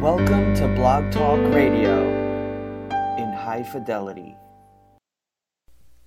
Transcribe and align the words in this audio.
Welcome 0.00 0.54
to 0.54 0.66
Blog 0.66 1.12
Talk 1.12 1.38
Radio 1.52 2.00
in 3.18 3.30
high 3.34 3.62
fidelity. 3.62 4.34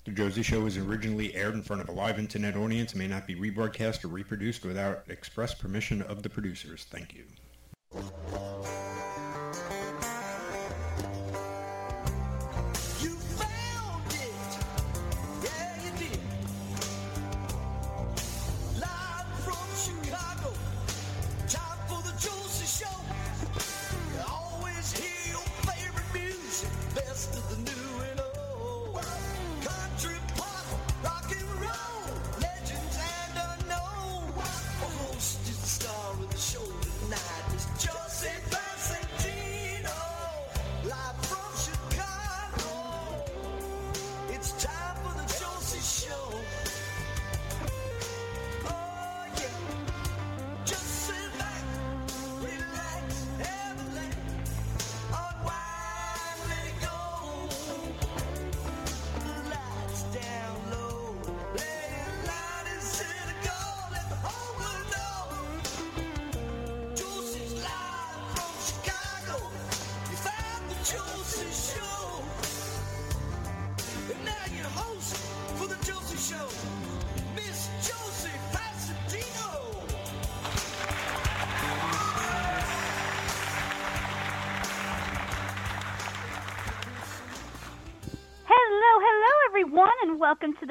The 0.06 0.12
Josie 0.12 0.42
Show 0.42 0.62
was 0.62 0.78
originally 0.78 1.36
aired 1.36 1.54
in 1.54 1.62
front 1.62 1.84
of 1.84 1.90
a 1.90 1.92
live 1.92 2.18
internet 2.18 2.56
audience 2.56 2.94
and 2.94 3.00
may 3.00 3.08
not 3.08 3.28
be 3.28 3.36
rebroadcast 3.36 4.04
or 4.04 4.08
reproduced 4.08 4.66
without 4.66 5.04
express 5.10 5.54
permission 5.54 6.02
of 6.02 6.24
the 6.24 6.30
producers. 6.32 6.88
Thank 6.90 7.14
you. 7.14 7.26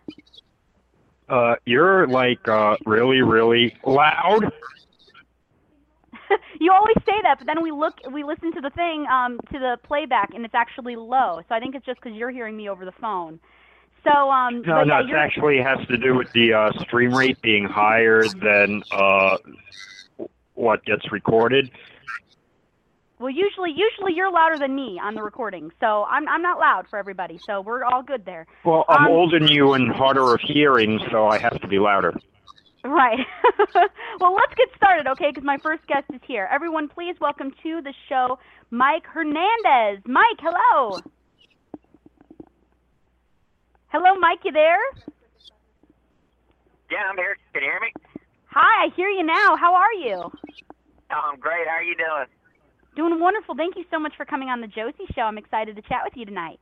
Uh, 1.28 1.54
you're 1.64 2.06
like 2.06 2.46
uh, 2.48 2.76
really, 2.86 3.22
really 3.22 3.76
loud. 3.84 4.52
you 6.60 6.72
always 6.72 6.96
say 7.04 7.14
that, 7.22 7.36
but 7.38 7.46
then 7.46 7.62
we 7.62 7.70
look, 7.72 7.94
we 8.12 8.24
listen 8.24 8.52
to 8.52 8.60
the 8.60 8.70
thing, 8.70 9.06
um, 9.10 9.38
to 9.52 9.58
the 9.58 9.76
playback, 9.84 10.30
and 10.34 10.44
it's 10.44 10.54
actually 10.54 10.96
low. 10.96 11.40
So 11.48 11.54
I 11.54 11.60
think 11.60 11.74
it's 11.74 11.86
just 11.86 12.00
because 12.00 12.16
you're 12.16 12.30
hearing 12.30 12.56
me 12.56 12.68
over 12.68 12.84
the 12.84 12.92
phone. 13.00 13.40
So 14.04 14.30
um, 14.30 14.62
No, 14.62 14.84
no, 14.84 15.00
yeah, 15.00 15.14
it 15.14 15.16
actually 15.16 15.58
has 15.58 15.84
to 15.88 15.96
do 15.96 16.14
with 16.14 16.28
the 16.32 16.52
uh, 16.52 16.70
stream 16.82 17.12
rate 17.12 17.40
being 17.42 17.64
higher 17.64 18.24
than 18.40 18.82
uh, 18.92 19.36
what 20.54 20.84
gets 20.84 21.10
recorded. 21.10 21.70
Well, 23.18 23.30
usually, 23.30 23.70
usually 23.70 24.12
you're 24.14 24.30
louder 24.30 24.58
than 24.58 24.74
me 24.74 25.00
on 25.02 25.14
the 25.14 25.22
recording, 25.22 25.70
so 25.80 26.04
I'm 26.04 26.28
I'm 26.28 26.42
not 26.42 26.58
loud 26.58 26.86
for 26.88 26.98
everybody. 26.98 27.38
So 27.46 27.60
we're 27.60 27.84
all 27.84 28.02
good 28.02 28.24
there. 28.24 28.46
Well, 28.64 28.84
I'm 28.88 29.06
Um, 29.06 29.12
older 29.12 29.38
than 29.38 29.48
you 29.48 29.72
and 29.72 29.90
harder 29.92 30.34
of 30.34 30.40
hearing, 30.40 31.00
so 31.10 31.26
I 31.26 31.38
have 31.38 31.60
to 31.60 31.66
be 31.66 31.78
louder. 31.78 32.12
Right. 32.84 33.18
well, 34.20 34.34
let's 34.34 34.54
get 34.54 34.68
started, 34.76 35.08
okay? 35.08 35.30
Because 35.30 35.44
my 35.44 35.56
first 35.58 35.86
guest 35.86 36.04
is 36.14 36.20
here. 36.26 36.48
Everyone, 36.52 36.88
please 36.88 37.16
welcome 37.20 37.52
to 37.62 37.80
the 37.82 37.92
show 38.08 38.38
Mike 38.70 39.06
Hernandez. 39.06 40.02
Mike, 40.06 40.38
hello. 40.40 41.00
Hello, 43.88 44.14
Mike. 44.20 44.40
You 44.44 44.52
there? 44.52 44.78
Yeah, 46.90 46.98
I'm 47.10 47.16
here. 47.16 47.36
Can 47.52 47.62
you 47.62 47.70
hear 47.70 47.80
me? 47.80 47.92
Hi, 48.50 48.84
I 48.86 48.88
hear 48.94 49.08
you 49.08 49.24
now. 49.24 49.56
How 49.56 49.74
are 49.74 49.92
you? 49.94 50.30
Oh, 51.10 51.30
I'm 51.32 51.40
great. 51.40 51.66
How 51.66 51.76
are 51.76 51.82
you 51.82 51.96
doing? 51.96 52.26
Doing 52.96 53.20
wonderful. 53.20 53.54
Thank 53.54 53.76
you 53.76 53.84
so 53.90 53.98
much 53.98 54.14
for 54.16 54.24
coming 54.24 54.48
on 54.48 54.62
the 54.62 54.66
Josie 54.66 55.04
Show. 55.14 55.22
I'm 55.22 55.36
excited 55.36 55.76
to 55.76 55.82
chat 55.82 56.00
with 56.02 56.16
you 56.16 56.24
tonight. 56.24 56.58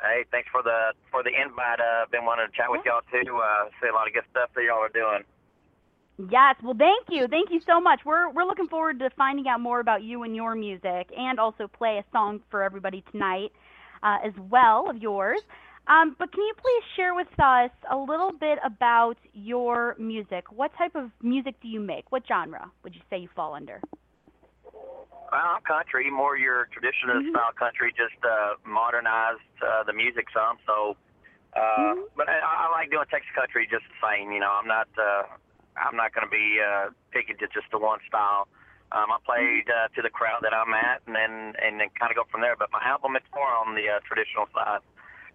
Hey, 0.00 0.24
thanks 0.30 0.48
for 0.50 0.62
the 0.62 0.94
for 1.10 1.24
the 1.24 1.30
invite. 1.30 1.80
Uh, 1.80 2.04
I've 2.04 2.10
been 2.10 2.24
wanting 2.24 2.46
to 2.46 2.56
chat 2.56 2.70
with 2.70 2.82
y'all 2.86 3.02
too. 3.10 3.36
Uh, 3.36 3.68
see 3.82 3.88
a 3.88 3.92
lot 3.92 4.06
of 4.06 4.14
good 4.14 4.22
stuff 4.30 4.50
that 4.54 4.62
y'all 4.62 4.78
are 4.78 4.88
doing. 4.88 5.24
Yes, 6.30 6.54
well, 6.62 6.76
thank 6.78 7.06
you, 7.08 7.26
thank 7.28 7.50
you 7.50 7.60
so 7.66 7.80
much. 7.80 8.00
We're 8.06 8.30
we're 8.30 8.44
looking 8.44 8.68
forward 8.68 9.00
to 9.00 9.10
finding 9.10 9.48
out 9.48 9.60
more 9.60 9.80
about 9.80 10.04
you 10.04 10.22
and 10.22 10.36
your 10.36 10.54
music, 10.54 11.10
and 11.16 11.40
also 11.40 11.66
play 11.66 11.98
a 11.98 12.04
song 12.12 12.40
for 12.48 12.62
everybody 12.62 13.02
tonight, 13.10 13.50
uh, 14.04 14.18
as 14.24 14.32
well 14.50 14.88
of 14.88 14.98
yours. 14.98 15.40
Um, 15.88 16.14
but 16.18 16.30
can 16.32 16.42
you 16.44 16.54
please 16.56 16.82
share 16.94 17.14
with 17.14 17.26
us 17.42 17.70
a 17.90 17.96
little 17.96 18.32
bit 18.32 18.58
about 18.64 19.16
your 19.32 19.96
music? 19.98 20.52
What 20.52 20.70
type 20.78 20.94
of 20.94 21.10
music 21.20 21.56
do 21.60 21.66
you 21.68 21.80
make? 21.80 22.12
What 22.12 22.22
genre 22.28 22.70
would 22.84 22.94
you 22.94 23.00
say 23.10 23.18
you 23.18 23.28
fall 23.34 23.54
under? 23.54 23.80
Well, 25.30 25.40
I'm 25.46 25.62
country, 25.62 26.10
more 26.10 26.34
your 26.36 26.66
traditional 26.74 27.22
style 27.30 27.54
country, 27.54 27.94
just 27.94 28.18
uh, 28.26 28.58
modernized 28.66 29.46
uh, 29.62 29.86
the 29.86 29.94
music 29.94 30.26
some. 30.34 30.58
So, 30.66 30.98
uh, 31.54 31.94
but 32.18 32.26
I, 32.26 32.66
I 32.66 32.70
like 32.74 32.90
doing 32.90 33.06
Texas 33.06 33.30
country 33.30 33.62
just 33.70 33.86
the 33.86 33.98
same. 34.02 34.34
You 34.34 34.42
know, 34.42 34.50
I'm 34.50 34.66
not 34.66 34.90
uh, 34.98 35.30
I'm 35.78 35.94
not 35.94 36.10
going 36.10 36.26
to 36.26 36.34
be 36.34 36.58
uh, 36.58 36.90
picking 37.14 37.38
to 37.38 37.46
just 37.46 37.70
the 37.70 37.78
one 37.78 38.02
style. 38.10 38.50
Um, 38.90 39.14
I 39.14 39.22
played 39.22 39.70
uh, 39.70 39.86
to 39.94 40.02
the 40.02 40.10
crowd 40.10 40.42
that 40.42 40.50
I'm 40.50 40.74
at, 40.74 41.06
and 41.06 41.14
then 41.14 41.54
and 41.62 41.78
then 41.78 41.94
kind 41.94 42.10
of 42.10 42.18
go 42.18 42.26
from 42.26 42.42
there. 42.42 42.58
But 42.58 42.74
my 42.74 42.82
album 42.82 43.14
it's 43.14 43.30
more 43.30 43.54
on 43.54 43.78
the 43.78 43.86
uh, 43.86 44.02
traditional 44.02 44.50
side. 44.50 44.82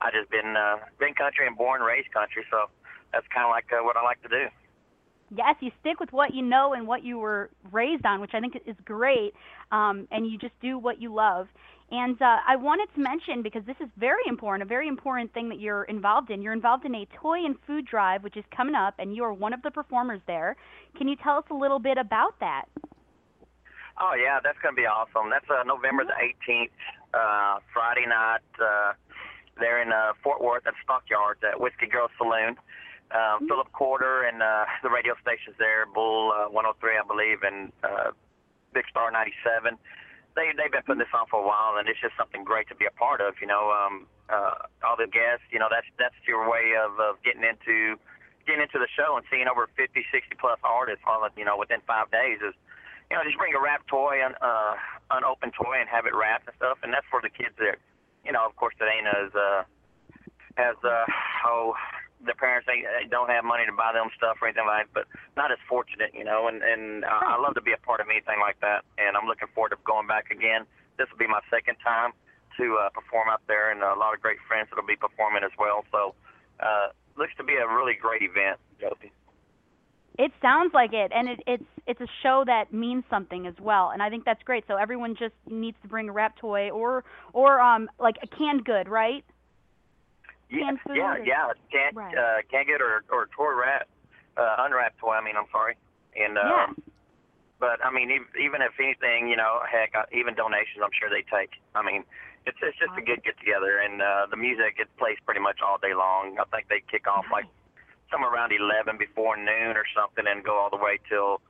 I 0.04 0.12
just 0.12 0.28
been 0.28 0.60
uh, 0.60 0.84
been 1.00 1.16
country 1.16 1.48
and 1.48 1.56
born 1.56 1.80
and 1.80 1.88
raised 1.88 2.12
country, 2.12 2.44
so 2.52 2.68
that's 3.16 3.28
kind 3.32 3.48
of 3.48 3.52
like 3.56 3.72
uh, 3.72 3.80
what 3.80 3.96
I 3.96 4.04
like 4.04 4.20
to 4.28 4.32
do. 4.32 4.52
Yes, 5.36 5.56
you 5.60 5.72
stick 5.82 6.00
with 6.00 6.12
what 6.12 6.34
you 6.34 6.42
know 6.42 6.74
and 6.74 6.88
what 6.88 7.04
you 7.04 7.20
were 7.20 7.50
raised 7.72 8.06
on, 8.06 8.22
which 8.22 8.32
I 8.34 8.40
think 8.40 8.56
is 8.66 8.76
great. 8.86 9.34
Um, 9.72 10.08
and 10.12 10.26
you 10.26 10.38
just 10.38 10.54
do 10.62 10.78
what 10.78 11.02
you 11.02 11.14
love. 11.14 11.48
And 11.92 12.20
uh, 12.20 12.38
I 12.48 12.56
wanted 12.56 12.88
to 12.96 13.02
mention 13.02 13.44
because 13.44 13.64
this 13.66 13.76
is 13.80 13.88
very 13.98 14.24
important, 14.28 14.64
a 14.64 14.66
very 14.66 14.88
important 14.88 15.34
thing 15.34 15.50
that 15.50 15.60
you're 15.60 15.84
involved 15.84 16.32
in. 16.32 16.42
You're 16.42 16.54
involved 16.54 16.86
in 16.86 16.96
a 16.96 17.06
toy 17.22 17.46
and 17.46 17.56
food 17.68 17.86
drive, 17.86 18.24
which 18.24 18.38
is 18.38 18.44
coming 18.56 18.74
up, 18.74 18.96
and 18.98 19.16
you 19.16 19.24
are 19.24 19.34
one 19.34 19.54
of 19.54 19.62
the 19.62 19.70
performers 19.70 20.22
there. 20.26 20.56
Can 20.98 21.08
you 21.08 21.16
tell 21.16 21.38
us 21.38 21.46
a 21.52 21.54
little 21.54 21.80
bit 21.80 21.98
about 21.98 22.40
that? 22.40 22.66
Oh 24.02 24.14
yeah, 24.20 24.40
that's 24.44 24.58
gonna 24.64 24.76
be 24.76 24.88
awesome. 24.88 25.30
That's 25.30 25.46
uh, 25.50 25.64
November 25.64 26.04
the 26.04 26.18
18th, 26.52 26.70
uh, 27.14 27.60
Friday 27.72 28.06
night. 28.08 28.42
Uh, 28.60 28.94
there 29.60 29.82
in 29.82 29.92
uh, 29.92 30.14
Fort 30.22 30.42
Worth 30.42 30.68
at 30.68 30.74
Stockyards 30.84 31.40
at 31.50 31.60
Whiskey 31.60 31.88
Girl 31.88 32.10
Saloon. 32.18 32.58
Um, 33.14 33.48
Philip 33.48 33.72
Quarter 33.72 34.24
and 34.24 34.42
uh, 34.42 34.66
the 34.82 34.90
radio 34.90 35.14
stations 35.22 35.56
there, 35.60 35.86
Bull 35.86 36.34
uh, 36.34 36.50
103, 36.50 36.98
I 36.98 37.06
believe, 37.06 37.46
and 37.46 37.72
uh, 37.86 38.12
Big 38.74 38.86
Star 38.90 39.12
97. 39.12 39.78
they 40.36 40.52
they've 40.58 40.74
been 40.74 40.84
putting 40.84 41.00
this 41.00 41.14
on 41.14 41.30
for 41.30 41.40
a 41.40 41.46
while, 41.46 41.78
and 41.78 41.88
it's 41.88 42.02
just 42.02 42.18
something 42.18 42.44
great 42.44 42.68
to 42.74 42.76
be 42.76 42.86
a 42.90 42.96
part 42.98 43.22
of. 43.22 43.38
You 43.40 43.48
know, 43.48 43.70
um, 43.70 44.10
uh, 44.28 44.68
all 44.84 44.98
the 44.98 45.08
guests. 45.08 45.46
You 45.54 45.62
know, 45.62 45.70
that's 45.70 45.88
that's 46.02 46.18
your 46.28 46.50
way 46.50 46.74
of, 46.76 47.00
of 47.00 47.22
getting 47.22 47.46
into 47.46 47.96
getting 48.44 48.66
into 48.66 48.82
the 48.82 48.90
show 48.94 49.18
and 49.18 49.26
seeing 49.30 49.48
over 49.48 49.66
50, 49.74 50.06
60 50.12 50.38
plus 50.38 50.60
artists 50.62 51.02
all 51.08 51.26
you 51.38 51.46
know 51.46 51.58
within 51.58 51.80
five 51.88 52.12
days 52.12 52.42
is. 52.42 52.54
You 53.06 53.16
know, 53.16 53.24
just 53.24 53.38
bring 53.38 53.54
a 53.54 53.62
wrapped 53.62 53.86
toy, 53.86 54.18
an 54.26 54.34
uh, 54.42 54.74
unopened 55.14 55.54
toy, 55.54 55.78
and 55.78 55.88
have 55.88 56.10
it 56.10 56.18
wrapped 56.18 56.50
and 56.50 56.58
stuff, 56.58 56.82
and 56.82 56.90
that's 56.90 57.06
for 57.14 57.22
the 57.22 57.30
kids 57.30 57.54
that, 57.62 57.78
you 58.26 58.34
know, 58.34 58.42
of 58.42 58.56
course, 58.58 58.74
that 58.82 58.90
ain't 58.90 59.06
as 59.06 59.30
uh, 59.30 59.62
as 60.58 60.74
uh, 60.82 61.06
oh 61.46 61.78
their 62.24 62.36
parents 62.36 62.68
ain't, 62.72 62.86
they 62.86 63.08
don't 63.10 63.30
have 63.30 63.44
money 63.44 63.66
to 63.66 63.76
buy 63.76 63.92
them 63.92 64.08
stuff 64.16 64.38
or 64.42 64.48
anything 64.48 64.66
like 64.66 64.88
that, 64.88 64.94
but 64.94 65.06
not 65.36 65.52
as 65.52 65.60
fortunate, 65.68 66.12
you 66.14 66.24
know. 66.24 66.48
And 66.48 66.64
and 66.64 67.06
I 67.06 67.36
I 67.36 67.42
love 67.42 67.56
to 67.56 67.62
be 67.62 67.74
a 67.74 67.82
part 67.82 68.00
of 68.00 68.08
anything 68.10 68.40
like 68.40 68.60
that, 68.62 68.86
and 68.98 69.18
I'm 69.18 69.28
looking 69.28 69.50
forward 69.54 69.76
to 69.76 69.80
going 69.84 70.08
back 70.08 70.32
again. 70.32 70.66
This 70.98 71.12
will 71.12 71.20
be 71.20 71.28
my 71.28 71.44
second 71.52 71.76
time 71.84 72.16
to 72.58 72.80
uh, 72.80 72.90
perform 72.96 73.28
out 73.30 73.42
there, 73.48 73.72
and 73.72 73.84
a 73.84 74.00
lot 74.00 74.14
of 74.14 74.22
great 74.22 74.40
friends 74.48 74.70
that'll 74.72 74.88
be 74.88 74.96
performing 74.96 75.44
as 75.44 75.52
well. 75.60 75.84
So, 75.92 76.16
uh, 76.60 76.96
looks 77.18 77.36
to 77.38 77.44
be 77.44 77.56
a 77.56 77.68
really 77.68 77.96
great 78.00 78.24
event, 78.24 78.60
Josie. 78.80 79.12
It 80.18 80.32
sounds 80.42 80.74
like 80.74 80.94
it, 80.94 81.12
and 81.14 81.28
it, 81.28 81.40
it's 81.46 81.70
it's 81.88 82.02
a 82.02 82.08
show 82.24 82.44
that 82.48 82.72
means 82.72 83.04
something 83.10 83.46
as 83.46 83.56
well, 83.60 83.92
and 83.92 84.02
I 84.02 84.10
think 84.10 84.24
that's 84.24 84.42
great. 84.44 84.64
So 84.68 84.78
everyone 84.78 85.16
just 85.20 85.36
needs 85.50 85.78
to 85.82 85.88
bring 85.88 86.08
a 86.10 86.12
wrap 86.12 86.38
toy 86.38 86.70
or 86.70 87.04
or 87.34 87.60
um 87.60 87.90
like 88.00 88.16
a 88.24 88.28
canned 88.28 88.64
good, 88.64 88.88
right? 88.88 89.26
Yeah, 90.50 90.60
Canned 90.70 90.80
food 90.82 90.98
yeah, 90.98 91.14
or- 91.16 91.26
yeah. 91.26 91.52
Can't 91.72 91.96
Right. 91.96 92.16
uh, 92.18 92.42
can't 92.50 92.68
get 92.68 92.82
or 92.82 93.04
or 93.10 93.28
toy 93.36 93.54
wrap, 93.54 93.88
uh, 94.38 94.56
unwrapped 94.60 95.00
toy. 95.00 95.14
I 95.14 95.22
mean, 95.22 95.36
I'm 95.38 95.50
sorry. 95.52 95.76
And 96.16 96.38
um, 96.38 96.46
Yeah. 96.48 96.68
but 97.60 97.84
I 97.84 97.90
mean, 97.92 98.12
even 98.12 98.62
if 98.62 98.80
anything, 98.80 99.28
you 99.28 99.36
know, 99.36 99.62
heck, 99.70 99.96
uh, 99.96 100.06
even 100.12 100.36
donations, 100.36 100.82
I'm 100.84 100.94
sure 101.00 101.10
they 101.10 101.24
take. 101.24 101.52
I 101.74 101.82
mean, 101.82 102.06
it's 102.46 102.58
it's 102.62 102.78
just 102.78 102.94
a 102.98 103.02
good 103.02 103.24
get 103.24 103.38
together, 103.40 103.80
and 103.80 104.02
uh, 104.02 104.28
the 104.30 104.38
music 104.38 104.78
it 104.80 104.90
plays 104.98 105.18
pretty 105.26 105.42
much 105.42 105.62
all 105.62 105.78
day 105.80 105.94
long. 105.96 106.38
I 106.40 106.46
think 106.56 106.68
they 106.70 106.82
kick 106.82 107.08
off 107.08 107.26
like 107.32 107.46
somewhere 108.12 108.30
around 108.32 108.52
11 108.54 108.98
before 108.98 109.36
noon 109.36 109.76
or 109.76 109.86
something, 109.96 110.28
and 110.28 110.44
go 110.44 110.58
all 110.58 110.70
the 110.70 110.78
way 110.78 111.00
till 111.10 111.42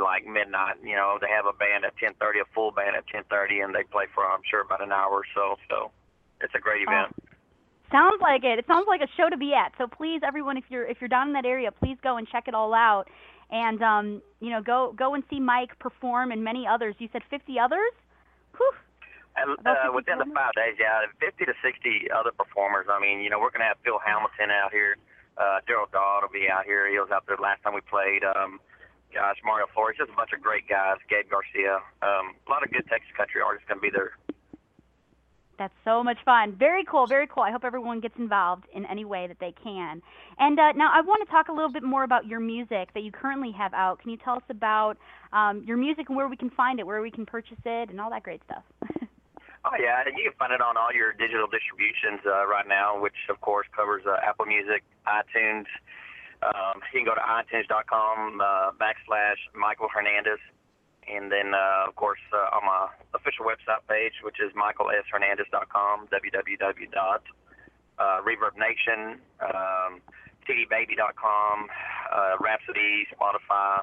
like 0.00 0.24
midnight. 0.24 0.76
You 0.82 0.96
know, 0.96 1.18
they 1.20 1.28
have 1.28 1.44
a 1.46 1.52
band 1.52 1.84
at 1.84 1.94
10:30, 1.98 2.40
a 2.40 2.44
full 2.54 2.70
band 2.72 2.96
at 2.96 3.06
10:30, 3.06 3.60
and 3.60 3.74
they 3.74 3.82
play 3.84 4.06
for 4.14 4.24
I'm 4.24 4.42
sure 4.48 4.62
about 4.62 4.80
an 4.80 4.92
hour 4.92 5.12
or 5.12 5.24
so. 5.34 5.58
So 5.68 5.92
it's 6.40 6.54
a 6.54 6.58
great 6.58 6.88
Oh. 6.88 7.06
Sounds 7.90 8.22
like 8.22 8.44
it. 8.44 8.58
It 8.58 8.66
sounds 8.66 8.86
like 8.86 9.00
a 9.00 9.10
show 9.16 9.28
to 9.28 9.36
be 9.36 9.52
at. 9.52 9.72
So 9.78 9.86
please, 9.86 10.20
everyone, 10.26 10.56
if 10.56 10.64
you're 10.68 10.86
if 10.86 10.98
you're 11.00 11.08
down 11.08 11.28
in 11.28 11.34
that 11.34 11.44
area, 11.44 11.72
please 11.72 11.96
go 12.02 12.16
and 12.16 12.26
check 12.28 12.46
it 12.46 12.54
all 12.54 12.72
out, 12.72 13.06
and 13.50 13.82
um, 13.82 14.22
you 14.40 14.50
know, 14.50 14.62
go 14.62 14.94
go 14.96 15.14
and 15.14 15.24
see 15.28 15.40
Mike 15.40 15.78
perform 15.78 16.30
and 16.30 16.42
many 16.44 16.66
others. 16.66 16.94
You 16.98 17.08
said 17.12 17.22
50 17.30 17.58
others. 17.58 17.92
Whew. 18.56 18.72
And, 19.36 19.56
uh, 19.64 19.94
within 19.94 20.18
the 20.18 20.26
five 20.34 20.52
days, 20.58 20.74
yeah, 20.78 21.06
50 21.22 21.46
to 21.46 21.54
60 21.62 22.10
other 22.10 22.34
performers. 22.34 22.86
I 22.90 22.98
mean, 23.00 23.22
you 23.22 23.30
know, 23.30 23.38
we're 23.38 23.54
going 23.54 23.62
to 23.62 23.70
have 23.70 23.78
Phil 23.86 24.02
Hamilton 24.02 24.50
out 24.50 24.74
here. 24.74 24.98
Uh, 25.38 25.62
Deryl 25.64 25.88
Dodd 25.94 26.26
will 26.26 26.34
be 26.34 26.50
out 26.50 26.66
here. 26.66 26.90
He 26.90 26.98
was 26.98 27.08
out 27.14 27.24
there 27.30 27.38
last 27.38 27.62
time 27.62 27.72
we 27.72 27.80
played. 27.86 28.26
Um, 28.26 28.58
gosh, 29.14 29.38
Mario 29.46 29.70
Flores, 29.72 29.96
just 29.96 30.10
a 30.10 30.18
bunch 30.18 30.34
of 30.34 30.42
great 30.42 30.68
guys. 30.68 30.98
Gabe 31.08 31.30
Garcia. 31.30 31.78
Um, 32.02 32.34
a 32.34 32.48
lot 32.50 32.66
of 32.66 32.74
good 32.74 32.84
Texas 32.90 33.08
country 33.16 33.40
artists 33.40 33.64
going 33.70 33.78
to 33.78 33.86
be 33.86 33.94
there. 33.94 34.18
That's 35.60 35.74
so 35.84 36.02
much 36.02 36.16
fun. 36.24 36.56
Very 36.58 36.84
cool, 36.84 37.06
very 37.06 37.26
cool. 37.26 37.42
I 37.42 37.50
hope 37.50 37.66
everyone 37.66 38.00
gets 38.00 38.16
involved 38.18 38.64
in 38.72 38.86
any 38.86 39.04
way 39.04 39.26
that 39.26 39.40
they 39.40 39.52
can. 39.62 40.00
And 40.38 40.58
uh, 40.58 40.72
now 40.72 40.90
I 40.90 41.02
want 41.02 41.20
to 41.22 41.30
talk 41.30 41.48
a 41.48 41.52
little 41.52 41.70
bit 41.70 41.82
more 41.82 42.02
about 42.02 42.26
your 42.26 42.40
music 42.40 42.88
that 42.94 43.02
you 43.02 43.12
currently 43.12 43.52
have 43.52 43.74
out. 43.74 44.00
Can 44.00 44.10
you 44.10 44.16
tell 44.16 44.36
us 44.36 44.48
about 44.48 44.96
um, 45.34 45.62
your 45.66 45.76
music 45.76 46.08
and 46.08 46.16
where 46.16 46.28
we 46.28 46.36
can 46.38 46.48
find 46.48 46.80
it, 46.80 46.86
where 46.86 47.02
we 47.02 47.10
can 47.10 47.26
purchase 47.26 47.60
it, 47.66 47.90
and 47.90 48.00
all 48.00 48.08
that 48.08 48.22
great 48.22 48.40
stuff? 48.44 48.64
Oh 49.62 49.76
yeah, 49.78 50.00
you 50.08 50.24
can 50.24 50.32
find 50.38 50.54
it 50.56 50.62
on 50.62 50.78
all 50.78 50.88
your 50.88 51.12
digital 51.12 51.44
distributions 51.44 52.24
uh, 52.24 52.48
right 52.48 52.66
now, 52.66 52.98
which 52.98 53.28
of 53.28 53.42
course 53.42 53.66
covers 53.76 54.02
uh, 54.08 54.16
Apple 54.24 54.46
Music, 54.46 54.82
iTunes. 55.04 55.68
Um, 56.40 56.80
you 56.94 57.04
can 57.04 57.04
go 57.04 57.12
to 57.12 57.20
itunes.com 57.20 58.40
uh, 58.40 58.72
backslash 58.80 59.36
Michael 59.52 59.88
Hernandez, 59.92 60.40
and 61.10 61.30
then 61.30 61.54
uh, 61.54 61.88
of 61.88 61.94
course 61.96 62.20
uh, 62.32 62.56
on 62.56 62.64
my 62.64 62.88
official 63.14 63.44
website 63.44 63.82
page, 63.88 64.14
which 64.22 64.36
is 64.40 64.52
michaelshernandez.com, 64.54 66.08
www. 66.08 67.20
Uh, 68.00 68.24
um, 69.44 70.00
cdbaby.com, 70.48 71.68
uh, 72.12 72.34
Rhapsody, 72.40 73.06
Spotify. 73.12 73.82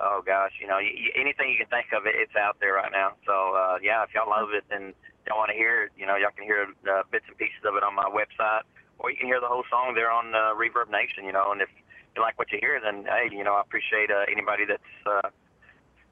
Oh 0.00 0.22
gosh, 0.24 0.52
you 0.60 0.66
know, 0.66 0.80
y 0.80 0.88
y 0.88 1.12
anything 1.14 1.52
you 1.52 1.58
can 1.60 1.68
think 1.68 1.92
of, 1.92 2.06
it, 2.06 2.16
it's 2.16 2.34
out 2.34 2.56
there 2.60 2.74
right 2.80 2.90
now. 2.90 3.12
So 3.26 3.54
uh, 3.54 3.76
yeah, 3.82 4.02
if 4.02 4.14
y'all 4.14 4.30
love 4.30 4.50
it 4.56 4.64
and 4.72 4.94
y'all 5.26 5.36
want 5.36 5.50
to 5.52 5.56
hear 5.56 5.84
it, 5.84 5.90
you 5.96 6.06
know, 6.06 6.16
y'all 6.16 6.32
can 6.34 6.44
hear 6.44 6.66
uh, 6.88 7.02
bits 7.12 7.28
and 7.28 7.36
pieces 7.36 7.60
of 7.68 7.76
it 7.76 7.84
on 7.84 7.94
my 7.94 8.08
website, 8.08 8.64
or 8.98 9.10
you 9.10 9.16
can 9.20 9.26
hear 9.28 9.40
the 9.40 9.52
whole 9.52 9.64
song 9.68 9.92
there 9.94 10.10
on 10.10 10.34
uh, 10.34 10.56
Reverb 10.56 10.88
Nation. 10.90 11.28
You 11.28 11.32
know, 11.36 11.52
and 11.52 11.60
if 11.60 11.68
you 12.16 12.22
like 12.22 12.38
what 12.38 12.50
you 12.50 12.58
hear, 12.58 12.80
then 12.80 13.04
hey, 13.04 13.28
you 13.30 13.44
know, 13.44 13.54
I 13.54 13.60
appreciate 13.60 14.10
uh, 14.10 14.24
anybody 14.32 14.64
that's 14.64 14.94
uh, 15.04 15.28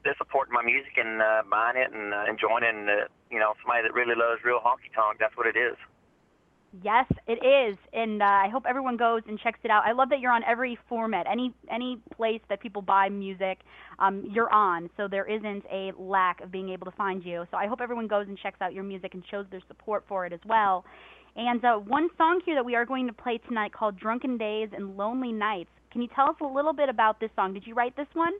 that's 0.03 0.17
supporting 0.17 0.53
my 0.53 0.63
music 0.63 0.97
and 0.97 1.21
uh, 1.21 1.43
buying 1.49 1.77
it 1.77 1.91
and 1.93 2.13
uh, 2.13 2.25
enjoying 2.29 2.63
it. 2.63 2.75
And 2.75 2.89
uh, 2.89 3.07
you 3.29 3.39
know, 3.39 3.53
somebody 3.61 3.83
that 3.83 3.93
really 3.93 4.15
loves 4.15 4.41
real 4.43 4.59
honky 4.59 4.91
tonk. 4.93 5.17
That's 5.19 5.35
what 5.37 5.47
it 5.47 5.57
is. 5.57 5.77
Yes, 6.83 7.05
it 7.27 7.43
is, 7.43 7.77
and 7.91 8.21
uh, 8.21 8.25
I 8.25 8.47
hope 8.47 8.63
everyone 8.65 8.95
goes 8.95 9.23
and 9.27 9.37
checks 9.37 9.59
it 9.61 9.69
out. 9.69 9.83
I 9.85 9.91
love 9.91 10.07
that 10.07 10.21
you're 10.21 10.31
on 10.31 10.41
every 10.45 10.79
format, 10.87 11.27
any 11.29 11.53
any 11.69 11.99
place 12.15 12.39
that 12.47 12.61
people 12.61 12.81
buy 12.81 13.09
music, 13.09 13.59
um, 13.99 14.23
you're 14.31 14.51
on. 14.53 14.89
So 14.95 15.09
there 15.09 15.25
isn't 15.25 15.65
a 15.69 15.91
lack 15.99 16.39
of 16.39 16.49
being 16.49 16.69
able 16.69 16.85
to 16.85 16.95
find 16.95 17.25
you. 17.25 17.45
So 17.51 17.57
I 17.57 17.67
hope 17.67 17.81
everyone 17.81 18.07
goes 18.07 18.27
and 18.29 18.37
checks 18.37 18.61
out 18.61 18.73
your 18.73 18.85
music 18.85 19.13
and 19.15 19.23
shows 19.29 19.45
their 19.51 19.59
support 19.67 20.05
for 20.07 20.25
it 20.25 20.31
as 20.31 20.39
well. 20.45 20.85
And 21.35 21.63
uh, 21.65 21.75
one 21.75 22.07
song 22.17 22.39
here 22.45 22.55
that 22.55 22.63
we 22.63 22.75
are 22.75 22.85
going 22.85 23.05
to 23.07 23.13
play 23.13 23.37
tonight 23.49 23.73
called 23.73 23.99
"Drunken 23.99 24.37
Days 24.37 24.69
and 24.73 24.95
Lonely 24.95 25.33
Nights." 25.33 25.71
Can 25.91 26.01
you 26.01 26.07
tell 26.15 26.29
us 26.29 26.37
a 26.39 26.45
little 26.45 26.73
bit 26.73 26.87
about 26.87 27.19
this 27.19 27.31
song? 27.35 27.53
Did 27.53 27.67
you 27.67 27.73
write 27.73 27.97
this 27.97 28.07
one? 28.13 28.31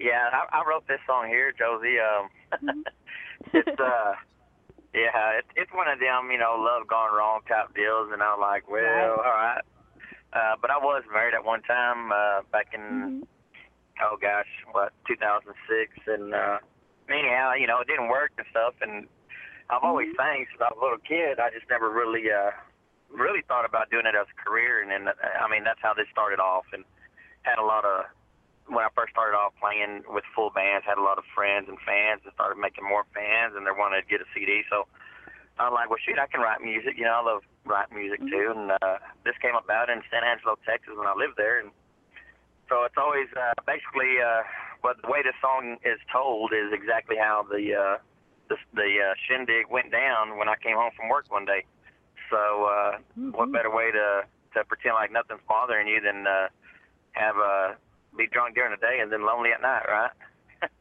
Yeah, 0.00 0.32
I, 0.32 0.48
I 0.58 0.64
wrote 0.66 0.88
this 0.88 0.98
song 1.06 1.28
here, 1.28 1.52
Josie. 1.52 2.00
Um, 2.00 2.24
it's 3.52 3.78
uh, 3.78 4.12
yeah, 4.96 5.38
it, 5.38 5.44
it's 5.54 5.70
one 5.76 5.86
of 5.88 6.00
them, 6.00 6.32
you 6.32 6.38
know, 6.40 6.56
love 6.58 6.88
gone 6.88 7.12
wrong 7.14 7.40
type 7.46 7.74
deals, 7.76 8.08
and 8.12 8.22
I'm 8.22 8.40
like, 8.40 8.64
well, 8.68 8.80
Right. 8.80 9.06
all 9.12 9.36
right. 9.36 9.62
Uh, 10.32 10.54
but 10.62 10.70
I 10.70 10.78
was 10.78 11.02
married 11.12 11.34
at 11.34 11.44
one 11.44 11.60
time 11.62 12.10
uh, 12.12 12.40
back 12.50 12.72
in 12.72 12.80
Mhm. 12.80 13.26
oh 14.02 14.16
gosh, 14.16 14.48
what 14.72 14.92
2006, 15.06 15.52
and 16.06 16.32
uh, 16.34 16.58
anyhow, 17.10 17.52
you 17.54 17.66
know, 17.66 17.80
it 17.80 17.86
didn't 17.86 18.08
work 18.08 18.32
and 18.38 18.46
stuff, 18.50 18.74
and 18.80 19.06
I've 19.68 19.84
always 19.84 20.08
sang 20.16 20.46
since 20.48 20.60
I 20.62 20.72
was 20.72 20.78
a 20.80 20.82
little 20.82 21.04
kid. 21.06 21.38
I 21.38 21.50
just 21.50 21.68
never 21.68 21.90
really, 21.90 22.30
uh, 22.32 22.50
really 23.12 23.42
thought 23.46 23.64
about 23.68 23.90
doing 23.90 24.06
it 24.06 24.14
as 24.16 24.26
a 24.32 24.38
career, 24.42 24.80
and 24.80 24.90
then 24.90 25.08
uh, 25.08 25.44
I 25.44 25.46
mean 25.50 25.62
that's 25.62 25.82
how 25.82 25.92
this 25.92 26.06
started 26.10 26.40
off, 26.40 26.64
and 26.72 26.84
had 27.42 27.58
a 27.58 27.64
lot 27.66 27.84
of 27.84 28.06
when 28.70 28.86
I 28.86 28.90
first 28.94 29.10
started 29.10 29.34
off 29.34 29.52
playing 29.58 30.06
with 30.06 30.22
full 30.34 30.54
bands, 30.54 30.86
had 30.86 30.96
a 30.96 31.04
lot 31.04 31.18
of 31.18 31.26
friends 31.34 31.66
and 31.66 31.76
fans, 31.82 32.22
and 32.22 32.32
started 32.32 32.56
making 32.56 32.86
more 32.86 33.04
fans, 33.10 33.58
and 33.58 33.66
they 33.66 33.74
wanted 33.74 34.02
to 34.02 34.08
get 34.08 34.22
a 34.22 34.28
CD. 34.32 34.62
So 34.70 34.86
I'm 35.58 35.74
like, 35.74 35.90
well, 35.90 35.98
shoot, 35.98 36.16
I 36.16 36.30
can 36.30 36.40
write 36.40 36.62
music. 36.62 36.94
You 36.96 37.10
know, 37.10 37.18
I 37.18 37.22
love 37.26 37.42
writing 37.66 37.98
music 37.98 38.22
too. 38.22 38.54
And 38.54 38.70
uh, 38.78 39.02
this 39.26 39.34
came 39.42 39.58
about 39.58 39.90
in 39.90 40.00
San 40.08 40.22
Angelo, 40.22 40.54
Texas, 40.62 40.94
when 40.94 41.10
I 41.10 41.14
lived 41.18 41.34
there, 41.36 41.58
and 41.58 41.74
so 42.70 42.86
it's 42.86 42.96
always 42.96 43.26
uh, 43.34 43.58
basically, 43.66 44.22
uh, 44.22 44.46
but 44.78 45.02
the 45.02 45.10
way 45.10 45.26
the 45.26 45.34
song 45.42 45.76
is 45.82 45.98
told 46.06 46.54
is 46.54 46.70
exactly 46.70 47.18
how 47.18 47.42
the 47.42 47.74
uh, 47.74 47.96
the, 48.48 48.56
the 48.74 49.10
uh, 49.10 49.14
shindig 49.26 49.66
went 49.68 49.90
down 49.90 50.38
when 50.38 50.48
I 50.48 50.54
came 50.54 50.78
home 50.78 50.94
from 50.94 51.10
work 51.10 51.26
one 51.30 51.44
day. 51.44 51.66
So 52.30 52.38
uh, 52.38 52.92
what 53.34 53.50
better 53.50 53.74
way 53.74 53.90
to 53.90 54.22
to 54.54 54.64
pretend 54.64 54.94
like 54.94 55.10
nothing's 55.10 55.42
bothering 55.48 55.88
you 55.88 56.00
than 56.00 56.26
uh, 56.26 56.48
have 57.12 57.36
uh, 57.36 57.74
be 58.16 58.26
drunk 58.26 58.54
during 58.54 58.70
the 58.70 58.76
day 58.76 58.98
and 59.00 59.12
then 59.12 59.24
lonely 59.24 59.50
at 59.52 59.62
night, 59.62 59.84
right? 59.88 60.10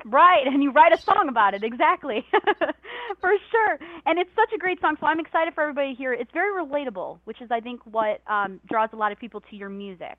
Right, 0.05 0.45
and 0.45 0.62
you 0.62 0.71
write 0.71 0.91
a 0.91 0.98
song 0.98 1.27
about 1.29 1.53
it, 1.53 1.63
exactly. 1.63 2.25
for 3.21 3.31
sure. 3.51 3.79
And 4.05 4.19
it's 4.19 4.29
such 4.36 4.51
a 4.53 4.57
great 4.57 4.81
song, 4.81 4.98
so 5.00 5.05
I'm 5.05 5.21
excited 5.21 5.53
for 5.53 5.62
everybody 5.62 5.95
it. 5.98 6.19
It's 6.19 6.31
very 6.33 6.51
relatable, 6.51 7.19
which 7.24 7.41
is, 7.41 7.50
I 7.50 7.62
think, 7.62 7.81
what 7.86 8.21
um, 8.27 8.59
draws 8.67 8.89
a 8.91 8.98
lot 8.98 9.13
of 9.13 9.19
people 9.19 9.41
to 9.50 9.55
your 9.55 9.69
music. 9.69 10.17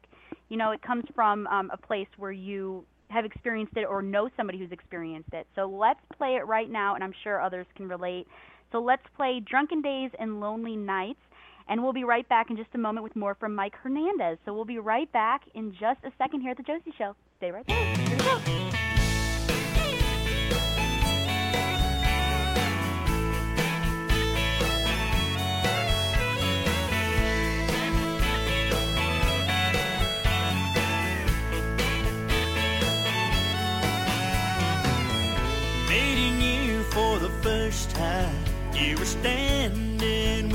You 0.48 0.56
know, 0.56 0.70
it 0.70 0.80
comes 0.80 1.04
from 1.14 1.46
um, 1.46 1.70
a 1.72 1.76
place 1.76 2.08
where 2.16 2.32
you 2.32 2.86
have 3.10 3.24
experienced 3.24 3.76
it 3.76 3.84
or 3.84 4.02
know 4.02 4.30
somebody 4.36 4.58
who's 4.58 4.72
experienced 4.72 5.32
it. 5.32 5.46
So 5.54 5.66
let's 5.66 6.00
play 6.16 6.36
it 6.36 6.46
right 6.46 6.70
now, 6.70 6.94
and 6.94 7.04
I'm 7.04 7.14
sure 7.22 7.40
others 7.40 7.66
can 7.76 7.88
relate. 7.88 8.26
So 8.72 8.80
let's 8.80 9.02
play 9.16 9.40
Drunken 9.40 9.82
Days 9.82 10.10
and 10.18 10.40
Lonely 10.40 10.76
Nights. 10.76 11.20
And 11.70 11.84
we'll 11.84 11.92
be 11.92 12.02
right 12.02 12.28
back 12.28 12.50
in 12.50 12.56
just 12.56 12.70
a 12.74 12.78
moment 12.78 13.04
with 13.04 13.14
more 13.14 13.36
from 13.36 13.54
Mike 13.54 13.76
Hernandez. 13.76 14.38
So 14.44 14.52
we'll 14.52 14.64
be 14.64 14.80
right 14.80 15.10
back 15.12 15.42
in 15.54 15.72
just 15.72 16.00
a 16.02 16.10
second 16.18 16.40
here 16.40 16.50
at 16.50 16.56
the 16.56 16.64
Josie 16.64 16.92
Show. 16.98 17.14
Stay 17.36 17.52
right 17.52 17.64
there. 17.68 17.94
Here 17.94 18.16
we 18.16 18.24
go. 18.24 18.40
Dating 35.88 36.40
you 36.40 36.82
for 36.90 37.20
You 38.74 38.96
were 38.96 39.04
standing 39.04 39.89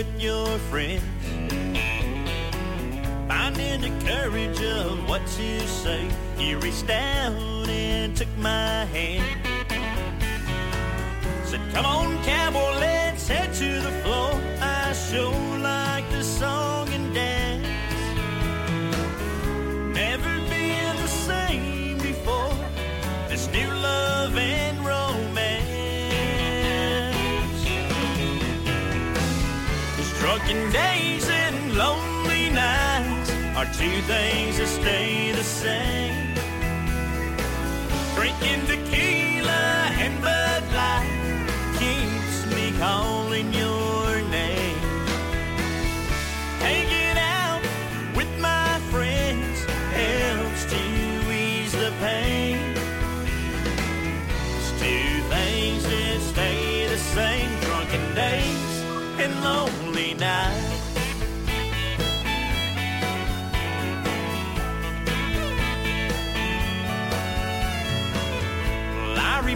with 0.06 0.22
your 0.22 0.48
friend, 0.70 1.02
finding 3.28 3.82
the 3.82 4.06
courage 4.06 4.62
of 4.62 5.08
what 5.10 5.26
to 5.26 5.60
say. 5.68 6.08
You 6.38 6.60
reached 6.60 6.90
out 6.90 7.34
and 7.70 8.16
took 8.16 8.36
my 8.38 8.86
hand. 8.86 9.26
Said, 11.46 11.62
Come 11.74 11.86
on, 11.86 12.24
cowboy, 12.24 12.80
let's 12.80 13.28
head 13.28 13.54
to 13.54 13.82
the 13.82 13.92
floor. 14.04 14.42
I 14.62 14.94
sure 14.94 15.55
Drunken 30.46 30.72
days 30.72 31.28
and 31.28 31.76
lonely 31.76 32.52
nights 32.52 33.32
are 33.58 33.66
two 33.66 34.00
things 34.04 34.60
that 34.60 34.68
stay 34.68 35.32
the 35.32 35.44
same. 35.44 36.36
Drinking 38.14 38.68
tequila 38.68 39.90
and 39.98 40.22
Bud 40.22 40.64
Light 40.72 41.48
keeps 41.80 42.46
me 42.56 42.78
calling 42.78 43.15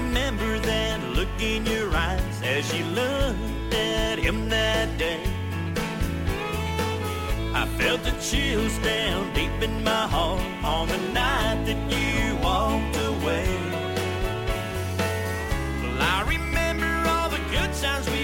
remember 0.09 0.57
that 0.57 0.99
look 1.13 1.29
in 1.39 1.63
your 1.67 1.95
eyes 1.95 2.41
as 2.43 2.73
you 2.73 2.83
looked 2.85 3.73
at 3.75 4.17
him 4.17 4.49
that 4.49 4.97
day. 4.97 5.21
I 7.53 7.67
felt 7.77 8.03
the 8.03 8.15
chills 8.19 8.75
down 8.79 9.31
deep 9.35 9.61
in 9.61 9.83
my 9.83 10.07
heart 10.07 10.41
on 10.63 10.87
the 10.87 10.97
night 11.13 11.63
that 11.67 11.81
you 11.93 12.35
walked 12.37 12.97
away. 13.11 13.47
Well, 15.83 16.01
I 16.01 16.25
remember 16.27 16.91
all 17.07 17.29
the 17.29 17.43
good 17.51 17.71
times 17.73 18.09
we've 18.09 18.18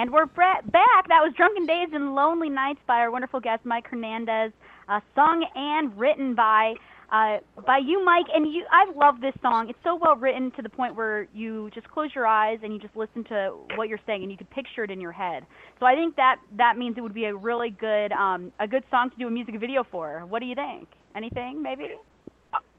And 0.00 0.10
we're 0.10 0.24
back. 0.24 0.64
That 0.72 1.20
was 1.20 1.34
Drunken 1.36 1.66
Days 1.66 1.88
and 1.92 2.14
Lonely 2.14 2.48
Nights 2.48 2.80
by 2.86 2.94
our 2.94 3.10
wonderful 3.10 3.40
guest 3.40 3.66
Mike 3.66 3.86
Hernandez, 3.86 4.50
uh, 4.88 5.00
sung 5.14 5.44
and 5.54 5.94
written 5.98 6.34
by 6.34 6.72
uh, 7.12 7.40
by 7.66 7.76
you, 7.76 8.02
Mike. 8.02 8.24
And 8.34 8.50
you, 8.50 8.64
I 8.70 8.90
love 8.96 9.20
this 9.20 9.34
song. 9.42 9.68
It's 9.68 9.78
so 9.84 9.94
well 9.94 10.16
written 10.16 10.50
to 10.52 10.62
the 10.62 10.70
point 10.70 10.96
where 10.96 11.28
you 11.34 11.70
just 11.74 11.90
close 11.90 12.08
your 12.14 12.26
eyes 12.26 12.58
and 12.62 12.72
you 12.72 12.78
just 12.78 12.96
listen 12.96 13.22
to 13.24 13.52
what 13.74 13.90
you're 13.90 14.00
saying, 14.06 14.22
and 14.22 14.32
you 14.32 14.38
can 14.38 14.46
picture 14.46 14.82
it 14.82 14.90
in 14.90 14.98
your 14.98 15.12
head. 15.12 15.44
So 15.78 15.84
I 15.84 15.94
think 15.94 16.16
that 16.16 16.36
that 16.56 16.78
means 16.78 16.96
it 16.96 17.02
would 17.02 17.12
be 17.12 17.26
a 17.26 17.36
really 17.36 17.68
good 17.68 18.12
um, 18.12 18.50
a 18.60 18.66
good 18.66 18.84
song 18.90 19.10
to 19.10 19.16
do 19.18 19.26
a 19.26 19.30
music 19.30 19.60
video 19.60 19.84
for. 19.84 20.24
What 20.26 20.40
do 20.40 20.46
you 20.46 20.54
think? 20.54 20.88
Anything, 21.14 21.62
maybe? 21.62 21.96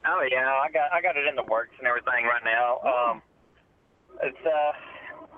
Oh 0.04 0.26
yeah, 0.28 0.50
I 0.50 0.68
got 0.72 0.92
I 0.92 1.00
got 1.00 1.16
it 1.16 1.28
in 1.28 1.36
the 1.36 1.44
works 1.44 1.74
and 1.78 1.86
everything 1.86 2.24
right 2.24 2.42
now. 2.44 2.80
Um, 2.82 3.22
it's 4.20 4.44
uh, 4.44 4.72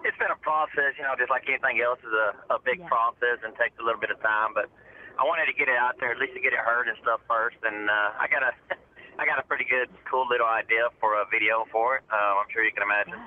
it's 0.06 0.16
been 0.22 0.30
a 0.30 0.38
process, 0.38 0.94
you 0.94 1.02
know, 1.02 1.18
just 1.18 1.28
like 1.34 1.44
anything 1.50 1.82
else 1.82 1.98
is 2.06 2.14
a 2.14 2.54
a 2.54 2.58
big 2.62 2.78
Yeah. 2.80 2.88
process 2.88 3.42
and 3.42 3.50
takes 3.58 3.74
a 3.78 3.84
little 3.84 4.00
bit 4.00 4.10
of 4.14 4.22
time. 4.22 4.54
But 4.54 4.70
I 5.18 5.24
wanted 5.26 5.46
to 5.50 5.56
get 5.56 5.66
it 5.68 5.76
out 5.76 5.98
there, 5.98 6.12
at 6.14 6.18
least 6.22 6.34
to 6.38 6.40
get 6.40 6.52
it 6.54 6.62
heard 6.62 6.86
and 6.88 6.96
stuff 7.02 7.20
first. 7.26 7.58
And 7.66 7.90
uh, 7.90 8.22
I 8.22 8.26
got 8.30 8.42
a 8.46 8.52
I 9.20 9.24
got 9.26 9.38
a 9.42 9.44
pretty 9.48 9.64
good, 9.66 9.88
cool 10.08 10.28
little 10.28 10.46
idea 10.46 10.88
for 11.00 11.16
a 11.18 11.24
video 11.32 11.64
for 11.72 11.96
it. 11.98 12.04
Um, 12.12 12.44
I'm 12.44 12.48
sure 12.52 12.62
you 12.62 12.72
can 12.72 12.84
imagine. 12.84 13.18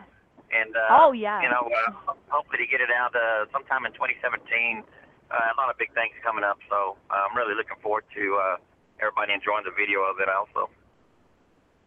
And 0.53 0.73
uh, 0.75 0.97
Oh, 1.01 1.11
yeah. 1.11 1.41
you 1.41 1.49
know, 1.49 1.65
uh, 1.69 2.13
hopefully 2.29 2.57
to 2.65 2.69
get 2.69 2.81
it 2.81 2.89
out 2.93 3.13
uh, 3.13 3.45
sometime 3.51 3.85
in 3.85 3.93
2017. 3.93 4.81
Uh, 5.29 5.53
a 5.53 5.57
lot 5.61 5.69
of 5.69 5.77
big 5.77 5.93
things 5.93 6.13
coming 6.25 6.41
up, 6.43 6.57
so 6.69 6.97
uh, 7.13 7.25
I'm 7.29 7.37
really 7.37 7.53
looking 7.53 7.77
forward 7.85 8.01
to 8.17 8.23
uh, 8.37 8.57
everybody 8.97 9.33
enjoying 9.33 9.61
the 9.65 9.73
video 9.77 10.01
of 10.05 10.17
it 10.21 10.25
also. 10.29 10.69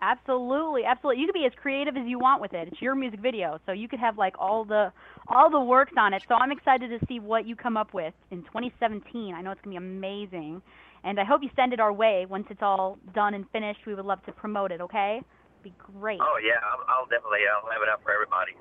Absolutely, 0.02 0.82
absolutely. 0.84 1.22
You 1.22 1.28
can 1.28 1.40
be 1.40 1.46
as 1.46 1.52
creative 1.54 1.96
as 1.96 2.02
you 2.06 2.18
want 2.18 2.42
with 2.42 2.52
it. 2.54 2.66
It's 2.66 2.82
your 2.82 2.96
music 2.96 3.20
video, 3.20 3.60
so 3.64 3.70
you 3.70 3.86
could 3.86 4.00
have 4.00 4.18
like 4.18 4.34
all 4.36 4.64
the 4.64 4.92
all 5.28 5.48
the 5.48 5.60
works 5.60 5.92
on 5.96 6.12
it. 6.12 6.24
So 6.28 6.34
I'm 6.34 6.50
excited 6.50 6.90
to 6.90 7.06
see 7.06 7.20
what 7.20 7.46
you 7.46 7.54
come 7.54 7.76
up 7.76 7.94
with 7.94 8.12
in 8.32 8.42
2017. 8.42 9.32
I 9.32 9.40
know 9.42 9.52
it's 9.52 9.60
gonna 9.62 9.74
be 9.74 9.76
amazing, 9.76 10.60
and 11.04 11.20
I 11.20 11.24
hope 11.24 11.44
you 11.44 11.50
send 11.54 11.72
it 11.72 11.78
our 11.78 11.92
way 11.92 12.26
once 12.28 12.48
it's 12.50 12.62
all 12.62 12.98
done 13.14 13.34
and 13.34 13.48
finished. 13.50 13.86
We 13.86 13.94
would 13.94 14.04
love 14.04 14.20
to 14.26 14.32
promote 14.32 14.72
it. 14.72 14.80
Okay? 14.80 15.22
Be 15.62 15.72
great. 15.78 16.18
Oh 16.20 16.38
yeah, 16.42 16.58
I'll, 16.66 16.82
I'll 16.88 17.06
definitely 17.06 17.46
I'll 17.46 17.70
have 17.70 17.80
it 17.80 17.88
up 17.88 18.02
for 18.02 18.10
everybody. 18.10 18.58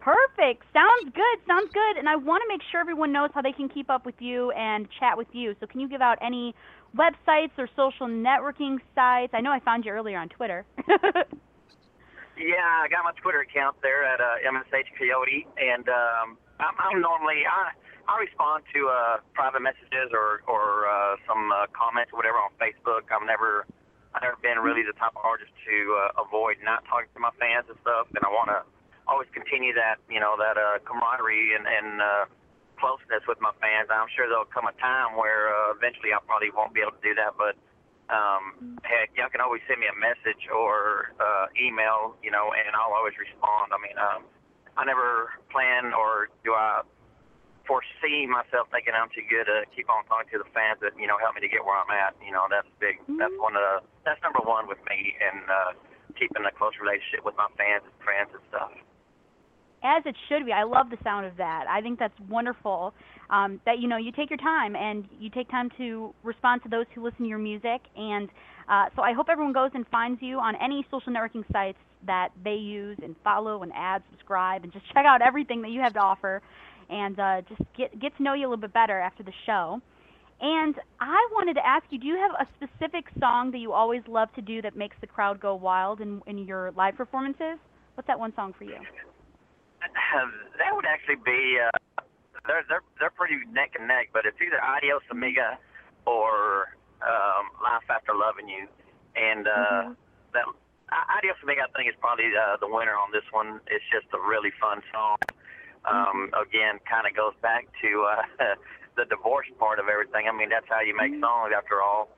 Perfect. 0.00 0.64
Sounds 0.72 1.14
good. 1.14 1.36
Sounds 1.46 1.70
good. 1.72 1.96
And 1.98 2.08
I 2.08 2.16
want 2.16 2.42
to 2.42 2.48
make 2.48 2.60
sure 2.72 2.80
everyone 2.80 3.12
knows 3.12 3.30
how 3.34 3.42
they 3.42 3.52
can 3.52 3.68
keep 3.68 3.88
up 3.88 4.04
with 4.04 4.16
you 4.18 4.50
and 4.52 4.88
chat 4.98 5.16
with 5.16 5.28
you. 5.32 5.54
So 5.60 5.66
can 5.66 5.78
you 5.78 5.88
give 5.88 6.00
out 6.00 6.18
any 6.20 6.54
websites 6.96 7.52
or 7.58 7.68
social 7.76 8.06
networking 8.06 8.78
sites? 8.94 9.32
I 9.34 9.40
know 9.40 9.50
I 9.50 9.60
found 9.60 9.84
you 9.84 9.92
earlier 9.92 10.18
on 10.18 10.28
Twitter. 10.28 10.64
Yeah, 12.36 12.80
I 12.80 12.88
got 12.88 13.04
my 13.04 13.12
Twitter 13.20 13.44
account 13.44 13.76
there 13.84 14.08
at 14.08 14.20
uh, 14.20 14.40
MSH 14.40 14.88
Coyote, 14.96 15.46
and 15.60 15.84
um, 15.88 16.40
I'm, 16.58 16.74
I'm 16.80 16.98
normally 17.00 17.44
I 17.44 17.76
I 18.08 18.18
respond 18.18 18.64
to 18.72 18.88
uh, 18.88 19.16
private 19.36 19.60
messages 19.60 20.10
or 20.16 20.40
or 20.48 20.88
uh, 20.88 21.20
some 21.28 21.52
uh, 21.52 21.68
comments 21.76 22.10
or 22.10 22.16
whatever 22.16 22.40
on 22.40 22.50
Facebook. 22.56 23.12
I'm 23.12 23.28
never 23.28 23.68
I've 24.16 24.24
never 24.24 24.40
been 24.40 24.58
really 24.64 24.80
the 24.80 24.96
type 24.96 25.12
of 25.12 25.22
artist 25.22 25.52
to 25.68 25.76
uh, 25.92 26.24
avoid 26.24 26.56
not 26.64 26.88
talking 26.88 27.12
to 27.12 27.20
my 27.20 27.30
fans 27.36 27.68
and 27.68 27.76
stuff, 27.84 28.08
and 28.16 28.24
I 28.24 28.32
want 28.32 28.48
to 28.48 28.64
always 29.04 29.28
continue 29.36 29.76
that 29.76 30.00
you 30.08 30.18
know 30.18 30.40
that 30.40 30.56
uh, 30.56 30.80
camaraderie 30.88 31.52
and 31.52 31.68
and 31.68 32.00
uh, 32.00 32.24
closeness 32.82 33.22
with 33.30 33.38
my 33.38 33.54
fans. 33.62 33.86
I'm 33.94 34.10
sure 34.10 34.26
there'll 34.26 34.50
come 34.50 34.66
a 34.66 34.74
time 34.82 35.14
where 35.14 35.54
uh, 35.54 35.78
eventually 35.78 36.10
I 36.10 36.18
probably 36.26 36.50
won't 36.50 36.74
be 36.74 36.82
able 36.82 36.98
to 36.98 37.04
do 37.06 37.14
that, 37.14 37.38
but 37.38 37.54
um, 38.10 38.76
heck, 38.82 39.14
y'all 39.14 39.30
can 39.30 39.38
always 39.38 39.62
send 39.70 39.78
me 39.78 39.86
a 39.86 39.94
message 39.94 40.50
or 40.50 41.14
uh, 41.22 41.46
email, 41.54 42.18
you 42.20 42.34
know, 42.34 42.50
and 42.50 42.74
I'll 42.74 42.92
always 42.92 43.14
respond. 43.14 43.70
I 43.70 43.78
mean, 43.78 43.94
um, 43.96 44.26
I 44.74 44.82
never 44.82 45.38
plan 45.54 45.94
or 45.94 46.28
do 46.42 46.58
I 46.58 46.82
foresee 47.64 48.26
myself 48.26 48.66
thinking 48.74 48.92
I'm 48.92 49.08
too 49.14 49.22
good 49.30 49.46
to 49.46 49.62
keep 49.70 49.86
on 49.86 50.02
talking 50.10 50.28
to 50.34 50.42
the 50.42 50.50
fans 50.50 50.82
that 50.82 50.98
you 50.98 51.06
know 51.06 51.16
help 51.22 51.38
me 51.38 51.40
to 51.46 51.48
get 51.48 51.62
where 51.62 51.78
I'm 51.78 51.88
at. 51.94 52.18
You 52.18 52.34
know, 52.34 52.50
that's 52.50 52.68
big. 52.82 52.98
That's 53.06 53.34
one 53.38 53.54
of 53.54 53.62
the 53.62 53.76
that's 54.04 54.20
number 54.20 54.42
one 54.42 54.66
with 54.66 54.82
me 54.90 55.14
and 55.22 55.46
uh, 55.46 55.70
keeping 56.18 56.42
a 56.42 56.52
close 56.52 56.74
relationship 56.82 57.22
with 57.22 57.38
my 57.38 57.48
fans 57.54 57.86
and 57.86 57.96
friends 58.02 58.34
and 58.34 58.42
stuff. 58.50 58.72
As 59.84 60.02
it 60.06 60.14
should 60.28 60.46
be. 60.46 60.52
I 60.52 60.62
love 60.62 60.90
the 60.90 60.98
sound 61.02 61.26
of 61.26 61.36
that. 61.38 61.64
I 61.68 61.80
think 61.80 61.98
that's 61.98 62.18
wonderful. 62.28 62.94
Um, 63.30 63.60
that 63.66 63.78
you 63.80 63.88
know 63.88 63.96
you 63.96 64.12
take 64.12 64.30
your 64.30 64.38
time 64.38 64.76
and 64.76 65.08
you 65.18 65.30
take 65.30 65.50
time 65.50 65.70
to 65.78 66.14
respond 66.22 66.62
to 66.64 66.68
those 66.68 66.86
who 66.94 67.02
listen 67.02 67.20
to 67.20 67.28
your 67.28 67.38
music. 67.38 67.80
And 67.96 68.28
uh, 68.68 68.86
so 68.94 69.02
I 69.02 69.12
hope 69.12 69.26
everyone 69.28 69.52
goes 69.52 69.70
and 69.74 69.86
finds 69.88 70.22
you 70.22 70.38
on 70.38 70.54
any 70.56 70.86
social 70.90 71.12
networking 71.12 71.44
sites 71.52 71.78
that 72.06 72.28
they 72.44 72.54
use 72.54 72.98
and 73.02 73.16
follow 73.24 73.62
and 73.62 73.72
add, 73.74 74.02
subscribe, 74.10 74.64
and 74.64 74.72
just 74.72 74.84
check 74.92 75.04
out 75.06 75.20
everything 75.22 75.62
that 75.62 75.70
you 75.70 75.80
have 75.80 75.94
to 75.94 76.00
offer, 76.00 76.42
and 76.90 77.18
uh, 77.18 77.42
just 77.48 77.62
get 77.76 77.98
get 78.00 78.16
to 78.18 78.22
know 78.22 78.34
you 78.34 78.46
a 78.46 78.48
little 78.48 78.60
bit 78.60 78.72
better 78.72 79.00
after 79.00 79.22
the 79.22 79.32
show. 79.46 79.80
And 80.40 80.74
I 81.00 81.28
wanted 81.32 81.54
to 81.54 81.66
ask 81.66 81.84
you, 81.90 81.98
do 81.98 82.06
you 82.06 82.16
have 82.16 82.32
a 82.32 82.46
specific 82.56 83.04
song 83.20 83.52
that 83.52 83.58
you 83.58 83.72
always 83.72 84.02
love 84.08 84.28
to 84.34 84.42
do 84.42 84.60
that 84.62 84.76
makes 84.76 84.96
the 85.00 85.06
crowd 85.06 85.40
go 85.40 85.54
wild 85.54 86.00
in, 86.00 86.20
in 86.26 86.38
your 86.38 86.72
live 86.76 86.96
performances? 86.96 87.58
What's 87.94 88.08
that 88.08 88.18
one 88.18 88.34
song 88.34 88.52
for 88.58 88.64
you? 88.64 88.78
that 90.58 90.74
would 90.74 90.86
actually 90.86 91.16
be 91.24 91.58
uh, 91.58 91.70
they're 92.46 92.64
they're 92.68 92.84
they're 92.98 93.14
pretty 93.14 93.36
neck 93.52 93.74
and 93.78 93.86
neck, 93.88 94.10
but 94.12 94.26
it's 94.26 94.38
either 94.40 94.62
Adios 94.62 95.02
Amiga 95.10 95.58
or 96.06 96.74
um, 97.02 97.50
Life 97.62 97.86
After 97.90 98.14
Loving 98.14 98.48
You, 98.48 98.66
and 99.16 99.46
uh, 99.46 99.82
Mhm. 99.90 99.96
that 100.34 100.44
Adios 101.18 101.36
Amiga 101.42 101.62
I 101.66 101.70
think 101.76 101.88
is 101.88 101.96
probably 102.00 102.30
uh, 102.36 102.56
the 102.58 102.68
winner 102.68 102.94
on 102.94 103.10
this 103.12 103.24
one. 103.30 103.60
It's 103.66 103.84
just 103.90 104.06
a 104.14 104.20
really 104.20 104.50
fun 104.60 104.82
song. 104.92 105.18
Um, 105.84 106.30
again, 106.38 106.78
kind 106.86 107.08
of 107.10 107.14
goes 107.16 107.34
back 107.42 107.66
to 107.82 107.90
uh, 108.06 108.22
the 108.96 109.04
divorce 109.06 109.48
part 109.58 109.78
of 109.80 109.88
everything. 109.88 110.28
I 110.28 110.32
mean, 110.32 110.48
that's 110.48 110.68
how 110.68 110.80
you 110.80 110.94
make 110.94 111.10
songs 111.18 111.50
after 111.56 111.82
all. 111.82 112.08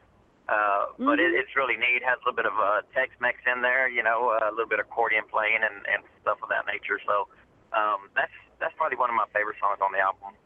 Uh, 0.47 0.93
but 1.01 1.17
it, 1.19 1.33
Mhm. 1.33 1.41
it's 1.41 1.57
really 1.57 1.77
neat. 1.81 1.97
It 1.97 2.05
has 2.05 2.21
a 2.21 2.29
little 2.29 2.37
bit 2.37 2.45
of 2.45 2.53
uh, 2.61 2.83
Tex-Mex 2.93 3.41
in 3.49 3.63
there, 3.63 3.89
you 3.89 4.03
know, 4.03 4.37
uh, 4.37 4.51
a 4.51 4.53
little 4.53 4.69
bit 4.69 4.81
of 4.81 4.85
accordion 4.87 5.25
playing 5.33 5.65
and, 5.65 5.81
and 5.89 6.05
stuff 6.21 6.37
of 6.43 6.51
that 6.51 6.67
nature. 6.69 7.01
So 7.07 7.29
um, 7.77 8.09
that's 8.15 8.33
that's 8.61 8.75
probably 8.77 8.97
one 8.97 9.11
of 9.11 9.17
my 9.17 9.27
favorite 9.35 9.57
songs 9.61 9.79
on 9.83 9.93
the 9.93 10.01
album. 10.01 10.39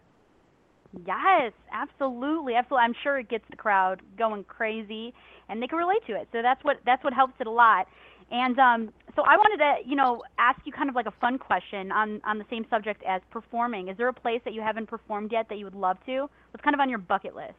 Yes, 1.07 1.53
absolutely, 1.71 2.55
absolutely. 2.55 2.85
I'm 2.85 2.95
sure 3.03 3.19
it 3.19 3.29
gets 3.29 3.45
the 3.51 3.57
crowd 3.57 4.01
going 4.17 4.45
crazy, 4.45 5.13
and 5.49 5.63
they 5.63 5.67
can 5.67 5.79
relate 5.79 6.05
to 6.07 6.15
it. 6.15 6.29
So 6.33 6.41
that's 6.43 6.63
what 6.65 6.81
that's 6.87 7.05
what 7.05 7.13
helps 7.13 7.35
it 7.41 7.47
a 7.47 7.51
lot. 7.51 7.87
And 8.31 8.59
um, 8.59 8.93
so 9.17 9.23
I 9.23 9.37
wanted 9.37 9.59
to, 9.59 9.89
you 9.89 9.97
know, 9.97 10.23
ask 10.39 10.61
you 10.65 10.73
kind 10.73 10.89
of 10.89 10.95
like 10.95 11.07
a 11.07 11.15
fun 11.21 11.39
question 11.39 11.93
on 11.93 12.21
on 12.25 12.39
the 12.39 12.45
same 12.51 12.67
subject 12.71 13.03
as 13.07 13.21
performing. 13.31 13.89
Is 13.89 13.97
there 13.97 14.09
a 14.09 14.13
place 14.13 14.41
that 14.45 14.55
you 14.55 14.63
haven't 14.63 14.87
performed 14.87 15.33
yet 15.33 15.49
that 15.49 15.59
you 15.59 15.65
would 15.65 15.75
love 15.75 15.99
to? 16.07 16.29
What's 16.51 16.65
kind 16.65 16.75
of 16.75 16.81
on 16.81 16.89
your 16.89 16.99
bucket 16.99 17.35
list? 17.35 17.55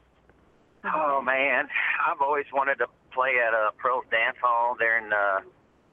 Oh 0.86 1.22
man, 1.22 1.68
I've 2.08 2.22
always 2.22 2.46
wanted 2.54 2.76
to 2.76 2.88
play 3.12 3.36
at 3.46 3.54
a 3.54 3.72
Pearls 3.78 4.06
Dance 4.10 4.38
Hall 4.42 4.76
there 4.80 4.98
in 4.98 5.12
uh, 5.12 5.42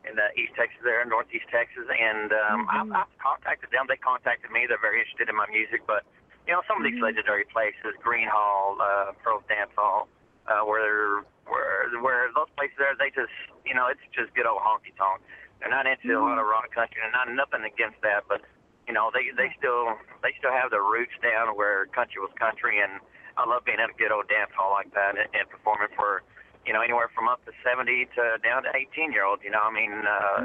in 0.06 0.18
uh, 0.18 0.30
East 0.38 0.54
Texas, 0.54 0.78
there 0.82 1.02
in 1.02 1.08
Northeast 1.10 1.46
Texas, 1.50 1.84
and 1.90 2.32
um, 2.32 2.66
Mhm. 2.66 2.70
I've, 2.70 2.90
I've 3.06 3.18
contacted 3.18 3.70
them. 3.70 3.86
They 3.88 3.96
contacted 3.98 4.50
me. 4.50 4.66
They're 4.66 4.78
very 4.80 5.00
interested 5.02 5.28
in 5.28 5.36
my 5.36 5.46
music, 5.50 5.82
but 5.86 6.04
you 6.46 6.54
know, 6.54 6.62
some 6.68 6.78
of 6.78 6.84
these 6.86 6.94
Mhm. 6.98 7.10
legendary 7.10 7.44
places, 7.44 7.96
Gruene 7.98 8.28
Hall, 8.30 8.78
uh, 8.80 9.12
Pearls 9.22 9.42
Dance 9.48 9.72
Hall, 9.76 10.08
uh, 10.46 10.62
where 10.62 11.24
where 11.46 11.90
where 12.00 12.30
those 12.34 12.50
places 12.56 12.76
there, 12.78 12.94
they 12.94 13.10
just 13.10 13.34
you 13.66 13.74
know, 13.74 13.86
it's 13.88 14.00
just 14.12 14.32
good 14.34 14.46
old 14.46 14.62
honky 14.62 14.94
tonk. 14.96 15.22
They're 15.58 15.70
not 15.70 15.86
into 15.86 16.14
a 16.14 16.20
lot 16.20 16.38
of 16.38 16.46
rock 16.46 16.70
country, 16.70 17.00
and 17.02 17.12
not 17.12 17.28
nothing 17.30 17.64
against 17.64 18.00
that, 18.02 18.24
but 18.28 18.42
you 18.86 18.94
know, 18.94 19.10
they 19.10 19.30
they 19.34 19.50
still 19.58 19.98
they 20.22 20.34
still 20.38 20.52
have 20.52 20.70
their 20.70 20.84
roots 20.84 21.14
down 21.22 21.56
where 21.56 21.86
country 21.86 22.20
was 22.20 22.30
country, 22.38 22.78
and 22.78 23.00
I 23.36 23.44
love 23.44 23.64
being 23.64 23.80
at 23.80 23.90
a 23.90 23.94
good 23.98 24.12
old 24.12 24.28
dance 24.28 24.52
hall 24.56 24.70
like 24.70 24.94
that 24.94 25.18
and, 25.18 25.26
and 25.34 25.50
performing 25.50 25.88
for 25.96 26.22
you 26.66 26.72
know 26.72 26.82
anywhere 26.82 27.08
from 27.14 27.28
up 27.28 27.44
to 27.46 27.52
70 27.62 28.06
to 28.16 28.38
down 28.42 28.64
to 28.64 28.70
18 28.74 29.12
year 29.12 29.24
olds. 29.24 29.42
You 29.44 29.50
know, 29.50 29.62
I 29.62 29.72
mean, 29.72 29.92
uh, 30.04 30.42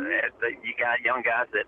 you 0.63 0.73
got 0.77 1.01
young 1.01 1.21
guys 1.25 1.47
that 1.53 1.65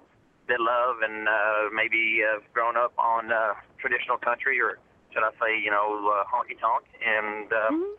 that 0.47 0.59
love 0.59 1.01
and 1.01 1.27
uh, 1.27 1.73
maybe 1.73 2.21
uh, 2.21 2.39
grown 2.53 2.77
up 2.77 2.93
on 2.97 3.31
uh, 3.31 3.53
traditional 3.79 4.17
country 4.17 4.59
or 4.59 4.77
should 5.13 5.23
I 5.23 5.31
say, 5.39 5.55
you 5.61 5.69
know, 5.69 6.09
uh, 6.09 6.25
honky 6.25 6.57
tonk, 6.59 6.85
and 7.05 7.47
uh, 7.53 7.69
Mhm. 7.69 7.93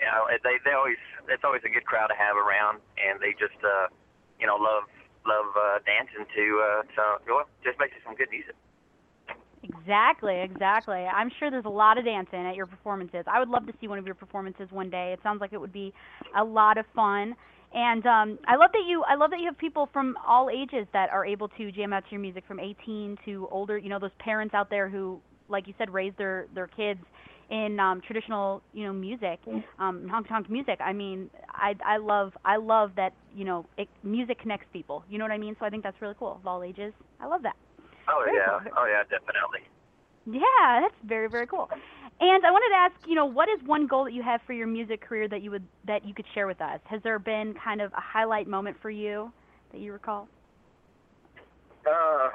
you 0.00 0.06
know, 0.08 0.26
they 0.42 0.58
they 0.64 0.72
always 0.72 1.00
it's 1.28 1.44
always 1.44 1.62
a 1.64 1.68
good 1.68 1.84
crowd 1.84 2.08
to 2.08 2.16
have 2.16 2.36
around, 2.36 2.80
and 2.96 3.20
they 3.20 3.32
just 3.32 3.60
uh, 3.64 3.88
you 4.40 4.46
know 4.46 4.56
love 4.56 4.84
love 5.26 5.56
uh, 5.56 5.78
dancing 5.84 6.26
to 6.34 6.44
uh, 6.60 6.82
so 6.96 7.02
well, 7.28 7.48
just 7.62 7.78
makes 7.78 7.94
some 8.04 8.14
good 8.14 8.30
music. 8.30 8.56
Exactly, 9.64 10.40
exactly. 10.42 10.96
I'm 10.96 11.30
sure 11.38 11.50
there's 11.50 11.64
a 11.64 11.70
lot 11.70 11.98
of 11.98 12.04
dancing 12.04 12.40
at 12.46 12.54
your 12.54 12.66
performances. 12.66 13.24
I 13.26 13.38
would 13.40 13.48
love 13.48 13.66
to 13.66 13.72
see 13.80 13.88
one 13.88 13.98
of 13.98 14.06
your 14.06 14.14
performances 14.14 14.68
one 14.70 14.90
day. 14.90 15.12
It 15.14 15.20
sounds 15.22 15.40
like 15.40 15.54
it 15.54 15.60
would 15.60 15.72
be 15.72 15.92
a 16.38 16.44
lot 16.44 16.78
of 16.78 16.84
fun. 16.94 17.34
And 17.72 18.06
um, 18.06 18.38
I 18.46 18.56
love 18.56 18.70
that 18.72 18.84
you 18.86 19.02
I 19.08 19.16
love 19.16 19.30
that 19.30 19.40
you 19.40 19.46
have 19.46 19.58
people 19.58 19.88
from 19.92 20.16
all 20.26 20.50
ages 20.50 20.86
that 20.92 21.10
are 21.10 21.24
able 21.26 21.48
to 21.48 21.72
jam 21.72 21.92
out 21.92 22.04
to 22.04 22.10
your 22.12 22.20
music 22.20 22.44
from 22.46 22.60
18 22.60 23.16
to 23.24 23.48
older, 23.50 23.78
you 23.78 23.88
know, 23.88 23.98
those 23.98 24.12
parents 24.20 24.54
out 24.54 24.70
there 24.70 24.88
who 24.88 25.20
like 25.48 25.66
you 25.66 25.74
said 25.78 25.90
raise 25.92 26.12
their 26.18 26.46
their 26.54 26.68
kids 26.68 27.00
in 27.50 27.80
um 27.80 28.00
traditional, 28.06 28.62
you 28.72 28.84
know, 28.84 28.92
music, 28.92 29.40
um 29.78 30.06
honk 30.10 30.28
tonk 30.28 30.50
music. 30.50 30.78
I 30.80 30.92
mean, 30.92 31.30
I 31.50 31.74
I 31.84 31.96
love 31.96 32.32
I 32.44 32.58
love 32.58 32.92
that, 32.96 33.14
you 33.34 33.44
know, 33.44 33.66
it, 33.78 33.88
music 34.04 34.38
connects 34.40 34.66
people. 34.72 35.04
You 35.08 35.18
know 35.18 35.24
what 35.24 35.32
I 35.32 35.38
mean? 35.38 35.56
So 35.58 35.66
I 35.66 35.70
think 35.70 35.82
that's 35.82 36.00
really 36.02 36.14
cool 36.18 36.36
of 36.38 36.46
all 36.46 36.62
ages. 36.62 36.92
I 37.20 37.26
love 37.26 37.42
that. 37.42 37.56
Oh 38.08 38.24
yeah, 38.32 38.60
cool. 38.62 38.72
oh 38.78 38.86
yeah, 38.86 39.02
definitely. 39.04 39.64
Yeah, 40.26 40.80
that's 40.80 40.94
very 41.04 41.28
very 41.28 41.46
cool. 41.46 41.68
And 42.20 42.46
I 42.46 42.50
wanted 42.50 42.70
to 42.70 42.78
ask, 42.78 43.08
you 43.08 43.14
know, 43.14 43.26
what 43.26 43.48
is 43.48 43.58
one 43.66 43.86
goal 43.86 44.04
that 44.04 44.12
you 44.12 44.22
have 44.22 44.40
for 44.46 44.52
your 44.52 44.66
music 44.66 45.00
career 45.00 45.28
that 45.28 45.42
you 45.42 45.50
would 45.50 45.66
that 45.86 46.04
you 46.06 46.14
could 46.14 46.26
share 46.34 46.46
with 46.46 46.60
us? 46.60 46.80
Has 46.84 47.02
there 47.02 47.18
been 47.18 47.54
kind 47.54 47.80
of 47.80 47.92
a 47.92 48.00
highlight 48.00 48.46
moment 48.46 48.76
for 48.80 48.90
you 48.90 49.32
that 49.72 49.80
you 49.80 49.92
recall? 49.92 50.28
Uh, 51.84 52.30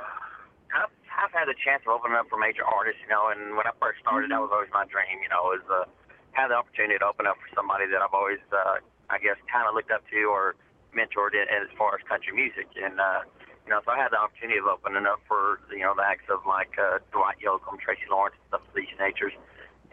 I've 0.75 0.93
I've 1.10 1.34
had 1.34 1.47
the 1.47 1.55
chance 1.63 1.84
of 1.88 1.95
opening 1.95 2.17
up 2.17 2.27
for 2.29 2.38
major 2.38 2.63
artists, 2.63 3.01
you 3.01 3.10
know, 3.10 3.32
and 3.34 3.55
when 3.55 3.65
I 3.65 3.73
first 3.79 3.99
started, 4.03 4.32
that 4.32 4.39
was 4.39 4.51
always 4.53 4.69
my 4.71 4.86
dream, 4.86 5.19
you 5.23 5.29
know, 5.29 5.51
was 5.51 5.63
uh, 5.67 5.84
have 6.32 6.49
the 6.53 6.58
opportunity 6.60 6.99
to 6.99 7.08
open 7.08 7.25
up 7.27 7.36
for 7.41 7.49
somebody 7.55 7.88
that 7.91 7.99
I've 7.99 8.13
always, 8.13 8.43
uh, 8.53 8.79
I 9.10 9.17
guess, 9.19 9.36
kind 9.51 9.67
of 9.67 9.73
looked 9.73 9.91
up 9.91 10.05
to 10.12 10.19
or 10.29 10.55
mentored 10.95 11.36
in, 11.36 11.45
as 11.49 11.67
far 11.77 11.95
as 11.95 12.01
country 12.08 12.32
music, 12.32 12.67
and 12.77 12.99
uh, 12.99 13.27
you 13.69 13.77
know, 13.77 13.86
so 13.86 13.93
I 13.93 14.01
had 14.01 14.10
the 14.10 14.17
opportunity 14.17 14.58
of 14.58 14.65
opening 14.65 15.05
up 15.05 15.21
for 15.29 15.62
you 15.69 15.86
know 15.86 15.93
the 15.93 16.01
acts 16.01 16.25
of 16.25 16.41
like 16.49 16.73
uh, 16.82 16.97
Dwight 17.13 17.38
Yoakam, 17.38 17.77
Tracy 17.77 18.10
Lawrence, 18.10 18.34
and 18.41 18.47
stuff 18.49 18.65
of 18.65 18.73
these 18.73 18.89
natures, 18.97 19.38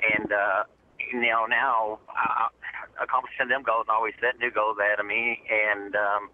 and 0.01 0.33
uh, 0.33 0.65
you 0.97 1.21
know 1.21 1.45
now 1.45 2.01
uh, 2.09 2.49
accomplishing 2.97 3.53
them 3.53 3.61
goals, 3.61 3.85
I 3.93 4.01
always 4.01 4.17
set 4.17 4.41
new 4.41 4.49
goals 4.49 4.81
ahead 4.81 4.97
of 4.97 5.05
me, 5.05 5.45
and 5.45 5.93
um, 5.93 6.33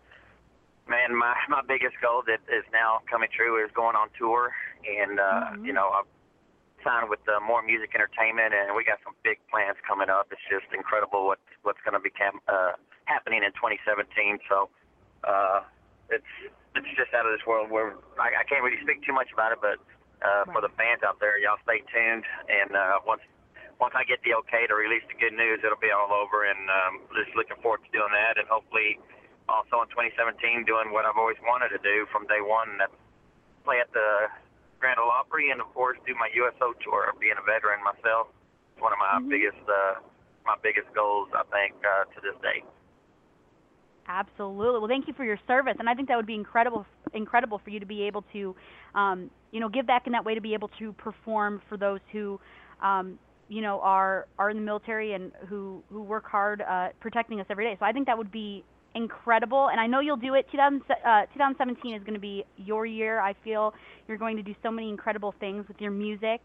man, 0.87 1.19
my 1.19 1.35
my 1.51 1.67
biggest 1.67 1.99
goal 1.99 2.23
that 2.31 2.47
is 2.47 2.63
now 2.71 3.03
coming 3.11 3.27
true 3.35 3.59
is 3.59 3.75
going 3.75 3.99
on 3.99 4.07
tour, 4.15 4.55
and 4.87 5.19
uh, 5.19 5.59
Mhm. 5.59 5.67
you 5.67 5.75
know 5.75 5.91
I've 5.91 6.07
signed 6.87 7.11
with 7.11 7.27
uh, 7.27 7.43
More 7.43 7.59
Music 7.67 7.91
Entertainment, 7.91 8.55
and 8.55 8.79
we 8.79 8.87
got 8.87 9.03
some 9.03 9.19
big 9.27 9.43
plans 9.51 9.83
coming 9.83 10.07
up. 10.07 10.31
It's 10.31 10.47
just 10.47 10.71
incredible 10.71 11.27
what 11.27 11.43
what's 11.67 11.83
going 11.83 11.99
to 11.99 12.05
become 12.07 12.39
uh, 12.47 12.79
happening 13.11 13.43
in 13.43 13.51
2017. 13.59 14.39
So 14.47 14.71
uh, 15.27 15.67
it's 16.07 16.31
it's 16.75 16.89
just 16.97 17.13
out 17.15 17.27
of 17.27 17.33
this 17.33 17.45
world. 17.47 17.71
Where 17.71 17.95
I, 18.19 18.43
I 18.43 18.45
can't 18.49 18.63
really 18.65 18.81
speak 18.83 19.05
too 19.05 19.13
much 19.13 19.29
about 19.33 19.53
it, 19.53 19.61
but 19.61 19.79
uh, 20.25 20.45
for 20.53 20.61
the 20.63 20.73
fans 20.79 21.03
out 21.05 21.19
there, 21.21 21.37
y'all 21.39 21.61
stay 21.67 21.83
tuned, 21.93 22.25
and 22.49 22.73
uh, 22.77 22.99
once 23.07 23.23
once 23.81 23.95
I 23.99 24.05
get 24.07 24.23
the 24.23 24.35
okay 24.47 24.67
to 24.71 24.75
release 24.79 25.03
the 25.11 25.19
good 25.19 25.35
news, 25.35 25.61
it'll 25.67 25.81
be 25.83 25.91
all 25.91 26.13
over, 26.15 26.47
and 26.47 26.71
um, 26.71 26.93
just 27.19 27.35
looking 27.35 27.59
forward 27.61 27.83
to 27.83 27.91
doing 27.91 28.13
that, 28.15 28.39
and 28.39 28.47
hopefully 28.47 29.01
also 29.51 29.83
in 29.83 29.91
2017 29.91 30.63
doing 30.65 30.95
what 30.95 31.03
I've 31.03 31.19
always 31.19 31.41
wanted 31.43 31.75
to 31.75 31.81
do 31.83 32.07
from 32.15 32.25
day 32.31 32.39
one, 32.41 32.79
and 32.79 32.93
play 33.67 33.83
at 33.83 33.91
the 33.91 34.31
Grand 34.79 34.99
Ole 35.03 35.11
Opry, 35.11 35.51
and 35.51 35.59
of 35.61 35.67
course 35.75 35.99
do 36.07 36.15
my 36.15 36.31
USO 36.35 36.75
tour. 36.83 37.11
Being 37.19 37.39
a 37.39 37.45
veteran 37.45 37.83
myself, 37.83 38.31
it's 38.73 38.81
one 38.83 38.93
of 38.95 38.99
my 39.03 39.19
Mhm. 39.19 39.29
biggest 39.31 39.63
uh, 39.69 39.99
my 40.47 40.57
biggest 40.63 40.91
goals. 40.95 41.29
I 41.35 41.43
think 41.51 41.75
uh, 41.85 42.05
to 42.15 42.19
this 42.23 42.35
day. 42.43 42.63
Absolutely. 44.13 44.79
Well, 44.79 44.89
thank 44.89 45.09
you 45.09 45.15
for 45.15 45.25
your 45.25 45.39
service, 45.47 45.77
and 45.79 45.89
I 45.89 45.95
think 45.95 46.09
that 46.09 46.17
would 46.17 46.27
be 46.27 46.35
incredible, 46.35 46.85
incredible 47.15 47.59
for 47.65 47.71
you 47.71 47.81
to 47.81 47.87
be 47.87 48.03
able 48.03 48.23
to, 48.35 48.55
um, 48.95 49.31
you 49.53 49.61
know, 49.61 49.71
give 49.71 49.87
back 49.87 50.07
in 50.07 50.13
that 50.13 50.25
way 50.25 50.35
to 50.35 50.41
be 50.41 50.53
able 50.53 50.69
to 50.79 50.93
perform 50.95 51.63
for 51.69 51.79
those 51.79 52.01
who, 52.13 52.39
um, 52.83 53.19
you 53.49 53.63
know, 53.63 53.81
are 53.81 54.27
are 54.39 54.51
in 54.51 54.57
the 54.59 54.63
military 54.63 55.15
and 55.15 55.33
who 55.49 55.83
who 55.91 56.03
work 56.03 56.27
hard 56.27 56.61
uh, 56.61 56.89
protecting 57.01 57.41
us 57.41 57.47
every 57.49 57.65
day. 57.65 57.75
So 57.81 57.87
I 57.87 57.93
think 57.93 58.07
that 58.07 58.19
would 58.19 58.31
be 58.31 58.65
incredible, 58.95 59.69
and 59.69 59.81
I 59.81 59.87
know 59.87 60.01
you'll 60.01 60.17
do 60.19 60.35
it. 60.35 60.47
2000, 60.51 60.83
uh, 60.91 61.23
2017 61.33 61.95
is 61.95 62.03
going 62.03 62.15
to 62.15 62.21
be 62.21 62.45
your 62.59 62.85
year. 62.85 63.19
I 63.19 63.33
feel 63.43 63.73
you're 64.09 64.19
going 64.19 64.37
to 64.37 64.43
do 64.43 64.55
so 64.63 64.71
many 64.71 64.91
incredible 64.91 65.35
things 65.41 65.67
with 65.69 65.81
your 65.81 65.91
music 65.91 66.43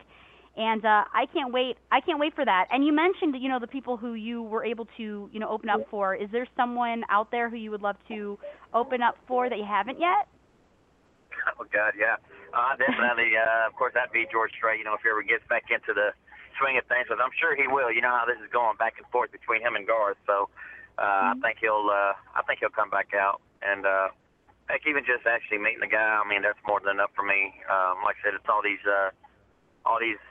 and 0.57 0.83
uh, 0.83 1.05
I 1.13 1.27
can't 1.31 1.53
wait. 1.53 1.77
I 1.91 2.01
can't 2.01 2.19
wait 2.19 2.33
for 2.33 2.43
that. 2.43 2.65
And 2.71 2.83
you 2.83 2.91
mentioned, 2.91 3.35
you 3.39 3.47
know, 3.47 3.59
the 3.59 3.67
people 3.67 3.95
who 3.95 4.15
you 4.15 4.41
were 4.41 4.65
able 4.65 4.87
to, 4.97 5.29
you 5.31 5.39
know, 5.39 5.49
open 5.49 5.69
up 5.69 5.81
for. 5.89 6.15
Is 6.15 6.29
there 6.31 6.47
someone 6.57 7.03
out 7.09 7.29
there 7.29 7.49
who 7.49 7.57
you 7.57 7.69
would 7.71 7.81
love 7.81 7.97
to 8.07 8.39
open 8.73 9.01
up 9.01 9.15
for 9.27 9.49
that 9.49 9.57
you 9.57 9.65
haven't 9.65 9.99
yet? 9.99 10.27
Oh 11.59 11.65
God, 11.71 11.93
yeah. 11.93 12.17
Uh, 12.53 12.75
definitely. 12.75 13.37
Uh, 13.37 13.67
of 13.69 13.75
course, 13.75 13.93
that'd 13.93 14.11
be 14.11 14.25
George 14.31 14.51
Strait. 14.57 14.79
You 14.79 14.85
know, 14.85 14.95
if 14.95 15.01
he 15.05 15.09
ever 15.09 15.21
gets 15.21 15.45
back 15.47 15.69
into 15.69 15.93
the 15.93 16.09
swing 16.59 16.77
of 16.77 16.85
things, 16.89 17.05
but 17.07 17.21
I'm 17.21 17.33
sure 17.39 17.55
he 17.55 17.69
will. 17.69 17.93
You 17.93 18.01
know 18.01 18.17
how 18.17 18.25
this 18.25 18.41
is 18.41 18.49
going 18.51 18.77
back 18.81 18.97
and 18.97 19.05
forth 19.13 19.31
between 19.31 19.61
him 19.61 19.77
and 19.77 19.85
Garth. 19.85 20.17
So 20.25 20.49
uh, 20.97 21.31
I 21.31 21.39
think 21.45 21.61
he'll. 21.61 21.85
Uh, 21.85 22.17
I 22.33 22.41
think 22.49 22.59
he'll 22.59 22.73
come 22.73 22.89
back 22.89 23.13
out. 23.13 23.45
And 23.61 23.85
uh, 23.85 24.09
heck, 24.65 24.81
even 24.89 25.05
just 25.05 25.29
actually 25.29 25.61
meeting 25.61 25.85
the 25.85 25.91
guy, 25.91 26.17
I 26.17 26.25
mean, 26.25 26.41
that's 26.41 26.59
more 26.65 26.81
than 26.81 26.97
enough 26.97 27.13
for 27.13 27.21
me. 27.21 27.53
Um, 27.69 28.01
like 28.01 28.17
I 28.21 28.29
said, 28.29 28.33
it's 28.33 28.49
all 28.49 28.61
these, 28.61 28.81
uh, 28.85 29.09
all 29.85 29.97
these 30.01 30.21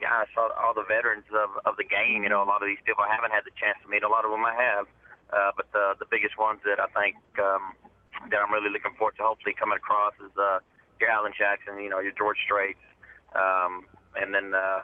gosh, 0.00 0.30
all, 0.36 0.50
all 0.58 0.74
the 0.74 0.84
veterans 0.86 1.24
of, 1.32 1.50
of 1.64 1.76
the 1.76 1.84
game. 1.84 2.22
You 2.22 2.30
know, 2.30 2.42
a 2.42 2.48
lot 2.48 2.62
of 2.62 2.68
these 2.68 2.82
people 2.84 3.04
I 3.04 3.12
haven't 3.14 3.30
had 3.32 3.44
the 3.44 3.54
chance 3.56 3.78
to 3.82 3.88
meet. 3.88 4.02
A 4.02 4.08
lot 4.08 4.24
of 4.24 4.30
them 4.30 4.44
I 4.44 4.54
have, 4.54 4.86
uh, 5.32 5.50
but 5.56 5.70
the 5.72 5.94
the 5.98 6.08
biggest 6.10 6.38
ones 6.38 6.60
that 6.64 6.78
I 6.80 6.88
think 6.92 7.16
um, 7.38 7.74
that 8.30 8.38
I'm 8.40 8.52
really 8.52 8.70
looking 8.70 8.94
forward 8.98 9.16
to 9.18 9.24
hopefully 9.24 9.54
coming 9.54 9.76
across 9.76 10.14
is 10.20 10.32
uh, 10.36 10.58
your 11.00 11.10
Alan 11.10 11.32
Jackson. 11.36 11.78
You 11.78 11.90
know, 11.90 12.00
your 12.00 12.12
George 12.16 12.38
Straits, 12.44 12.82
um, 13.34 13.86
and 14.16 14.34
then 14.34 14.54
uh, 14.54 14.82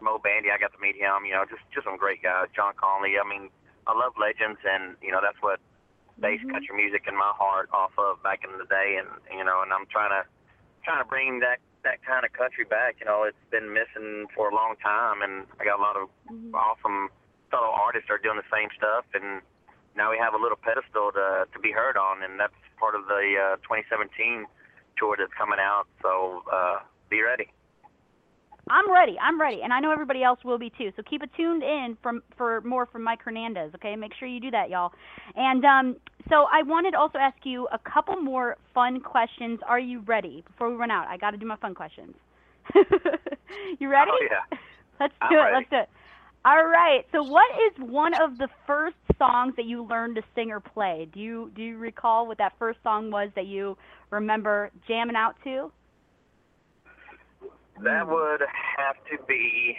Moe 0.00 0.18
Bandy. 0.18 0.50
I 0.50 0.58
got 0.58 0.72
to 0.72 0.80
meet 0.82 0.96
him. 0.96 1.24
You 1.26 1.34
know, 1.34 1.44
just 1.48 1.62
just 1.74 1.86
some 1.86 1.96
great 1.96 2.22
guys. 2.22 2.50
John 2.54 2.74
Conlee. 2.74 3.18
I 3.18 3.26
mean, 3.26 3.50
I 3.86 3.94
love 3.96 4.14
legends, 4.18 4.60
and 4.66 4.96
you 5.02 5.10
know 5.12 5.20
that's 5.22 5.40
what 5.40 5.60
based 6.18 6.42
Mhm. 6.42 6.50
country 6.50 6.74
music 6.74 7.06
in 7.06 7.14
my 7.14 7.30
heart 7.38 7.70
off 7.72 7.94
of 7.96 8.20
back 8.22 8.42
in 8.42 8.50
the 8.58 8.66
day, 8.66 8.98
and 8.98 9.08
you 9.30 9.44
know, 9.44 9.62
and 9.62 9.72
I'm 9.72 9.86
trying 9.86 10.10
to 10.10 10.26
trying 10.82 10.98
to 10.98 11.08
bring 11.08 11.40
that 11.40 11.58
that 11.88 12.04
kind 12.04 12.24
of 12.28 12.32
country 12.36 12.64
back. 12.68 13.00
You 13.00 13.06
know, 13.08 13.24
it's 13.24 13.40
been 13.50 13.72
missing 13.72 14.28
for 14.36 14.50
a 14.52 14.54
long 14.54 14.76
time, 14.84 15.24
and 15.24 15.48
I 15.58 15.64
got 15.64 15.80
a 15.80 15.82
lot 15.82 15.96
of 15.96 16.10
Mhm. 16.28 16.52
awesome 16.52 17.08
fellow 17.50 17.72
artists 17.72 18.10
are 18.10 18.18
doing 18.18 18.36
the 18.36 18.50
same 18.52 18.68
stuff, 18.76 19.06
and 19.14 19.40
now 19.96 20.10
we 20.10 20.18
have 20.18 20.34
a 20.34 20.36
little 20.36 20.58
pedestal 20.58 21.12
to 21.12 21.48
to 21.50 21.58
be 21.58 21.72
heard 21.72 21.96
on, 21.96 22.22
and 22.22 22.38
that's 22.38 22.52
part 22.76 22.94
of 22.94 23.06
the 23.06 23.22
uh, 23.38 23.56
2017 23.64 24.46
tour 24.98 25.16
that's 25.16 25.32
coming 25.32 25.58
out. 25.58 25.86
So 26.02 26.44
uh, 26.52 26.80
be 27.08 27.22
ready. 27.22 27.48
I'm 28.70 28.90
ready. 28.92 29.16
I'm 29.20 29.40
ready, 29.40 29.62
and 29.62 29.72
I 29.72 29.80
know 29.80 29.90
everybody 29.90 30.22
else 30.22 30.38
will 30.44 30.58
be 30.58 30.70
too. 30.70 30.92
So 30.96 31.02
keep 31.02 31.22
it 31.22 31.30
tuned 31.36 31.62
in 31.62 31.96
from 32.02 32.22
for 32.36 32.60
more 32.62 32.86
from 32.86 33.02
Mike 33.02 33.22
Hernandez. 33.22 33.72
Okay, 33.76 33.96
make 33.96 34.12
sure 34.18 34.28
you 34.28 34.40
do 34.40 34.50
that, 34.50 34.70
y'all. 34.70 34.92
And 35.36 35.64
um, 35.64 35.96
so 36.28 36.46
I 36.52 36.62
wanted 36.62 36.92
to 36.92 36.98
also 36.98 37.18
ask 37.18 37.36
you 37.44 37.68
a 37.72 37.78
couple 37.78 38.16
more 38.16 38.56
fun 38.74 39.00
questions. 39.00 39.60
Are 39.66 39.80
you 39.80 40.00
ready? 40.00 40.44
Before 40.46 40.70
we 40.70 40.76
run 40.76 40.90
out, 40.90 41.06
I 41.08 41.16
got 41.16 41.30
to 41.30 41.36
do 41.36 41.46
my 41.46 41.56
fun 41.56 41.74
questions. 41.74 42.14
you 42.74 43.88
ready? 43.88 44.10
Oh 44.12 44.28
yeah. 44.30 44.58
Let's 45.00 45.14
I'm 45.20 45.30
do 45.30 45.36
it. 45.36 45.40
ready. 45.40 45.54
Let's 45.56 45.70
do 45.70 45.76
it. 45.76 45.88
All 46.44 46.64
right. 46.64 47.04
So, 47.12 47.22
what 47.22 47.46
is 47.66 47.90
one 47.90 48.14
of 48.14 48.38
the 48.38 48.48
first 48.66 48.96
songs 49.18 49.54
that 49.56 49.66
you 49.66 49.84
learned 49.84 50.16
to 50.16 50.22
sing 50.34 50.50
or 50.50 50.60
play? 50.60 51.08
Do 51.12 51.20
you 51.20 51.50
do 51.54 51.62
you 51.62 51.78
recall 51.78 52.26
what 52.26 52.38
that 52.38 52.52
first 52.58 52.78
song 52.82 53.10
was 53.10 53.30
that 53.34 53.46
you 53.46 53.76
remember 54.10 54.70
jamming 54.86 55.16
out 55.16 55.36
to? 55.44 55.72
That 57.82 58.08
would 58.08 58.40
have 58.76 58.96
to 59.10 59.24
be, 59.26 59.76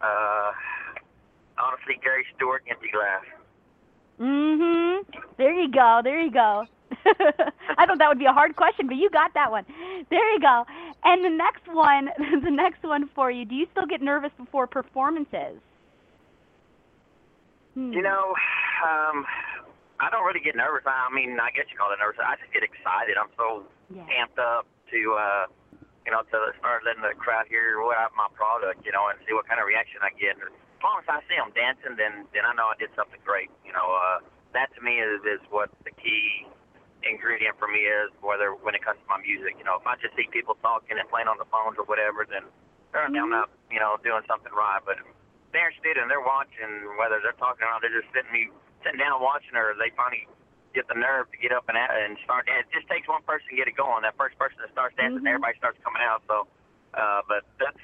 uh, 0.00 0.52
honestly, 1.58 1.98
Gary 2.02 2.24
Stewart, 2.36 2.62
Empty 2.68 2.90
Glass. 2.90 3.24
Mhm. 4.18 5.04
There 5.36 5.52
you 5.52 5.68
go. 5.70 6.00
There 6.02 6.20
you 6.20 6.30
go. 6.30 6.66
I 7.06 7.86
thought 7.86 7.98
that 7.98 8.08
would 8.08 8.18
be 8.18 8.26
a 8.26 8.32
hard 8.32 8.56
question, 8.56 8.86
but 8.86 8.96
you 8.96 9.08
got 9.10 9.32
that 9.34 9.50
one. 9.50 9.64
There 10.10 10.32
you 10.34 10.40
go. 10.40 10.66
And 11.04 11.24
the 11.24 11.30
next 11.30 11.66
one, 11.68 12.10
the 12.44 12.50
next 12.50 12.82
one 12.82 13.08
for 13.14 13.30
you. 13.30 13.44
Do 13.44 13.54
you 13.54 13.66
still 13.72 13.86
get 13.86 14.02
nervous 14.02 14.32
before 14.36 14.66
performances? 14.66 15.58
Hmm. 17.74 17.92
You 17.92 18.02
know, 18.02 18.34
um, 18.84 19.24
I 20.00 20.10
don't 20.10 20.24
really 20.26 20.40
get 20.40 20.56
nervous. 20.56 20.82
I 20.86 21.06
I 21.10 21.14
mean, 21.14 21.38
I 21.40 21.50
guess 21.52 21.66
you 21.70 21.78
call 21.78 21.92
it 21.92 21.98
nervous. 22.00 22.20
I 22.24 22.36
just 22.36 22.52
get 22.52 22.62
excited. 22.62 23.16
I'm 23.16 23.30
so 23.36 23.64
Yeah. 23.94 24.04
amped 24.08 24.38
up 24.38 24.66
to, 24.90 25.14
uh, 25.14 25.46
you 26.06 26.10
know, 26.12 26.24
to 26.24 26.38
start 26.58 26.82
letting 26.84 27.04
the 27.04 27.12
crowd 27.16 27.46
hear 27.48 27.80
what 27.84 27.96
I, 27.96 28.08
my 28.16 28.28
product, 28.32 28.84
you 28.84 28.92
know, 28.92 29.08
and 29.12 29.20
see 29.28 29.36
what 29.36 29.44
kind 29.46 29.60
of 29.60 29.68
reaction 29.68 30.00
I 30.00 30.10
get. 30.16 30.40
And 30.40 30.48
as 30.48 30.82
long 30.82 30.96
as 31.00 31.08
I 31.08 31.20
see 31.28 31.36
them 31.36 31.52
dancing, 31.52 31.96
then 32.00 32.24
then 32.32 32.48
I 32.48 32.56
know 32.56 32.72
I 32.72 32.76
did 32.80 32.88
something 32.96 33.20
great. 33.20 33.52
You 33.64 33.76
know, 33.76 33.84
uh, 33.84 34.24
that 34.56 34.72
to 34.76 34.80
me 34.80 34.96
is 35.00 35.20
is 35.28 35.42
what 35.52 35.68
the 35.84 35.92
key 35.92 36.48
ingredient 37.04 37.60
for 37.60 37.68
me 37.68 37.84
is. 37.84 38.08
Whether 38.24 38.56
when 38.56 38.72
it 38.72 38.80
comes 38.80 38.96
to 39.00 39.08
my 39.08 39.20
music, 39.20 39.60
you 39.60 39.66
know, 39.68 39.76
if 39.76 39.84
I 39.84 40.00
just 40.00 40.16
see 40.16 40.28
people 40.32 40.56
talking 40.64 40.96
and 40.96 41.06
playing 41.12 41.28
on 41.28 41.36
the 41.36 41.48
phones 41.52 41.76
or 41.76 41.84
whatever, 41.84 42.24
then 42.24 42.48
apparently 42.90 43.20
I'm 43.20 43.32
not, 43.32 43.52
you 43.68 43.80
know, 43.80 44.00
doing 44.00 44.24
something 44.24 44.52
right. 44.56 44.80
But 44.80 45.04
if 45.04 45.08
they're 45.52 45.68
interested 45.68 46.00
and 46.00 46.08
they're 46.08 46.24
watching, 46.24 46.96
whether 46.96 47.20
they're 47.20 47.36
talking 47.36 47.68
or 47.68 47.76
not, 47.76 47.84
they're 47.84 47.92
just 47.92 48.08
sitting 48.16 48.32
me 48.32 48.48
sitting 48.80 49.00
down 49.00 49.20
watching, 49.20 49.52
or 49.52 49.76
they 49.76 49.92
finally 49.92 50.24
get 50.74 50.86
the 50.88 50.94
nerve 50.94 51.30
to 51.32 51.38
get 51.38 51.52
up 51.52 51.64
and 51.68 51.76
at, 51.76 51.90
and 51.90 52.16
start. 52.24 52.46
It 52.48 52.66
just 52.72 52.86
takes 52.88 53.08
one 53.08 53.22
person 53.26 53.46
to 53.50 53.56
get 53.56 53.66
it 53.68 53.76
going. 53.76 54.02
That 54.02 54.16
first 54.16 54.38
person 54.38 54.58
that 54.62 54.70
starts 54.72 54.94
dancing, 54.96 55.22
Mhm. 55.22 55.28
everybody 55.28 55.58
starts 55.58 55.78
coming 55.82 56.02
out. 56.02 56.22
So, 56.26 56.46
uh, 56.94 57.22
but 57.28 57.44
that's 57.58 57.76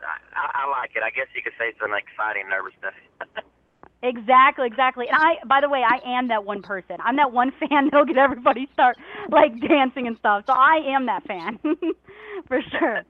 I, 0.00 0.64
I 0.64 0.70
like 0.70 0.94
it. 0.94 1.02
I 1.02 1.10
guess 1.10 1.26
you 1.34 1.42
could 1.42 1.54
say 1.58 1.68
it's 1.74 1.80
an 1.82 1.92
exciting 1.92 2.48
nervousness. 2.48 2.94
Exactly, 4.00 4.68
exactly. 4.68 5.08
And 5.08 5.16
I, 5.16 5.44
by 5.44 5.60
the 5.60 5.68
way, 5.68 5.82
I 5.82 5.98
am 6.06 6.28
that 6.28 6.44
one 6.44 6.62
person. 6.62 6.98
I'm 7.02 7.16
that 7.16 7.32
one 7.32 7.50
fan 7.58 7.86
that'll 7.90 8.04
get 8.06 8.16
everybody 8.16 8.68
start 8.72 8.96
like 9.28 9.60
dancing 9.60 10.06
and 10.06 10.16
stuff. 10.18 10.44
So 10.46 10.52
I 10.52 10.76
am 10.94 11.06
that 11.06 11.24
fan, 11.26 11.58
for 12.46 12.60
sure, 12.70 13.02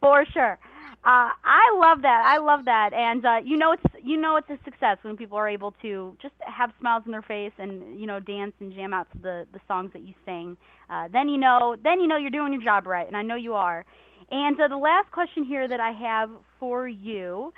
for 0.00 0.24
sure. 0.32 0.58
Uh, 1.06 1.30
I 1.44 1.72
love 1.78 2.02
that. 2.02 2.24
I 2.26 2.38
love 2.38 2.64
that, 2.64 2.92
and 2.92 3.24
uh, 3.24 3.36
you 3.44 3.56
know 3.56 3.70
it's 3.70 3.84
you 4.04 4.16
know 4.16 4.38
it's 4.38 4.50
a 4.50 4.58
success 4.64 4.98
when 5.02 5.16
people 5.16 5.38
are 5.38 5.48
able 5.48 5.72
to 5.82 6.16
just 6.20 6.34
have 6.40 6.72
smiles 6.80 7.04
on 7.06 7.12
their 7.12 7.22
face 7.22 7.52
and 7.58 8.00
you 8.00 8.08
know 8.08 8.18
dance 8.18 8.54
and 8.58 8.72
jam 8.74 8.92
out 8.92 9.06
to 9.12 9.18
the 9.18 9.46
the 9.52 9.60
songs 9.68 9.92
that 9.92 10.02
you 10.02 10.14
sing. 10.24 10.56
Uh, 10.90 11.06
then 11.12 11.28
you 11.28 11.38
know 11.38 11.76
then 11.84 12.00
you 12.00 12.08
know 12.08 12.16
you're 12.16 12.30
doing 12.32 12.52
your 12.52 12.62
job 12.62 12.88
right, 12.88 13.06
and 13.06 13.16
I 13.16 13.22
know 13.22 13.36
you 13.36 13.54
are. 13.54 13.84
And 14.32 14.60
uh, 14.60 14.66
the 14.66 14.76
last 14.76 15.12
question 15.12 15.44
here 15.44 15.68
that 15.68 15.78
I 15.78 15.92
have 15.92 16.28
for 16.58 16.88
you 16.88 17.52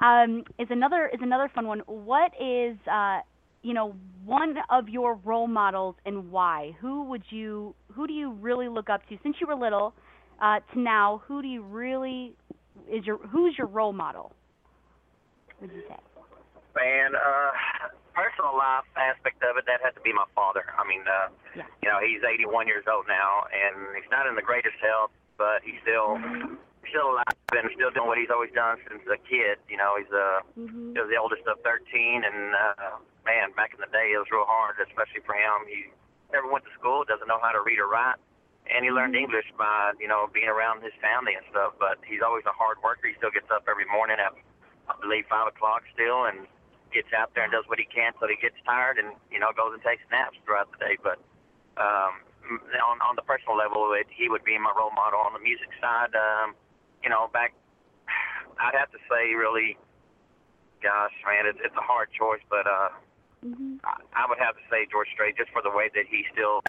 um, 0.00 0.44
is 0.58 0.68
another 0.68 1.06
is 1.08 1.20
another 1.22 1.50
fun 1.54 1.66
one. 1.66 1.78
What 1.86 2.32
is 2.38 2.76
uh, 2.86 3.20
you 3.62 3.72
know 3.72 3.94
one 4.26 4.56
of 4.68 4.90
your 4.90 5.14
role 5.24 5.46
models 5.48 5.96
and 6.04 6.30
why? 6.30 6.76
Who 6.82 7.04
would 7.04 7.22
you 7.30 7.74
who 7.94 8.06
do 8.06 8.12
you 8.12 8.32
really 8.32 8.68
look 8.68 8.90
up 8.90 9.08
to 9.08 9.16
since 9.22 9.36
you 9.40 9.46
were 9.46 9.54
little 9.54 9.94
uh, 10.42 10.60
to 10.74 10.80
now? 10.80 11.22
Who 11.26 11.40
do 11.40 11.48
you 11.48 11.62
really 11.62 12.34
is 12.88 13.04
your 13.06 13.18
who's 13.18 13.56
your 13.58 13.66
role 13.66 13.92
model? 13.92 14.32
Would 15.60 15.72
you 15.72 15.82
say? 15.88 15.96
Man, 16.76 17.12
uh, 17.18 17.50
personal 18.14 18.54
life 18.56 18.86
aspect 18.96 19.42
of 19.42 19.56
it, 19.58 19.66
that 19.66 19.82
had 19.82 19.90
to 19.98 20.00
be 20.00 20.12
my 20.12 20.24
father. 20.34 20.64
I 20.78 20.86
mean, 20.86 21.02
uh, 21.02 21.28
Yeah. 21.56 21.66
you 21.82 21.88
know, 21.90 21.98
he's 21.98 22.22
81 22.22 22.68
years 22.68 22.84
old 22.86 23.08
now, 23.08 23.44
and 23.50 23.74
he's 23.98 24.08
not 24.10 24.26
in 24.26 24.36
the 24.36 24.42
greatest 24.42 24.76
health, 24.80 25.10
but 25.36 25.62
he's 25.62 25.80
still 25.82 26.16
still 26.88 27.10
alive 27.12 27.26
and 27.54 27.70
still 27.74 27.90
doing 27.90 28.06
what 28.08 28.18
he's 28.18 28.30
always 28.30 28.50
done 28.52 28.78
since 28.88 29.02
a 29.06 29.18
kid. 29.28 29.58
You 29.68 29.76
know, 29.76 29.96
he's 29.98 30.10
uh, 30.12 30.40
Mm-hmm. 30.58 30.94
he 30.94 30.98
was 31.00 31.10
the 31.10 31.18
oldest 31.18 31.42
of 31.46 31.58
13, 31.62 32.24
and 32.24 32.54
uh, 32.54 32.96
man, 33.26 33.52
back 33.58 33.74
in 33.74 33.80
the 33.80 33.90
day, 33.92 34.12
it 34.14 34.18
was 34.18 34.30
real 34.30 34.46
hard, 34.46 34.76
especially 34.80 35.20
for 35.26 35.34
him. 35.34 35.66
He 35.68 35.90
never 36.32 36.46
went 36.50 36.64
to 36.64 36.72
school, 36.78 37.04
doesn't 37.04 37.26
know 37.28 37.38
how 37.42 37.50
to 37.52 37.60
read 37.62 37.78
or 37.78 37.86
write, 37.90 38.16
and 38.70 38.84
he 38.84 38.90
learned 38.90 39.14
English 39.14 39.50
by 39.58 39.92
you 40.00 40.08
know 40.08 40.30
being 40.32 40.48
around 40.48 40.82
his 40.82 40.94
family 41.02 41.34
and 41.34 41.44
stuff. 41.50 41.74
But 41.78 41.98
he's 42.06 42.22
always 42.24 42.46
a 42.46 42.54
hard 42.54 42.78
worker. 42.82 43.10
He 43.10 43.14
still 43.18 43.34
gets 43.34 43.50
up 43.50 43.66
every 43.68 43.86
morning 43.86 44.16
at 44.18 44.32
I 44.88 44.94
believe 45.00 45.26
five 45.28 45.50
o'clock 45.50 45.82
still, 45.94 46.26
and 46.26 46.46
gets 46.90 47.10
out 47.14 47.30
there 47.34 47.46
and 47.46 47.52
does 47.52 47.66
what 47.70 47.78
he 47.78 47.86
can 47.86 48.12
till 48.18 48.30
he 48.30 48.38
gets 48.38 48.58
tired, 48.64 48.98
and 48.98 49.14
you 49.30 49.38
know 49.38 49.50
goes 49.54 49.74
and 49.74 49.82
takes 49.82 50.02
naps 50.10 50.38
throughout 50.46 50.70
the 50.72 50.78
day. 50.78 50.94
But 51.02 51.18
um, 51.76 52.22
on 52.78 52.98
on 53.02 53.14
the 53.16 53.26
personal 53.26 53.58
level, 53.58 53.92
it, 53.94 54.06
he 54.10 54.28
would 54.30 54.44
be 54.44 54.58
my 54.58 54.72
role 54.74 54.94
model. 54.94 55.20
On 55.20 55.34
the 55.34 55.42
music 55.42 55.70
side, 55.82 56.14
um, 56.14 56.54
you 57.02 57.10
know, 57.10 57.30
back 57.32 57.54
I'd 58.62 58.78
have 58.78 58.90
to 58.94 59.02
say 59.10 59.34
really, 59.34 59.78
gosh, 60.82 61.14
man, 61.26 61.46
it's 61.46 61.58
it's 61.62 61.76
a 61.76 61.84
hard 61.84 62.10
choice, 62.14 62.42
but 62.50 62.66
uh, 62.66 62.94
Mm-hmm. 63.44 63.80
I, 63.84 63.96
I 64.12 64.28
would 64.28 64.38
have 64.38 64.54
to 64.56 64.64
say 64.68 64.84
George 64.90 65.08
Strait 65.12 65.36
just 65.36 65.50
for 65.50 65.62
the 65.62 65.70
way 65.72 65.88
that 65.94 66.04
he 66.08 66.24
still 66.32 66.60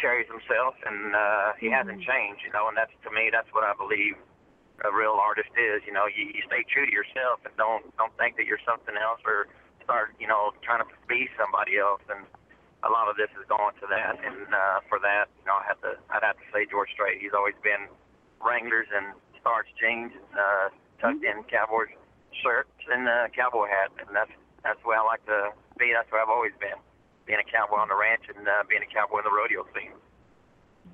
carries 0.00 0.26
himself, 0.30 0.74
and 0.86 1.14
uh, 1.14 1.52
he 1.58 1.70
hasn't 1.70 2.02
changed, 2.02 2.42
you 2.46 2.52
know, 2.52 2.68
and 2.68 2.76
that's 2.76 2.94
to 3.04 3.10
me, 3.10 3.30
that's 3.30 3.48
what 3.52 3.62
I 3.62 3.74
believe 3.74 4.16
a 4.86 4.90
real 4.94 5.18
artist 5.18 5.50
is. 5.58 5.82
You 5.86 5.92
know, 5.92 6.06
you, 6.06 6.30
you 6.30 6.42
stay 6.46 6.62
true 6.70 6.86
to 6.86 6.92
yourself 6.92 7.42
and 7.42 7.54
don't 7.58 7.84
don't 7.98 8.14
think 8.18 8.38
that 8.38 8.46
you're 8.46 8.62
something 8.62 8.94
else 8.94 9.18
or 9.26 9.50
start 9.82 10.14
you 10.22 10.26
know 10.30 10.54
trying 10.62 10.82
to 10.82 10.88
be 11.10 11.26
somebody 11.34 11.78
else. 11.78 12.02
And 12.06 12.22
a 12.86 12.90
lot 12.90 13.10
of 13.10 13.18
this 13.18 13.30
is 13.34 13.42
going 13.50 13.74
to 13.82 13.86
that. 13.90 14.22
And 14.22 14.54
uh, 14.54 14.78
for 14.86 15.02
that, 15.02 15.26
you 15.42 15.46
know, 15.50 15.58
I 15.58 15.64
have 15.66 15.80
to 15.82 15.98
I'd 16.14 16.22
have 16.22 16.38
to 16.38 16.48
say 16.54 16.66
George 16.70 16.90
Strait. 16.94 17.18
He's 17.18 17.34
always 17.34 17.58
been 17.62 17.90
Wranglers 18.38 18.86
and 18.94 19.18
starched 19.40 19.74
jeans, 19.78 20.14
uh, 20.34 20.70
tucked 21.02 21.26
in 21.26 21.42
cowboy 21.50 21.90
shirts 22.38 22.70
and 22.86 23.08
uh, 23.08 23.26
cowboy 23.34 23.66
hat, 23.66 23.90
and 23.98 24.14
that's 24.14 24.30
that's 24.62 24.78
the 24.82 24.88
way 24.88 24.96
I 24.98 25.02
like 25.02 25.24
to 25.26 25.50
be. 25.78 25.90
That's 25.94 26.10
where 26.10 26.22
I've 26.22 26.30
always 26.30 26.54
been, 26.62 26.78
being 27.28 27.38
a 27.38 27.44
cowboy 27.44 27.76
on 27.76 27.92
the 27.92 27.94
ranch 27.94 28.24
and 28.32 28.48
uh, 28.48 28.64
being 28.64 28.80
a 28.80 28.88
cowboy 28.88 29.20
in 29.20 29.24
the 29.28 29.30
rodeo 29.30 29.68
scene. 29.76 29.92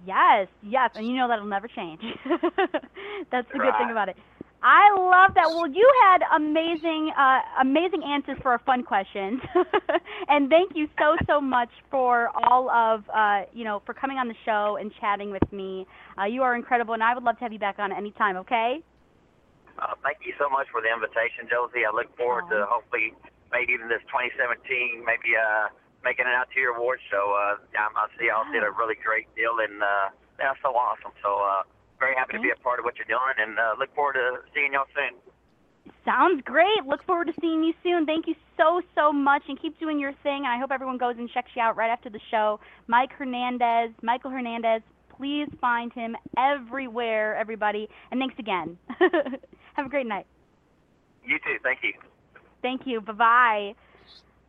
Yes, 0.02 0.50
yes, 0.60 0.90
and 0.98 1.06
you 1.06 1.14
know 1.14 1.28
that'll 1.28 1.46
never 1.46 1.68
change. 1.68 2.02
That's 3.30 3.48
the 3.48 3.58
good 3.62 3.78
thing 3.78 3.94
about 3.94 4.10
it. 4.10 4.16
I 4.64 4.90
love 4.96 5.34
that. 5.36 5.48
Well, 5.48 5.68
you 5.68 5.86
had 6.02 6.24
amazing, 6.34 7.12
uh, 7.16 7.40
amazing 7.60 8.02
answers 8.02 8.36
for 8.42 8.50
our 8.52 8.60
fun 8.64 8.82
questions, 8.82 9.40
and 10.28 10.48
thank 10.48 10.72
you 10.74 10.88
so 10.98 11.16
so 11.26 11.40
much 11.40 11.68
for 11.90 12.30
all 12.34 12.68
of 12.70 13.04
uh, 13.14 13.44
you 13.52 13.64
know 13.64 13.82
for 13.86 13.94
coming 13.94 14.18
on 14.18 14.26
the 14.26 14.34
show 14.44 14.76
and 14.80 14.90
chatting 15.00 15.30
with 15.30 15.44
me. 15.52 15.86
Uh, 16.18 16.24
you 16.24 16.42
are 16.42 16.56
incredible, 16.56 16.94
and 16.94 17.02
I 17.02 17.14
would 17.14 17.22
love 17.22 17.36
to 17.38 17.44
have 17.44 17.52
you 17.52 17.58
back 17.58 17.78
on 17.78 17.92
anytime. 17.92 18.36
Okay? 18.38 18.82
Uh, 19.78 19.94
thank 20.02 20.18
you 20.24 20.32
so 20.38 20.48
much 20.48 20.66
for 20.72 20.80
the 20.80 20.88
invitation, 20.88 21.44
Josie. 21.48 21.84
I 21.84 21.94
look 21.94 22.08
forward 22.16 22.48
to 22.50 22.64
hopefully 22.68 23.12
maybe 23.52 23.72
even 23.72 23.88
this 23.88 24.02
2017, 24.08 25.04
maybe 25.04 25.36
uh, 25.36 25.68
making 26.04 26.28
it 26.28 26.34
out 26.36 26.52
to 26.52 26.60
your 26.60 26.76
award 26.76 27.00
show. 27.10 27.32
Uh, 27.32 27.56
I, 27.74 28.06
see 28.20 28.28
y'all 28.28 28.44
did 28.52 28.62
a 28.62 28.70
really 28.70 28.94
great 29.00 29.26
deal, 29.34 29.56
and 29.58 29.82
uh, 29.82 30.12
that's 30.38 30.60
so 30.62 30.76
awesome. 30.76 31.16
So 31.24 31.40
uh, 31.40 31.64
very 31.98 32.14
happy 32.14 32.36
to 32.36 32.42
be 32.44 32.52
a 32.52 32.60
part 32.60 32.78
of 32.78 32.84
what 32.84 32.94
you're 33.00 33.08
doing, 33.08 33.34
and 33.40 33.58
uh, 33.58 33.74
look 33.78 33.92
forward 33.94 34.14
to 34.14 34.44
seeing 34.52 34.74
y'all 34.76 34.86
soon. 34.94 35.16
Sounds 36.04 36.42
great. 36.44 36.84
Look 36.86 37.04
forward 37.04 37.26
to 37.28 37.34
seeing 37.40 37.64
you 37.64 37.72
soon. 37.82 38.06
Thank 38.06 38.26
you 38.26 38.34
so, 38.56 38.82
so 38.94 39.12
much, 39.12 39.42
and 39.48 39.60
keep 39.60 39.78
doing 39.80 39.98
your 39.98 40.12
thing. 40.22 40.44
And 40.44 40.52
I 40.52 40.58
hope 40.58 40.70
everyone 40.70 40.98
goes 40.98 41.16
and 41.18 41.28
checks 41.28 41.50
you 41.56 41.62
out 41.62 41.76
right 41.76 41.90
after 41.90 42.10
the 42.10 42.20
show. 42.30 42.60
Mike 42.86 43.12
Hernandez, 43.12 43.90
Michael 44.02 44.30
Hernandez. 44.30 44.82
Please 45.16 45.48
find 45.60 45.92
him 45.92 46.16
everywhere, 46.36 47.36
everybody. 47.36 47.88
And 48.10 48.20
thanks 48.20 48.34
again. 48.38 48.76
Have 49.74 49.86
a 49.86 49.88
great 49.88 50.06
night. 50.06 50.26
You 51.24 51.38
too. 51.38 51.56
Thank 51.62 51.80
you. 51.82 51.92
Thank 52.62 52.86
you. 52.86 53.00
Bye 53.00 53.12
bye. 53.12 53.74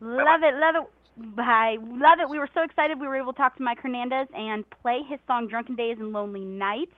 Love 0.00 0.42
it. 0.42 0.54
Love 0.54 0.74
it. 0.76 0.90
Bye. 1.16 1.76
Love 1.80 2.18
it. 2.20 2.28
We 2.28 2.38
were 2.38 2.48
so 2.52 2.62
excited 2.62 3.00
we 3.00 3.06
were 3.06 3.16
able 3.16 3.32
to 3.32 3.38
talk 3.38 3.56
to 3.56 3.62
Mike 3.62 3.78
Hernandez 3.80 4.28
and 4.34 4.64
play 4.82 5.00
his 5.08 5.18
song 5.26 5.48
Drunken 5.48 5.74
Days 5.74 5.96
and 5.98 6.12
Lonely 6.12 6.44
Nights. 6.44 6.92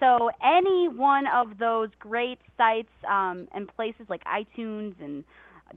So 0.00 0.30
any 0.42 0.88
one 0.88 1.24
of 1.26 1.58
those 1.58 1.88
great 1.98 2.38
sites 2.56 2.90
um, 3.08 3.48
and 3.52 3.68
places 3.74 4.06
like 4.08 4.22
iTunes 4.24 4.94
and 5.00 5.24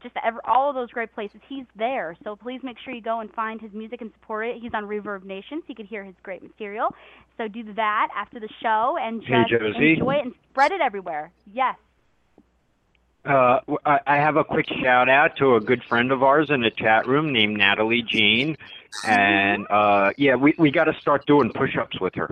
just 0.03 0.15
ever, 0.23 0.39
all 0.45 0.69
of 0.69 0.75
those 0.75 0.89
great 0.89 1.13
places, 1.13 1.39
he's 1.47 1.65
there. 1.75 2.15
So 2.23 2.35
please 2.35 2.59
make 2.63 2.77
sure 2.83 2.93
you 2.93 3.01
go 3.01 3.21
and 3.21 3.31
find 3.33 3.59
his 3.59 3.71
music 3.73 4.01
and 4.01 4.11
support 4.19 4.47
it. 4.47 4.57
He's 4.61 4.73
on 4.73 4.83
Reverb 4.83 5.23
Nation, 5.23 5.61
so 5.61 5.65
you 5.69 5.75
can 5.75 5.85
hear 5.85 6.03
his 6.03 6.15
great 6.23 6.43
material. 6.43 6.93
So 7.37 7.47
do 7.47 7.73
that 7.75 8.09
after 8.15 8.39
the 8.39 8.49
show 8.61 8.97
and 8.99 9.21
just 9.21 9.31
Hey, 9.31 9.93
enjoy 9.93 10.15
it 10.15 10.25
and 10.25 10.33
spread 10.51 10.71
it 10.71 10.81
everywhere. 10.81 11.31
Yes. 11.51 11.75
Uh, 13.27 13.59
I 13.85 13.99
I 14.07 14.15
have 14.17 14.37
a 14.37 14.43
quick 14.43 14.67
shout 14.81 15.09
out 15.09 15.35
to 15.37 15.55
a 15.55 15.59
good 15.59 15.83
friend 15.83 16.11
of 16.11 16.23
ours 16.23 16.49
in 16.49 16.61
the 16.61 16.71
chat 16.71 17.07
room 17.07 17.33
named 17.33 17.57
Natalie 17.57 18.03
Jean, 18.07 18.55
and 19.03 19.67
uh, 19.69 20.11
yeah, 20.17 20.35
we 20.35 20.55
we 20.57 20.71
got 20.71 20.85
to 20.85 20.93
start 21.01 21.25
doing 21.25 21.51
push-ups 21.53 21.99
with 21.99 22.15
her. 22.15 22.29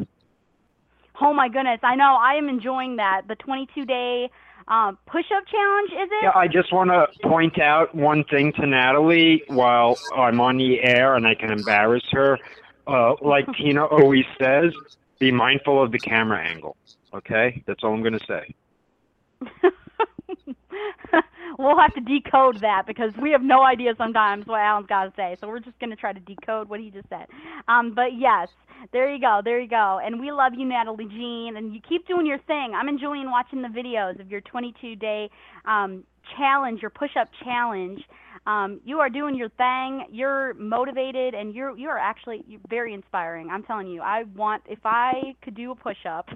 Oh 1.21 1.33
my 1.33 1.49
goodness, 1.49 1.79
I 1.83 1.95
know. 1.95 2.17
I 2.19 2.35
am 2.35 2.47
enjoying 2.47 2.95
that. 2.97 3.23
The 3.27 3.35
22 3.35 3.85
day 3.85 4.29
um, 4.67 4.97
push 5.05 5.25
up 5.35 5.45
challenge, 5.47 5.91
is 5.91 6.09
it? 6.11 6.23
Yeah, 6.23 6.31
I 6.33 6.47
just 6.47 6.73
want 6.73 6.89
to 6.89 7.07
point 7.27 7.59
out 7.59 7.93
one 7.93 8.23
thing 8.25 8.51
to 8.53 8.65
Natalie 8.65 9.43
while 9.47 9.97
I'm 10.15 10.41
on 10.41 10.57
the 10.57 10.81
air 10.81 11.15
and 11.15 11.27
I 11.27 11.35
can 11.35 11.51
embarrass 11.51 12.03
her. 12.11 12.39
Uh, 12.87 13.15
like 13.21 13.45
Tina 13.57 13.85
always 13.85 14.25
says, 14.39 14.73
be 15.19 15.31
mindful 15.31 15.81
of 15.81 15.91
the 15.91 15.99
camera 15.99 16.39
angle. 16.39 16.75
Okay, 17.13 17.63
that's 17.65 17.83
all 17.83 17.93
I'm 17.93 18.01
going 18.01 18.19
to 18.19 18.25
say. 18.25 19.71
we'll 21.59 21.79
have 21.79 21.93
to 21.93 22.01
decode 22.01 22.61
that 22.61 22.83
because 22.87 23.11
we 23.21 23.31
have 23.31 23.41
no 23.41 23.63
idea 23.63 23.93
sometimes 23.97 24.45
what 24.47 24.59
Alan's 24.59 24.87
got 24.87 25.05
to 25.05 25.13
say. 25.15 25.37
So 25.39 25.47
we're 25.47 25.59
just 25.59 25.79
going 25.79 25.89
to 25.89 25.95
try 25.95 26.13
to 26.13 26.19
decode 26.19 26.69
what 26.69 26.79
he 26.79 26.89
just 26.89 27.09
said. 27.09 27.27
Um, 27.67 27.93
but 27.95 28.17
yes, 28.17 28.49
there 28.91 29.11
you 29.13 29.19
go, 29.19 29.41
there 29.43 29.59
you 29.59 29.69
go. 29.69 29.99
And 30.03 30.19
we 30.19 30.31
love 30.31 30.53
you, 30.57 30.65
Natalie 30.65 31.05
Jean, 31.05 31.55
and 31.57 31.73
you 31.73 31.81
keep 31.87 32.07
doing 32.07 32.25
your 32.25 32.39
thing. 32.39 32.73
I'm 32.75 32.89
enjoying 32.89 33.29
watching 33.29 33.61
the 33.61 33.67
videos 33.67 34.19
of 34.19 34.29
your 34.29 34.41
22 34.41 34.95
day 34.95 35.29
um, 35.65 36.03
challenge, 36.37 36.81
your 36.81 36.91
push 36.91 37.11
up 37.19 37.29
challenge. 37.43 38.01
Um, 38.47 38.79
you 38.85 38.99
are 38.99 39.09
doing 39.09 39.35
your 39.35 39.49
thing. 39.49 40.05
You're 40.11 40.53
motivated, 40.55 41.33
and 41.33 41.53
you're 41.53 41.75
you 41.77 41.89
are 41.89 41.97
actually 41.97 42.43
you're 42.47 42.61
very 42.69 42.93
inspiring. 42.93 43.49
I'm 43.49 43.63
telling 43.63 43.87
you, 43.87 44.01
I 44.01 44.23
want 44.35 44.63
if 44.67 44.79
I 44.85 45.35
could 45.41 45.55
do 45.55 45.71
a 45.71 45.75
push 45.75 46.05
up, 46.07 46.29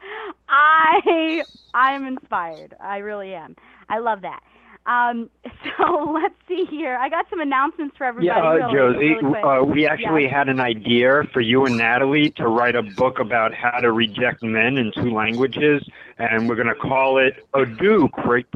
I 0.48 1.42
I'm 1.74 2.06
inspired. 2.06 2.74
I 2.80 2.98
really 2.98 3.34
am. 3.34 3.56
I 3.88 3.98
love 3.98 4.22
that. 4.22 4.40
Um, 4.86 5.30
so 5.78 6.10
let's 6.12 6.34
see 6.48 6.64
here. 6.70 6.96
I 6.96 7.08
got 7.08 7.26
some 7.30 7.40
announcements 7.40 7.96
for 7.96 8.04
everybody. 8.04 8.26
Yeah, 8.26 8.66
uh, 8.66 8.72
really, 8.72 8.74
Josie, 8.74 9.26
really 9.26 9.42
uh, 9.42 9.62
we 9.62 9.86
actually 9.86 10.24
Yeah. 10.24 10.38
had 10.38 10.48
an 10.48 10.60
idea 10.60 11.22
for 11.32 11.40
you 11.40 11.66
and 11.66 11.76
Natalie 11.76 12.30
to 12.36 12.48
write 12.48 12.74
a 12.74 12.82
book 12.82 13.18
about 13.18 13.52
how 13.54 13.78
to 13.80 13.92
reject 13.92 14.42
men 14.42 14.76
in 14.78 14.90
two 14.94 15.12
languages, 15.12 15.82
and 16.18 16.48
we're 16.48 16.56
going 16.56 16.68
to 16.68 16.74
call 16.74 17.18
it 17.18 17.34
Ado 17.54 18.08
Creep, 18.08 18.48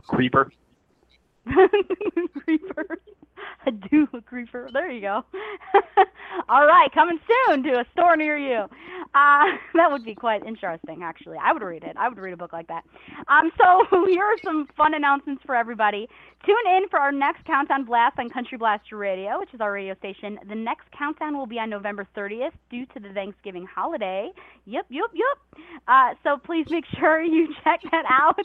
Creeper. 2.45 2.87
creeper. 2.87 3.26
A 3.67 3.73
do 3.73 4.07
agree 4.15 4.47
for. 4.47 4.69
There 4.73 4.91
you 4.91 5.01
go. 5.01 5.25
All 6.49 6.67
right, 6.67 6.89
coming 6.93 7.19
soon 7.49 7.63
to 7.65 7.81
a 7.81 7.85
store 7.93 8.17
near 8.17 8.39
you. 8.39 8.67
Uh, 9.15 9.45
that 9.75 9.91
would 9.91 10.05
be 10.05 10.15
quite 10.15 10.45
interesting, 10.45 11.03
actually. 11.03 11.39
I 11.43 11.53
would 11.53 11.63
read 11.63 11.83
it. 11.83 11.97
I 11.99 12.09
would 12.09 12.19
read 12.19 12.33
a 12.33 12.37
book 12.37 12.53
like 12.53 12.69
that. 12.69 12.85
Um, 13.29 13.51
so 13.59 14.05
here 14.07 14.25
are 14.25 14.39
some 14.45 14.69
fun 14.77 14.95
announcements 14.95 15.43
for 15.45 15.55
everybody. 15.55 16.09
Tune 16.45 16.77
in 16.77 16.89
for 16.89 17.01
our 17.01 17.11
next 17.11 17.45
Countdown 17.45 17.85
Blast 17.85 18.19
on 18.19 18.31
Country 18.31 18.59
Blaster 18.59 18.97
Radio, 18.97 19.41
which 19.41 19.53
is 19.53 19.61
our 19.61 19.73
radio 19.73 19.97
station. 19.97 20.39
The 20.49 20.55
next 20.55 20.87
countdown 20.97 21.37
will 21.37 21.47
be 21.47 21.59
on 21.59 21.71
November 21.71 22.07
30th 22.17 22.53
due 22.71 22.87
to 22.87 23.01
the 23.01 23.09
Thanksgiving 23.09 23.67
holiday. 23.67 24.31
Yep, 24.67 24.87
yep, 24.91 25.11
yep. 25.13 25.63
Uh, 25.89 26.15
so 26.23 26.37
please 26.45 26.67
make 26.71 26.85
sure 26.99 27.23
you 27.23 27.49
check 27.65 27.81
that 27.91 28.05
out. 28.09 28.39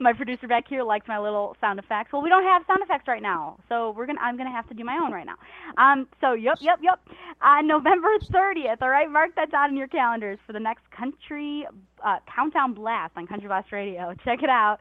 my 0.00 0.12
producer 0.12 0.46
back 0.48 0.64
here 0.68 0.82
likes 0.82 1.06
my 1.08 1.18
little 1.18 1.56
sound 1.60 1.78
effects. 1.78 2.12
Well, 2.12 2.22
we 2.22 2.28
don't 2.28 2.44
have 2.44 2.62
sound 2.66 2.80
effects 2.82 3.08
right 3.08 3.22
now, 3.22 3.58
so 3.68 3.89
we're 3.92 4.06
gonna. 4.06 4.20
I'm 4.20 4.36
gonna 4.36 4.50
have 4.50 4.68
to 4.68 4.74
do 4.74 4.84
my 4.84 4.98
own 5.02 5.12
right 5.12 5.26
now. 5.26 5.36
Um, 5.82 6.06
so 6.20 6.32
yep, 6.32 6.58
yep, 6.60 6.78
yep. 6.82 7.00
On 7.42 7.66
November 7.66 8.08
30th. 8.32 8.82
All 8.82 8.90
right, 8.90 9.10
mark 9.10 9.34
that 9.36 9.50
down 9.50 9.70
in 9.70 9.76
your 9.76 9.88
calendars 9.88 10.38
for 10.46 10.52
the 10.52 10.60
next 10.60 10.90
country 10.90 11.66
uh, 12.04 12.16
countdown 12.34 12.74
blast 12.74 13.12
on 13.16 13.26
Country 13.26 13.48
Blast 13.48 13.72
Radio. 13.72 14.14
Check 14.24 14.42
it 14.42 14.50
out. 14.50 14.78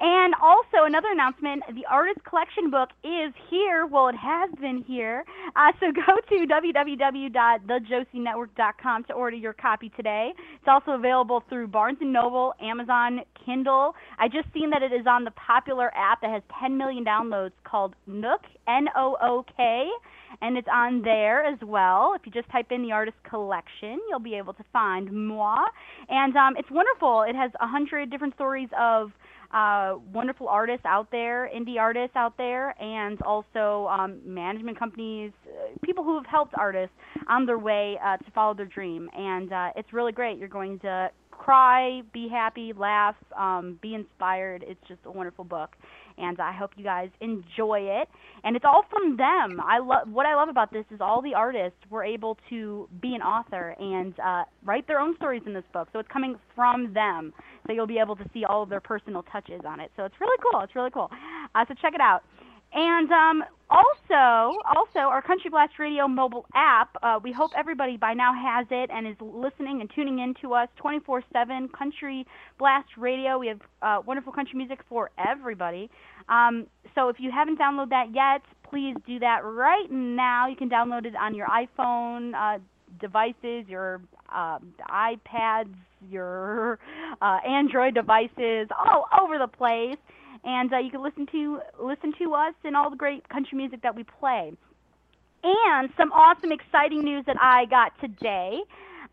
And 0.00 0.34
also 0.42 0.84
another 0.86 1.12
announcement: 1.12 1.62
the 1.74 1.84
artist 1.84 2.24
collection 2.24 2.70
book 2.70 2.88
is 3.04 3.34
here. 3.50 3.84
Well, 3.86 4.08
it 4.08 4.16
has 4.16 4.48
been 4.58 4.82
here. 4.86 5.26
Uh, 5.54 5.72
so 5.78 5.92
go 6.06 6.16
to 6.28 6.46
www.thejosienetwork.com 6.46 9.04
to 9.04 9.12
order 9.12 9.36
your 9.36 9.52
copy 9.52 9.90
today. 9.96 10.32
It's 10.54 10.68
also 10.68 10.92
available 10.92 11.42
through 11.48 11.66
Barnes 11.68 11.98
and 12.00 12.14
Noble, 12.14 12.54
Amazon, 12.62 13.20
Kindle. 13.44 13.94
I 14.18 14.28
just 14.28 14.50
seen 14.54 14.70
that 14.70 14.82
it 14.82 14.92
is 14.92 15.06
on 15.06 15.24
the 15.24 15.32
popular 15.32 15.94
app 15.94 16.22
that 16.22 16.30
has 16.30 16.42
10 16.60 16.78
million 16.78 17.04
downloads 17.04 17.52
called 17.64 17.94
Nook, 18.06 18.40
N-O-O-K, 18.66 19.90
and 20.40 20.56
it's 20.56 20.68
on 20.72 21.02
there 21.02 21.44
as 21.44 21.58
well. 21.62 22.14
If 22.14 22.22
you 22.24 22.32
just 22.32 22.48
type 22.50 22.68
in 22.70 22.80
the 22.82 22.92
artist 22.92 23.18
collection, 23.28 24.00
you'll 24.08 24.20
be 24.20 24.34
able 24.34 24.54
to 24.54 24.64
find 24.72 25.12
moi. 25.12 25.66
And 26.08 26.34
um, 26.36 26.56
it's 26.56 26.70
wonderful. 26.70 27.24
It 27.28 27.36
has 27.36 27.50
a 27.60 27.66
hundred 27.66 28.10
different 28.10 28.32
stories 28.34 28.70
of 28.78 29.12
uh, 29.52 29.96
wonderful 30.12 30.48
artists 30.48 30.84
out 30.86 31.10
there, 31.10 31.50
indie 31.54 31.78
artists 31.78 32.16
out 32.16 32.36
there, 32.36 32.80
and 32.80 33.20
also 33.22 33.88
um, 33.88 34.20
management 34.24 34.78
companies, 34.78 35.32
uh, 35.46 35.76
people 35.84 36.04
who 36.04 36.16
have 36.16 36.26
helped 36.26 36.54
artists 36.56 36.94
on 37.28 37.46
their 37.46 37.58
way 37.58 37.98
uh, 38.04 38.16
to 38.16 38.30
follow 38.32 38.54
their 38.54 38.66
dream. 38.66 39.08
And 39.16 39.52
uh, 39.52 39.70
it's 39.76 39.92
really 39.92 40.12
great. 40.12 40.38
You're 40.38 40.48
going 40.48 40.78
to 40.80 41.10
cry, 41.40 42.02
be 42.12 42.28
happy, 42.28 42.72
laugh, 42.76 43.16
um, 43.36 43.78
be 43.80 43.94
inspired. 43.94 44.64
It's 44.66 44.80
just 44.86 45.00
a 45.06 45.10
wonderful 45.10 45.44
book, 45.44 45.70
and 46.18 46.38
I 46.38 46.52
hope 46.52 46.72
you 46.76 46.84
guys 46.84 47.08
enjoy 47.20 47.80
it. 47.80 48.08
And 48.44 48.56
it's 48.56 48.64
all 48.64 48.84
from 48.90 49.16
them. 49.16 49.60
I 49.60 49.78
love 49.78 50.08
what 50.08 50.26
I 50.26 50.34
love 50.34 50.48
about 50.48 50.72
this 50.72 50.84
is 50.90 51.00
all 51.00 51.22
the 51.22 51.34
artists 51.34 51.78
were 51.88 52.04
able 52.04 52.36
to 52.50 52.88
be 53.00 53.14
an 53.14 53.22
author 53.22 53.74
and 53.78 54.14
uh, 54.20 54.44
write 54.64 54.86
their 54.86 55.00
own 55.00 55.16
stories 55.16 55.42
in 55.46 55.54
this 55.54 55.64
book. 55.72 55.88
So 55.92 55.98
it's 55.98 56.08
coming 56.12 56.36
from 56.54 56.92
them. 56.92 57.32
So 57.66 57.72
you'll 57.72 57.86
be 57.86 57.98
able 57.98 58.16
to 58.16 58.24
see 58.32 58.44
all 58.44 58.62
of 58.62 58.68
their 58.68 58.80
personal 58.80 59.22
touches 59.24 59.60
on 59.66 59.80
it. 59.80 59.90
So 59.96 60.04
it's 60.04 60.14
really 60.20 60.38
cool. 60.50 60.60
It's 60.62 60.74
really 60.74 60.90
cool. 60.90 61.10
Uh, 61.54 61.64
so 61.68 61.74
check 61.80 61.94
it 61.94 62.00
out. 62.00 62.22
And 62.72 63.10
um, 63.10 63.44
also, 63.68 64.58
also 64.76 65.00
our 65.00 65.22
Country 65.22 65.50
Blast 65.50 65.72
Radio 65.78 66.06
mobile 66.06 66.46
app. 66.54 66.96
Uh, 67.02 67.18
we 67.22 67.32
hope 67.32 67.50
everybody 67.56 67.96
by 67.96 68.14
now 68.14 68.32
has 68.32 68.66
it 68.70 68.90
and 68.92 69.08
is 69.08 69.16
listening 69.20 69.80
and 69.80 69.90
tuning 69.92 70.20
in 70.20 70.34
to 70.42 70.54
us 70.54 70.68
24/7. 70.82 71.72
Country 71.72 72.26
Blast 72.58 72.88
Radio. 72.96 73.38
We 73.38 73.48
have 73.48 73.60
uh, 73.82 74.02
wonderful 74.06 74.32
country 74.32 74.56
music 74.56 74.80
for 74.88 75.10
everybody. 75.18 75.90
Um, 76.28 76.66
so 76.94 77.08
if 77.08 77.16
you 77.18 77.32
haven't 77.32 77.58
downloaded 77.58 77.90
that 77.90 78.14
yet, 78.14 78.42
please 78.68 78.94
do 79.04 79.18
that 79.18 79.40
right 79.42 79.90
now. 79.90 80.46
You 80.46 80.56
can 80.56 80.70
download 80.70 81.06
it 81.06 81.14
on 81.16 81.34
your 81.34 81.48
iPhone 81.48 82.34
uh, 82.34 82.60
devices, 82.98 83.66
your 83.68 84.00
um, 84.34 84.72
iPads, 84.88 85.74
your 86.08 86.78
uh, 87.20 87.38
Android 87.46 87.94
devices, 87.94 88.68
all 88.78 89.06
over 89.20 89.38
the 89.38 89.48
place 89.48 89.98
and 90.44 90.72
uh, 90.72 90.78
you 90.78 90.90
can 90.90 91.02
listen 91.02 91.26
to 91.26 91.60
listen 91.78 92.14
to 92.18 92.32
us 92.34 92.54
and 92.64 92.74
all 92.76 92.88
the 92.90 92.96
great 92.96 93.28
country 93.28 93.58
music 93.58 93.82
that 93.82 93.94
we 93.94 94.02
play. 94.04 94.52
And 95.42 95.88
some 95.96 96.12
awesome, 96.12 96.52
exciting 96.52 97.02
news 97.02 97.24
that 97.26 97.36
I 97.40 97.64
got 97.66 97.98
today 98.00 98.60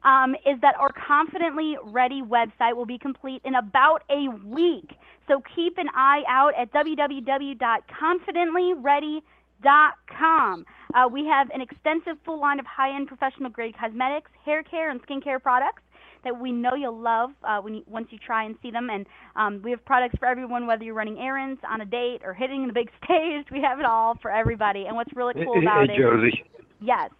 um, 0.03 0.35
is 0.45 0.59
that 0.61 0.75
our 0.77 0.91
Confidently 0.91 1.77
Ready 1.83 2.21
website 2.21 2.75
will 2.75 2.85
be 2.85 2.97
complete 2.97 3.41
in 3.45 3.55
about 3.55 4.03
a 4.09 4.27
week. 4.45 4.91
So 5.27 5.41
keep 5.55 5.77
an 5.77 5.87
eye 5.93 6.23
out 6.27 6.53
at 6.57 6.73
www.confidentlyready.com. 6.73 9.21
Uh, 9.65 11.07
we 11.11 11.25
have 11.25 11.49
an 11.51 11.61
extensive 11.61 12.17
full 12.25 12.39
line 12.39 12.59
of 12.59 12.65
high-end 12.65 13.07
professional 13.07 13.49
grade 13.49 13.75
cosmetics, 13.77 14.31
hair 14.45 14.63
care, 14.63 14.89
and 14.89 15.01
skincare 15.05 15.41
products 15.41 15.83
that 16.23 16.39
we 16.39 16.51
know 16.51 16.73
you'll 16.75 16.97
love 16.97 17.31
uh, 17.43 17.59
when 17.61 17.75
you, 17.75 17.83
once 17.87 18.07
you 18.09 18.17
try 18.17 18.43
and 18.43 18.55
see 18.61 18.71
them. 18.71 18.89
And 18.89 19.05
um, 19.35 19.61
we 19.63 19.71
have 19.71 19.83
products 19.85 20.15
for 20.17 20.25
everyone, 20.25 20.67
whether 20.67 20.83
you're 20.83 20.95
running 20.95 21.19
errands, 21.19 21.61
on 21.69 21.81
a 21.81 21.85
date, 21.85 22.21
or 22.23 22.33
hitting 22.33 22.67
the 22.67 22.73
big 22.73 22.89
stage. 23.03 23.45
We 23.51 23.61
have 23.61 23.79
it 23.79 23.85
all 23.85 24.15
for 24.21 24.31
everybody. 24.31 24.85
And 24.85 24.95
what's 24.95 25.13
really 25.15 25.33
cool 25.33 25.61
about 25.61 25.87
hey, 25.87 25.95
it, 25.95 25.97
Josie. 25.99 26.43
yes, 26.81 27.11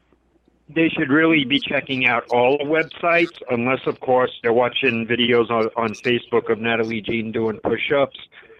They 0.69 0.89
should 0.89 1.09
really 1.09 1.45
be 1.45 1.59
checking 1.59 2.07
out 2.07 2.25
all 2.31 2.57
the 2.57 2.65
websites, 2.65 3.41
unless, 3.49 3.85
of 3.85 3.99
course, 3.99 4.31
they're 4.41 4.53
watching 4.53 5.05
videos 5.05 5.49
on, 5.49 5.69
on 5.77 5.93
Facebook 5.93 6.51
of 6.51 6.59
Natalie 6.59 7.01
Jean 7.01 7.31
doing 7.31 7.59
push-ups, 7.63 8.19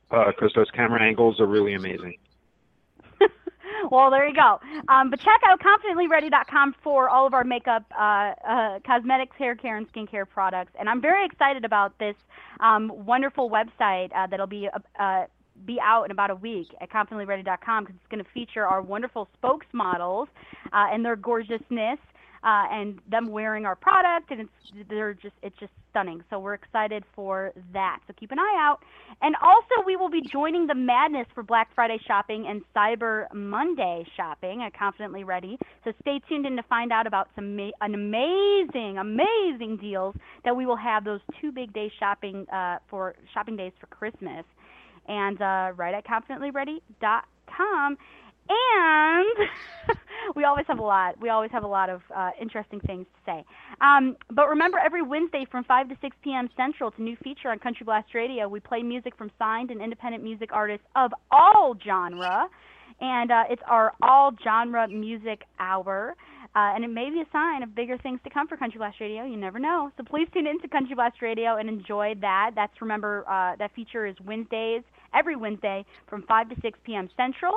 because 0.10 0.52
those 0.56 0.70
camera 0.72 1.02
angles 1.02 1.40
are 1.40 1.48
really 1.48 1.74
amazing. 1.74 2.18
Well, 3.92 4.12
there 4.12 4.28
you 4.28 4.36
go. 4.36 4.60
Um, 4.90 5.10
but 5.10 5.20
check 5.20 5.42
out 5.48 5.60
confidentlyready.com 5.60 6.76
for 6.84 7.10
all 7.10 7.26
of 7.26 7.34
our 7.34 7.44
makeup, 7.44 7.84
uh, 7.98 8.34
uh, 8.48 8.80
cosmetics, 8.86 9.36
hair 9.38 9.56
care, 9.56 9.78
and 9.78 9.92
skincare 9.92 10.28
products. 10.28 10.72
And 10.80 10.90
I'm 10.90 11.02
very 11.02 11.26
excited 11.26 11.66
about 11.66 11.98
this 12.00 12.16
um, 12.60 12.92
wonderful 13.06 13.50
website 13.50 14.10
uh, 14.16 14.28
that'll 14.28 14.48
be 14.48 14.70
uh, 14.74 15.02
uh, 15.02 15.26
be 15.66 15.80
out 15.84 16.04
in 16.04 16.12
about 16.12 16.30
a 16.30 16.36
week 16.36 16.68
at 16.82 16.90
confidentlyready.com 16.90 17.84
because 17.84 17.96
it's 17.96 18.12
going 18.12 18.24
to 18.24 18.30
feature 18.32 18.66
our 18.66 18.82
wonderful 18.82 19.28
spokesmodels 19.42 20.28
uh, 20.72 20.88
and 20.92 21.04
their 21.04 21.16
gorgeousness. 21.16 21.98
Uh, 22.48 22.64
and 22.72 23.00
them 23.12 23.28
wearing 23.28 23.66
our 23.66 23.76
product, 23.76 24.32
and 24.32 24.40
it's 24.40 24.88
they're 24.90 25.14
just 25.14 25.36
it's 25.42 25.58
just 25.60 25.74
stunning. 25.90 26.24
So 26.30 26.40
we're 26.40 26.54
excited 26.54 27.04
for 27.14 27.52
that. 27.74 28.00
So 28.08 28.14
keep 28.18 28.32
an 28.32 28.40
eye 28.40 28.56
out. 28.58 28.78
And 29.22 29.36
also, 29.44 29.84
we 29.86 29.98
will 29.98 30.10
be 30.10 30.22
joining 30.22 30.66
the 30.66 30.74
madness 30.74 31.28
for 31.36 31.44
Black 31.44 31.68
Friday 31.76 32.00
shopping 32.08 32.48
and 32.48 32.62
Cyber 32.74 33.26
Monday 33.34 34.06
shopping 34.16 34.64
at 34.64 34.74
Confidently 34.74 35.26
Ready. 35.26 35.58
So 35.84 35.92
stay 36.02 36.22
tuned 36.30 36.46
in 36.46 36.56
to 36.56 36.64
find 36.64 36.94
out 36.94 37.06
about 37.06 37.28
some 37.36 37.54
ma- 37.58 37.72
an 37.82 37.94
amazing, 37.94 38.98
amazing 38.98 39.76
deals 39.82 40.16
that 40.46 40.56
we 40.56 40.66
will 40.66 40.78
have 40.78 41.04
those 41.04 41.20
two 41.42 41.52
big 41.52 41.74
days 41.74 41.92
shopping 42.00 42.48
uh, 42.54 42.78
for 42.90 43.16
shopping 43.34 43.58
days 43.58 43.74
for 43.78 43.88
Christmas. 43.88 44.46
And 45.10 45.42
uh, 45.42 45.74
right 45.76 45.94
at 45.94 46.06
confidentlyready.com. 46.08 47.98
And 48.50 49.98
we 50.36 50.44
always 50.44 50.66
have 50.68 50.80
a 50.80 50.84
lot. 50.84 51.20
We 51.20 51.30
always 51.30 51.52
have 51.52 51.64
a 51.64 51.68
lot 51.68 51.90
of 51.90 52.02
uh, 52.16 52.32
interesting 52.42 52.80
things 52.82 53.06
to 53.06 53.32
say. 53.32 53.46
Um, 53.82 54.16
but 54.32 54.48
remember, 54.50 54.80
every 54.80 55.02
Wednesday 55.02 55.46
from 55.50 55.64
5 55.64 55.90
to 55.90 55.98
6 56.02 56.16
p.m. 56.24 56.50
Central, 56.56 56.90
it's 56.90 57.00
a 57.00 57.02
new 57.02 57.18
feature 57.24 57.50
on 57.50 57.60
Country 57.60 57.84
Blast 57.84 58.14
Radio. 58.14 58.48
We 58.48 58.60
play 58.60 58.82
music 58.84 59.16
from 59.18 59.32
signed 59.38 59.72
and 59.72 59.82
independent 59.82 60.24
music 60.24 60.50
artists 60.54 60.86
of 60.96 61.12
all 61.32 61.76
genre, 61.84 62.48
and 63.02 63.32
uh, 63.32 63.44
it's 63.50 63.62
our 63.68 63.94
all 64.02 64.32
genre 64.44 64.88
music 64.88 65.44
hour. 65.60 66.16
Uh, 66.56 66.74
and 66.74 66.84
it 66.84 66.88
may 66.88 67.10
be 67.12 67.22
a 67.22 67.26
sign 67.32 67.62
of 67.62 67.76
bigger 67.76 67.98
things 68.00 68.20
to 68.24 68.32
come 68.32 68.48
for 68.48 68.58
Country 68.58 68.80
Blast 68.80 69.00
Radio. 69.00 69.26
You 69.26 69.38
never 69.38 69.60
know. 69.60 69.92
So 69.96 70.04
please 70.04 70.28
tune 70.34 70.48
in 70.48 70.60
to 70.62 70.68
Country 70.68 70.96
Blast 70.96 71.22
Radio 71.22 71.58
and 71.58 71.70
enjoy 71.70 72.16
that. 72.22 72.52
That's 72.56 72.74
remember 72.82 73.26
uh, 73.30 73.56
that 73.58 73.76
feature 73.76 74.08
is 74.08 74.16
Wednesdays, 74.26 74.82
every 75.14 75.36
Wednesday 75.36 75.86
from 76.10 76.24
5 76.24 76.50
to 76.50 76.56
6 76.62 76.80
p.m. 76.84 77.10
Central. 77.16 77.54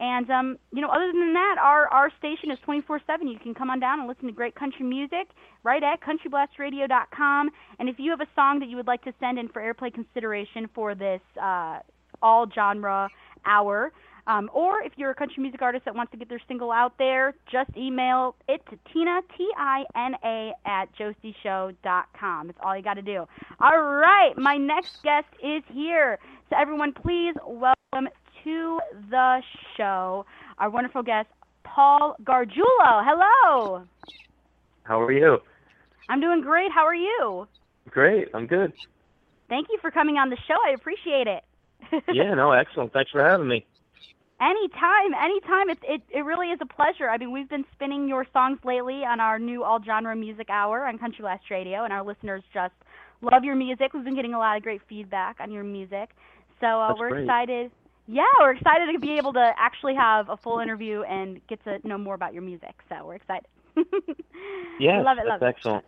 And 0.00 0.30
um, 0.30 0.58
you 0.72 0.80
know, 0.80 0.88
other 0.88 1.12
than 1.12 1.34
that, 1.34 1.56
our 1.60 1.86
our 1.88 2.10
station 2.18 2.50
is 2.50 2.58
24/7. 2.66 3.30
You 3.30 3.38
can 3.38 3.54
come 3.54 3.68
on 3.68 3.78
down 3.80 4.00
and 4.00 4.08
listen 4.08 4.26
to 4.26 4.32
great 4.32 4.54
country 4.54 4.84
music 4.84 5.28
right 5.62 5.82
at 5.82 6.00
countryblastradio.com. 6.00 7.50
And 7.78 7.88
if 7.88 7.98
you 7.98 8.10
have 8.10 8.22
a 8.22 8.28
song 8.34 8.60
that 8.60 8.70
you 8.70 8.76
would 8.76 8.86
like 8.86 9.04
to 9.04 9.12
send 9.20 9.38
in 9.38 9.48
for 9.48 9.60
airplay 9.60 9.92
consideration 9.92 10.70
for 10.74 10.94
this 10.94 11.20
uh, 11.40 11.80
all 12.22 12.46
genre 12.50 13.10
hour, 13.44 13.92
um, 14.26 14.48
or 14.54 14.80
if 14.82 14.92
you're 14.96 15.10
a 15.10 15.14
country 15.14 15.42
music 15.42 15.60
artist 15.60 15.84
that 15.84 15.94
wants 15.94 16.12
to 16.12 16.16
get 16.16 16.30
their 16.30 16.40
single 16.48 16.70
out 16.70 16.94
there, 16.98 17.34
just 17.52 17.70
email 17.76 18.36
it 18.48 18.62
to 18.70 18.78
Tina 18.90 19.20
T 19.36 19.48
I 19.58 19.84
N 19.94 20.14
A 20.24 20.52
at 20.64 20.88
josieshow.com. 20.96 22.46
That's 22.46 22.58
all 22.62 22.74
you 22.74 22.82
got 22.82 22.94
to 22.94 23.02
do. 23.02 23.26
All 23.60 23.82
right, 23.82 24.32
my 24.38 24.56
next 24.56 25.02
guest 25.02 25.28
is 25.42 25.62
here. 25.70 26.18
So 26.48 26.56
everyone, 26.58 26.94
please 26.94 27.34
welcome 27.46 28.08
to 28.44 28.80
the 29.10 29.42
show 29.76 30.24
our 30.58 30.70
wonderful 30.70 31.02
guest, 31.02 31.28
Paul 31.64 32.16
Gargiulo. 32.22 33.02
Hello. 33.04 33.82
How 34.84 35.00
are 35.00 35.12
you? 35.12 35.38
I'm 36.08 36.20
doing 36.20 36.42
great. 36.42 36.70
How 36.72 36.84
are 36.84 36.94
you? 36.94 37.46
Great. 37.88 38.28
I'm 38.34 38.46
good. 38.46 38.72
Thank 39.48 39.68
you 39.70 39.78
for 39.80 39.90
coming 39.90 40.16
on 40.16 40.30
the 40.30 40.36
show. 40.46 40.56
I 40.66 40.72
appreciate 40.72 41.26
it. 41.26 41.44
yeah, 42.12 42.34
no, 42.34 42.52
excellent. 42.52 42.92
Thanks 42.92 43.10
for 43.10 43.22
having 43.24 43.48
me. 43.48 43.66
Anytime, 44.40 45.12
anytime. 45.14 45.70
It, 45.70 45.78
it 45.82 46.02
it 46.10 46.20
really 46.20 46.48
is 46.48 46.58
a 46.62 46.66
pleasure. 46.66 47.10
I 47.10 47.18
mean, 47.18 47.30
we've 47.30 47.48
been 47.48 47.64
spinning 47.74 48.08
your 48.08 48.26
songs 48.32 48.58
lately 48.64 49.04
on 49.04 49.20
our 49.20 49.38
new 49.38 49.64
all 49.64 49.82
genre 49.84 50.16
music 50.16 50.48
hour 50.50 50.86
on 50.86 50.98
Country 50.98 51.22
Blast 51.22 51.50
Radio, 51.50 51.84
and 51.84 51.92
our 51.92 52.02
listeners 52.02 52.42
just 52.54 52.72
love 53.20 53.44
your 53.44 53.54
music. 53.54 53.92
We've 53.92 54.04
been 54.04 54.16
getting 54.16 54.32
a 54.32 54.38
lot 54.38 54.56
of 54.56 54.62
great 54.62 54.80
feedback 54.88 55.36
on 55.40 55.50
your 55.50 55.64
music, 55.64 56.10
so 56.58 56.66
uh, 56.66 56.94
we're 56.98 57.10
great. 57.10 57.24
excited. 57.24 57.70
Yeah, 58.12 58.24
we're 58.40 58.52
excited 58.52 58.92
to 58.92 58.98
be 58.98 59.18
able 59.18 59.32
to 59.34 59.52
actually 59.56 59.94
have 59.94 60.28
a 60.28 60.36
full 60.36 60.58
interview 60.58 61.02
and 61.02 61.40
get 61.46 61.62
to 61.62 61.86
know 61.86 61.96
more 61.96 62.14
about 62.16 62.32
your 62.32 62.42
music. 62.42 62.74
So 62.88 63.06
we're 63.06 63.14
excited. 63.14 63.46
Yeah, 64.80 65.02
love 65.02 65.18
it, 65.18 65.24
that's 65.28 65.42
love 65.42 65.42
it. 65.42 65.46
excellent. 65.46 65.84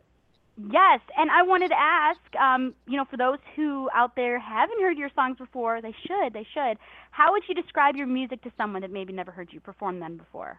Yes, 0.70 1.00
and 1.16 1.30
I 1.30 1.42
wanted 1.42 1.68
to 1.68 1.80
ask, 1.80 2.20
um, 2.38 2.74
you 2.86 2.98
know, 2.98 3.06
for 3.10 3.16
those 3.16 3.38
who 3.56 3.88
out 3.94 4.14
there 4.16 4.38
haven't 4.38 4.82
heard 4.82 4.98
your 4.98 5.08
songs 5.16 5.38
before, 5.38 5.80
they 5.80 5.94
should, 6.06 6.34
they 6.34 6.46
should. 6.52 6.76
How 7.10 7.32
would 7.32 7.42
you 7.48 7.54
describe 7.54 7.96
your 7.96 8.06
music 8.06 8.42
to 8.42 8.52
someone 8.58 8.82
that 8.82 8.90
maybe 8.90 9.14
never 9.14 9.30
heard 9.30 9.48
you 9.50 9.60
perform 9.60 9.98
them 9.98 10.18
before? 10.18 10.58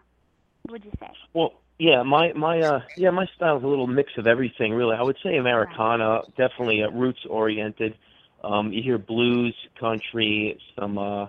What 0.64 0.72
would 0.72 0.86
you 0.86 0.92
say? 1.00 1.12
Well, 1.34 1.54
yeah, 1.78 2.02
my 2.02 2.34
my 2.34 2.60
uh 2.62 2.80
yeah, 2.98 3.12
my 3.12 3.28
style 3.36 3.58
is 3.58 3.64
a 3.64 3.68
little 3.68 3.88
mix 3.88 4.12
of 4.18 4.26
everything, 4.26 4.74
really. 4.74 4.96
I 4.96 5.04
would 5.04 5.18
say 5.24 5.38
Americana, 5.38 6.22
definitely 6.36 6.82
uh, 6.84 6.90
roots 6.90 7.20
oriented. 7.30 7.96
Um, 8.44 8.74
you 8.74 8.82
hear 8.82 8.98
blues, 8.98 9.56
country, 9.80 10.60
some 10.78 10.98
uh, 10.98 11.28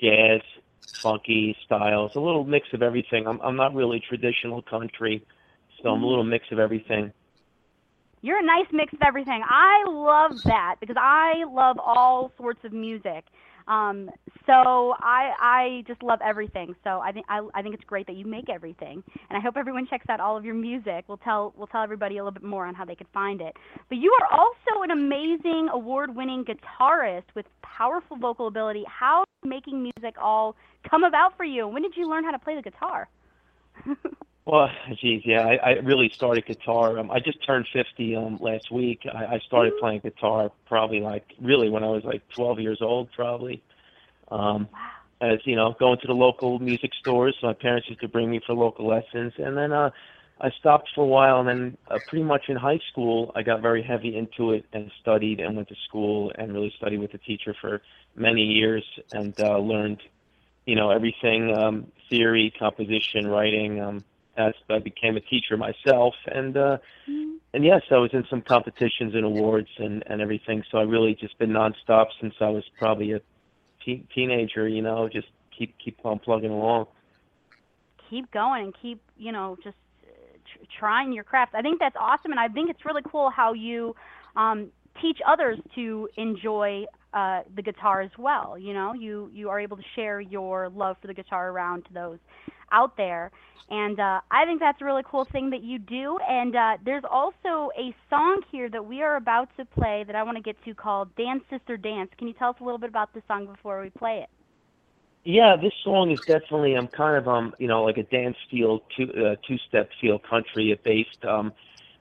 jazz, 0.00 0.40
funky 1.02 1.56
styles, 1.64 2.12
a 2.14 2.20
little 2.20 2.44
mix 2.44 2.68
of 2.72 2.82
everything. 2.82 3.26
I'm 3.26 3.40
I'm 3.40 3.56
not 3.56 3.74
really 3.74 4.00
traditional 4.08 4.62
country, 4.62 5.24
so 5.82 5.90
I'm 5.90 6.02
a 6.02 6.06
little 6.06 6.24
mix 6.24 6.46
of 6.52 6.58
everything. 6.58 7.12
You're 8.22 8.38
a 8.38 8.46
nice 8.46 8.66
mix 8.72 8.92
of 8.94 9.00
everything. 9.06 9.42
I 9.44 9.84
love 9.86 10.42
that 10.44 10.76
because 10.80 10.96
I 10.98 11.44
love 11.46 11.78
all 11.78 12.32
sorts 12.38 12.60
of 12.64 12.72
music. 12.72 13.24
Um, 13.66 14.10
so 14.46 14.94
I 15.00 15.32
I 15.40 15.84
just 15.86 16.02
love 16.02 16.20
everything. 16.24 16.74
So 16.84 17.00
I 17.00 17.12
think 17.12 17.26
I, 17.28 17.46
I 17.54 17.62
think 17.62 17.74
it's 17.74 17.84
great 17.84 18.06
that 18.06 18.16
you 18.16 18.26
make 18.26 18.48
everything, 18.50 19.02
and 19.28 19.38
I 19.38 19.40
hope 19.40 19.56
everyone 19.56 19.86
checks 19.86 20.06
out 20.08 20.20
all 20.20 20.36
of 20.36 20.44
your 20.44 20.54
music. 20.54 21.04
We'll 21.08 21.18
tell 21.18 21.54
we'll 21.56 21.66
tell 21.66 21.82
everybody 21.82 22.18
a 22.18 22.24
little 22.24 22.38
bit 22.38 22.44
more 22.44 22.66
on 22.66 22.74
how 22.74 22.84
they 22.84 22.94
could 22.94 23.08
find 23.12 23.40
it. 23.40 23.54
But 23.88 23.98
you 23.98 24.14
are 24.20 24.38
also 24.38 24.82
an 24.82 24.90
amazing 24.90 25.68
award-winning 25.72 26.44
guitarist 26.44 27.24
with 27.34 27.46
powerful 27.62 28.16
vocal 28.18 28.48
ability. 28.48 28.84
How 28.86 29.24
making 29.44 29.82
music 29.82 30.16
all 30.20 30.56
come 30.88 31.04
about 31.04 31.36
for 31.36 31.44
you? 31.44 31.66
When 31.68 31.82
did 31.82 31.96
you 31.96 32.08
learn 32.08 32.24
how 32.24 32.30
to 32.30 32.38
play 32.38 32.56
the 32.56 32.62
guitar? 32.62 33.08
Well, 34.46 34.68
geez, 35.00 35.22
yeah, 35.24 35.40
I, 35.40 35.54
I 35.56 35.70
really 35.78 36.10
started 36.10 36.44
guitar. 36.44 36.98
Um, 36.98 37.10
I 37.10 37.18
just 37.18 37.42
turned 37.46 37.66
50 37.72 38.16
um, 38.16 38.38
last 38.42 38.70
week. 38.70 39.00
I, 39.10 39.36
I 39.36 39.38
started 39.38 39.72
playing 39.80 40.00
guitar 40.00 40.52
probably 40.66 41.00
like 41.00 41.24
really 41.40 41.70
when 41.70 41.82
I 41.82 41.88
was 41.88 42.04
like 42.04 42.28
12 42.28 42.60
years 42.60 42.82
old, 42.82 43.10
probably. 43.12 43.62
Um, 44.30 44.68
as 45.20 45.38
you 45.44 45.56
know, 45.56 45.74
going 45.78 45.98
to 46.00 46.06
the 46.06 46.14
local 46.14 46.58
music 46.58 46.90
stores. 47.00 47.34
My 47.42 47.54
parents 47.54 47.88
used 47.88 48.02
to 48.02 48.08
bring 48.08 48.30
me 48.30 48.40
for 48.46 48.54
local 48.54 48.86
lessons, 48.86 49.32
and 49.38 49.56
then 49.56 49.72
uh, 49.72 49.90
I 50.40 50.50
stopped 50.58 50.90
for 50.94 51.02
a 51.02 51.06
while. 51.06 51.40
And 51.40 51.48
then, 51.48 51.78
uh, 51.90 51.98
pretty 52.08 52.24
much 52.24 52.48
in 52.48 52.56
high 52.56 52.80
school, 52.90 53.32
I 53.34 53.42
got 53.42 53.62
very 53.62 53.82
heavy 53.82 54.16
into 54.16 54.52
it 54.52 54.64
and 54.72 54.90
studied 55.00 55.40
and 55.40 55.56
went 55.56 55.68
to 55.68 55.76
school 55.88 56.32
and 56.36 56.52
really 56.52 56.72
studied 56.76 56.98
with 56.98 57.14
a 57.14 57.18
teacher 57.18 57.54
for 57.60 57.82
many 58.16 58.42
years 58.42 58.84
and 59.12 59.38
uh, 59.40 59.58
learned 59.58 60.00
you 60.66 60.74
know 60.74 60.90
everything 60.90 61.54
um, 61.56 61.86
theory, 62.10 62.52
composition, 62.58 63.26
writing. 63.26 63.80
Um, 63.80 64.04
as 64.36 64.52
I 64.68 64.80
became 64.80 65.16
a 65.16 65.20
teacher 65.20 65.56
myself, 65.56 66.14
and 66.26 66.56
uh, 66.56 66.78
and 67.06 67.64
yes, 67.64 67.82
I 67.90 67.98
was 67.98 68.10
in 68.12 68.24
some 68.28 68.42
competitions 68.42 69.14
and 69.14 69.24
awards 69.24 69.68
and 69.78 70.02
and 70.06 70.20
everything. 70.20 70.64
So 70.70 70.78
I 70.78 70.82
really 70.82 71.14
just 71.14 71.38
been 71.38 71.50
nonstop 71.50 72.06
since 72.20 72.34
I 72.40 72.48
was 72.48 72.64
probably 72.78 73.12
a 73.12 73.20
teen 73.84 74.08
teenager. 74.14 74.66
You 74.66 74.82
know, 74.82 75.08
just 75.08 75.28
keep 75.56 75.76
keep 75.78 75.98
on 76.04 76.18
plugging 76.18 76.50
along. 76.50 76.86
keep 78.10 78.30
going 78.32 78.64
and 78.64 78.74
keep 78.80 79.00
you 79.16 79.32
know 79.32 79.56
just 79.62 79.76
tr- 80.54 80.64
trying 80.78 81.12
your 81.12 81.24
craft. 81.24 81.54
I 81.54 81.62
think 81.62 81.80
that's 81.80 81.96
awesome 81.98 82.30
and 82.32 82.40
i 82.40 82.48
think 82.48 82.70
it's 82.70 82.84
really 82.84 83.02
cool 83.10 83.30
how 83.30 83.52
you 83.52 83.94
um, 84.36 84.70
teach 85.02 85.18
others 85.26 85.58
to 85.74 86.08
enjoy 86.16 86.84
uh, 87.12 87.42
the 87.54 87.62
guitar 87.62 88.00
as 88.00 88.10
well 88.18 88.56
you 88.58 88.72
know? 88.74 88.92
You 88.92 89.30
you 89.32 89.48
are 89.50 89.60
able 89.60 89.76
to 89.76 89.82
share 89.94 90.20
your 90.20 90.68
love 90.70 90.96
for 91.00 91.06
the 91.06 91.14
guitar 91.14 91.50
around 91.50 91.84
to 91.86 91.92
those 91.92 92.18
out 92.72 92.96
there. 92.96 93.30
And 93.70 93.98
uh, 93.98 94.20
i 94.30 94.44
think 94.44 94.60
that's 94.60 94.80
a 94.82 94.84
really 94.84 95.02
cool 95.10 95.26
thing 95.32 95.50
that 95.50 95.62
you 95.62 95.78
do 95.78 96.18
and 96.28 96.54
uh, 96.54 96.76
there's 96.84 97.04
also 97.10 97.70
a 97.78 97.94
song 98.10 98.42
here 98.52 98.68
that 98.68 98.84
we 98.84 99.02
are 99.02 99.16
about 99.16 99.48
to 99.56 99.64
play 99.64 100.04
that 100.06 100.16
i 100.16 100.22
want 100.22 100.36
to 100.36 100.42
get 100.42 100.56
to 100.64 100.74
called 100.74 101.14
dance 101.16 101.42
sister 101.50 101.76
dance. 101.76 102.10
Can 102.18 102.28
you 102.28 102.34
tell 102.34 102.50
us 102.50 102.56
a 102.60 102.64
little 102.64 102.78
bit 102.78 102.90
about 102.90 103.14
this 103.14 103.22
song 103.26 103.46
before 103.46 103.80
we 103.80 103.90
play 103.90 104.16
it 104.24 104.33
Yeah, 105.24 105.56
this 105.56 105.72
song 105.82 106.10
is 106.10 106.20
definitely 106.26 106.76
um 106.76 106.88
kind 106.88 107.16
of 107.16 107.26
um 107.26 107.54
you 107.58 107.66
know 107.66 107.82
like 107.82 107.96
a 107.96 108.02
dance 108.02 108.36
feel 108.50 108.80
two 108.96 109.10
uh, 109.12 109.36
two 109.46 109.56
step 109.68 109.88
feel 110.00 110.18
country 110.18 110.78
based 110.84 111.24
um 111.26 111.52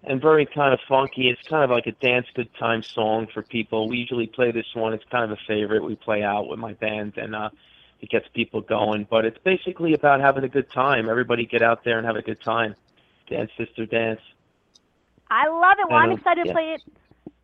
and 0.03 0.21
very 0.21 0.45
kind 0.45 0.73
of 0.73 0.81
funky. 0.89 1.29
It's 1.29 1.41
kind 1.49 1.63
of 1.63 1.69
like 1.69 1.87
a 1.87 1.93
dance 1.93 2.27
good 2.35 2.49
time 2.59 2.83
song 2.93 3.27
for 3.33 3.41
people. 3.41 3.87
We 3.87 3.97
usually 3.97 4.27
play 4.27 4.51
this 4.51 4.65
one. 4.73 4.93
It's 4.93 5.05
kind 5.09 5.23
of 5.23 5.31
a 5.31 5.41
favorite. 5.47 5.81
We 5.83 5.95
play 5.95 6.21
out 6.23 6.49
with 6.49 6.59
my 6.59 6.73
band 6.73 7.13
and 7.17 7.33
uh 7.33 7.49
it 8.01 8.09
gets 8.09 8.27
people 8.33 8.59
going. 8.59 9.07
But 9.09 9.23
it's 9.23 9.37
basically 9.45 9.93
about 9.93 10.19
having 10.19 10.43
a 10.43 10.49
good 10.49 10.69
time. 10.71 11.07
Everybody 11.07 11.45
get 11.45 11.61
out 11.61 11.85
there 11.85 11.97
and 11.97 12.05
have 12.05 12.17
a 12.17 12.21
good 12.21 12.41
time. 12.41 12.75
Dance 13.29 13.51
sister 13.57 13.85
dance. 13.85 14.19
I 15.31 15.47
love 15.47 15.77
it. 15.79 15.87
Well, 15.89 15.97
I'm 15.97 16.11
Um, 16.11 16.17
excited 16.17 16.43
to 16.45 16.51
play 16.51 16.73
it. 16.73 16.81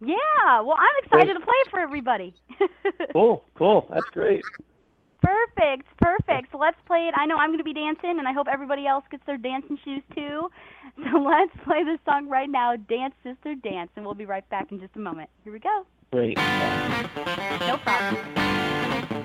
Yeah, 0.02 0.62
well, 0.62 0.76
I'm 0.78 1.04
excited 1.04 1.34
to 1.36 1.40
play 1.40 1.56
it 1.66 1.72
for 1.72 1.80
everybody. 1.80 2.34
Cool, 3.14 3.44
cool. 3.56 3.88
That's 3.90 4.10
great. 4.12 4.44
Perfect, 5.22 5.88
perfect. 6.02 6.52
So 6.52 6.58
let's 6.58 6.78
play 6.86 7.08
it. 7.08 7.14
I 7.18 7.26
know 7.26 7.38
I'm 7.38 7.50
going 7.50 7.60
to 7.60 7.64
be 7.64 7.74
dancing, 7.74 8.18
and 8.20 8.28
I 8.28 8.34
hope 8.34 8.48
everybody 8.52 8.88
else 8.88 9.04
gets 9.12 9.24
their 9.26 9.38
dancing 9.38 9.78
shoes 9.84 10.04
too. 10.16 10.50
So 11.12 11.20
let's 11.20 11.52
play 11.64 11.86
this 11.86 12.00
song 12.04 12.28
right 12.28 12.50
now, 12.50 12.76
Dance 12.76 13.14
Sister 13.24 13.56
Dance, 13.56 13.90
and 13.96 14.04
we'll 14.04 14.16
be 14.16 14.26
right 14.26 14.48
back 14.50 14.70
in 14.72 14.82
just 14.82 14.98
a 14.98 15.00
moment. 15.00 15.30
Here 15.46 15.54
we 15.54 15.60
go. 15.60 15.86
Great. 16.12 16.36
No 16.36 17.78
problem. 17.84 19.19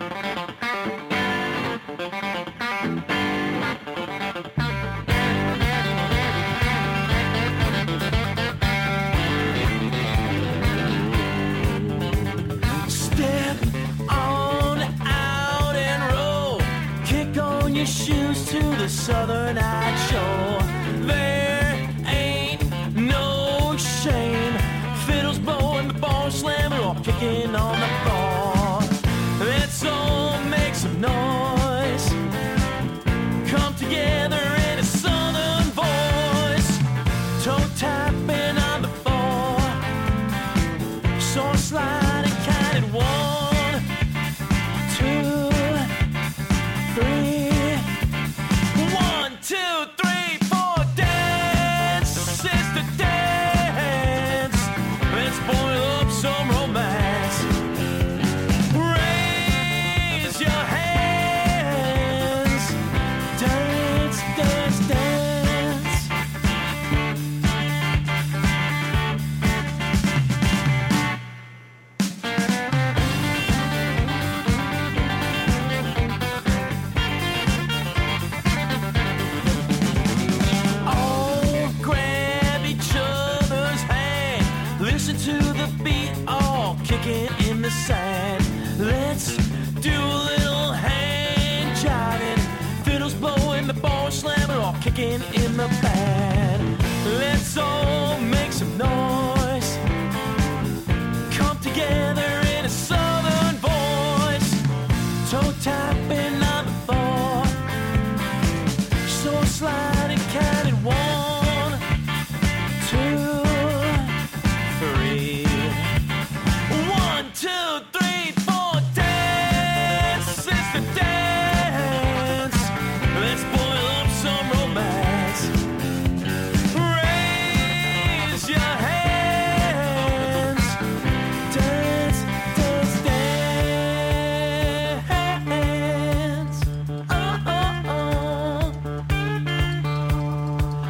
Southern 19.04 19.56
night 19.56 19.83
Let's 97.56 98.03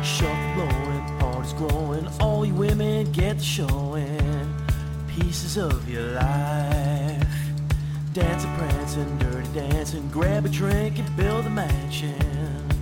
Shuffle 0.05 0.37
blowing, 0.55 1.19
parties 1.19 1.55
growing, 1.55 2.07
all 2.21 2.45
you 2.45 2.53
women 2.53 3.11
get 3.13 3.39
to 3.39 3.45
showing 3.45 4.55
pieces 5.09 5.57
of 5.57 5.89
your 5.89 6.07
life. 6.13 7.27
Dancing, 8.13 8.55
prancing, 8.59 9.19
dirty 9.19 9.49
dancing, 9.55 10.07
grab 10.11 10.45
a 10.45 10.51
drink 10.51 10.99
and 10.99 11.17
build 11.17 11.47
a 11.47 11.51
mansion. 11.51 12.74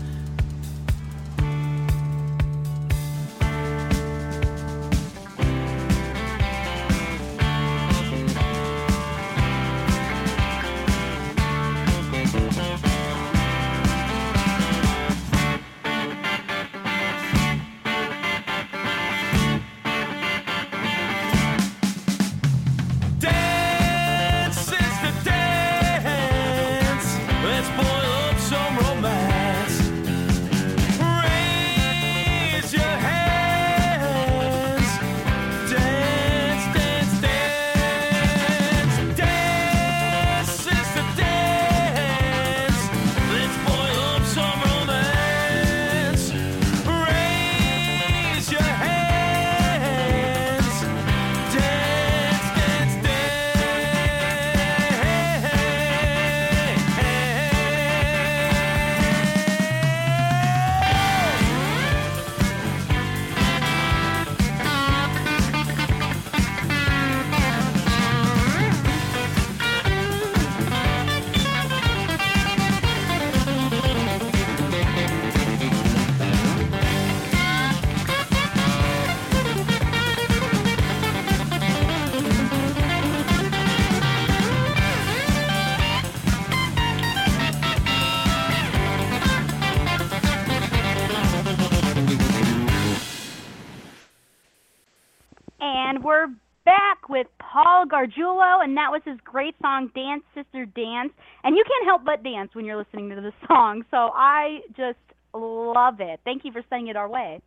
Dance 100.12 100.24
Sister 100.34 100.66
Dance. 100.66 101.12
And 101.44 101.56
you 101.56 101.64
can't 101.66 101.86
help 101.86 102.04
but 102.04 102.22
dance 102.22 102.50
when 102.54 102.64
you're 102.64 102.76
listening 102.76 103.10
to 103.10 103.16
the 103.16 103.32
song, 103.46 103.84
so 103.90 103.96
I 104.14 104.60
just 104.76 104.98
love 105.34 106.00
it. 106.00 106.20
Thank 106.24 106.44
you 106.44 106.52
for 106.52 106.62
sending 106.68 106.88
it 106.88 106.96
our 106.96 107.08
way. 107.08 107.40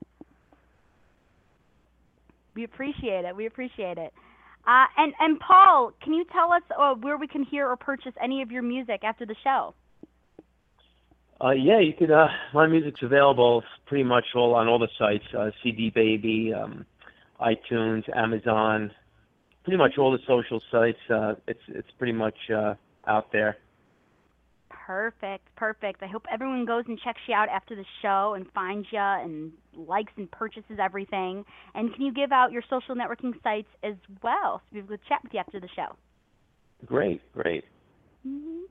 We 2.56 2.64
appreciate 2.64 3.26
it. 3.26 3.36
We 3.36 3.46
appreciate 3.46 3.98
it. 3.98 4.14
Uh, 4.66 4.86
and, 4.98 5.14
and 5.20 5.40
Paul, 5.40 5.92
can 6.02 6.14
you 6.14 6.26
tell 6.32 6.52
us 6.52 6.64
uh, 6.78 6.96
where 6.96 7.18
we 7.18 7.28
can 7.28 7.44
hear 7.44 7.70
or 7.70 7.76
purchase 7.76 8.14
any 8.22 8.42
of 8.42 8.52
your 8.52 8.64
music 8.64 9.04
after 9.04 9.26
the 9.26 9.36
show? 9.44 9.76
Uh, 11.44 11.52
yeah, 11.52 11.80
you 11.80 11.94
could. 11.94 12.10
Uh, 12.10 12.28
my 12.54 12.66
music's 12.66 13.04
available 13.04 13.62
pretty 13.86 14.06
much 14.06 14.24
all 14.36 14.56
on 14.56 14.68
all 14.68 14.80
the 14.80 14.88
sites: 14.98 15.26
uh, 15.38 15.52
CD 15.62 15.92
Baby, 15.94 16.54
um, 16.54 16.86
iTunes, 17.42 18.04
Amazon, 18.16 18.90
pretty 19.66 19.78
much 19.78 19.94
all 19.98 20.12
the 20.12 20.20
social 20.28 20.62
sites. 20.72 20.98
Uh, 21.10 21.34
it's 21.48 21.60
it's 21.68 21.90
pretty 21.98 22.14
much 22.14 22.38
uh, 22.56 22.76
out 23.08 23.32
there. 23.34 23.58
Perfect, 24.70 25.48
perfect. 25.56 26.04
I 26.04 26.08
hope 26.08 26.26
everyone 26.32 26.66
goes 26.66 26.84
and 26.88 27.00
checks 27.04 27.20
you 27.28 27.34
out 27.34 27.50
after 27.50 27.76
the 27.76 27.86
show 28.02 28.36
and 28.36 28.46
finds 28.54 28.88
you 28.92 29.00
and 29.00 29.52
likes 29.76 30.14
and 30.18 30.30
purchases 30.30 30.78
everything. 30.80 31.44
And 31.74 31.94
can 31.94 32.04
you 32.04 32.14
give 32.14 32.32
out 32.32 32.52
your 32.52 32.62
social 32.70 32.96
networking 32.96 33.34
sites 33.42 33.68
as 33.84 33.96
well 34.24 34.62
so 34.70 34.76
people 34.76 34.90
can 34.90 35.00
chat 35.08 35.20
with 35.24 35.34
you 35.34 35.40
after 35.40 35.60
the 35.60 35.70
show? 35.76 35.96
Great, 36.86 37.22
great. 37.34 37.64
hmm 38.24 38.62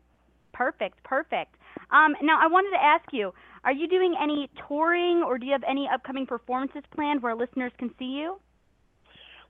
Perfect, 0.53 1.03
perfect. 1.03 1.57
Um, 1.91 2.15
now, 2.23 2.39
I 2.41 2.47
wanted 2.47 2.71
to 2.79 2.83
ask 2.85 3.05
you 3.13 3.33
are 3.65 3.73
you 3.73 3.89
doing 3.89 4.15
any 4.23 4.49
touring 4.69 5.25
or 5.27 5.37
do 5.39 5.47
you 5.47 5.53
have 5.53 5.65
any 5.69 5.89
upcoming 5.93 6.27
performances 6.27 6.85
planned 6.95 7.23
where 7.23 7.35
listeners 7.35 7.73
can 7.79 7.91
see 7.99 8.05
you? 8.05 8.39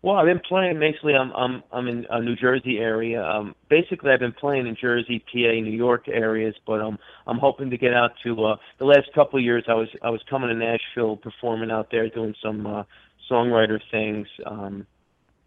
Well, 0.04 0.16
I've 0.16 0.26
been 0.26 0.42
playing 0.46 0.78
basically. 0.78 1.14
I'm 1.14 1.32
I'm 1.32 1.62
I'm 1.72 1.88
in 1.88 2.04
a 2.10 2.20
New 2.20 2.36
Jersey 2.36 2.76
area. 2.76 3.24
Um, 3.24 3.54
basically, 3.70 4.10
I've 4.10 4.20
been 4.20 4.34
playing 4.34 4.66
in 4.66 4.76
Jersey, 4.78 5.24
PA, 5.32 5.38
New 5.38 5.72
York 5.72 6.08
areas, 6.08 6.54
but 6.66 6.82
um, 6.82 6.98
I'm 7.26 7.38
hoping 7.38 7.70
to 7.70 7.78
get 7.78 7.94
out 7.94 8.10
to 8.22 8.44
uh, 8.44 8.56
the 8.78 8.84
last 8.84 9.08
couple 9.14 9.38
of 9.38 9.44
years. 9.46 9.64
I 9.66 9.72
was 9.72 9.88
I 10.02 10.10
was 10.10 10.20
coming 10.28 10.50
to 10.50 10.54
Nashville, 10.54 11.16
performing 11.16 11.70
out 11.70 11.88
there, 11.90 12.10
doing 12.10 12.34
some 12.42 12.66
uh, 12.66 12.82
songwriter 13.30 13.80
things. 13.90 14.28
Um, 14.44 14.86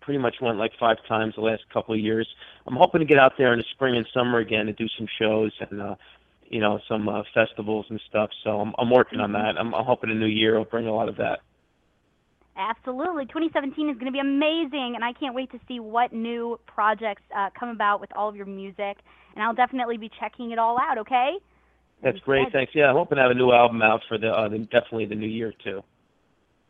pretty 0.01 0.18
much 0.18 0.38
went 0.41 0.58
like 0.58 0.72
five 0.80 0.97
times 1.08 1.36
the 1.36 1.41
last 1.41 1.62
couple 1.72 1.93
of 1.93 2.01
years. 2.01 2.28
I'm 2.66 2.78
hoping 2.78 3.01
to 3.01 3.05
get 3.05 3.20
out 3.20 3.34
there 3.38 3.53
in 3.53 3.60
the 3.60 3.66
spring 3.76 3.95
and 3.95 4.08
summer 4.12 4.39
again 4.39 4.66
to 4.66 4.74
do 4.74 4.88
some 4.97 5.08
shows 5.22 5.51
and 5.70 5.80
uh, 5.80 5.95
you 6.49 6.62
know 6.62 6.80
some 6.89 7.08
uh, 7.08 7.22
festivals 7.32 7.86
and 7.91 8.01
stuff. 8.10 8.32
So 8.43 8.60
I'm 8.60 8.74
I'm 8.80 8.89
working 8.89 9.20
on 9.20 9.34
that. 9.34 9.60
I'm, 9.60 9.76
I'm 9.76 9.86
hoping 9.86 10.10
the 10.10 10.16
new 10.16 10.26
year 10.26 10.58
will 10.58 10.66
bring 10.66 10.88
a 10.88 10.95
lot 10.95 11.10
of 11.10 11.18
that. 11.18 11.41
Absolutely. 12.58 13.26
2017 13.26 13.89
is 13.89 13.93
going 13.95 14.08
to 14.08 14.12
be 14.12 14.20
amazing, 14.20 14.93
and 14.95 15.03
I 15.03 15.14
can't 15.14 15.36
wait 15.36 15.51
to 15.51 15.60
see 15.68 15.80
what 15.80 16.12
new 16.12 16.60
projects 16.66 17.22
uh, 17.36 17.49
come 17.58 17.70
about 17.70 18.01
with 18.01 18.10
all 18.16 18.28
of 18.28 18.36
your 18.36 18.47
music. 18.47 18.97
And 19.36 19.43
I'll 19.43 19.53
definitely 19.53 19.97
be 19.97 20.10
checking 20.20 20.51
it 20.51 20.58
all 20.58 20.78
out, 20.80 20.97
okay? 20.97 21.38
That's 22.01 22.20
great. 22.20 22.51
Thanks. 22.51 22.74
Yeah, 22.74 22.89
I'm 22.89 22.95
hoping 22.95 23.18
to 23.18 23.22
have 23.22 23.32
a 23.32 23.36
new 23.36 23.51
album 23.51 23.82
out 23.82 24.01
for 24.08 24.18
the, 24.18 24.30
uh, 24.30 24.49
the 24.49 24.60
definitely 24.60 25.05
the 25.05 25.16
new 25.16 25.28
year 25.28 25.53
too. 25.64 25.84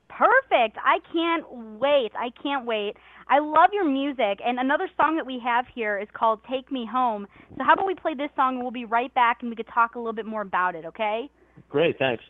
Perfect. 0.09 0.77
I 0.83 0.99
can't 1.13 1.45
wait. 1.79 2.11
I 2.17 2.31
can't 2.41 2.65
wait. 2.65 2.95
I 3.29 3.39
love 3.39 3.69
your 3.71 3.85
music. 3.85 4.39
And 4.43 4.59
another 4.59 4.89
song 4.97 5.15
that 5.17 5.25
we 5.25 5.39
have 5.43 5.65
here 5.73 5.99
is 5.99 6.07
called 6.13 6.39
Take 6.49 6.71
Me 6.71 6.87
Home. 6.91 7.27
So, 7.57 7.63
how 7.63 7.73
about 7.73 7.85
we 7.85 7.93
play 7.93 8.13
this 8.15 8.29
song 8.35 8.55
and 8.55 8.63
we'll 8.63 8.71
be 8.71 8.85
right 8.85 9.13
back 9.13 9.37
and 9.41 9.49
we 9.49 9.55
could 9.55 9.67
talk 9.67 9.95
a 9.95 9.99
little 9.99 10.13
bit 10.13 10.25
more 10.25 10.41
about 10.41 10.75
it, 10.75 10.85
okay? 10.85 11.29
Great. 11.69 11.99
Thanks. 11.99 12.23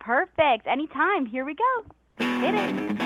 Perfect. 0.00 0.66
Anytime. 0.66 1.26
Here 1.26 1.44
we 1.44 1.54
go. 1.54 1.94
Hit 2.18 2.54
it. 2.54 2.96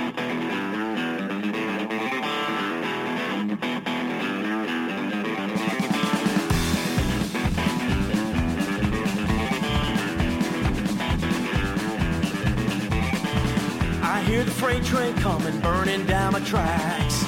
I 14.03 14.23
hear 14.27 14.45
the 14.45 14.51
freight 14.53 14.85
train 14.85 15.15
coming, 15.17 15.59
burning 15.61 16.07
down 16.07 16.35
my 16.35 16.41
tracks. 16.41 17.25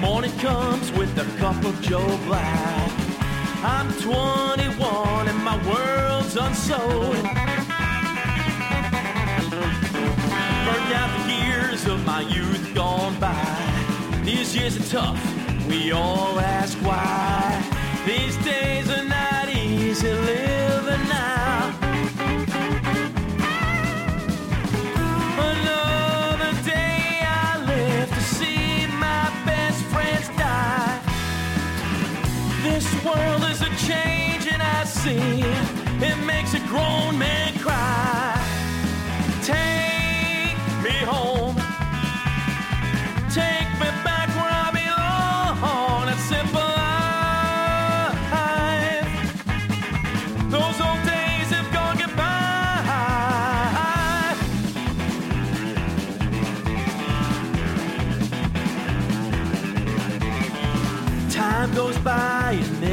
Morning 0.00 0.36
comes 0.38 0.90
with 0.92 1.16
a 1.18 1.38
cup 1.38 1.64
of 1.64 1.80
Joe 1.82 2.18
Black. 2.26 2.90
I'm 3.62 3.92
21 4.00 5.28
and 5.28 5.38
my 5.44 5.56
world's 5.68 6.36
unsold. 6.36 7.61
Burned 10.72 10.92
out 10.94 11.26
the 11.26 11.32
years 11.34 11.86
of 11.86 12.06
my 12.06 12.22
youth 12.22 12.74
gone 12.74 13.14
by. 13.20 14.22
These 14.24 14.56
years 14.56 14.74
are 14.80 14.88
tough, 14.88 15.20
we 15.68 15.92
all 15.92 16.40
ask 16.40 16.78
why. 16.78 17.62
These 18.06 18.38
days 18.38 18.88
are 18.88 19.04
not 19.04 19.50
easy 19.50 20.10
living 20.10 21.04
now. 21.08 21.74
Another 25.50 26.52
day 26.62 27.20
I 27.22 27.62
live 27.66 28.08
to 28.08 28.22
see 28.22 28.86
my 28.86 29.24
best 29.44 29.82
friends 29.92 30.28
die. 30.38 31.02
This 32.62 32.86
world 33.04 33.42
is 33.50 33.60
a 33.60 33.72
change 33.86 34.46
and 34.50 34.62
I 34.62 34.84
see 34.84 35.42
it 36.08 36.16
makes 36.24 36.54
a 36.54 36.60
grown 36.60 37.18
man 37.18 37.41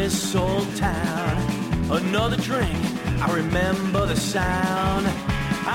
this 0.10 0.36
old 0.36 0.76
town. 0.76 1.38
Another 1.92 2.38
drink, 2.38 2.80
I 3.22 3.32
remember 3.32 4.08
the 4.08 4.16
sound. 4.16 5.06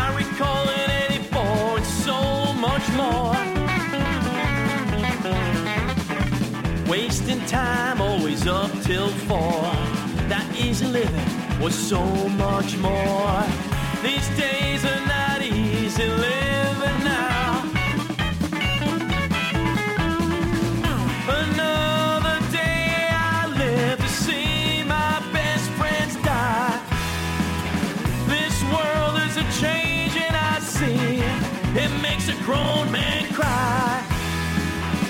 I 0.03 0.07
recall 0.23 0.65
in 0.81 0.91
84 1.13 1.77
and 1.79 1.87
so 2.07 2.19
much 2.67 2.87
more. 3.03 3.37
Wasting 6.91 7.43
time, 7.47 8.01
always 8.01 8.47
up 8.49 8.73
till 8.83 9.09
four. 9.29 9.63
That 10.33 10.47
easy 10.59 10.87
living 10.87 11.31
was 11.61 11.75
so 11.77 12.05
much 12.31 12.77
more. 12.79 13.43
These 14.03 14.29
days 14.37 14.85
are 14.85 15.14
grown 32.45 32.93
man 32.93 33.33
cry. 33.33 34.03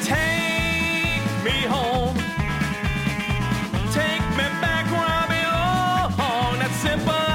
Take 0.02 1.22
me 1.42 1.66
home. 1.66 2.16
Take 3.92 4.22
me 4.38 4.46
back 4.62 4.86
where 4.92 5.10
I 5.22 5.26
belong. 5.34 6.58
That 6.60 6.70
simple 6.86 7.26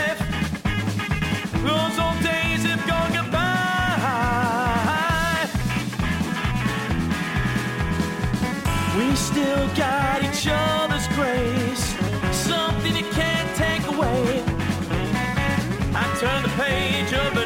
life. 0.00 0.20
Those 1.62 1.96
old 2.04 2.20
days 2.24 2.62
have 2.70 2.84
gone 2.88 3.12
goodbye. 3.12 3.50
We 8.96 9.14
still 9.14 9.68
got 9.76 10.22
each 10.24 10.46
other's 10.48 11.06
grace, 11.18 11.84
something 12.32 12.96
you 12.96 13.04
can't 13.12 13.50
take 13.56 13.86
away. 13.94 14.42
I 15.94 16.04
turn 16.18 16.42
the 16.42 16.48
page 16.56 17.12
of 17.12 17.39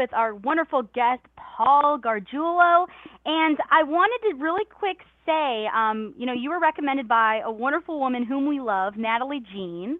with 0.00 0.12
our 0.14 0.34
wonderful 0.34 0.82
guest, 0.94 1.20
Paul 1.36 1.98
Gargiulo. 1.98 2.86
And 3.26 3.58
I 3.70 3.82
wanted 3.82 4.30
to 4.30 4.42
really 4.42 4.64
quick 4.64 5.00
say, 5.26 5.66
um, 5.76 6.14
you 6.16 6.24
know, 6.24 6.32
you 6.32 6.48
were 6.48 6.58
recommended 6.58 7.06
by 7.06 7.42
a 7.44 7.52
wonderful 7.52 8.00
woman 8.00 8.24
whom 8.24 8.46
we 8.48 8.60
love, 8.60 8.96
Natalie 8.96 9.42
Jean. 9.52 9.98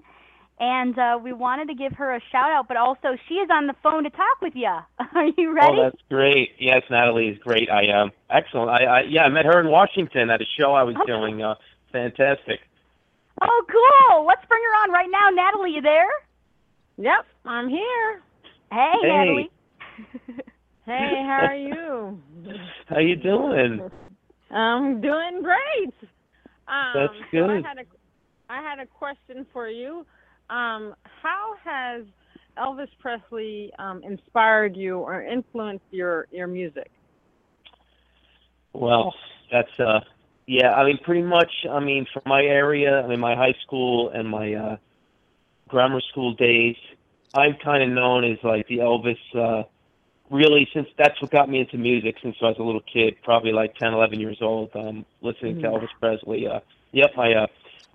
And 0.59 0.99
uh, 0.99 1.19
we 1.23 1.33
wanted 1.35 1.69
to 1.69 1.75
give 1.75 1.93
her 1.95 2.15
a 2.15 2.21
shout 2.33 2.51
out, 2.51 2.67
but 2.67 2.79
also 2.79 3.09
she 3.29 3.35
is 3.35 3.49
on 3.53 3.67
the 3.67 3.75
phone 3.83 4.05
to 4.05 4.11
talk 4.11 4.41
with 4.41 4.55
you. 4.57 4.69
Are 5.15 5.27
you 5.37 5.55
ready? 5.55 5.77
Oh, 5.79 5.83
that's 5.83 6.03
great. 6.11 6.51
Yes, 6.59 6.83
Natalie 6.91 7.29
is 7.29 7.39
great. 7.39 7.69
I 7.71 7.89
um 7.93 8.11
excellent. 8.31 8.71
I, 8.71 8.85
I 8.85 9.01
yeah, 9.03 9.23
I 9.25 9.29
met 9.29 9.45
her 9.45 9.61
in 9.61 9.69
Washington 9.71 10.29
at 10.31 10.41
a 10.41 10.47
show 10.59 10.73
I 10.73 10.83
was 10.83 10.97
Okay. 10.97 11.07
doing. 11.07 11.43
Uh, 11.43 11.55
fantastic. 11.93 12.61
oh, 13.43 13.63
cool. 13.71 14.27
Let's 14.27 14.45
bring 14.49 14.63
her 14.63 14.83
on 14.85 14.93
right 14.93 15.09
now. 15.11 15.29
Natalie, 15.31 15.73
you 15.73 15.83
there? 15.83 16.09
Yep, 16.99 17.27
I'm 17.47 17.69
here. 17.71 18.23
Hey, 18.71 18.93
Hey. 19.01 19.09
Natalie. 19.09 19.51
Hey, 20.87 21.23
how 21.25 21.47
are 21.47 21.55
you? 21.55 22.21
How 22.89 22.99
you 22.99 23.15
doing? 23.15 23.91
I'm 24.51 25.01
doing 25.01 25.43
great. 25.43 25.95
Um, 26.67 26.93
That's 26.95 27.13
so 27.31 27.45
I 27.45 27.57
had 27.57 27.79
a, 27.79 27.85
I 28.49 28.63
had 28.63 28.79
a 28.81 28.87
question 28.87 29.47
for 29.53 29.69
you. 29.69 30.07
Um, 30.49 30.95
how 31.23 31.55
has 31.63 32.05
Elvis 32.59 32.89
Presley 32.99 33.71
um, 33.79 34.03
inspired 34.03 34.75
you 34.75 34.99
or 34.99 35.23
influenced 35.23 35.85
your 35.91 36.27
your 36.33 36.47
music? 36.47 36.91
Well, 38.73 39.15
that's 39.53 39.69
uh 39.79 40.01
yeah, 40.47 40.73
I 40.73 40.85
mean 40.85 40.99
pretty 41.05 41.23
much 41.23 41.53
I 41.71 41.81
mean 41.81 42.07
from 42.13 42.23
my 42.27 42.43
area, 42.43 43.03
I 43.03 43.07
mean 43.07 43.21
my 43.21 43.37
high 43.37 43.55
school 43.65 44.11
and 44.15 44.29
my 44.29 44.55
uh 44.55 44.77
grammar 45.69 46.01
school 46.11 46.35
days, 46.35 46.77
I'm 47.35 47.55
kind 47.63 47.83
of 47.83 47.91
known 47.91 48.25
as 48.25 48.39
like 48.43 48.67
the 48.67 48.79
Elvis 48.79 49.19
uh 49.37 49.65
really 50.31 50.69
since 50.75 50.89
that's 50.99 51.21
what 51.21 51.31
got 51.31 51.49
me 51.49 51.61
into 51.61 51.77
music 51.79 52.17
since 52.23 52.37
I 52.41 52.47
was 52.47 52.57
a 52.59 52.63
little 52.63 52.83
kid, 52.93 53.15
probably 53.23 53.53
like 53.53 53.75
10, 53.77 53.93
11 53.93 54.21
years 54.21 54.39
old, 54.41 54.71
um 54.75 55.05
listening 55.23 55.57
to 55.57 55.63
Mhm. 55.63 55.65
Elvis 55.69 55.89
Presley. 56.01 56.47
Uh 56.47 56.61
yep, 56.93 57.11
my 57.17 57.33
uh 57.35 57.47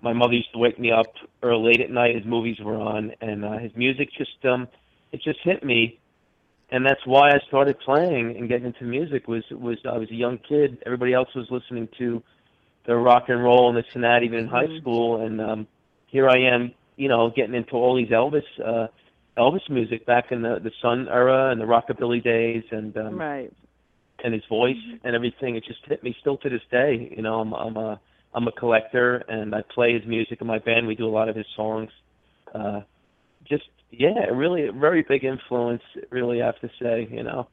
my 0.02 0.12
mother 0.12 0.34
used 0.34 0.52
to 0.52 0.58
wake 0.58 0.78
me 0.78 0.90
up 0.92 1.12
early 1.42 1.68
late 1.68 1.80
at 1.80 1.90
night 1.90 2.14
his 2.14 2.24
movies 2.24 2.58
were 2.60 2.76
on 2.76 3.12
and 3.20 3.44
uh 3.44 3.58
his 3.58 3.72
music 3.74 4.08
just 4.16 4.44
um 4.44 4.68
it 5.12 5.20
just 5.22 5.38
hit 5.44 5.64
me 5.64 5.98
and 6.70 6.84
that's 6.84 7.00
why 7.06 7.30
I 7.30 7.38
started 7.48 7.78
playing 7.80 8.36
and 8.36 8.48
getting 8.48 8.66
into 8.66 8.84
music. 8.84 9.28
Was 9.28 9.44
was 9.50 9.78
I 9.88 9.98
was 9.98 10.10
a 10.10 10.14
young 10.14 10.38
kid. 10.48 10.78
Everybody 10.84 11.12
else 11.14 11.28
was 11.34 11.46
listening 11.50 11.88
to 11.98 12.22
the 12.86 12.96
rock 12.96 13.24
and 13.28 13.42
roll 13.42 13.68
and 13.68 13.76
this 13.76 13.84
and 13.94 14.02
that, 14.04 14.22
even 14.22 14.38
in 14.40 14.48
high 14.48 14.68
Mhm. 14.68 14.80
school. 14.80 15.22
And 15.24 15.40
um, 15.40 15.66
here 16.06 16.28
I 16.28 16.38
am, 16.38 16.72
you 16.96 17.08
know, 17.08 17.30
getting 17.34 17.54
into 17.54 17.72
all 17.72 17.96
these 17.96 18.08
Elvis 18.08 18.42
uh, 18.64 18.88
Elvis 19.36 19.68
music 19.68 20.06
back 20.06 20.32
in 20.32 20.42
the 20.42 20.58
the 20.62 20.70
Sun 20.80 21.08
era 21.08 21.50
and 21.50 21.60
the 21.60 21.64
rockabilly 21.64 22.22
days, 22.22 22.64
and 22.70 22.96
um, 22.96 23.18
Right. 23.18 23.52
and 24.24 24.32
his 24.32 24.44
voice 24.48 24.76
and 25.04 25.14
everything. 25.14 25.56
It 25.56 25.64
just 25.64 25.80
hit 25.86 26.02
me 26.02 26.16
still 26.20 26.38
to 26.38 26.48
this 26.48 26.62
day. 26.70 27.12
You 27.14 27.22
know, 27.22 27.40
I'm 27.40 27.52
I'm 27.52 27.76
a 27.76 28.00
I'm 28.34 28.46
a 28.48 28.52
collector 28.52 29.24
and 29.28 29.54
I 29.54 29.62
play 29.74 29.94
his 29.94 30.06
music 30.06 30.40
in 30.40 30.46
my 30.46 30.58
band. 30.58 30.86
We 30.86 30.94
do 30.94 31.06
a 31.06 31.10
lot 31.10 31.28
of 31.28 31.36
his 31.36 31.46
songs. 31.54 31.90
Uh, 32.54 32.80
just 33.48 33.64
yeah, 33.90 34.26
really 34.32 34.68
a 34.68 34.72
very 34.72 35.04
big 35.06 35.24
influence. 35.24 35.82
Really, 36.10 36.42
I 36.42 36.46
have 36.46 36.60
to 36.60 36.70
say. 36.80 37.08
You 37.10 37.22
know. 37.22 37.48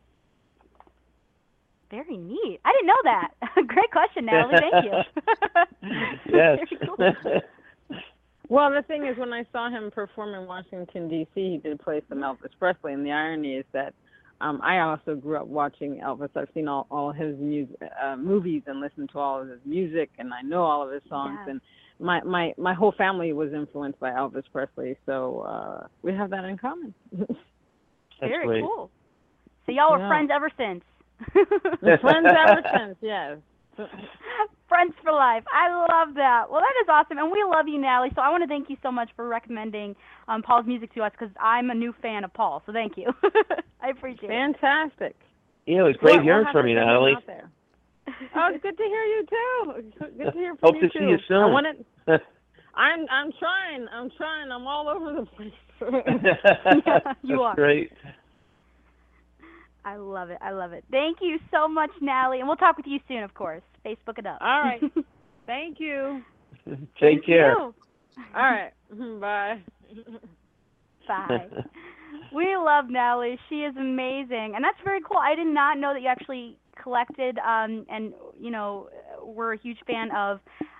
Very 1.91 2.17
neat. 2.17 2.59
I 2.65 2.71
didn't 2.71 2.87
know 2.87 3.03
that. 3.03 3.27
Great 3.67 3.91
question, 3.91 4.25
Natalie. 4.25 4.55
Thank 4.59 4.85
you. 4.85 4.93
yes. 6.33 7.43
Very 8.53 8.65
cool. 8.65 8.71
Well, 8.71 8.71
the 8.71 8.87
thing 8.87 9.05
is, 9.07 9.17
when 9.17 9.33
I 9.33 9.45
saw 9.51 9.69
him 9.69 9.91
perform 9.91 10.33
in 10.33 10.47
Washington 10.47 11.09
D.C., 11.09 11.29
he 11.35 11.57
did 11.57 11.79
play 11.79 12.01
some 12.09 12.19
Elvis 12.19 12.51
Presley, 12.59 12.93
and 12.93 13.05
the 13.05 13.11
irony 13.11 13.55
is 13.55 13.65
that 13.73 13.93
um, 14.41 14.59
I 14.63 14.79
also 14.79 15.15
grew 15.15 15.37
up 15.37 15.47
watching 15.47 16.01
Elvis. 16.03 16.29
I've 16.35 16.49
seen 16.53 16.67
all 16.67 16.87
all 16.91 17.11
his 17.11 17.37
music, 17.39 17.77
uh, 18.03 18.15
movies 18.15 18.63
and 18.67 18.79
listened 18.81 19.09
to 19.13 19.19
all 19.19 19.41
of 19.41 19.47
his 19.47 19.59
music, 19.65 20.09
and 20.19 20.33
I 20.33 20.41
know 20.41 20.63
all 20.63 20.85
of 20.85 20.91
his 20.91 21.03
songs. 21.09 21.37
Yes. 21.41 21.49
And 21.51 21.61
my 21.99 22.21
my 22.23 22.53
my 22.57 22.73
whole 22.73 22.93
family 22.97 23.33
was 23.33 23.53
influenced 23.53 23.99
by 23.99 24.11
Elvis 24.11 24.43
Presley, 24.51 24.97
so 25.05 25.41
uh, 25.41 25.87
we 26.01 26.13
have 26.13 26.29
that 26.31 26.45
in 26.45 26.57
common. 26.57 26.93
That's 27.17 27.27
Very 28.21 28.45
great. 28.47 28.63
cool. 28.63 28.89
So 29.65 29.71
y'all 29.71 29.91
were 29.91 29.99
Yeah. 29.99 30.07
friends 30.09 30.31
ever 30.33 30.49
since. 30.57 30.83
We're 31.81 31.97
friends 31.99 32.27
ever 32.27 32.61
since, 32.75 32.97
yes. 33.01 33.37
Friends 34.73 34.93
for 35.03 35.11
life. 35.11 35.43
I 35.53 35.69
love 35.69 36.15
that. 36.15 36.49
Well, 36.49 36.61
that 36.61 36.73
is 36.81 36.89
awesome, 36.89 37.19
and 37.19 37.29
we 37.31 37.43
love 37.47 37.67
you, 37.67 37.79
Natalie. 37.79 38.09
So 38.15 38.21
I 38.21 38.31
want 38.31 38.41
to 38.41 38.47
thank 38.47 38.71
you 38.71 38.77
so 38.81 38.91
much 38.91 39.09
for 39.15 39.27
recommending 39.27 39.95
um, 40.27 40.41
Paul's 40.41 40.65
music 40.65 40.91
to 40.95 41.01
us 41.03 41.11
because 41.11 41.29
I'm 41.39 41.69
a 41.69 41.75
new 41.75 41.93
fan 42.01 42.23
of 42.23 42.33
Paul. 42.33 42.63
So 42.65 42.73
thank 42.73 42.97
you. 42.97 43.11
I 43.83 43.89
appreciate 43.89 44.31
it. 44.31 44.57
Fantastic. 44.59 45.15
Yeah, 45.67 45.81
it 45.81 45.83
was 45.83 45.95
great 45.97 46.13
We'll- 46.13 46.15
we'll 46.17 46.23
hearing 46.23 46.47
from 46.51 46.67
you, 46.67 46.73
get 46.73 46.81
him 46.81 46.87
Natalie. 46.87 47.13
out 47.15 47.27
there. 47.27 47.49
Oh, 48.35 48.49
it's 48.51 48.63
good 48.63 48.75
to 48.77 48.83
hear 48.83 49.03
you 49.05 49.25
too. 49.29 49.83
Good 50.17 50.31
to 50.31 50.37
hear 50.37 50.55
from 50.55 50.73
Hope 50.73 50.75
you 50.81 50.89
to 50.89 50.89
too. 50.89 50.99
see 50.99 51.05
you 51.05 51.17
soon. 51.27 51.37
I 51.37 51.45
wanted, 51.45 51.85
I'm 52.75 53.05
I'm 53.11 53.31
trying. 53.39 53.87
I'm 53.93 54.09
trying. 54.17 54.51
I'm 54.51 54.65
all 54.65 54.89
over 54.89 55.13
the 55.13 55.25
place. 55.27 55.53
Yeah, 55.81 57.13
you 57.21 57.37
That's 57.37 57.41
are. 57.41 57.55
great. 57.55 57.91
I 59.85 59.97
love 59.97 60.29
it. 60.29 60.37
I 60.41 60.51
love 60.51 60.73
it. 60.73 60.83
Thank 60.91 61.17
you 61.21 61.37
so 61.51 61.67
much, 61.67 61.91
Natalie, 62.01 62.39
and 62.39 62.47
we'll 62.47 62.57
talk 62.57 62.77
with 62.77 62.87
you 62.87 62.99
soon, 63.07 63.23
of 63.23 63.33
course. 63.33 63.61
Facebook 63.85 64.17
it 64.17 64.25
up. 64.25 64.37
All 64.41 64.61
right. 64.61 64.81
Thank 65.45 65.79
you. 65.79 66.21
Take 66.65 66.89
Thank 66.99 67.25
care. 67.25 67.51
you. 67.51 67.73
All 68.35 68.41
right. 68.41 68.71
Bye. 69.19 69.61
Bye. 71.07 71.47
we 72.33 72.55
love 72.55 72.85
Natalie. 72.89 73.37
She 73.49 73.55
is 73.55 73.75
amazing, 73.75 74.53
and 74.55 74.63
that's 74.63 74.77
very 74.83 75.01
cool. 75.01 75.17
I 75.17 75.35
did 75.35 75.47
not 75.47 75.77
know 75.77 75.93
that 75.93 76.01
you 76.01 76.07
actually 76.07 76.57
collected 76.81 77.37
um, 77.39 77.85
and 77.89 78.13
you 78.39 78.51
know 78.51 78.89
were 79.23 79.53
a 79.53 79.57
huge 79.57 79.77
fan 79.85 80.09
of 80.15 80.39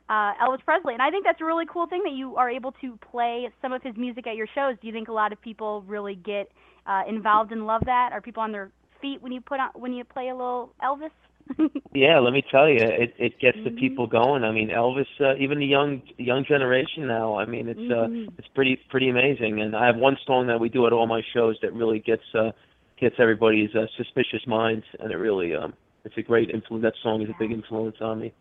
uh, 0.09 0.33
Elvis 0.41 0.63
Presley, 0.63 0.93
and 0.93 1.01
I 1.01 1.09
think 1.09 1.25
that's 1.25 1.41
a 1.41 1.45
really 1.45 1.65
cool 1.71 1.87
thing 1.87 2.01
that 2.03 2.13
you 2.13 2.35
are 2.35 2.49
able 2.49 2.71
to 2.81 2.97
play 3.11 3.49
some 3.61 3.73
of 3.73 3.81
his 3.81 3.95
music 3.97 4.27
at 4.27 4.35
your 4.35 4.47
shows. 4.55 4.75
Do 4.81 4.87
you 4.87 4.93
think 4.93 5.07
a 5.07 5.13
lot 5.13 5.31
of 5.33 5.41
people 5.41 5.83
really 5.87 6.15
get 6.15 6.49
uh, 6.85 7.03
involved 7.07 7.51
and 7.51 7.65
love 7.65 7.81
that? 7.85 8.09
Are 8.11 8.21
people 8.21 8.43
on 8.43 8.51
their 8.51 8.71
when 9.19 9.31
you 9.31 9.41
put 9.41 9.59
on 9.59 9.69
when 9.75 9.93
you 9.93 10.03
play 10.03 10.29
a 10.29 10.35
little 10.35 10.73
Elvis? 10.81 11.11
Yeah, 11.93 12.19
let 12.19 12.33
me 12.33 12.43
tell 12.49 12.67
you, 12.67 12.79
it 12.81 13.13
it 13.19 13.39
gets 13.39 13.57
the 13.63 13.69
Mhm. 13.69 13.79
people 13.79 14.07
going. 14.07 14.43
I 14.43 14.51
mean, 14.51 14.69
Elvis, 14.69 15.05
uh, 15.19 15.35
even 15.35 15.59
the 15.59 15.65
young 15.65 16.01
young 16.17 16.43
generation 16.43 17.05
now. 17.07 17.35
I 17.37 17.45
mean, 17.45 17.67
it's 17.67 17.79
Mhm. 17.79 17.91
uh, 17.91 18.07
it's 18.37 18.47
pretty 18.55 18.77
pretty 18.89 19.09
amazing. 19.09 19.61
And 19.61 19.75
I 19.75 19.85
have 19.85 19.97
one 19.97 20.17
song 20.25 20.47
that 20.47 20.59
we 20.59 20.69
do 20.69 20.87
at 20.87 20.93
all 20.93 21.05
my 21.05 21.21
shows 21.33 21.59
that 21.61 21.73
really 21.73 21.99
gets 21.99 22.23
uh, 22.33 22.51
gets 22.99 23.15
everybody's 23.19 23.75
uh, 23.75 23.85
suspicious 23.97 24.47
minds, 24.47 24.85
and 24.99 25.11
it 25.11 25.17
really 25.17 25.53
um, 25.53 25.73
it's 26.05 26.17
a 26.17 26.23
great 26.23 26.49
influence. 26.49 26.83
That 26.83 26.95
song 27.03 27.21
is 27.21 27.29
a 27.29 27.33
big 27.33 27.51
influence 27.51 27.97
on 28.01 28.21
me. 28.21 28.33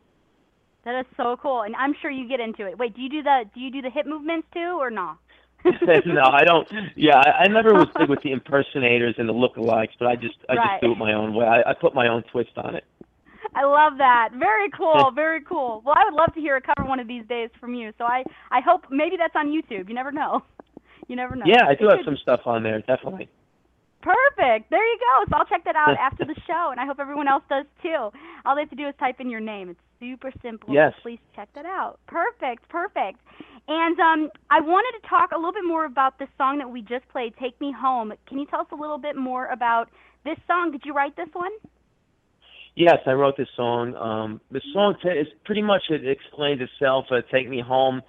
That 0.84 0.98
is 1.00 1.06
so 1.16 1.36
cool, 1.36 1.62
and 1.62 1.76
I'm 1.76 1.94
sure 2.00 2.10
you 2.10 2.26
get 2.26 2.40
into 2.40 2.66
it. 2.66 2.78
Wait, 2.78 2.94
do 2.94 3.02
you 3.02 3.10
do 3.10 3.22
the 3.22 3.44
do 3.54 3.60
you 3.60 3.70
do 3.70 3.82
the 3.82 3.90
hip 3.90 4.06
movements 4.06 4.48
too, 4.54 4.78
or 4.80 4.90
no? 4.90 5.18
no, 6.06 6.22
I 6.24 6.44
don't. 6.44 6.68
Yeah, 6.96 7.16
I, 7.16 7.44
I 7.44 7.48
never 7.48 7.72
was 7.74 7.88
big 7.98 8.08
with 8.08 8.22
the 8.22 8.32
impersonators 8.32 9.14
and 9.18 9.28
the 9.28 9.32
lookalikes, 9.32 9.90
but 9.98 10.08
I 10.08 10.16
just 10.16 10.36
I 10.48 10.54
Right. 10.54 10.70
just 10.80 10.82
do 10.82 10.92
it 10.92 10.98
my 10.98 11.12
own 11.12 11.34
way. 11.34 11.46
I, 11.46 11.70
I 11.70 11.74
put 11.74 11.94
my 11.94 12.08
own 12.08 12.22
twist 12.32 12.50
on 12.56 12.74
it. 12.74 12.84
I 13.54 13.64
love 13.64 13.98
that. 13.98 14.30
Very 14.38 14.70
cool. 14.70 15.10
Very 15.14 15.42
cool. 15.42 15.82
Well, 15.84 15.94
I 15.96 16.04
would 16.04 16.14
love 16.14 16.34
to 16.34 16.40
hear 16.40 16.56
a 16.56 16.60
cover 16.60 16.88
one 16.88 17.00
of 17.00 17.06
these 17.06 17.26
days 17.26 17.50
from 17.60 17.74
you. 17.74 17.92
So 17.98 18.04
I 18.04 18.24
I 18.50 18.60
hope 18.60 18.86
maybe 18.90 19.16
that's 19.16 19.36
on 19.36 19.48
YouTube. 19.48 19.88
You 19.88 19.94
never 19.94 20.12
know. 20.12 20.42
You 21.08 21.16
never 21.16 21.34
know. 21.34 21.44
Yeah, 21.46 21.66
I 21.68 21.74
do 21.74 21.88
have 21.88 21.98
some 22.04 22.16
stuff 22.16 22.42
on 22.46 22.62
there, 22.62 22.78
definitely. 22.80 23.28
Perfect. 24.00 24.70
There 24.70 24.84
you 24.84 24.98
go. 24.98 25.24
So 25.28 25.36
I'll 25.36 25.44
check 25.44 25.64
that 25.64 25.76
out 25.76 25.96
after 25.98 26.24
the 26.24 26.34
show, 26.46 26.68
and 26.70 26.80
I 26.80 26.86
hope 26.86 26.98
everyone 27.00 27.28
else 27.28 27.42
does 27.50 27.66
too. 27.82 28.10
All 28.46 28.54
they 28.54 28.62
have 28.62 28.70
to 28.70 28.76
do 28.76 28.88
is 28.88 28.94
type 28.98 29.20
in 29.20 29.28
your 29.28 29.40
name. 29.40 29.68
It's 29.68 29.80
super 30.00 30.32
simple. 30.42 30.72
Yes. 30.72 30.92
Please 31.02 31.18
check 31.36 31.48
that 31.54 31.66
out. 31.66 31.98
Perfect. 32.06 32.68
Perfect. 32.68 33.18
And 33.68 33.98
um, 34.00 34.30
I 34.50 34.60
wanted 34.60 35.00
to 35.00 35.08
talk 35.08 35.30
a 35.32 35.36
little 35.36 35.52
bit 35.52 35.64
more 35.64 35.84
about 35.84 36.18
this 36.18 36.28
song 36.36 36.58
that 36.58 36.68
we 36.68 36.82
just 36.82 37.08
played, 37.08 37.34
"Take 37.40 37.60
Me 37.60 37.72
Home." 37.72 38.12
Can 38.26 38.38
you 38.38 38.46
tell 38.46 38.60
us 38.60 38.66
a 38.72 38.76
little 38.76 38.98
bit 38.98 39.16
more 39.16 39.46
about 39.46 39.88
this 40.24 40.38
song? 40.46 40.72
Did 40.72 40.82
you 40.84 40.92
write 40.92 41.16
this 41.16 41.28
one? 41.32 41.52
Yes, 42.74 42.98
I 43.06 43.12
wrote 43.12 43.36
this 43.36 43.48
song. 43.54 43.94
Um, 43.94 44.40
the 44.50 44.60
song 44.72 44.96
t- 45.02 45.08
is 45.08 45.28
pretty 45.44 45.62
much 45.62 45.82
it 45.90 46.06
explains 46.06 46.60
itself. 46.60 47.06
Uh, 47.10 47.20
Take 47.30 47.48
me 47.48 47.60
home. 47.60 48.02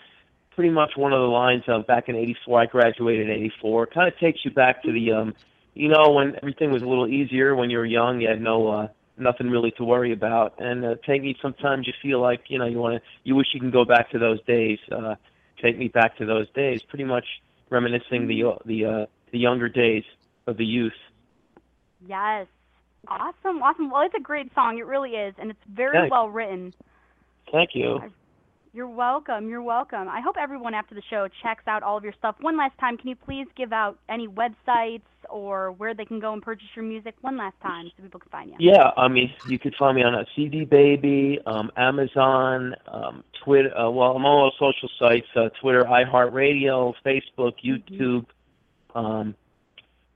Pretty 0.55 0.69
much 0.69 0.91
one 0.95 1.13
of 1.13 1.19
the 1.19 1.27
lines 1.27 1.63
of 1.67 1.85
back 1.85 2.09
in 2.09 2.15
'84. 2.15 2.61
I 2.61 2.65
graduated 2.65 3.29
in 3.29 3.35
'84. 3.35 3.87
Kind 3.87 4.07
of 4.07 4.17
takes 4.19 4.39
you 4.43 4.51
back 4.51 4.81
to 4.83 4.91
the, 4.91 5.11
um, 5.11 5.33
you 5.73 5.89
know, 5.89 6.11
when 6.11 6.35
everything 6.37 6.71
was 6.71 6.81
a 6.81 6.87
little 6.87 7.07
easier 7.07 7.55
when 7.55 7.69
you 7.69 7.77
were 7.77 7.85
young. 7.85 8.21
You 8.21 8.29
had 8.29 8.41
no 8.41 8.67
uh, 8.69 8.87
nothing 9.17 9.49
really 9.49 9.71
to 9.71 9.83
worry 9.83 10.13
about. 10.13 10.55
And 10.59 10.83
uh, 10.85 10.95
take 11.05 11.21
me. 11.21 11.35
Sometimes 11.41 11.85
you 11.85 11.93
feel 12.01 12.21
like 12.21 12.45
you 12.47 12.57
know 12.57 12.65
you 12.65 12.77
want 12.79 12.95
to. 12.95 13.09
You 13.23 13.35
wish 13.35 13.47
you 13.53 13.59
can 13.59 13.71
go 13.71 13.85
back 13.85 14.11
to 14.11 14.19
those 14.19 14.41
days. 14.45 14.79
Uh, 14.91 15.15
take 15.61 15.77
me 15.77 15.87
back 15.87 16.17
to 16.17 16.25
those 16.25 16.49
days. 16.51 16.81
Pretty 16.83 17.03
much 17.03 17.25
reminiscing 17.69 18.27
the 18.27 18.43
uh, 18.43 18.55
the 18.65 18.85
uh, 18.85 19.05
the 19.31 19.39
younger 19.39 19.69
days 19.69 20.03
of 20.47 20.57
the 20.57 20.65
youth. 20.65 20.93
Yes. 22.07 22.47
Awesome. 23.07 23.61
Awesome. 23.61 23.91
Well, 23.91 24.03
it's 24.03 24.15
a 24.15 24.21
great 24.21 24.53
song. 24.55 24.77
It 24.77 24.85
really 24.85 25.11
is, 25.11 25.35
and 25.37 25.51
it's 25.51 25.59
very 25.69 25.97
Thanks. 25.97 26.11
well 26.11 26.29
written. 26.29 26.73
Thank 27.51 27.71
you. 27.73 27.99
You're 28.75 28.87
welcome. 28.87 29.49
You're 29.49 29.61
welcome. 29.61 30.07
I 30.09 30.19
hope 30.19 30.35
everyone 30.35 30.73
after 30.73 30.95
the 30.95 31.03
show 31.07 31.27
checks 31.43 31.61
out 31.67 31.83
all 31.83 31.95
of 31.95 32.03
your 32.03 32.13
stuff. 32.17 32.35
One 32.41 32.57
last 32.57 32.75
time, 32.79 32.97
can 32.97 33.07
you 33.07 33.15
please 33.15 33.45
give 33.55 33.71
out 33.71 33.99
any 34.09 34.27
websites 34.27 35.03
or 35.29 35.73
where 35.73 35.93
they 35.93 36.05
can 36.05 36.19
go 36.19 36.33
and 36.33 36.41
purchase 36.41 36.65
your 36.75 36.83
music? 36.83 37.13
One 37.21 37.37
last 37.37 37.53
time 37.61 37.91
so 37.95 38.01
people 38.01 38.19
can 38.19 38.31
find 38.31 38.49
you. 38.49 38.55
Yeah, 38.57 38.89
I 38.97 39.09
mean, 39.09 39.31
you 39.47 39.59
could 39.59 39.75
find 39.77 39.95
me 39.95 40.01
on 40.01 40.15
a 40.15 40.25
CD 40.35 40.65
Baby, 40.65 41.39
um, 41.45 41.71
Amazon, 41.77 42.73
um, 42.87 43.23
Twitter. 43.43 43.77
Uh, 43.77 43.91
well, 43.91 44.15
I'm 44.15 44.25
on 44.25 44.25
all 44.25 44.51
social 44.57 44.89
sites: 44.97 45.27
uh, 45.35 45.49
Twitter, 45.61 45.83
iHeartRadio, 45.83 46.95
Facebook, 47.05 47.53
YouTube. 47.63 48.25
Um, 48.95 49.35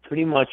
pretty 0.01 0.25
much 0.25 0.49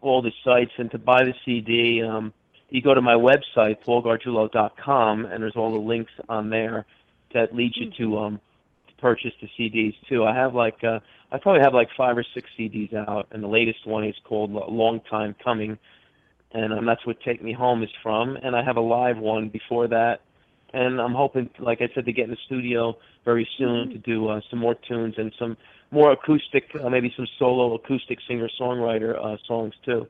all 0.00 0.22
the 0.22 0.32
sites. 0.42 0.72
And 0.78 0.90
to 0.92 0.98
buy 0.98 1.24
the 1.24 1.34
CD, 1.44 2.02
um, 2.02 2.32
you 2.70 2.80
go 2.80 2.94
to 2.94 3.02
my 3.02 3.14
website, 3.14 3.84
paulgargiulo.com, 3.84 5.26
and 5.26 5.42
there's 5.42 5.56
all 5.56 5.70
the 5.70 5.78
links 5.78 6.12
on 6.30 6.48
there 6.48 6.86
that 7.34 7.54
lead 7.54 7.72
you 7.76 7.90
to 7.98 8.18
um, 8.18 8.40
to 8.88 8.94
purchase 9.00 9.32
the 9.40 9.48
CDs 9.58 9.94
too. 10.08 10.24
I 10.24 10.34
have 10.34 10.54
like 10.54 10.82
uh, 10.84 11.00
I 11.30 11.38
probably 11.38 11.62
have 11.62 11.74
like 11.74 11.88
five 11.96 12.16
or 12.16 12.24
six 12.34 12.48
CDs 12.58 12.94
out, 12.94 13.28
and 13.30 13.42
the 13.42 13.48
latest 13.48 13.86
one 13.86 14.04
is 14.04 14.14
called 14.24 14.50
"Long 14.50 15.00
Time 15.10 15.34
Coming." 15.42 15.78
and 16.54 16.72
um, 16.72 16.86
that's 16.86 17.04
what 17.06 17.16
Take 17.24 17.42
Me 17.42 17.52
Home 17.52 17.82
is 17.82 17.90
from. 18.02 18.36
And 18.36 18.54
I 18.54 18.62
have 18.62 18.76
a 18.76 18.80
live 18.80 19.18
one 19.18 19.48
before 19.48 19.88
that, 19.88 20.20
and 20.72 21.00
I'm 21.00 21.14
hoping, 21.14 21.50
like 21.58 21.80
I 21.80 21.88
said, 21.94 22.04
to 22.06 22.12
get 22.12 22.24
in 22.24 22.30
the 22.30 22.36
studio 22.46 22.96
very 23.24 23.48
soon 23.58 23.90
to 23.90 23.98
do 23.98 24.28
uh, 24.28 24.40
some 24.50 24.58
more 24.58 24.74
tunes 24.88 25.14
and 25.16 25.32
some 25.38 25.56
more 25.90 26.12
acoustic, 26.12 26.64
uh, 26.82 26.88
maybe 26.88 27.12
some 27.16 27.26
solo 27.38 27.74
acoustic 27.74 28.18
singer 28.28 28.48
songwriter 28.60 29.16
uh, 29.16 29.36
songs 29.46 29.74
too. 29.84 30.06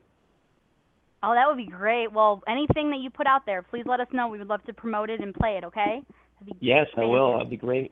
Oh, 1.21 1.33
that 1.33 1.47
would 1.47 1.57
be 1.57 1.71
great. 1.71 2.11
Well, 2.11 2.43
anything 2.47 2.89
that 2.91 2.99
you 2.99 3.09
put 3.09 3.27
out 3.27 3.45
there, 3.45 3.61
please 3.61 3.85
let 3.85 4.01
us 4.01 4.07
know. 4.11 4.27
We 4.27 4.39
would 4.39 4.47
love 4.47 4.63
to 4.65 4.73
promote 4.73 5.09
it 5.09 5.21
and 5.21 5.33
play 5.33 5.57
it, 5.57 5.63
okay? 5.63 6.01
That'd 6.39 6.59
be 6.59 6.65
Yes, 6.65 6.87
I 6.97 7.05
will. 7.05 7.33
That'd 7.33 7.49
be 7.49 7.57
great. 7.57 7.91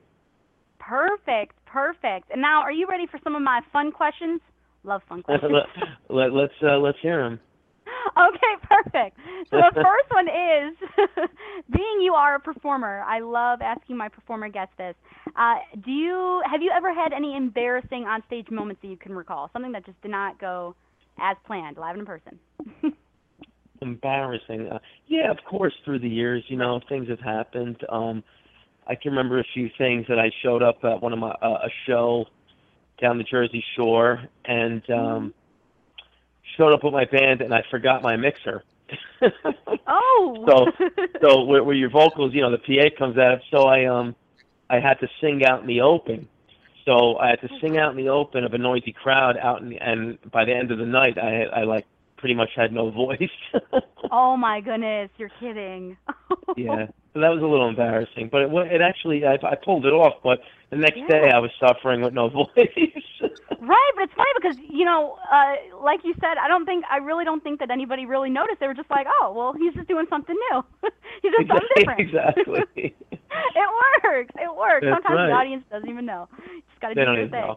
Perfect. 0.78 1.54
Perfect. 1.66 2.30
And 2.30 2.42
now, 2.42 2.60
are 2.60 2.72
you 2.72 2.86
ready 2.88 3.06
for 3.06 3.18
some 3.24 3.34
of 3.34 3.42
my 3.42 3.60
fun 3.72 3.92
questions? 3.92 4.40
Love 4.84 5.02
fun 5.08 5.22
questions. 5.24 5.52
let, 5.52 6.14
let, 6.14 6.32
let's 6.32 6.54
uh, 6.62 6.78
let's 6.78 6.98
hear 7.00 7.22
them. 7.22 7.40
okay, 8.18 8.54
perfect. 8.62 9.18
So 9.50 9.56
the 9.56 9.72
first 9.74 10.10
one 10.10 10.28
is, 10.28 11.28
being 11.72 12.00
you 12.00 12.14
are 12.14 12.36
a 12.36 12.40
performer, 12.40 13.02
I 13.06 13.20
love 13.20 13.60
asking 13.60 13.96
my 13.96 14.08
performer 14.08 14.48
guests 14.48 14.74
this. 14.78 14.94
Uh, 15.36 15.56
do 15.84 15.90
you 15.90 16.42
have 16.50 16.62
you 16.62 16.70
ever 16.74 16.92
had 16.94 17.12
any 17.12 17.36
embarrassing 17.36 18.04
onstage 18.04 18.50
moments 18.50 18.82
that 18.82 18.88
you 18.88 18.96
can 18.96 19.14
recall? 19.14 19.50
Something 19.52 19.72
that 19.72 19.86
just 19.86 20.00
did 20.02 20.10
not 20.10 20.40
go 20.40 20.74
as 21.18 21.36
planned, 21.46 21.76
live 21.76 21.96
in 21.96 22.06
person. 22.06 22.38
Embarrassing. 23.82 24.68
Uh, 24.68 24.78
yeah, 25.06 25.30
of 25.30 25.38
course. 25.44 25.74
Through 25.84 25.98
the 26.00 26.08
years, 26.08 26.44
you 26.48 26.56
know, 26.56 26.80
things 26.88 27.08
have 27.08 27.20
happened. 27.20 27.76
Um, 27.88 28.22
I 28.86 28.94
can 28.94 29.12
remember 29.12 29.38
a 29.38 29.44
few 29.54 29.70
things 29.78 30.06
that 30.08 30.18
I 30.18 30.30
showed 30.42 30.62
up 30.62 30.84
at 30.84 31.00
one 31.02 31.12
of 31.12 31.18
my 31.18 31.30
uh, 31.30 31.58
a 31.64 31.68
show 31.86 32.26
down 33.00 33.18
the 33.18 33.24
Jersey 33.24 33.64
Shore 33.76 34.22
and 34.44 34.88
um, 34.90 35.34
showed 36.56 36.72
up 36.72 36.84
with 36.84 36.92
my 36.92 37.04
band 37.04 37.40
and 37.40 37.54
I 37.54 37.62
forgot 37.70 38.02
my 38.02 38.16
mixer. 38.16 38.62
oh. 39.86 40.44
so 40.46 40.88
so 41.20 41.44
where, 41.44 41.64
where 41.64 41.74
your 41.74 41.90
vocals, 41.90 42.34
you 42.34 42.42
know, 42.42 42.50
the 42.50 42.58
PA 42.58 42.96
comes 42.98 43.16
out. 43.18 43.40
So 43.50 43.64
I 43.64 43.86
um 43.86 44.14
I 44.68 44.80
had 44.80 44.94
to 45.00 45.08
sing 45.20 45.44
out 45.44 45.60
in 45.60 45.66
the 45.66 45.80
open. 45.80 46.28
So 46.84 47.16
I 47.16 47.30
had 47.30 47.40
to 47.42 47.48
sing 47.60 47.78
out 47.78 47.92
in 47.92 47.96
the 47.96 48.10
open 48.10 48.44
of 48.44 48.52
a 48.54 48.58
noisy 48.58 48.92
crowd 48.92 49.36
out 49.36 49.62
in 49.62 49.70
the, 49.70 49.78
and 49.78 50.18
by 50.30 50.44
the 50.44 50.52
end 50.52 50.70
of 50.70 50.78
the 50.78 50.86
night 50.86 51.18
I 51.18 51.44
I 51.44 51.64
like 51.64 51.86
pretty 52.22 52.34
much 52.36 52.50
had 52.56 52.72
no 52.72 52.90
voice. 53.04 53.18
oh 54.12 54.36
my 54.36 54.60
goodness, 54.60 55.10
you're 55.18 55.32
kidding. 55.40 55.96
yeah. 56.56 56.86
So 57.12 57.20
that 57.20 57.28
was 57.28 57.42
a 57.42 57.46
little 57.46 57.68
embarrassing, 57.68 58.28
but 58.32 58.42
it 58.42 58.50
it 58.72 58.80
actually 58.80 59.26
I, 59.26 59.34
I 59.34 59.56
pulled 59.56 59.84
it 59.84 59.92
off. 59.92 60.14
But 60.22 60.38
the 60.70 60.76
next 60.76 60.98
Yeah. 60.98 61.08
day 61.08 61.30
I 61.34 61.40
was 61.40 61.50
suffering 61.60 62.00
with 62.00 62.14
no 62.14 62.28
voice. 62.40 62.46
Right, 63.60 63.90
but 63.96 64.04
it's 64.04 64.14
funny 64.14 64.30
because 64.40 64.56
you 64.70 64.84
know, 64.84 65.18
uh, 65.30 65.54
like 65.82 66.00
you 66.04 66.14
said, 66.20 66.38
I 66.40 66.46
don't 66.48 66.64
think 66.64 66.84
I 66.90 66.98
really 66.98 67.24
don't 67.24 67.42
think 67.42 67.58
that 67.58 67.70
anybody 67.70 68.06
really 68.06 68.30
noticed. 68.30 68.60
They 68.60 68.68
were 68.68 68.74
just 68.74 68.90
like, 68.90 69.06
"Oh, 69.20 69.32
well, 69.36 69.52
he's 69.52 69.74
just 69.74 69.88
doing 69.88 70.06
something 70.08 70.36
new. 70.50 70.62
he's 71.22 71.32
doing 71.32 71.48
something 71.48 71.68
different." 71.76 72.00
exactly. 72.00 72.94
it 73.60 73.68
works. 74.02 74.34
It 74.38 74.56
works. 74.56 74.86
That's 74.86 75.02
Sometimes 75.02 75.28
the 75.28 75.34
audience 75.34 75.64
doesn't 75.70 75.88
even 75.90 76.06
know. 76.06 76.28
You 76.42 76.62
just 76.70 76.80
got 76.80 76.88
to 76.88 76.94
they 76.94 77.02
do 77.02 77.04
don't 77.04 77.14
your 77.16 77.26
even 77.26 77.40
thing. 77.42 77.56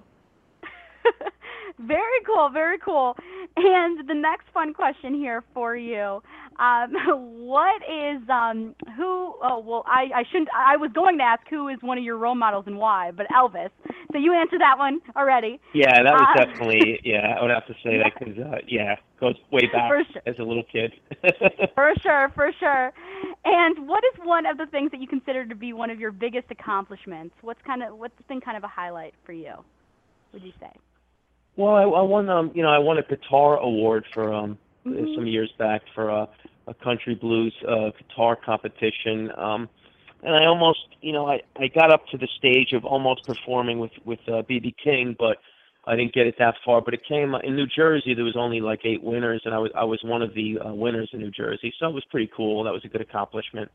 Very 1.79 2.21
cool, 2.25 2.49
very 2.49 2.77
cool. 2.77 3.15
And 3.57 4.07
the 4.07 4.13
next 4.13 4.47
fun 4.53 4.73
question 4.73 5.13
here 5.13 5.43
for 5.53 5.75
you. 5.75 6.21
Um, 6.57 6.93
what 7.45 7.81
is 7.83 8.21
um 8.29 8.75
who 8.95 9.33
oh 9.41 9.59
well 9.65 9.83
I, 9.85 10.07
I 10.15 10.23
shouldn't 10.31 10.49
I 10.55 10.77
was 10.77 10.91
going 10.93 11.17
to 11.17 11.23
ask 11.23 11.41
who 11.49 11.67
is 11.67 11.77
one 11.81 11.97
of 11.97 12.03
your 12.03 12.17
role 12.17 12.35
models 12.35 12.65
and 12.67 12.77
why, 12.77 13.11
but 13.11 13.27
Elvis. 13.27 13.69
So 14.11 14.17
you 14.17 14.33
answered 14.33 14.61
that 14.61 14.77
one 14.77 15.01
already. 15.15 15.59
Yeah, 15.73 16.01
that 16.03 16.13
was 16.13 16.27
Uh, 16.35 16.45
definitely 16.45 16.99
yeah. 17.03 17.35
I 17.37 17.41
would 17.41 17.51
have 17.51 17.67
to 17.67 17.73
say 17.83 17.97
that 17.97 18.13
because 18.17 18.37
uh, 18.37 18.57
yeah, 18.67 18.95
goes 19.19 19.35
way 19.51 19.67
back 19.71 19.89
sure. 19.89 20.21
as 20.25 20.35
a 20.39 20.43
little 20.43 20.63
kid. 20.71 20.93
For 21.75 21.93
sure, 22.01 22.31
for 22.35 22.51
sure. 22.59 22.93
And 23.43 23.87
what 23.87 24.03
is 24.13 24.19
one 24.23 24.45
of 24.45 24.57
the 24.57 24.65
things 24.67 24.91
that 24.91 25.01
you 25.01 25.07
consider 25.07 25.45
to 25.45 25.55
be 25.55 25.73
one 25.73 25.89
of 25.89 25.99
your 25.99 26.11
biggest 26.11 26.47
accomplishments? 26.51 27.35
What's 27.41 27.61
kind 27.63 27.83
of 27.83 27.97
what's 27.97 28.19
been 28.27 28.41
kind 28.41 28.57
of 28.57 28.63
a 28.63 28.67
highlight 28.67 29.13
for 29.25 29.33
you? 29.33 29.53
Would 30.33 30.43
you 30.43 30.53
say? 30.59 30.71
Well, 31.57 31.75
I, 31.75 31.83
I 31.83 32.01
won, 32.01 32.29
um, 32.29 32.51
you 32.53 32.63
know, 32.63 32.69
I 32.69 32.79
won 32.79 32.97
a 32.97 33.03
guitar 33.03 33.57
award 33.57 34.05
for 34.13 34.33
um 34.33 34.57
Mhm. 34.85 35.15
some 35.15 35.25
years 35.27 35.51
back 35.57 35.81
for 35.93 36.09
a, 36.09 36.27
a 36.67 36.73
country 36.73 37.15
blues 37.15 37.53
uh, 37.67 37.89
guitar 37.97 38.35
competition. 38.35 39.31
Um, 39.37 39.69
and 40.23 40.35
I 40.35 40.45
almost, 40.45 40.79
you 41.01 41.11
know, 41.11 41.27
I 41.27 41.41
I 41.57 41.67
got 41.67 41.91
up 41.91 42.07
to 42.11 42.17
the 42.17 42.27
stage 42.37 42.73
of 42.73 42.85
almost 42.85 43.25
performing 43.25 43.79
with 43.79 43.91
with 44.05 44.19
uh, 44.27 44.43
BB 44.43 44.75
King, 44.83 45.15
but 45.17 45.37
I 45.87 45.95
didn't 45.95 46.13
get 46.13 46.27
it 46.27 46.35
that 46.39 46.55
far. 46.63 46.81
But 46.81 46.93
it 46.93 47.01
came 47.07 47.35
in 47.35 47.55
New 47.55 47.67
Jersey. 47.67 48.13
There 48.13 48.23
was 48.23 48.37
only 48.37 48.61
like 48.61 48.81
eight 48.85 49.03
winners, 49.03 49.41
and 49.45 49.53
I 49.53 49.59
was 49.59 49.71
I 49.75 49.83
was 49.83 49.99
one 50.03 50.21
of 50.21 50.33
the 50.33 50.59
uh, 50.59 50.73
winners 50.73 51.09
in 51.13 51.19
New 51.19 51.31
Jersey. 51.31 51.73
So 51.79 51.87
it 51.87 51.93
was 51.93 52.05
pretty 52.05 52.29
cool. 52.35 52.63
That 52.63 52.73
was 52.73 52.85
a 52.85 52.87
good 52.87 53.01
accomplishment. 53.01 53.71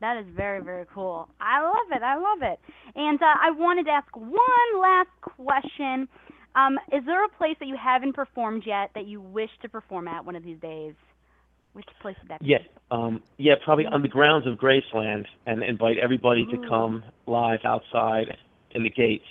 That 0.00 0.18
is 0.18 0.26
very, 0.34 0.60
very 0.62 0.84
cool. 0.92 1.28
I 1.40 1.62
love 1.62 1.88
it. 1.92 2.02
I 2.02 2.16
love 2.16 2.42
it. 2.42 2.58
And 2.94 3.22
uh, 3.22 3.26
I 3.40 3.52
wanted 3.52 3.84
to 3.86 3.92
ask 3.92 4.14
one 4.14 4.80
last 4.80 5.08
question. 5.22 6.08
Um, 6.56 6.78
is 6.92 7.04
there 7.04 7.24
a 7.24 7.28
place 7.28 7.56
that 7.60 7.66
you 7.66 7.76
haven't 7.76 8.14
performed 8.14 8.62
yet 8.66 8.90
that 8.94 9.06
you 9.06 9.20
wish 9.20 9.50
to 9.62 9.68
perform 9.68 10.08
at 10.08 10.24
one 10.24 10.36
of 10.36 10.44
these 10.44 10.58
days? 10.60 10.94
Which 11.72 11.86
place 12.00 12.14
would 12.22 12.30
that 12.30 12.40
be? 12.40 12.46
Yeah, 12.46 12.58
um, 12.92 13.20
yeah, 13.36 13.54
probably 13.64 13.86
on 13.86 14.02
the 14.02 14.08
grounds 14.08 14.46
of 14.46 14.58
Graceland, 14.58 15.24
and 15.46 15.62
invite 15.64 15.98
everybody 15.98 16.46
to 16.46 16.68
come 16.68 17.02
live 17.26 17.58
outside 17.64 18.36
in 18.70 18.84
the 18.84 18.90
gates. 18.90 19.24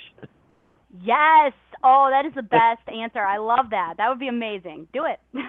Yes. 1.01 1.53
Oh, 1.83 2.09
that 2.11 2.25
is 2.25 2.33
the 2.35 2.43
best 2.43 2.87
answer. 2.87 3.19
I 3.19 3.37
love 3.37 3.69
that. 3.71 3.95
That 3.97 4.09
would 4.09 4.19
be 4.19 4.27
amazing. 4.27 4.87
Do 4.93 5.05
it. 5.05 5.19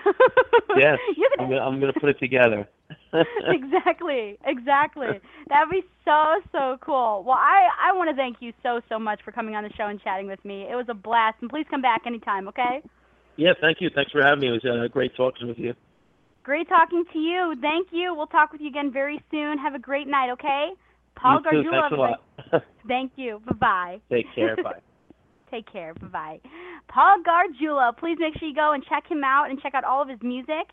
Yes, 0.77 0.99
I'm 1.39 1.49
gonna, 1.49 1.61
I'm 1.61 1.79
gonna 1.79 1.93
put 1.93 2.09
it 2.09 2.18
together. 2.18 2.68
exactly, 3.47 4.39
exactly. 4.45 5.20
That'd 5.49 5.70
be 5.70 5.82
so 6.05 6.41
so 6.53 6.76
cool. 6.80 7.24
Well, 7.26 7.39
I 7.39 7.68
I 7.80 7.97
want 7.97 8.11
to 8.11 8.16
thank 8.16 8.39
you 8.41 8.53
so 8.62 8.80
so 8.89 8.99
much 8.99 9.20
for 9.24 9.32
coming 9.32 9.55
on 9.55 9.64
the 9.64 9.70
show 9.76 9.87
and 9.87 10.01
chatting 10.03 10.26
with 10.26 10.45
me. 10.45 10.62
It 10.62 10.74
was 10.74 10.87
a 10.89 10.95
blast, 10.95 11.37
and 11.41 11.49
please 11.49 11.66
come 11.70 11.82
back 11.82 12.03
anytime. 12.07 12.49
Okay. 12.49 12.82
yeah, 13.37 13.53
thank 13.61 13.78
you. 13.80 13.91
Thanks 13.95 14.12
for 14.12 14.22
having 14.22 14.41
me. 14.41 14.49
It 14.49 14.62
was 14.62 14.64
uh, 14.64 14.89
great 14.93 15.16
talking 15.16 15.49
with 15.49 15.59
you. 15.59 15.74
Great 16.43 16.68
talking 16.68 17.05
to 17.12 17.18
you. 17.18 17.55
Thank 17.61 17.89
you. 17.91 18.14
We'll 18.14 18.26
talk 18.26 18.53
with 18.53 18.61
you 18.61 18.68
again 18.68 18.93
very 18.93 19.22
soon. 19.30 19.57
Have 19.59 19.74
a 19.74 19.78
great 19.78 20.07
night. 20.07 20.30
Okay. 20.32 20.70
Paul 21.16 21.41
you 21.53 21.62
too. 21.62 21.70
Thanks 21.70 21.93
a 21.93 21.95
lot. 21.95 22.20
Thank 22.89 23.12
you. 23.16 23.41
Bye 23.47 23.53
bye. 23.53 24.01
Take 24.11 24.26
care. 24.35 24.57
Bye. 24.57 24.80
Take 25.51 25.72
care. 25.72 25.95
Bye 25.95 26.07
bye. 26.09 26.41
Paul 26.89 27.22
Gargiulo, 27.22 27.97
please 27.97 28.18
make 28.20 28.37
sure 28.39 28.49
you 28.49 28.55
go 28.55 28.72
and 28.72 28.85
check 28.85 29.05
him 29.09 29.22
out 29.24 29.49
and 29.49 29.61
check 29.61 29.74
out 29.74 29.85
all 29.85 30.03
of 30.03 30.09
his 30.09 30.18
music 30.22 30.68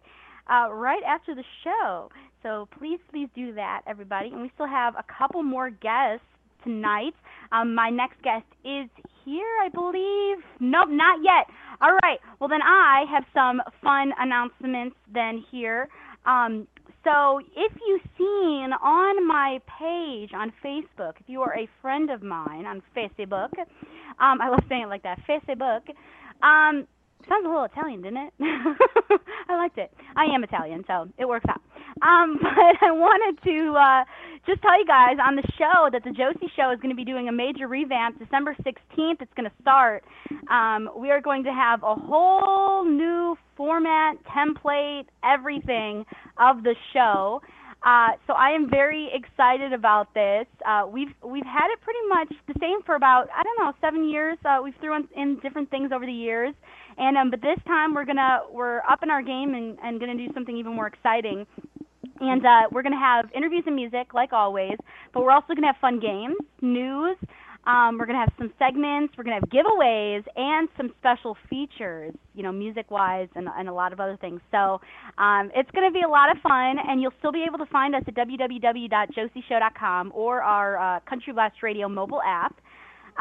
uh, 0.49 0.71
right 0.71 1.03
after 1.07 1.35
the 1.35 1.43
show. 1.63 2.09
So 2.43 2.67
please, 2.77 2.99
please 3.11 3.29
do 3.35 3.53
that, 3.53 3.81
everybody. 3.87 4.29
And 4.29 4.41
we 4.41 4.51
still 4.53 4.67
have 4.67 4.95
a 4.95 5.03
couple 5.17 5.43
more 5.43 5.69
guests 5.69 6.25
tonight. 6.63 7.13
Um, 7.51 7.75
my 7.75 7.89
next 7.89 8.21
guest 8.23 8.45
is 8.63 8.89
here, 9.25 9.57
I 9.63 9.69
believe. 9.73 10.43
Nope, 10.59 10.89
not 10.89 11.19
yet. 11.23 11.47
All 11.81 11.93
right. 12.03 12.19
Well, 12.39 12.49
then 12.49 12.61
I 12.61 13.05
have 13.11 13.23
some 13.33 13.61
fun 13.81 14.11
announcements 14.19 14.95
then 15.13 15.43
here. 15.51 15.87
Um, 16.25 16.67
so 17.03 17.39
if 17.55 17.71
you've 17.87 18.01
seen 18.17 18.71
on 18.81 19.27
my 19.27 19.59
page 19.79 20.31
on 20.35 20.53
Facebook, 20.63 21.13
if 21.19 21.27
you 21.27 21.41
are 21.41 21.57
a 21.57 21.67
friend 21.81 22.11
of 22.11 22.21
mine 22.21 22.65
on 22.65 22.83
Facebook, 22.95 23.49
um, 24.19 24.39
I 24.39 24.49
love 24.49 24.59
saying 24.69 24.83
it 24.83 24.89
like 24.89 25.03
that, 25.03 25.19
Facebook. 25.27 25.81
Sounds 27.28 27.45
a 27.45 27.49
little 27.49 27.63
Italian, 27.63 28.01
didn't 28.01 28.17
it? 28.17 28.34
I 29.49 29.55
liked 29.55 29.78
it. 29.78 29.91
I 30.15 30.26
am 30.26 30.43
Italian, 30.43 30.84
so 30.88 31.07
it 31.17 31.26
works 31.26 31.45
out. 31.49 31.61
Um, 32.01 32.38
but 32.41 32.76
I 32.82 32.91
wanted 32.91 33.41
to 33.43 33.74
uh, 33.78 34.03
just 34.45 34.61
tell 34.61 34.78
you 34.80 34.86
guys 34.86 35.17
on 35.26 35.36
the 35.36 35.43
show 35.57 35.89
that 35.91 36.03
the 36.03 36.11
Josie 36.11 36.51
Show 36.55 36.72
is 36.72 36.80
going 36.80 36.89
to 36.89 36.95
be 36.95 37.05
doing 37.05 37.30
a 37.30 37.32
major 37.32 37.67
revamp. 37.67 38.19
December 38.19 38.55
16th, 38.63 39.22
it's 39.22 39.34
going 39.36 39.49
to 39.49 39.55
start. 39.61 40.03
Um, 40.49 40.89
we 40.97 41.11
are 41.11 41.22
going 41.22 41.43
to 41.43 41.51
have 41.51 41.84
a 41.84 41.95
whole 41.95 42.86
new 42.86 43.38
format, 43.55 44.15
template, 44.26 45.05
everything 45.24 46.05
of 46.38 46.63
the 46.63 46.76
show. 46.93 47.41
Uh, 47.84 48.09
so 48.28 48.34
I 48.34 48.51
am 48.51 48.69
very 48.69 49.09
excited 49.11 49.74
about 49.74 50.13
this. 50.13 50.45
Uh, 50.67 50.86
we've 50.88 51.13
we've 51.26 51.45
had 51.45 51.74
it 51.74 51.82
pretty 51.82 51.99
much 52.07 52.32
the 52.47 52.53
same 52.61 52.84
for 52.86 52.93
about 52.93 53.28
I 53.36 53.41
don't 53.41 53.57
know 53.57 53.74
seven 53.82 54.07
years. 54.07 54.38
Uh, 54.45 54.59
we've 54.63 54.76
threw 54.80 54.95
in, 54.95 55.07
in 55.15 55.39
different 55.39 55.72
things 55.72 55.91
over 55.91 56.05
the 56.05 56.11
years, 56.11 56.53
and 56.97 57.17
um, 57.17 57.29
but 57.29 57.41
this 57.41 57.57
time 57.65 57.93
we're 57.93 58.05
gonna 58.05 58.39
we're 58.51 58.79
up 58.89 59.03
in 59.03 59.09
our 59.09 59.21
game 59.21 59.53
and, 59.53 59.77
and 59.83 59.99
gonna 59.99 60.15
do 60.15 60.27
something 60.33 60.57
even 60.57 60.75
more 60.75 60.87
exciting. 60.87 61.45
And 62.19 62.45
uh, 62.45 62.69
we're 62.71 62.83
to 62.93 62.99
have 62.99 63.25
interviews 63.35 63.63
and 63.65 63.75
music, 63.75 64.13
like 64.13 64.31
always, 64.31 64.77
but 65.11 65.23
we're 65.23 65.31
also 65.31 65.55
to 65.63 65.73
have 65.73 65.81
fun 65.81 65.99
games, 65.99 66.35
news. 66.61 67.17
Um, 67.65 67.97
we're 67.99 68.07
to 68.17 68.25
have 68.25 68.33
some 68.37 68.51
segments. 68.57 69.13
We're 69.17 69.23
to 69.39 69.41
have 69.41 69.49
giveaways 69.49 70.23
and 70.35 70.67
some 70.77 70.93
special 70.99 71.37
features, 71.49 72.13
you 72.33 72.41
know, 72.43 72.51
music-wise 72.51 73.27
and, 73.35 73.47
and 73.55 73.69
a 73.69 73.73
lot 73.73 73.93
of 73.93 73.99
other 73.99 74.17
things. 74.19 74.41
So 74.51 74.81
um, 75.17 75.51
it's 75.55 75.69
to 75.87 75.93
be 75.93 76.01
a 76.01 76.09
lot 76.09 76.35
of 76.35 76.41
fun, 76.41 76.77
and 76.87 77.01
you'll 77.01 77.13
still 77.19 77.31
be 77.31 77.43
able 77.47 77.59
to 77.59 77.71
find 77.71 77.95
us 77.95 78.03
at 78.07 78.15
www.josieshow.com 78.15 80.11
or 80.15 80.41
our 80.41 80.77
uh, 80.97 80.99
Country 81.01 81.33
Blast 81.33 81.61
Radio 81.61 81.87
mobile 81.87 82.21
app. 82.25 82.55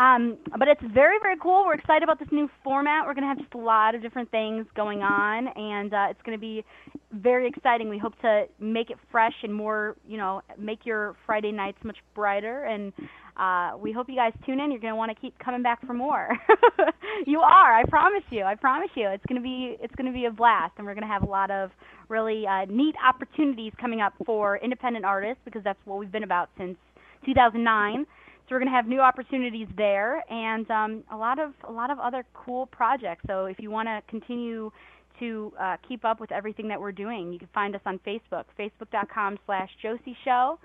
Um, 0.01 0.39
but 0.59 0.67
it's 0.67 0.81
very, 0.95 1.19
very 1.21 1.37
cool. 1.37 1.65
We're 1.67 1.75
excited 1.75 2.03
about 2.03 2.19
this 2.19 2.29
new 2.33 2.49
format. 2.65 3.05
We're 3.05 3.13
going 3.13 3.25
to 3.25 3.29
have 3.29 3.39
just 3.39 3.53
a 3.53 3.59
lot 3.59 3.95
of 3.95 4.01
different 4.01 4.31
things 4.31 4.65
going 4.75 5.03
on, 5.03 5.49
and 5.49 5.93
uh, 5.93 6.07
it's 6.09 6.23
going 6.25 6.39
to 6.39 6.41
be 6.41 6.65
very 7.13 7.47
exciting. 7.47 7.91
We 7.91 7.99
hope 7.99 8.19
to 8.23 8.45
make 8.59 8.89
it 8.89 8.97
fresh 9.13 9.35
and 9.43 9.53
more, 9.53 9.97
you 10.09 10.17
know, 10.17 10.41
make 10.59 10.87
your 10.87 11.17
Friday 11.27 11.53
nights 11.53 11.77
much 11.85 11.99
brighter. 12.15 12.65
And 12.65 12.95
uh, 13.37 13.77
we 13.77 13.93
hope 13.93 14.09
you 14.09 14.17
guys 14.17 14.33
tune 14.47 14.59
in. 14.59 14.71
You're 14.71 14.81
going 14.81 14.93
to 14.93 14.97
want 14.97 15.15
to 15.15 15.21
keep 15.21 15.39
coming 15.39 15.63
back 15.63 15.87
for 15.87 15.93
more. 15.93 16.31
you 17.27 17.41
are. 17.41 17.75
I 17.77 17.85
promise 17.85 18.25
you. 18.31 18.45
I 18.45 18.55
promise 18.55 18.91
you. 18.95 19.07
It's 19.09 19.25
going 19.27 19.41
to 19.41 19.45
be 19.45 19.77
it's 19.83 19.95
going 19.97 20.11
to 20.11 20.17
be 20.17 20.25
a 20.25 20.31
blast, 20.31 20.73
and 20.79 20.87
we're 20.87 20.95
going 20.95 21.07
to 21.07 21.13
have 21.13 21.25
a 21.25 21.31
lot 21.31 21.51
of 21.51 21.73
really 22.09 22.47
uh, 22.47 22.65
neat 22.71 22.95
opportunities 23.07 23.75
coming 23.79 24.01
up 24.01 24.15
for 24.25 24.57
independent 24.57 25.05
artists 25.05 25.43
because 25.45 25.63
that's 25.63 25.79
what 25.85 25.99
we've 25.99 26.13
been 26.13 26.25
about 26.25 26.49
since 26.57 26.79
2009. 27.27 28.07
So 28.51 28.57
we're 28.57 28.63
going 28.63 28.73
to 28.73 28.75
have 28.75 28.89
new 28.89 28.99
opportunities 28.99 29.69
there, 29.77 30.25
and 30.29 30.69
um, 30.73 31.05
a 31.13 31.17
lot 31.17 31.39
of 31.39 31.53
a 31.69 31.71
lot 31.71 31.93
of 31.93 32.01
other 32.01 32.25
cool 32.35 32.67
projects. 32.67 33.23
So 33.29 33.45
if 33.45 33.61
you 33.61 33.71
want 33.71 33.87
to 33.87 34.03
continue 34.09 34.73
to 35.21 35.53
uh, 35.57 35.77
keep 35.87 36.05
up 36.05 36.19
with 36.19 36.33
everything 36.33 36.67
that 36.67 36.81
we're 36.81 36.91
doing, 36.91 37.33
you 37.33 37.39
can 37.39 37.47
find 37.55 37.77
us 37.77 37.81
on 37.87 38.01
Facebook, 38.01 38.47
facebook.com/slash 38.59 39.69
Josie 39.81 40.17
Show, 40.25 40.59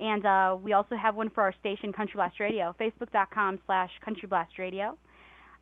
and 0.00 0.26
uh, 0.26 0.56
we 0.60 0.72
also 0.72 0.96
have 0.96 1.14
one 1.14 1.30
for 1.30 1.44
our 1.44 1.54
station, 1.60 1.92
Country 1.92 2.14
Blast 2.16 2.40
Radio, 2.40 2.74
facebook.com/slash 2.80 3.90
Country 4.04 4.26
Blast 4.26 4.58
Radio. 4.58 4.98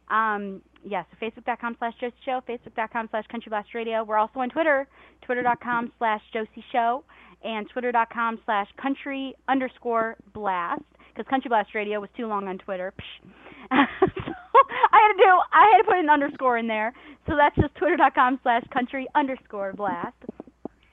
Um, 0.09 0.63
yes, 0.83 1.05
yeah, 1.21 1.29
so 1.31 1.43
facebook.com 1.43 1.77
slash 1.79 1.93
Josie 2.01 2.15
Show, 2.25 2.41
facebook.com 2.49 3.09
slash 3.11 3.27
Country 3.27 3.51
Blast 3.51 3.75
Radio. 3.75 4.03
We're 4.03 4.17
also 4.17 4.41
on 4.41 4.49
Twitter, 4.49 4.89
twitter.com 5.27 5.93
slash 5.99 6.23
Josie 6.33 6.65
Show, 6.73 7.05
and 7.45 7.69
twitter.com 7.69 8.39
slash 8.47 8.69
Country 8.81 9.35
underscore 9.47 10.17
Blast 10.33 10.81
because 11.17 11.29
Country 11.29 11.49
Blast 11.49 11.75
Radio 11.75 12.01
was 12.01 12.11
too 12.17 12.27
long 12.27 12.49
on 12.49 12.59
Twitter. 12.59 12.93
so 13.71 13.77
I 13.77 14.99
had 15.01 15.13
to 15.13 15.19
do 15.19 15.31
I 15.53 15.73
had 15.73 15.79
to 15.79 15.85
put 15.85 15.97
an 15.99 16.11
underscore 16.11 16.59
in 16.59 16.67
there. 16.67 16.93
So 17.27 17.35
that's 17.37 17.57
just 17.57 17.75
twitter.com 17.77 18.41
slash 18.43 18.63
country 18.73 19.07
underscore 19.15 19.73
blast. 19.73 20.17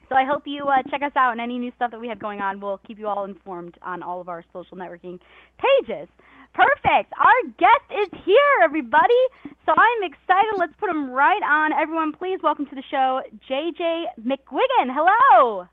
So 0.09 0.15
I 0.15 0.26
hope 0.26 0.43
you 0.45 0.65
uh, 0.65 0.84
check 0.89 1.01
us 1.01 1.11
out 1.15 1.32
and 1.32 1.41
any 1.41 1.57
new 1.57 1.71
stuff 1.76 1.91
that 1.91 1.99
we 1.99 2.07
have 2.07 2.19
going 2.19 2.39
on. 2.39 2.59
We'll 2.59 2.80
keep 2.86 2.99
you 2.99 3.07
all 3.07 3.26
informed 3.26 3.76
on 3.82 4.03
all 4.03 4.21
of 4.21 4.30
our 4.30 4.43
social 4.53 4.78
networking 4.78 5.19
pages. 5.57 6.07
Perfect. 6.53 7.11
Our 7.17 7.49
guest 7.57 7.88
is 7.89 8.19
here, 8.24 8.51
everybody. 8.63 9.21
So 9.65 9.71
I'm 9.71 10.03
excited. 10.03 10.53
Let's 10.57 10.74
put 10.80 10.89
him 10.89 11.09
right 11.09 11.41
on. 11.41 11.74
Everyone, 11.74 12.13
please 12.13 12.39
welcome 12.43 12.67
to 12.67 12.76
the 12.76 12.84
show 12.91 13.21
JJ 13.49 14.03
McGuigan. 14.21 14.93
Hello. 14.93 15.67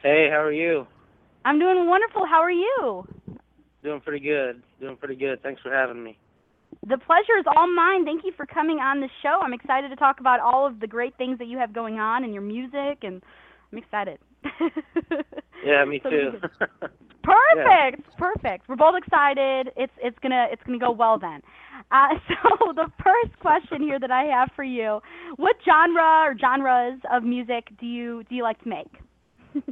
Hey, 0.00 0.28
how 0.30 0.40
are 0.40 0.52
you? 0.52 0.86
I'm 1.44 1.58
doing 1.58 1.86
wonderful. 1.86 2.24
How 2.26 2.40
are 2.40 2.50
you? 2.50 3.06
Doing 3.82 4.00
pretty 4.00 4.24
good. 4.24 4.62
Doing 4.80 4.96
pretty 4.96 5.16
good. 5.16 5.42
Thanks 5.42 5.62
for 5.62 5.72
having 5.72 6.02
me. 6.02 6.18
The 6.86 6.98
pleasure 6.98 7.38
is 7.38 7.46
all 7.56 7.66
mine. 7.74 8.04
Thank 8.04 8.24
you 8.24 8.32
for 8.36 8.46
coming 8.46 8.78
on 8.78 9.00
the 9.00 9.08
show. 9.22 9.40
I'm 9.42 9.52
excited 9.52 9.88
to 9.88 9.96
talk 9.96 10.20
about 10.20 10.40
all 10.40 10.66
of 10.66 10.80
the 10.80 10.86
great 10.86 11.16
things 11.16 11.38
that 11.38 11.46
you 11.46 11.58
have 11.58 11.72
going 11.72 11.98
on 11.98 12.24
and 12.24 12.32
your 12.32 12.42
music, 12.42 13.02
and 13.02 13.22
I'm 13.72 13.78
excited. 13.78 14.18
yeah, 15.64 15.84
me 15.84 16.00
So 16.02 16.10
too. 16.10 16.30
Perfect, 17.28 18.16
perfect. 18.16 18.68
We're 18.68 18.76
both 18.76 18.94
excited. 18.96 19.70
It's 19.76 19.92
it's 19.98 20.18
gonna 20.22 20.46
it's 20.50 20.62
gonna 20.64 20.78
go 20.78 20.90
well 20.90 21.18
then. 21.18 21.42
Uh, 21.90 22.14
so 22.28 22.72
the 22.72 22.90
first 23.04 23.38
question 23.40 23.82
here 23.82 24.00
that 24.00 24.10
I 24.10 24.24
have 24.24 24.48
for 24.56 24.64
you: 24.64 25.00
What 25.36 25.56
genre 25.62 26.24
or 26.24 26.38
genres 26.38 26.98
of 27.12 27.24
music 27.24 27.68
do 27.78 27.84
you 27.84 28.24
do 28.30 28.34
you 28.34 28.42
like 28.42 28.62
to 28.62 28.68
make? 28.68 29.68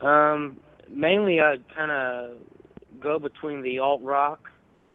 um, 0.00 0.56
mainly 0.88 1.40
I 1.40 1.56
kind 1.76 1.90
of 1.90 2.38
go 3.00 3.18
between 3.18 3.62
the 3.62 3.78
alt 3.78 4.02
rock, 4.02 4.48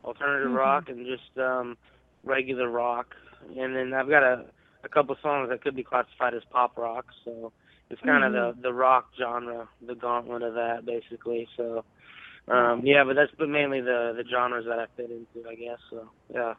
alternative 0.04 0.52
Mhm. 0.52 0.56
rock, 0.56 0.90
and 0.90 1.06
just 1.06 1.38
um 1.38 1.78
regular 2.24 2.70
rock. 2.70 3.16
And 3.58 3.76
then 3.76 3.94
I've 3.94 4.10
got 4.10 4.24
a 4.24 4.46
a 4.84 4.90
couple 4.90 5.16
songs 5.22 5.50
that 5.50 5.62
could 5.62 5.76
be 5.76 5.84
classified 5.84 6.34
as 6.36 6.44
pop 6.52 6.78
rock. 6.78 7.06
So 7.24 7.52
it's 7.90 8.02
kind 8.02 8.24
of 8.24 8.32
Mhm. 8.32 8.56
the 8.56 8.62
the 8.62 8.74
rock 8.74 9.10
genre, 9.18 9.68
the 9.82 9.96
gauntlet 9.96 10.44
of 10.44 10.54
that, 10.56 10.86
basically. 10.86 11.48
So. 11.58 11.84
Um, 12.48 12.86
yeah, 12.86 13.04
but 13.04 13.16
that's 13.16 13.32
but 13.40 13.50
mainly 13.50 13.82
the 13.82 14.14
the 14.16 14.24
genres 14.30 14.66
that 14.66 14.78
I 14.78 14.86
fit 14.96 15.10
into, 15.10 15.50
I 15.50 15.56
guess. 15.56 15.80
So 15.90 16.12
yeah. 16.32 16.54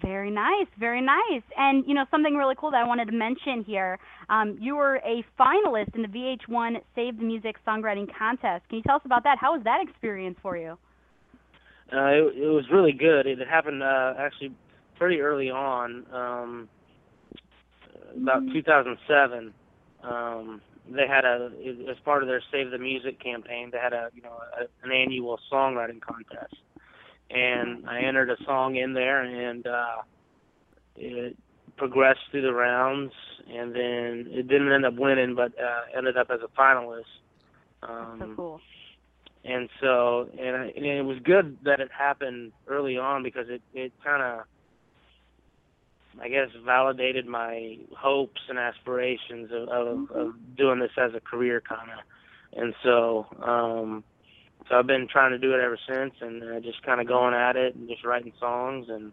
Very 0.00 0.30
nice, 0.30 0.66
very 0.78 1.02
nice. 1.02 1.42
And 1.56 1.84
you 1.86 1.94
know 1.94 2.04
something 2.10 2.34
really 2.34 2.54
cool 2.58 2.70
that 2.70 2.82
I 2.82 2.86
wanted 2.86 3.06
to 3.06 3.12
mention 3.12 3.62
here. 3.64 3.98
Um, 4.30 4.56
you 4.60 4.74
were 4.76 4.96
a 4.96 5.24
finalist 5.38 5.94
in 5.94 6.02
the 6.02 6.08
VH1 6.08 6.76
Save 6.94 7.18
the 7.18 7.24
Music 7.24 7.56
Songwriting 7.66 8.08
Contest. 8.16 8.66
Can 8.68 8.78
you 8.78 8.82
tell 8.82 8.96
us 8.96 9.02
about 9.04 9.22
that? 9.24 9.36
How 9.38 9.52
was 9.52 9.62
that 9.64 9.80
experience 9.86 10.38
for 10.40 10.56
you? 10.56 10.78
Uh, 11.92 12.08
it, 12.08 12.36
it 12.36 12.48
was 12.48 12.64
really 12.72 12.92
good. 12.92 13.26
It 13.26 13.38
happened 13.46 13.82
uh, 13.82 14.14
actually 14.18 14.52
pretty 14.98 15.20
early 15.20 15.50
on, 15.50 16.06
um, 16.10 16.68
about 18.16 18.42
2007. 18.52 19.52
Um, 20.02 20.62
they 20.90 21.06
had 21.06 21.24
a 21.24 21.50
as 21.90 21.96
part 22.04 22.22
of 22.22 22.28
their 22.28 22.42
Save 22.50 22.70
the 22.70 22.78
Music 22.78 23.22
campaign. 23.22 23.70
They 23.72 23.78
had 23.78 23.92
a 23.92 24.10
you 24.14 24.22
know 24.22 24.38
a, 24.58 24.64
an 24.84 24.92
annual 24.92 25.38
songwriting 25.52 26.00
contest, 26.00 26.56
and 27.34 27.88
I 27.88 28.00
entered 28.02 28.30
a 28.30 28.36
song 28.44 28.76
in 28.76 28.92
there, 28.94 29.22
and 29.22 29.66
uh, 29.66 30.02
it 30.96 31.36
progressed 31.76 32.20
through 32.30 32.42
the 32.42 32.52
rounds, 32.52 33.12
and 33.48 33.74
then 33.74 34.26
it 34.30 34.46
didn't 34.48 34.70
end 34.72 34.84
up 34.84 34.94
winning, 34.94 35.34
but 35.34 35.52
uh, 35.58 35.96
ended 35.96 36.16
up 36.16 36.28
as 36.30 36.40
a 36.42 36.60
finalist. 36.60 37.04
Um, 37.82 38.18
So 38.20 38.34
cool. 38.36 38.60
and 39.44 39.68
so 39.80 40.28
and, 40.38 40.56
I, 40.56 40.72
and 40.76 40.86
it 40.86 41.04
was 41.04 41.18
good 41.24 41.58
that 41.64 41.80
it 41.80 41.90
happened 41.96 42.52
early 42.68 42.96
on 42.98 43.22
because 43.22 43.46
it 43.48 43.62
it 43.74 43.92
kind 44.04 44.22
of 44.22 44.46
I 46.20 46.28
guess 46.28 46.48
validated 46.64 47.26
my 47.26 47.78
hopes 47.96 48.40
and 48.48 48.58
aspirations 48.58 49.50
of 49.50 49.68
of, 49.68 50.10
of 50.10 50.56
doing 50.56 50.78
this 50.78 50.92
as 50.96 51.12
a 51.14 51.20
career 51.20 51.60
kind 51.60 51.90
of 51.90 51.98
and 52.60 52.74
so 52.84 53.26
um 53.42 54.04
so 54.72 54.78
I've 54.78 54.86
been 54.86 55.06
trying 55.12 55.32
to 55.32 55.38
do 55.38 55.52
it 55.54 55.60
ever 55.60 55.78
since 55.86 56.14
and 56.22 56.42
uh, 56.42 56.60
just 56.60 56.82
kind 56.82 57.00
of 57.00 57.06
going 57.06 57.34
at 57.34 57.56
it 57.56 57.74
and 57.76 57.88
just 57.88 58.04
writing 58.04 58.32
songs 58.40 58.86
and 58.88 59.12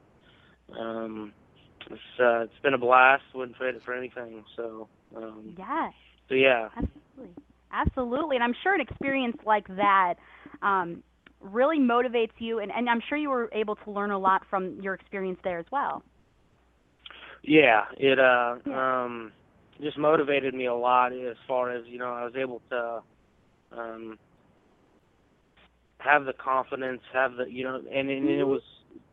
um 0.80 1.34
it's 1.91 2.01
uh, 2.20 2.41
it's 2.41 2.53
been 2.64 2.74
a 2.74 2.78
blast 2.78 3.24
wouldn't 3.36 3.57
trade 3.57 3.76
it 3.76 3.82
for 3.84 3.93
anything 3.93 4.43
so 4.55 4.88
um 5.16 5.53
Yes. 5.57 5.93
so 6.30 6.36
yeah 6.36 6.70
Absolutely. 6.78 7.36
Absolutely. 7.72 8.36
And 8.38 8.43
I'm 8.43 8.55
sure 8.64 8.74
an 8.74 8.82
experience 8.82 9.38
like 9.45 9.68
that, 9.68 10.16
um, 10.62 11.03
really 11.41 11.78
motivates 11.78 12.32
you, 12.39 12.60
and, 12.60 12.72
and 12.72 12.89
I'm 12.89 13.01
sure 13.07 13.18
you 13.18 13.30
were 13.30 13.49
able 13.53 13.76
to 13.76 13.91
learn 13.91 14.12
a 14.12 14.18
lot 14.18 14.43
from 14.49 14.80
your 14.82 14.93
experience 14.93 15.39
there 15.43 15.60
as 15.60 15.66
well. 15.72 16.03
Yeah, 17.43 17.84
it 17.97 18.20
uh 18.20 18.55
um 18.72 19.32
just 19.82 19.97
motivated 19.97 20.53
me 20.53 20.66
a 20.66 20.74
lot 20.74 21.14
as 21.14 21.38
far 21.47 21.72
as, 21.72 21.84
you 21.88 21.97
know, 21.97 22.12
I 22.12 22.26
was 22.26 22.34
able 22.36 22.62
to 22.70 23.01
um 23.72 24.20
have 26.00 26.26
the 26.26 26.34
confidence, 26.34 27.02
have 27.14 27.36
the 27.36 27.45
you 27.45 27.64
know 27.64 27.76
and, 27.76 28.10
and 28.10 28.30
it 28.30 28.45
was 28.45 28.62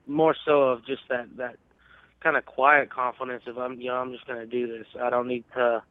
more 0.07 0.35
so 0.45 0.63
of 0.63 0.87
just 0.87 1.03
that 1.09 1.27
that 1.37 1.57
kind 2.23 2.37
of 2.37 2.45
quiet 2.47 2.91
confidence 2.91 3.43
of 3.47 3.59
I'm 3.59 3.81
you 3.81 3.89
know, 3.89 3.97
I'm 3.97 4.13
just 4.13 4.27
gonna 4.27 4.47
do 4.47 4.67
this. 4.67 4.87
I 5.01 5.11
don't 5.11 5.29
need 5.29 5.45
to 5.55 5.83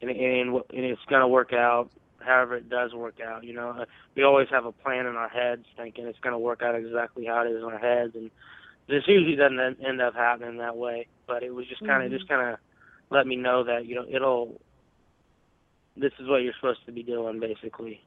and 0.00 0.10
and, 0.10 0.54
and 0.54 0.84
it's 0.84 1.00
gonna 1.08 1.28
work 1.28 1.52
out 1.52 1.90
however 2.20 2.56
it 2.56 2.68
does 2.68 2.92
work 2.94 3.16
out, 3.20 3.44
you 3.44 3.54
know. 3.54 3.84
We 4.16 4.24
always 4.24 4.48
have 4.50 4.64
a 4.64 4.72
plan 4.72 5.06
in 5.06 5.16
our 5.16 5.28
heads 5.28 5.64
thinking 5.76 6.06
it's 6.06 6.18
gonna 6.20 6.38
work 6.38 6.62
out 6.62 6.74
exactly 6.74 7.26
how 7.26 7.42
it 7.42 7.50
is 7.50 7.58
in 7.58 7.64
our 7.64 7.78
heads 7.78 8.14
and 8.14 8.30
this 8.88 9.02
usually 9.06 9.36
doesn't 9.36 9.84
end 9.84 10.00
up 10.00 10.14
happening 10.14 10.58
that 10.58 10.76
way, 10.76 11.08
but 11.26 11.42
it 11.42 11.52
was 11.52 11.66
just 11.66 11.84
kind 11.84 12.04
of 12.04 12.10
Mhm. 12.10 12.16
just 12.18 12.28
kind 12.28 12.54
of 12.54 12.58
let 13.10 13.26
me 13.26 13.36
know 13.36 13.64
that 13.64 13.86
you 13.86 13.96
know 13.96 14.06
it'll. 14.08 14.60
This 15.96 16.12
is 16.20 16.28
what 16.28 16.42
you're 16.42 16.52
supposed 16.54 16.84
to 16.86 16.92
be 16.92 17.02
doing, 17.02 17.40
basically. 17.40 18.00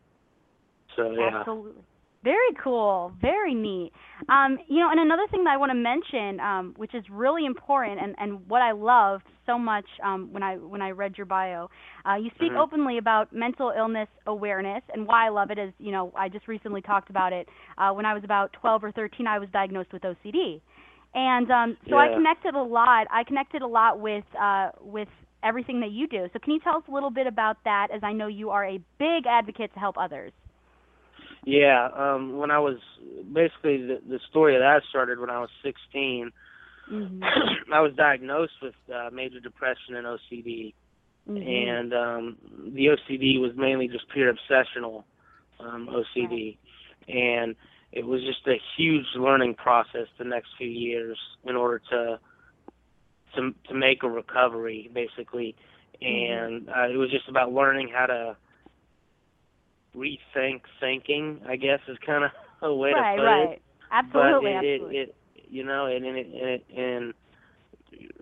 So 0.96 1.12
yeah. 1.12 1.40
Absolutely. 1.40 1.84
Very 2.24 2.54
cool. 2.62 3.14
Very 3.22 3.54
neat. 3.56 3.92
Um, 4.28 4.58
you 4.68 4.80
know, 4.80 4.90
and 4.92 5.00
another 5.00 5.26
thing 5.32 5.46
that 5.46 5.52
I 5.52 5.58
want 5.58 5.70
to 5.70 5.74
mention, 5.76 6.40
um, 6.42 6.74
which 6.76 6.94
is 6.94 7.04
really 7.10 7.46
important, 7.46 8.00
and, 8.02 8.14
and 8.20 8.48
what 8.50 8.62
I 8.62 8.72
loved 8.74 9.24
so 9.46 9.58
much 9.58 9.86
um, 10.04 10.28
when 10.34 10.44
I 10.44 10.58
when 10.58 10.82
I 10.82 10.92
read 10.92 11.18
your 11.18 11.26
bio, 11.26 11.70
uh, 12.06 12.16
you 12.16 12.30
speak 12.36 12.52
Mhm. 12.52 12.60
openly 12.60 12.98
about 12.98 13.32
mental 13.32 13.72
illness 13.76 14.10
awareness, 14.28 14.84
and 14.94 15.08
why 15.08 15.26
I 15.28 15.30
love 15.30 15.50
it 15.50 15.58
is, 15.58 15.74
you 15.80 15.92
know, 15.94 16.12
I 16.14 16.28
just 16.28 16.48
recently 16.50 16.82
talked 16.82 17.10
about 17.10 17.32
it. 17.32 17.48
Uh, 17.78 17.92
when 17.94 18.06
I 18.06 18.14
was 18.14 18.24
about 18.26 18.52
12 18.54 18.84
or 18.84 18.92
13, 18.92 19.26
I 19.26 19.40
was 19.40 19.50
diagnosed 19.52 19.94
with 19.94 20.04
OCD, 20.04 20.60
and 21.16 21.50
um, 21.50 21.78
so 21.90 21.98
I 21.98 22.10
connected 22.10 22.54
a 22.54 22.62
lot. 22.62 23.08
I 23.10 23.24
connected 23.24 23.62
a 23.62 23.68
lot 23.68 24.02
with 24.02 24.26
uh, 24.38 24.72
with 24.82 25.08
everything 25.42 25.80
that 25.80 25.92
you 25.92 26.06
do. 26.06 26.30
So 26.34 26.40
can 26.40 26.52
you 26.52 26.60
tell 26.60 26.76
us 26.76 26.84
a 26.90 26.92
little 26.92 27.12
bit 27.12 27.28
about 27.28 27.64
that, 27.64 27.92
as 27.92 28.04
I 28.04 28.12
know 28.12 28.28
you 28.28 28.50
are 28.50 28.66
a 28.66 28.78
big 28.98 29.26
advocate 29.26 29.74
to 29.74 29.80
help 29.80 29.98
others. 29.98 30.34
Yeah, 31.46 31.90
um, 31.96 32.38
when 32.38 32.52
I 32.52 32.60
was 32.60 32.78
basically 33.32 33.78
the, 33.86 34.02
the 34.08 34.20
story 34.30 34.56
of 34.56 34.62
that 34.62 34.82
started 34.90 35.20
when 35.20 35.30
I 35.30 35.40
was 35.40 35.50
16. 35.64 36.32
Mm-hmm. 36.92 37.24
I 37.74 37.82
was 37.82 37.94
diagnosed 37.96 38.54
with 38.62 38.76
uh, 38.94 39.10
major 39.12 39.40
depression 39.40 39.96
and 39.96 40.06
OCD, 40.06 40.74
Mhm. 41.28 41.48
and 41.48 41.94
um, 41.94 42.38
the 42.74 42.88
OCD 42.88 43.40
was 43.40 43.52
mainly 43.56 43.88
just 43.88 44.10
pure 44.10 44.34
obsessional 44.34 45.04
um, 45.60 45.88
OCD, 45.88 46.58
and 47.08 47.56
it 47.92 48.06
was 48.06 48.24
just 48.24 48.48
a 48.48 48.60
huge 48.76 49.06
learning 49.16 49.54
process 49.54 50.08
the 50.18 50.24
next 50.24 50.50
few 50.58 50.68
years 50.68 51.18
in 51.44 51.56
order 51.56 51.80
to 51.92 52.20
to 53.36 53.54
to 53.68 53.74
make 53.76 54.02
a 54.02 54.10
recovery 54.10 54.90
basically, 54.92 55.56
and 56.02 56.68
uh, 56.70 56.88
it 56.90 56.98
was 56.98 57.12
just 57.12 57.30
about 57.30 57.54
learning 57.54 57.90
how 57.94 58.08
to 58.08 58.36
rethink 59.96 60.62
thinking. 60.80 61.42
I 61.48 61.56
guess 61.56 61.80
is 61.88 61.98
kind 62.06 62.24
of 62.24 62.32
a 62.62 62.74
way 62.74 62.92
right, 62.94 63.16
to 63.16 63.22
put 63.22 63.26
right. 63.26 63.50
it. 63.50 63.62
Absolutely, 63.92 64.54
but 64.54 64.64
it, 64.64 64.74
absolutely. 64.74 64.98
It, 64.98 65.10
it, 65.10 65.16
you 65.50 65.64
know, 65.64 65.86
and 65.88 66.06
and, 66.06 66.18
and, 66.18 66.62
and 66.78 67.14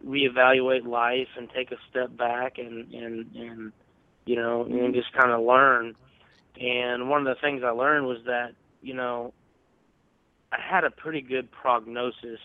reevaluate 0.05 0.85
life 0.85 1.27
and 1.37 1.49
take 1.55 1.71
a 1.71 1.77
step 1.89 2.15
back 2.15 2.57
and 2.57 2.91
and 2.93 3.35
and 3.35 3.73
you 4.25 4.35
know 4.35 4.63
and 4.63 4.93
just 4.93 5.11
kind 5.13 5.31
of 5.31 5.41
learn. 5.41 5.95
And 6.59 7.09
one 7.09 7.25
of 7.25 7.35
the 7.35 7.39
things 7.41 7.61
I 7.63 7.69
learned 7.69 8.07
was 8.07 8.19
that 8.25 8.53
you 8.81 8.93
know 8.93 9.33
I 10.51 10.57
had 10.61 10.83
a 10.83 10.91
pretty 10.91 11.21
good 11.21 11.51
prognosis 11.51 12.39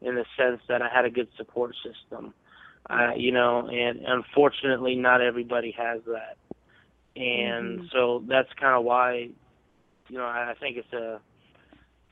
in 0.00 0.14
the 0.14 0.24
sense 0.36 0.60
that 0.68 0.82
I 0.82 0.88
had 0.88 1.04
a 1.04 1.10
good 1.10 1.28
support 1.36 1.74
system. 1.76 2.34
Uh, 2.88 3.10
you 3.16 3.32
know, 3.32 3.68
and 3.68 4.00
unfortunately, 4.06 4.94
not 4.94 5.20
everybody 5.20 5.74
has 5.76 6.00
that, 6.06 6.38
and 7.16 7.80
Mhm. 7.80 7.90
so 7.92 8.24
that's 8.28 8.52
kind 8.60 8.76
of 8.76 8.84
why, 8.84 9.30
you 10.08 10.18
know, 10.18 10.24
I 10.24 10.50
I 10.50 10.54
think 10.60 10.76
it's 10.76 10.92
a, 10.92 11.20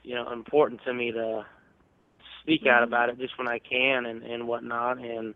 you 0.03 0.15
know, 0.15 0.33
important 0.33 0.81
to 0.85 0.95
me 0.95 1.13
to 1.13 1.47
speak 2.43 2.67
out 2.67 2.83
Mhm. 2.83 2.89
about 2.89 3.09
it 3.09 3.19
just 3.19 3.39
when 3.39 3.49
I 3.49 3.59
can 3.59 4.07
and 4.07 4.23
and 4.23 4.47
whatnot, 4.49 4.99
and 4.99 5.35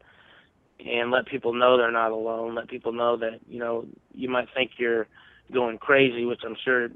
and 0.85 1.11
let 1.11 1.27
people 1.27 1.53
know 1.53 1.77
they're 1.77 1.91
not 1.91 2.13
alone. 2.13 2.55
Let 2.55 2.69
people 2.69 2.93
know 2.93 3.17
that 3.19 3.41
you 3.49 3.59
know 3.59 3.87
you 4.15 4.29
might 4.29 4.49
think 4.55 4.73
you're 4.79 5.07
going 5.53 5.79
crazy, 5.79 6.25
which 6.25 6.41
I'm 6.45 6.57
sure 6.65 6.89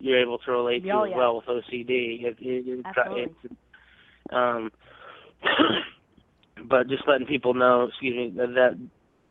you're 0.00 0.20
able 0.20 0.38
to 0.38 0.50
relate 0.50 0.84
to 0.84 0.90
Oh, 0.92 1.04
as 1.04 1.10
yeah. 1.10 1.16
well 1.16 1.36
with 1.36 1.46
OCD. 1.46 2.24
It, 2.24 2.36
it, 2.40 2.86
Absolutely. 2.86 3.34
it, 3.44 3.52
um, 4.32 4.70
but 6.68 6.88
just 6.88 7.06
letting 7.06 7.26
people 7.26 7.54
know, 7.54 7.84
excuse 7.84 8.16
me, 8.16 8.32
that, 8.36 8.54
that 8.54 8.88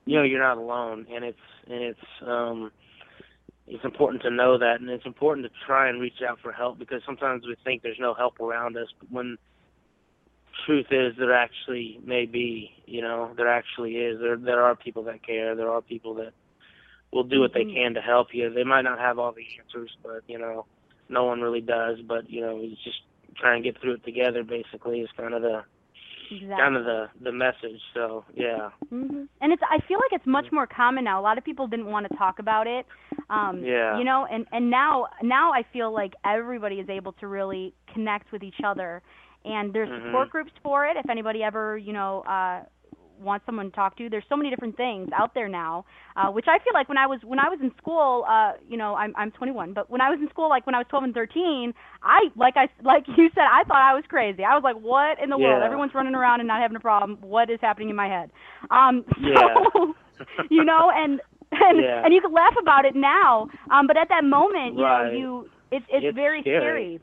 you 0.09 0.17
know 0.17 0.23
you're 0.23 0.41
not 0.41 0.57
alone, 0.57 1.05
and 1.13 1.23
it's 1.23 1.37
and 1.67 1.83
it's 1.83 2.07
um, 2.25 2.71
it's 3.67 3.85
important 3.85 4.23
to 4.23 4.31
know 4.31 4.57
that, 4.57 4.79
and 4.79 4.89
it's 4.89 5.05
important 5.05 5.45
to 5.45 5.51
try 5.67 5.87
and 5.87 6.01
reach 6.01 6.21
out 6.27 6.39
for 6.41 6.51
help 6.51 6.79
because 6.79 7.03
sometimes 7.05 7.45
we 7.45 7.55
think 7.63 7.83
there's 7.83 7.99
no 7.99 8.15
help 8.15 8.39
around 8.39 8.75
us, 8.75 8.87
but 8.99 9.11
when 9.11 9.37
truth 10.65 10.87
is 10.89 11.13
there 11.19 11.33
actually 11.33 11.99
may 12.03 12.25
be, 12.25 12.71
you 12.87 13.03
know, 13.03 13.31
there 13.37 13.47
actually 13.47 13.97
is. 13.97 14.19
There 14.19 14.35
there 14.35 14.63
are 14.63 14.75
people 14.75 15.03
that 15.03 15.23
care. 15.23 15.55
There 15.55 15.69
are 15.69 15.81
people 15.81 16.15
that 16.15 16.33
will 17.13 17.23
do 17.23 17.39
what 17.41 17.53
they 17.53 17.65
Mhm. 17.65 17.73
can 17.75 17.93
to 17.93 18.01
help 18.01 18.33
you. 18.33 18.49
They 18.49 18.63
might 18.63 18.81
not 18.81 18.97
have 18.97 19.19
all 19.19 19.31
the 19.31 19.45
answers, 19.59 19.95
but 20.01 20.23
you 20.27 20.39
know, 20.39 20.65
no 21.07 21.23
one 21.25 21.39
really 21.39 21.61
does. 21.61 22.01
But 22.01 22.31
you 22.31 22.41
know, 22.41 22.57
it's 22.59 22.83
just 22.83 23.01
try 23.35 23.53
and 23.53 23.63
get 23.63 23.77
through 23.77 23.93
it 23.93 24.03
together. 24.03 24.43
Basically, 24.43 25.01
is 25.01 25.11
kind 25.11 25.35
of 25.35 25.43
the 25.43 25.63
Exactly. 26.31 26.55
kind 26.57 26.75
of 26.75 26.85
the 26.85 27.09
the 27.21 27.31
message. 27.31 27.81
So 27.93 28.25
yeah, 28.33 28.69
hmm 28.89 29.23
And 29.41 29.51
it's 29.53 29.61
I 29.63 29.79
feel 29.87 29.97
like 29.99 30.11
it's 30.13 30.25
much 30.27 30.45
more 30.51 30.67
common 30.67 31.03
now. 31.03 31.19
A 31.19 31.23
lot 31.23 31.37
of 31.37 31.43
people 31.43 31.67
didn't 31.67 31.87
want 31.87 32.09
to 32.09 32.17
talk 32.17 32.39
about 32.39 32.67
it. 32.67 32.85
Um 33.29 33.63
Yeah. 33.63 33.97
you 33.97 34.03
know, 34.03 34.25
and 34.29 34.45
and 34.51 34.69
now 34.69 35.07
now 35.21 35.51
I 35.51 35.63
feel 35.73 35.91
like 35.93 36.13
everybody 36.25 36.75
is 36.75 36.89
able 36.89 37.13
to 37.13 37.27
really 37.27 37.73
connect 37.93 38.31
with 38.31 38.43
each 38.43 38.61
other. 38.63 39.01
And 39.45 39.73
there's 39.73 39.89
Mhm. 39.89 40.01
support 40.07 40.29
groups 40.29 40.51
for 40.63 40.85
it 40.85 40.97
if 40.97 41.09
anybody 41.09 41.43
ever, 41.43 41.77
you 41.77 41.93
know, 41.93 42.21
uh 42.21 42.63
wants 43.19 43.45
someone 43.45 43.67
to 43.69 43.75
talk 43.75 43.97
to. 43.97 44.09
There's 44.09 44.23
so 44.29 44.35
many 44.37 44.49
different 44.49 44.77
things 44.77 45.09
out 45.15 45.33
there 45.33 45.47
now, 45.47 45.85
uh, 46.15 46.29
which 46.31 46.45
I 46.47 46.57
feel 46.59 46.73
like 46.73 46.87
when 46.89 46.97
I 46.97 47.07
was 47.07 47.19
when 47.23 47.39
I 47.39 47.49
was 47.49 47.59
in 47.61 47.71
school, 47.77 48.25
uh, 48.27 48.53
you 48.67 48.77
know, 48.77 48.95
I'm 48.95 49.13
I'm 49.17 49.31
21, 49.31 49.73
but 49.73 49.89
when 49.89 50.01
I 50.01 50.09
was 50.09 50.19
in 50.21 50.29
school, 50.29 50.49
like 50.49 50.65
when 50.65 50.75
I 50.75 50.79
was 50.79 50.87
12 50.89 51.03
and 51.05 51.13
13, 51.13 51.73
I 52.03 52.19
like 52.35 52.55
I 52.57 52.67
like 52.83 53.03
you 53.07 53.29
said, 53.35 53.43
I 53.51 53.63
thought 53.65 53.81
I 53.81 53.93
was 53.93 54.03
crazy. 54.07 54.43
I 54.43 54.53
was 54.55 54.63
like, 54.63 54.77
what 54.77 55.21
in 55.21 55.29
the 55.29 55.37
world? 55.37 55.61
Everyone's 55.63 55.93
running 55.93 56.15
around 56.15 56.39
and 56.41 56.47
not 56.47 56.61
having 56.61 56.77
a 56.77 56.79
problem. 56.81 57.17
What 57.21 57.49
is 57.49 57.59
happening 57.61 57.89
in 57.89 57.95
my 57.95 58.07
head? 58.07 58.31
Um, 58.71 59.03
so 59.23 59.23
Yeah. 59.23 59.53
you 60.49 60.63
know, 60.63 60.91
and 60.93 61.19
and 61.51 61.79
Yeah. 61.83 62.01
and 62.05 62.13
you 62.13 62.21
can 62.21 62.31
laugh 62.31 62.53
about 62.61 62.85
it 62.85 62.95
now, 62.95 63.47
um, 63.71 63.87
but 63.87 63.97
at 63.97 64.09
that 64.09 64.23
moment, 64.23 64.77
you 64.77 64.83
Right. 64.83 65.11
know, 65.11 65.17
you 65.17 65.49
it's 65.71 65.85
it's, 65.89 66.05
It's 66.07 66.15
very 66.15 66.41
scary. 66.41 66.99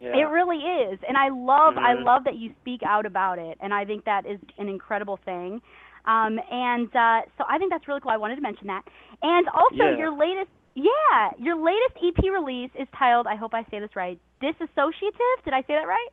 Yeah. 0.00 0.16
it 0.16 0.24
really 0.28 0.58
is, 0.58 0.98
and 1.06 1.16
I 1.16 1.28
love 1.28 1.76
I 1.78 1.94
Mhm. 1.94 2.04
love 2.04 2.24
that 2.24 2.36
you 2.36 2.54
speak 2.60 2.82
out 2.82 3.06
about 3.06 3.38
it, 3.38 3.58
and 3.60 3.72
I 3.72 3.84
think 3.84 4.04
that 4.04 4.26
is 4.26 4.40
an 4.58 4.68
incredible 4.68 5.16
thing. 5.18 5.60
Um, 6.06 6.38
and 6.50 6.94
uh, 6.94 7.22
so 7.38 7.44
I 7.48 7.58
think 7.58 7.70
that's 7.72 7.88
really 7.88 8.00
cool. 8.00 8.10
I 8.12 8.16
wanted 8.18 8.36
to 8.36 8.42
mention 8.42 8.66
that, 8.66 8.84
and 9.22 9.48
also 9.48 9.76
Yeah. 9.76 9.96
your 9.96 10.10
latest, 10.10 10.50
yeah, 10.74 11.30
your 11.38 11.56
latest 11.56 11.96
EP 12.02 12.30
release 12.30 12.70
is 12.74 12.88
titled. 12.90 13.26
I 13.26 13.36
hope 13.36 13.54
I 13.54 13.64
say 13.70 13.78
this 13.78 13.94
right. 13.96 14.18
Disassociative. 14.42 15.36
Did 15.44 15.54
I 15.54 15.62
say 15.62 15.74
that 15.74 15.86
right? 15.86 16.08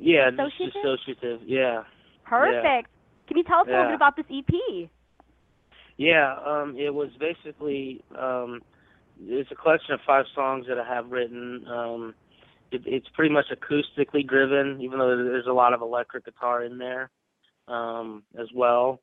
yeah, 0.00 0.30
Disassociative. 0.30 0.68
Associative? 0.68 0.84
associative. 0.84 1.42
Yeah. 1.48 1.84
Perfect. 2.24 2.90
Can 3.26 3.36
you 3.36 3.42
tell 3.44 3.60
us 3.60 3.66
a 3.66 3.70
little 3.70 3.86
bit 3.86 3.94
about 3.94 4.16
this 4.16 4.26
EP? 4.30 4.88
Yeah, 5.96 6.36
um, 6.46 6.76
it 6.78 6.94
was 6.94 7.10
basically 7.18 8.02
um, 8.16 8.62
it's 9.20 9.50
a 9.50 9.54
collection 9.54 9.94
of 9.94 10.00
five 10.06 10.26
songs 10.34 10.66
that 10.68 10.78
I 10.78 10.84
have 10.84 11.10
written. 11.10 11.66
Um, 11.66 12.14
it, 12.70 12.82
it's 12.86 13.08
pretty 13.14 13.32
much 13.32 13.46
acoustically 13.50 14.26
driven, 14.26 14.80
even 14.80 14.98
though 14.98 15.16
there's 15.16 15.46
a 15.46 15.52
lot 15.52 15.72
of 15.72 15.82
electric 15.82 16.24
guitar 16.24 16.64
in 16.64 16.78
there 16.78 17.10
um, 17.66 18.22
as 18.38 18.48
well. 18.54 19.00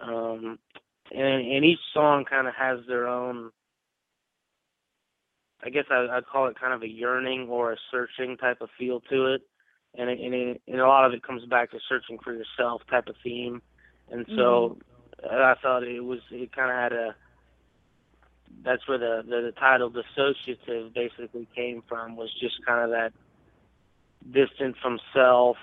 Um, 0.00 0.58
and, 1.10 1.46
and 1.46 1.64
each 1.64 1.80
song 1.94 2.24
kind 2.28 2.46
of 2.46 2.54
has 2.54 2.80
their 2.86 3.08
own. 3.08 3.50
I 5.64 5.70
guess 5.70 5.84
I, 5.90 6.06
I'd 6.12 6.26
call 6.26 6.46
it 6.46 6.60
kind 6.60 6.72
of 6.72 6.82
a 6.82 6.88
yearning 6.88 7.48
or 7.48 7.72
a 7.72 7.76
searching 7.90 8.36
type 8.36 8.58
of 8.60 8.68
feel 8.78 9.00
to 9.10 9.34
it, 9.34 9.42
and 9.96 10.08
it, 10.08 10.20
and, 10.20 10.34
it, 10.34 10.62
and 10.68 10.80
a 10.80 10.86
lot 10.86 11.04
of 11.04 11.12
it 11.12 11.22
comes 11.22 11.44
back 11.46 11.70
to 11.72 11.78
searching 11.88 12.18
for 12.22 12.32
yourself 12.32 12.82
type 12.88 13.08
of 13.08 13.16
theme, 13.24 13.60
and 14.10 14.24
so 14.36 14.78
I 15.24 15.54
thought 15.60 15.82
it 15.82 16.00
was 16.00 16.20
it 16.30 16.52
kind 16.52 16.70
of 16.70 16.76
had 16.76 16.92
a. 16.92 17.16
That's 18.64 18.86
where 18.88 18.98
the, 18.98 19.22
the 19.24 19.40
the 19.42 19.52
title 19.52 19.90
dissociative 19.90 20.92
basically 20.94 21.48
came 21.54 21.82
from 21.88 22.16
was 22.16 22.32
just 22.40 22.56
kind 22.66 22.84
of 22.84 22.90
that 22.90 23.12
distant 24.30 24.76
from 24.82 24.98
self, 25.14 25.56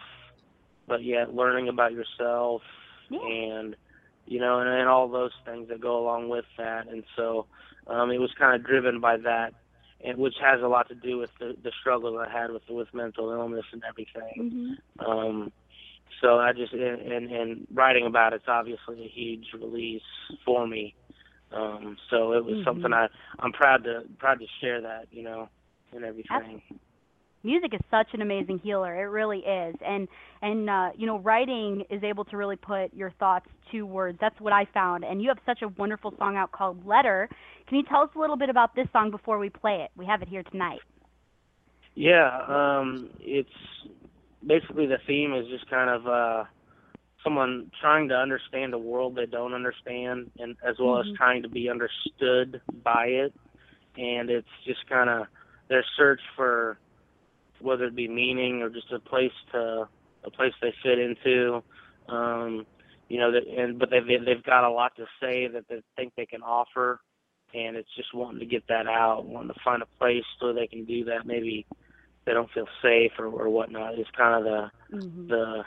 but 0.87 1.03
yet 1.03 1.33
learning 1.35 1.67
about 1.69 1.91
yourself 1.93 2.61
and 3.11 3.75
you 4.25 4.39
know 4.39 4.59
and, 4.59 4.69
and 4.69 4.87
all 4.87 5.07
those 5.07 5.31
things 5.45 5.67
that 5.69 5.79
go 5.81 5.99
along 5.99 6.29
with 6.29 6.45
that, 6.57 6.87
and 6.87 7.03
so 7.15 7.45
um, 7.87 8.11
it 8.11 8.19
was 8.19 8.31
kind 8.39 8.55
of 8.55 8.65
driven 8.65 8.99
by 8.99 9.17
that, 9.17 9.53
and 10.03 10.17
which 10.17 10.35
has 10.41 10.61
a 10.61 10.67
lot 10.67 10.87
to 10.89 10.95
do 10.95 11.17
with 11.17 11.29
the 11.39 11.55
the 11.63 11.71
struggle 11.79 12.17
I 12.17 12.29
had 12.29 12.51
with 12.51 12.63
with 12.69 12.87
mental 12.93 13.31
illness 13.31 13.65
and 13.71 13.83
everything. 13.87 14.77
Mhm. 14.99 15.05
Um, 15.07 15.51
so 16.21 16.39
I 16.39 16.53
just 16.53 16.73
and, 16.73 17.01
and 17.01 17.31
and 17.31 17.67
writing 17.73 18.05
about 18.05 18.33
it's 18.33 18.47
obviously 18.47 19.03
a 19.03 19.07
huge 19.07 19.47
release 19.53 20.01
for 20.45 20.65
me. 20.65 20.95
Um, 21.55 21.97
so 22.09 22.33
it 22.33 22.43
was 22.43 22.57
Mhm. 22.57 22.63
something 22.65 22.93
I 22.93 23.07
I'm 23.39 23.51
proud 23.53 23.83
to 23.85 24.03
proud 24.19 24.39
to 24.39 24.47
share 24.61 24.81
that 24.81 25.07
you 25.11 25.23
know 25.23 25.49
and 25.93 26.03
everything. 26.03 26.61
music 27.43 27.73
is 27.73 27.79
such 27.91 28.07
an 28.13 28.21
amazing 28.21 28.59
healer. 28.59 28.93
It 28.95 29.07
really 29.09 29.39
is. 29.39 29.75
And 29.85 30.07
and 30.41 30.69
uh 30.69 30.89
you 30.97 31.05
know 31.07 31.19
writing 31.19 31.85
is 31.89 32.03
able 32.03 32.25
to 32.25 32.37
really 32.37 32.55
put 32.57 32.93
your 32.93 33.11
thoughts 33.11 33.47
to 33.71 33.83
words. 33.85 34.17
That's 34.19 34.39
what 34.41 34.51
i 34.53 34.65
found. 34.65 35.03
And 35.05 35.21
you 35.21 35.29
have 35.29 35.39
such 35.45 35.61
a 35.61 35.69
wonderful 35.69 36.13
song 36.17 36.35
out 36.37 36.51
called 36.51 36.85
letter. 36.85 37.29
Can 37.67 37.77
you 37.77 37.83
tell 37.83 38.01
us 38.01 38.09
a 38.15 38.19
little 38.19 38.37
bit 38.37 38.49
about 38.49 38.75
this 38.75 38.87
song 38.91 39.11
before 39.11 39.37
we 39.37 39.49
play 39.49 39.81
it? 39.83 39.91
We 39.95 40.05
have 40.05 40.21
it 40.21 40.27
here 40.27 40.43
tonight. 40.43 40.81
Yeah, 41.95 42.41
um, 42.47 43.09
it's 43.19 43.49
basically 44.45 44.85
the 44.85 44.97
theme 45.07 45.33
is 45.33 45.47
just 45.47 45.69
kind 45.69 45.89
of 45.89 46.07
uh, 46.07 46.43
someone 47.25 47.69
trying 47.81 48.07
to 48.07 48.15
understand 48.15 48.73
a 48.73 48.77
world 48.77 49.15
they 49.15 49.25
don't 49.25 49.53
understand, 49.53 50.31
and 50.39 50.55
as 50.63 50.77
well 50.79 50.99
Mhm. 50.99 51.11
as 51.11 51.17
trying 51.17 51.41
to 51.43 51.49
be 51.49 51.69
understood 51.69 52.61
by 52.83 53.07
it. 53.07 53.33
And 53.97 54.29
it's 54.29 54.47
just 54.65 54.87
kind 54.87 55.09
of 55.09 55.27
their 55.67 55.83
search 55.97 56.21
for 56.35 56.77
whether 57.59 57.85
it 57.85 57.95
be 57.95 58.07
meaning 58.07 58.61
or 58.61 58.69
just 58.69 58.91
a 58.93 58.99
place 58.99 59.33
to 59.51 59.89
a 60.23 60.31
place 60.31 60.53
they 60.61 60.73
fit 60.83 60.99
into. 60.99 61.63
Um, 62.07 62.65
you 63.09 63.19
know, 63.19 63.31
that, 63.31 63.47
and 63.47 63.79
but 63.79 63.89
they've 63.89 64.07
they've 64.25 64.43
got 64.43 64.63
a 64.63 64.69
lot 64.69 64.95
to 64.97 65.05
say 65.19 65.47
that 65.47 65.67
they 65.67 65.81
think 65.95 66.13
they 66.15 66.25
can 66.25 66.43
offer, 66.43 67.01
and 67.53 67.75
it's 67.75 67.93
just 67.95 68.13
wanting 68.13 68.39
to 68.39 68.45
get 68.45 68.63
that 68.67 68.87
out, 68.87 69.25
wanting 69.25 69.53
to 69.53 69.59
find 69.63 69.81
a 69.81 69.87
place 69.97 70.23
so 70.39 70.53
they 70.53 70.67
can 70.67 70.85
do 70.85 71.05
that. 71.05 71.25
Maybe 71.25 71.65
they 72.25 72.33
don't 72.33 72.51
feel 72.51 72.67
safe 72.81 73.11
or, 73.17 73.27
or 73.27 73.49
whatnot. 73.49 73.97
It's 73.97 74.09
kind 74.11 74.35
of 74.35 74.43
the 74.43 74.71
Mhm. 74.95 75.27
the 75.27 75.65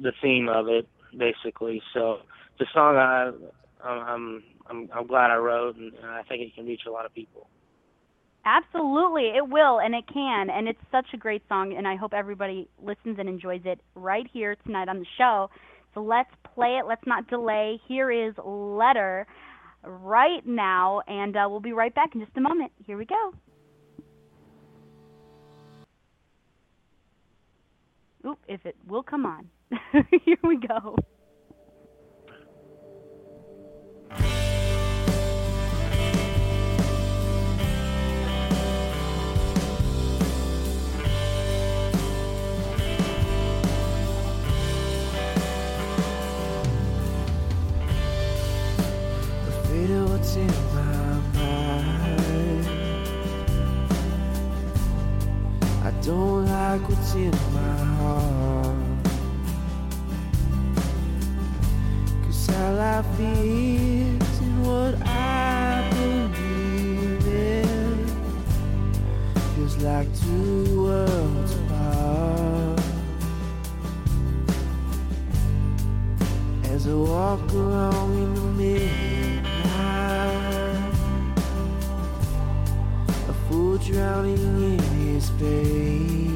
the 0.00 0.12
theme 0.22 0.48
of 0.48 0.68
it 0.68 0.88
basically. 1.16 1.82
So 1.92 2.18
the 2.58 2.66
song 2.72 2.96
I 2.96 3.32
I'm 3.86 4.42
I'm 4.68 4.88
I'm 4.92 5.06
glad 5.06 5.30
I 5.30 5.36
wrote, 5.36 5.76
and, 5.76 5.92
I 6.04 6.22
think 6.22 6.42
it 6.42 6.54
can 6.54 6.66
reach 6.66 6.82
a 6.86 6.90
lot 6.90 7.06
of 7.06 7.14
people. 7.14 7.48
Absolutely, 8.46 9.32
it 9.36 9.48
will, 9.48 9.80
and 9.80 9.94
it 9.94 10.04
can, 10.12 10.50
and 10.50 10.68
it's 10.68 10.80
such 10.92 11.06
a 11.14 11.16
great 11.16 11.42
song, 11.48 11.74
and 11.76 11.88
I 11.88 11.96
hope 11.96 12.12
everybody 12.12 12.68
listens 12.82 13.18
and 13.18 13.28
enjoys 13.28 13.62
it 13.64 13.80
right 13.94 14.26
here 14.32 14.56
tonight 14.66 14.88
on 14.88 14.98
the 14.98 15.06
show. 15.16 15.48
So 15.94 16.02
let's 16.02 16.30
play 16.54 16.78
it. 16.78 16.86
Let's 16.86 17.06
not 17.06 17.26
delay. 17.28 17.80
Here 17.88 18.10
is 18.10 18.34
Letter 18.44 19.26
right 19.82 20.44
now, 20.46 21.00
and 21.06 21.36
uh, 21.36 21.46
we'll 21.48 21.60
be 21.60 21.72
right 21.72 21.94
back 21.94 22.14
in 22.14 22.20
just 22.20 22.36
a 22.36 22.40
moment. 22.40 22.72
Here 22.86 22.98
we 22.98 23.06
go. 23.06 23.32
Oop, 28.26 28.38
if 28.48 28.64
it 28.66 28.76
will 28.86 29.02
come 29.02 29.26
on. 29.26 29.48
here 30.24 30.38
we 30.42 30.56
go. 30.56 30.96
what's 50.24 50.36
in 50.36 50.46
my 50.46 51.20
mind. 51.34 52.66
I 55.82 55.90
don't 56.02 56.46
like 56.46 56.88
what's 56.88 57.14
in 57.14 57.30
my 57.52 57.63
and 64.40 64.66
what 64.66 64.94
I 65.06 65.88
believe 65.92 67.26
in 67.26 68.06
feels 69.54 69.76
like 69.78 70.08
two 70.20 70.82
worlds 70.82 71.54
apart. 71.54 72.80
As 76.64 76.88
I 76.88 76.94
walk 76.94 77.54
around 77.54 78.12
in 78.18 78.34
the 78.34 78.40
midnight, 78.60 79.44
a 83.28 83.34
fool 83.48 83.78
drowning 83.78 84.38
in 84.74 84.80
his 84.80 85.30
pain. 85.30 86.33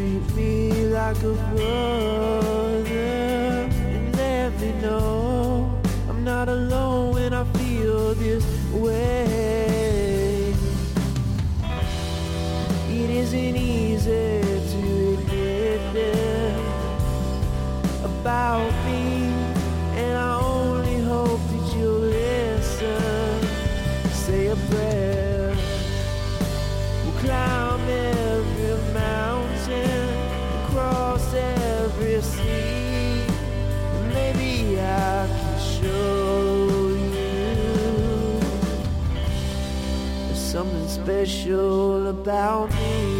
Treat 0.00 0.34
me 0.34 0.86
like 0.86 1.22
a 1.22 1.34
brother 1.52 2.88
and 2.88 4.16
let 4.16 4.58
me 4.58 4.72
know 4.80 5.78
I'm 6.08 6.24
not 6.24 6.48
alone 6.48 7.12
when 7.12 7.34
I 7.34 7.44
feel 7.58 8.14
this 8.14 8.44
way? 8.72 10.54
It 12.88 13.10
isn't 13.10 13.56
easy 13.56 14.40
to 14.72 14.82
admit 15.74 16.56
about 18.02 18.72
Maybe 34.14 34.80
I 34.80 35.26
can 35.26 35.58
show 35.58 36.88
you 36.88 38.40
there's 40.26 40.38
something 40.38 40.88
special 40.88 42.06
about 42.08 42.70
me. 42.70 43.19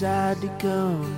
Decide 0.00 0.40
to 0.40 0.48
come 0.58 1.09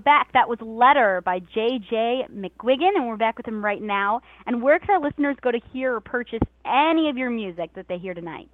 back. 0.00 0.32
That 0.32 0.48
was 0.48 0.58
Letter 0.60 1.22
by 1.24 1.38
J.J. 1.38 2.26
McGuigan, 2.32 2.96
and 2.96 3.06
we're 3.06 3.16
back 3.16 3.36
with 3.36 3.46
him 3.46 3.64
right 3.64 3.82
now. 3.82 4.20
And 4.46 4.62
where 4.62 4.78
can 4.78 4.90
our 4.90 5.00
listeners 5.00 5.36
go 5.40 5.50
to 5.50 5.60
hear 5.72 5.94
or 5.94 6.00
purchase 6.00 6.40
any 6.64 7.08
of 7.08 7.16
your 7.16 7.30
music 7.30 7.74
that 7.74 7.86
they 7.88 7.98
hear 7.98 8.14
tonight? 8.14 8.48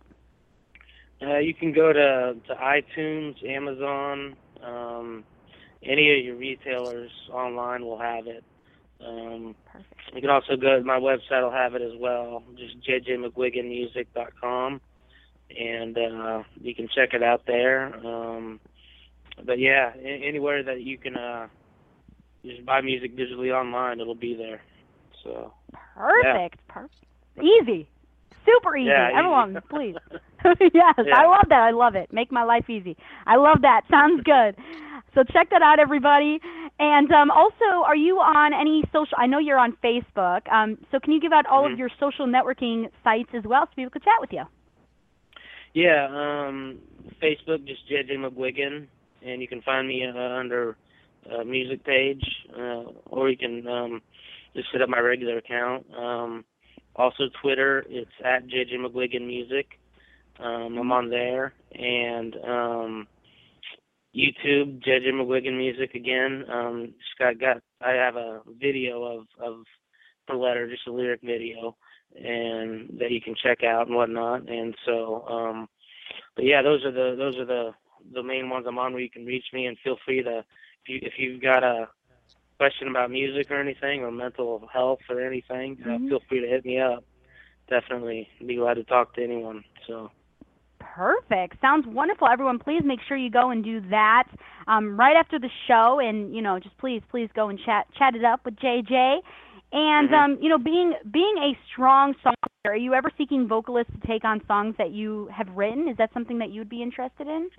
Uh, 1.23 1.39
you 1.39 1.55
can 1.55 1.73
go 1.73 1.93
to, 1.93 2.37
to 2.47 2.55
iTunes, 2.55 3.43
Amazon, 3.49 4.37
um, 4.63 5.25
any 5.83 6.19
of 6.19 6.25
your 6.25 6.37
retailers 6.37 7.11
online 7.33 7.85
will 7.85 7.99
have 7.99 8.27
it. 8.27 8.45
Um, 9.05 9.55
you 10.15 10.21
can 10.21 10.31
also 10.31 10.57
go 10.57 10.79
to 10.79 10.85
my 10.85 10.99
website; 10.99 11.43
will 11.43 11.51
have 11.51 11.75
it 11.75 11.83
as 11.83 11.93
well. 11.99 12.43
Just 12.57 12.81
jjmcguiganmusic.com, 12.89 14.81
and 15.59 15.99
uh, 15.99 16.43
you 16.61 16.75
can 16.75 16.89
check 16.95 17.13
it 17.13 17.23
out 17.23 17.43
there. 17.47 17.95
Um, 18.07 18.59
but 19.45 19.59
yeah, 19.59 19.93
anywhere 20.03 20.63
that 20.63 20.83
you 20.83 20.99
can 20.99 21.17
uh, 21.17 21.49
just 22.45 22.65
buy 22.65 22.81
music 22.81 23.17
digitally 23.17 23.53
online, 23.53 24.01
it'll 24.01 24.15
be 24.15 24.35
there. 24.35 24.61
So 25.23 25.53
Perfect. 25.95 26.59
Perfect. 26.69 27.05
Easy. 27.43 27.89
Super 28.45 28.77
easy. 28.77 28.89
Yeah, 28.89 29.09
easy. 29.09 29.17
Everyone, 29.19 29.59
please. 29.69 29.97
yes, 30.73 30.95
Yeah. 31.05 31.17
I 31.17 31.27
love 31.27 31.47
that. 31.49 31.61
I 31.61 31.71
love 31.71 31.95
it. 31.97 32.13
Make 32.13 32.31
my 32.31 32.45
life 32.45 32.69
easy. 32.71 32.97
I 33.27 33.37
love 33.37 33.63
that. 33.63 33.83
Sounds 33.91 34.23
good. 34.23 34.57
So 35.15 35.25
check 35.25 35.51
that 35.51 35.63
out, 35.63 35.79
everybody. 35.79 36.39
And 36.79 37.11
um, 37.13 37.31
also, 37.31 37.85
are 37.85 37.97
you 37.97 38.17
on 38.19 38.53
any 38.53 38.85
social? 38.93 39.17
I 39.19 39.27
know 39.27 39.39
you're 39.39 39.59
on 39.59 39.77
Facebook. 39.83 40.51
Um, 40.53 40.79
so 40.91 41.01
can 41.01 41.13
you 41.13 41.21
give 41.21 41.33
out 41.33 41.47
all 41.47 41.65
Mhm. 41.65 41.73
of 41.73 41.79
your 41.79 41.89
social 41.99 42.27
networking 42.27 42.91
sites 43.03 43.31
as 43.35 43.45
well, 43.45 43.67
so 43.67 43.73
people 43.75 43.91
could 43.91 44.03
chat 44.05 44.21
with 44.21 44.33
you? 44.33 44.45
Yeah, 45.75 46.07
um, 46.11 46.79
Facebook, 47.23 47.67
just 47.67 47.87
JJ 47.89 48.17
McGuigan, 48.17 48.87
and 49.27 49.43
you 49.43 49.49
can 49.49 49.63
find 49.63 49.89
me 49.89 50.07
uh, 50.07 50.19
under 50.19 50.77
uh, 51.33 51.45
music 51.45 51.85
page, 51.85 52.25
uh, 52.57 52.85
or 53.07 53.29
you 53.29 53.37
can 53.37 53.67
um, 53.67 54.03
just 54.55 54.71
set 54.73 54.83
up 54.83 54.89
my 54.89 55.01
regular 55.01 55.39
account. 55.39 55.87
Um, 55.95 56.45
also, 56.95 57.25
Twitter, 57.43 57.85
it's 57.89 58.11
at 58.25 58.47
JJ 58.47 58.75
McGuigan 58.75 59.27
Music. 59.27 59.67
Um, 60.39 60.79
I'm 60.79 60.93
on 60.93 61.11
there, 61.11 61.53
and 61.73 62.37
um, 62.37 63.09
YouTube, 64.15 64.83
JJ 64.85 65.13
McGuigan 65.13 65.57
Music 65.57 65.95
again. 65.95 66.45
Um, 66.51 66.95
just 66.99 67.19
got 67.19 67.39
got 67.39 67.63
I 67.81 67.93
have 67.93 68.17
a 68.17 68.41
video 68.61 69.03
of 69.03 69.27
of 69.43 69.65
the 70.29 70.35
letter, 70.35 70.69
just 70.71 70.87
a 70.87 70.93
lyric 70.93 71.21
video, 71.23 71.77
and 72.15 72.99
that 72.99 73.11
you 73.11 73.21
can 73.21 73.35
check 73.43 73.63
out 73.63 73.87
and 73.87 73.97
whatnot. 73.97 74.49
And 74.49 74.75
so, 74.85 75.25
um, 75.29 75.69
but 76.35 76.45
yeah, 76.45 76.63
those 76.63 76.85
are 76.85 76.93
the 76.93 77.15
those 77.17 77.37
are 77.37 77.45
the 77.47 77.75
the 78.13 78.23
main 78.23 78.49
ones 78.51 78.67
I'm 78.69 78.79
on 78.79 78.93
where 78.93 79.03
you 79.03 79.11
can 79.11 79.27
reach 79.27 79.47
me. 79.53 79.67
And 79.67 79.79
feel 79.83 79.97
free 80.05 80.23
to 80.23 80.39
if 80.39 80.89
you 80.89 80.99
if 81.03 81.13
you've 81.19 81.43
got 81.43 81.65
a 81.65 81.89
question 82.59 82.89
about 82.89 83.11
music 83.11 83.51
or 83.51 83.61
anything 83.61 84.01
or 84.03 84.11
mental 84.11 84.67
health 84.73 85.01
or 85.11 85.21
anything, 85.21 85.79
uh, 85.85 85.99
Mhm. 85.99 86.09
feel 86.09 86.21
free 86.29 86.41
to 86.41 86.47
hit 86.47 86.65
me 86.65 86.81
up. 86.81 87.05
Definitely 87.69 88.29
be 88.45 88.57
glad 88.57 88.75
to 88.75 88.85
talk 88.85 89.15
to 89.15 89.25
anyone. 89.25 89.65
So. 89.87 90.11
Perfect. 90.79 91.61
Sounds 91.61 91.87
wonderful. 91.87 92.29
Everyone, 92.29 92.59
please 92.59 92.83
make 92.85 93.01
sure 93.03 93.17
you 93.17 93.31
go 93.31 93.51
and 93.51 93.63
do 93.63 93.81
that 93.91 94.25
um, 94.67 94.99
right 94.99 95.17
after 95.17 95.39
the 95.39 95.51
show, 95.67 96.01
and 96.01 96.35
you 96.35 96.41
know, 96.41 96.59
just 96.59 96.77
please, 96.79 97.03
please 97.11 97.29
go 97.35 97.49
and 97.49 97.59
chat 97.59 97.87
chat 97.99 98.15
it 98.15 98.25
up 98.25 98.45
with 98.45 98.57
JJ. 98.57 99.21
And 99.73 100.11
Mhm. 100.11 100.15
um, 100.15 100.39
you 100.41 100.49
know, 100.49 100.59
being 100.59 100.95
being 101.11 101.37
a 101.39 101.59
strong 101.71 102.15
songwriter, 102.15 102.67
are 102.67 102.77
you 102.77 102.95
ever 102.95 103.11
seeking 103.19 103.47
vocalists 103.47 103.93
to 104.01 104.07
take 104.07 104.25
on 104.25 104.45
songs 104.47 104.75
that 104.79 104.93
you 104.93 105.27
have 105.27 105.49
written? 105.57 105.89
Is 105.89 105.97
that 105.99 106.13
something 106.15 106.39
that 106.39 106.51
you 106.51 106.61
would 106.61 106.69
be 106.69 106.83
interested 106.83 107.27
in? 107.27 107.51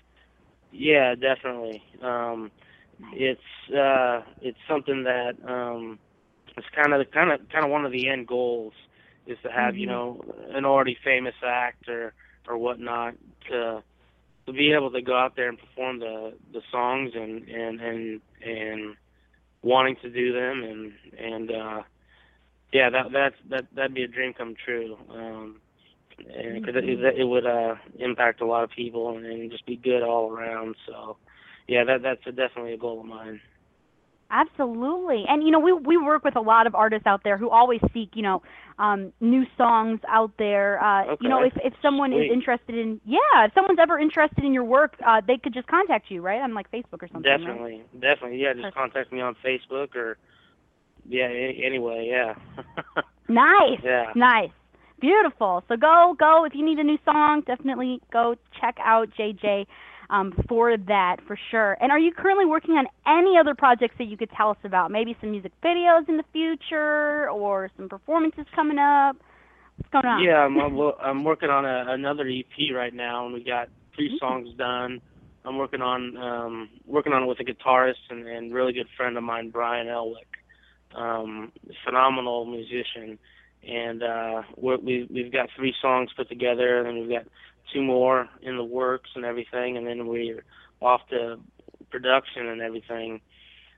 Yeah, 0.71 1.15
definitely. 1.15 1.83
Um, 2.01 2.51
it's 3.11 3.41
uh, 3.75 4.21
it's 4.41 4.57
something 4.69 5.03
that 5.03 5.33
um, 5.47 5.99
it's 6.57 6.67
kind 6.75 6.93
of 6.93 7.09
kind 7.11 7.31
of 7.31 7.47
kind 7.49 7.65
of 7.65 7.71
one 7.71 7.85
of 7.85 7.91
the 7.91 8.09
end 8.09 8.27
goals 8.27 8.73
is 9.25 9.37
to 9.43 9.49
have 9.51 9.75
you 9.77 9.85
Mhm. 9.85 9.87
know 9.87 10.21
an 10.51 10.65
already 10.65 10.97
famous 11.03 11.35
act 11.45 11.87
or 11.87 12.13
or 12.47 12.57
whatnot 12.57 13.15
to 13.49 13.83
to 14.45 14.53
be 14.53 14.71
able 14.73 14.91
to 14.91 15.01
go 15.01 15.15
out 15.17 15.35
there 15.35 15.49
and 15.49 15.57
perform 15.59 15.99
the 15.99 16.33
the 16.53 16.61
songs 16.71 17.11
and 17.15 17.47
and 17.47 17.81
and 17.81 18.21
and 18.45 18.95
wanting 19.63 19.95
to 20.01 20.09
do 20.09 20.33
them 20.33 20.63
and 20.63 20.93
and 21.19 21.51
uh 21.51 21.81
yeah 22.73 22.89
that 22.89 23.05
that's 23.11 23.35
that 23.49 23.65
that'd 23.75 23.93
be 23.93 24.03
a 24.03 24.07
dream 24.07 24.33
come 24.33 24.55
true 24.65 24.97
um 25.13 25.61
and 26.19 26.65
cause 26.65 26.75
it, 26.75 26.83
it, 26.83 27.19
it 27.19 27.23
would 27.23 27.45
uh 27.45 27.75
impact 27.99 28.41
a 28.41 28.45
lot 28.45 28.63
of 28.63 28.69
people 28.71 29.15
and, 29.15 29.25
and 29.25 29.51
just 29.51 29.65
be 29.65 29.75
good 29.75 30.03
all 30.03 30.31
around 30.31 30.75
so 30.87 31.17
yeah 31.67 31.83
that 31.83 32.01
that's 32.01 32.21
a, 32.25 32.31
definitely 32.31 32.73
a 32.73 32.77
goal 32.77 32.99
of 32.99 33.05
mine 33.05 33.39
Absolutely. 34.29 35.23
And 35.25 35.41
you 35.41 35.51
know, 35.51 35.59
we 35.59 35.71
we 35.71 35.95
work 35.95 36.25
with 36.25 36.35
a 36.35 36.41
lot 36.41 36.67
of 36.67 36.75
artists 36.75 37.07
out 37.07 37.23
there 37.23 37.37
who 37.37 37.49
always 37.49 37.79
seek, 37.93 38.09
you 38.13 38.23
know, 38.23 38.41
um 38.77 39.13
new 39.21 39.45
songs 39.57 40.01
out 40.09 40.33
there. 40.37 40.83
Uh 40.83 41.15
you 41.21 41.29
know, 41.29 41.41
if 41.43 41.53
if 41.63 41.73
someone 41.81 42.11
Sweet. 42.11 42.25
is 42.25 42.31
interested 42.33 42.75
in 42.77 42.99
yeah, 43.05 43.45
if 43.45 43.53
someone's 43.53 43.79
ever 43.79 43.97
interested 43.97 44.43
in 44.43 44.51
your 44.51 44.65
work, 44.65 44.95
uh 45.07 45.21
they 45.25 45.37
could 45.37 45.53
just 45.53 45.67
contact 45.67 46.11
you, 46.11 46.21
right? 46.21 46.41
On 46.41 46.53
like 46.53 46.69
Facebook 46.71 47.01
or 47.01 47.07
something. 47.07 47.23
right? 47.31 47.39
definitely 47.39 47.83
definitely 48.01 48.41
yeah 48.41 48.51
just 48.53 48.75
contact 48.75 49.13
me 49.13 49.21
on 49.21 49.33
facebook 49.45 49.95
or 49.95 50.17
yeah 51.07 51.29
anyway 51.29 52.05
yeah 52.11 52.33
Nice. 53.27 53.79
Yeah. 53.83 54.11
Nice. 54.15 54.51
Beautiful. 54.99 55.63
So 55.67 55.75
go 55.75 56.15
go 56.17 56.45
if 56.45 56.53
you 56.55 56.65
need 56.65 56.79
a 56.79 56.83
new 56.83 56.97
song, 57.05 57.43
definitely 57.45 58.01
go 58.11 58.35
check 58.59 58.77
out 58.83 59.09
JJ 59.17 59.65
um, 60.09 60.33
for 60.47 60.75
that 60.75 61.17
for 61.27 61.37
sure. 61.51 61.77
And 61.79 61.91
are 61.91 61.99
you 61.99 62.11
currently 62.11 62.45
working 62.45 62.75
on 62.75 62.87
any 63.05 63.37
other 63.37 63.53
projects 63.55 63.95
that 63.99 64.05
you 64.05 64.17
could 64.17 64.31
tell 64.35 64.49
us 64.49 64.57
about? 64.63 64.91
Maybe 64.91 65.15
some 65.21 65.31
music 65.31 65.51
videos 65.63 66.07
in 66.09 66.17
the 66.17 66.23
future 66.31 67.29
or 67.29 67.69
some 67.77 67.89
performances 67.89 68.45
coming 68.55 68.79
up? 68.79 69.17
What's 69.77 69.91
going 69.91 70.05
on? 70.05 70.23
Yeah, 70.23 70.45
I'm 70.45 70.57
I'm, 70.57 70.79
I'm 71.03 71.23
working 71.23 71.49
on 71.49 71.65
a, 71.65 71.91
another 71.93 72.27
EP 72.27 72.73
right 72.73 72.93
now, 72.93 73.25
and 73.25 73.33
we 73.33 73.43
got 73.43 73.69
three 73.95 74.17
songs 74.19 74.49
done. 74.57 75.01
I'm 75.45 75.57
working 75.57 75.81
on 75.81 76.17
um, 76.17 76.69
working 76.85 77.13
on 77.13 77.23
it 77.23 77.25
with 77.27 77.39
a 77.39 77.43
guitarist 77.43 77.93
and, 78.09 78.27
and 78.27 78.53
really 78.53 78.73
good 78.73 78.87
friend 78.97 79.17
of 79.17 79.23
mine, 79.23 79.49
Brian 79.49 79.87
Elwick, 79.87 80.27
um, 80.95 81.51
phenomenal 81.85 82.45
musician, 82.45 83.17
and 83.67 84.03
uh, 84.03 84.41
we're, 84.55 84.77
we 84.77 85.07
we've 85.11 85.31
got 85.31 85.49
three 85.55 85.73
songs 85.81 86.09
put 86.15 86.29
together, 86.29 86.79
and 86.79 86.87
then 86.87 86.99
we've 86.99 87.17
got 87.17 87.27
two 87.73 87.83
more 87.83 88.29
in 88.41 88.57
the 88.57 88.63
works 88.63 89.09
and 89.15 89.25
everything, 89.25 89.77
and 89.77 89.85
then 89.85 90.07
we're 90.07 90.43
off 90.81 91.01
to 91.09 91.37
production 91.89 92.47
and 92.47 92.61
everything. 92.61 93.21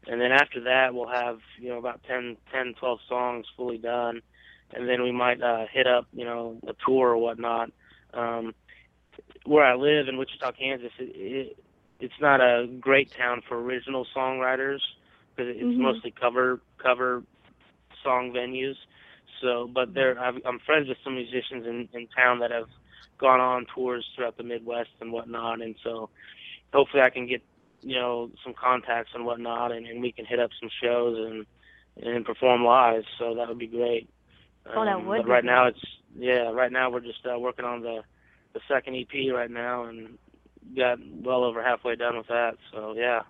And 0.08 0.22
then 0.22 0.32
after 0.32 0.62
that, 0.64 0.94
we'll 0.94 1.10
have 1.10 1.40
you 1.60 1.70
know 1.70 1.78
about 1.78 2.02
10, 2.08 2.38
10 2.52 2.74
12 2.80 3.00
songs 3.08 3.46
fully 3.58 3.78
done 3.78 4.22
and 4.74 4.88
then 4.88 5.04
we 5.04 5.12
might 5.12 5.42
uh, 5.42 5.66
hit 5.72 5.88
up, 5.88 6.06
you 6.14 6.26
know, 6.26 6.60
a 6.68 6.74
tour 6.86 7.10
or 7.10 7.18
whatnot. 7.18 7.72
Um, 8.14 8.54
where 9.46 9.64
I 9.66 9.76
live 9.76 10.08
in 10.08 10.18
Wichita, 10.18 10.52
Kansas, 10.52 10.92
it, 11.00 11.12
it, 11.16 11.58
it's 12.00 12.20
not 12.22 12.40
a 12.40 12.68
great 12.80 13.12
town 13.18 13.42
for 13.48 13.60
original 13.60 14.06
songwriters 14.16 14.80
because 15.36 15.56
it's 15.56 15.64
Mhm. 15.64 15.78
mostly 15.78 16.12
cover 16.12 16.60
cover 16.78 17.24
song 18.04 18.32
venues. 18.32 18.76
So, 19.42 19.70
but 19.74 19.94
there, 19.94 20.20
I've, 20.20 20.36
I'm 20.46 20.60
friends 20.60 20.88
with 20.90 20.98
some 21.04 21.16
musicians 21.16 21.66
in, 21.66 21.88
in 21.94 22.08
town 22.16 22.40
that 22.40 22.52
have 22.52 22.68
gone 23.20 23.40
on 23.40 23.66
tours 23.74 24.06
throughout 24.16 24.38
the 24.38 24.44
Midwest 24.44 24.90
and 25.02 25.12
whatnot, 25.12 25.62
and 25.62 25.76
so 25.84 26.10
hopefully 26.74 27.04
I 27.04 27.10
can 27.10 27.28
get 27.28 27.42
you 27.82 27.96
know 27.96 28.30
some 28.44 28.54
contacts 28.54 29.12
and 29.14 29.26
whatnot, 29.26 29.72
and, 29.72 29.86
and 29.88 30.02
we 30.02 30.12
can 30.12 30.26
hit 30.26 30.40
up 30.40 30.52
some 30.60 30.70
shows 30.82 31.18
and 31.18 31.46
and 32.06 32.26
perform 32.26 32.64
live. 32.64 33.04
So 33.18 33.36
that 33.36 33.48
would 33.48 33.60
be 33.60 33.68
great. 33.68 34.10
Oh, 34.66 34.86
that 34.86 34.96
Um, 34.96 35.06
would 35.08 35.18
but 35.20 35.26
be 35.26 35.32
right 35.32 35.46
now 35.46 35.68
it's 35.68 35.80
yeah. 36.18 36.52
Right 36.52 36.72
now 36.72 36.90
we're 36.90 37.00
just 37.02 37.26
uh, 37.26 37.38
working 37.40 37.66
on 37.66 37.82
the 37.82 38.04
the 38.54 38.62
second 38.68 38.96
EP 38.96 39.32
right 39.34 39.52
now, 39.52 39.86
and 39.86 40.18
got 40.76 41.00
well 41.24 41.44
over 41.44 41.64
halfway 41.64 41.96
done 41.96 42.18
with 42.18 42.28
that. 42.28 42.56
So 42.72 42.94
yeah. 42.98 43.22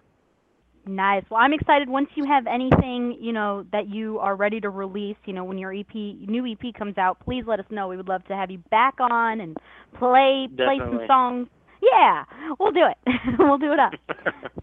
Nice. 0.90 1.24
Well, 1.30 1.40
I'm 1.40 1.54
excited. 1.54 1.88
Once 1.88 2.10
you 2.16 2.26
have 2.26 2.48
anything, 2.48 3.16
you 3.22 3.32
know, 3.32 3.64
that 3.72 3.90
you 3.90 4.18
are 4.20 4.36
ready 4.36 4.60
to 4.62 4.72
release, 4.72 5.18
you 5.26 5.34
know, 5.34 5.44
when 5.44 5.60
your 5.60 5.72
EP, 5.72 5.94
new 5.94 6.48
EP 6.52 6.74
comes 6.74 6.98
out, 6.98 7.20
please 7.24 7.44
let 7.46 7.60
us 7.60 7.66
know. 7.70 7.88
We 7.88 7.96
would 7.96 8.08
love 8.08 8.26
to 8.26 8.36
have 8.36 8.50
you 8.50 8.58
back 8.72 8.96
on 9.00 9.40
and 9.40 9.56
play 10.00 10.48
play 10.58 10.80
some 10.80 11.02
songs. 11.08 11.48
Yeah, 11.82 12.24
we'll 12.60 12.72
do 12.72 12.88
it. 12.90 12.98
we'll 13.40 13.60
do 13.60 13.72
it 13.72 13.80
up. 13.80 13.94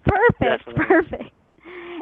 Perfect. 0.04 0.66
Definitely. 0.66 0.84
Perfect. 0.86 1.30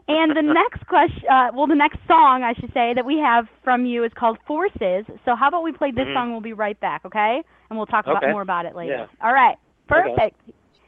And 0.08 0.36
the 0.36 0.42
next 0.42 0.86
question, 0.86 1.22
uh, 1.30 1.48
well, 1.54 1.66
the 1.66 1.74
next 1.74 1.98
song 2.08 2.42
I 2.42 2.54
should 2.58 2.72
say 2.72 2.92
that 2.94 3.04
we 3.04 3.18
have 3.18 3.46
from 3.62 3.84
you 3.84 4.04
is 4.04 4.12
called 4.18 4.38
Forces. 4.46 5.04
So 5.24 5.34
how 5.34 5.48
about 5.48 5.62
we 5.62 5.72
play 5.72 5.90
this 5.92 6.06
Mhm. 6.06 6.14
song? 6.14 6.32
We'll 6.32 6.40
be 6.40 6.52
right 6.54 6.78
back, 6.80 7.04
okay? 7.04 7.42
And 7.68 7.76
we'll 7.78 7.86
talk 7.86 8.06
about 8.06 8.22
Okay. 8.22 8.32
more 8.32 8.42
about 8.42 8.64
it 8.66 8.74
later. 8.74 9.06
Yeah. 9.20 9.26
All 9.26 9.32
right. 9.34 9.56
Okay. 9.90 10.32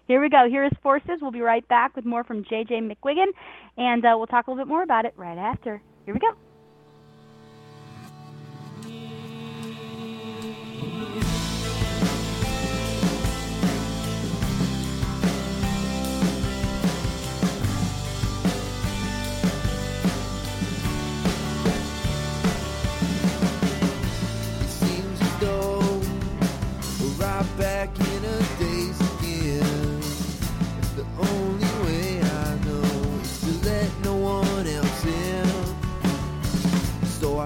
Here 0.07 0.23
we 0.23 0.29
go. 0.29 0.47
Here 0.49 0.65
is 0.65 0.73
Forces. 0.83 1.19
We'll 1.21 1.33
be 1.33 1.41
right 1.41 1.67
back 1.67 1.97
with 1.97 2.05
more 2.05 2.23
from 2.23 2.45
JJ 2.45 2.71
McGuigan, 2.71 3.27
and 3.77 4.05
uh, 4.05 4.15
we'll 4.17 4.29
talk 4.29 4.47
a 4.47 4.51
little 4.51 4.65
bit 4.65 4.69
more 4.69 4.83
about 4.85 5.05
it 5.05 5.15
right 5.17 5.39
after. 5.39 5.83
Here 6.05 6.15
we 6.15 6.21
go. 6.21 6.46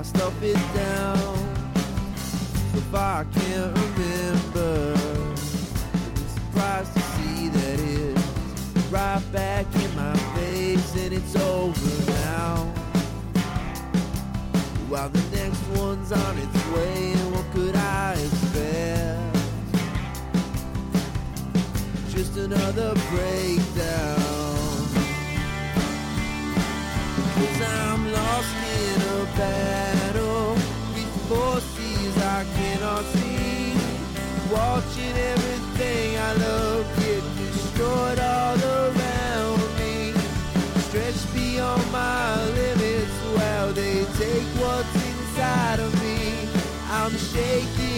I 0.01 0.03
stuff 0.03 0.43
it 0.43 0.57
down 0.75 1.37
so 2.17 2.97
I 2.97 3.27
can't 3.35 3.77
remember. 3.77 4.95
I'm 4.97 5.37
surprised 6.17 6.95
to 6.95 7.01
see 7.01 7.49
that 7.49 7.81
it's 7.81 8.87
right 8.91 9.23
back 9.31 9.67
in 9.75 9.95
my 9.97 10.17
face 10.37 10.97
and 10.97 11.13
it's 11.13 11.37
over 11.37 12.13
now. 12.13 12.65
While 14.89 15.11
the 15.11 15.37
next 15.37 15.63
one's 15.79 16.13
on 16.13 16.39
its 16.39 16.67
way, 16.69 17.13
what 17.33 17.45
could 17.53 17.77
I 17.77 18.15
expect? 18.15 19.37
Just 22.09 22.39
another 22.39 22.95
breakdown. 23.11 24.40
Cause 27.41 27.63
I'm 27.63 28.13
lost 28.13 28.55
in 28.85 29.01
a 29.01 29.25
battle 29.35 30.53
with 30.93 31.13
forces 31.27 32.15
I 32.19 32.45
cannot 32.55 33.03
see. 33.15 33.73
Watching 34.53 35.17
everything 35.33 36.19
I 36.19 36.33
love 36.35 36.85
get 36.99 37.23
destroyed 37.39 38.19
all 38.19 38.59
around 38.83 39.63
me. 39.79 40.13
Stretched 40.89 41.33
beyond 41.33 41.91
my 41.91 42.45
limits 42.61 43.17
while 43.35 43.73
they 43.73 44.05
take 44.21 44.49
what's 44.61 44.95
inside 45.11 45.81
of 45.81 45.93
me. 46.03 46.47
I'm 46.91 47.17
shaking 47.33 47.90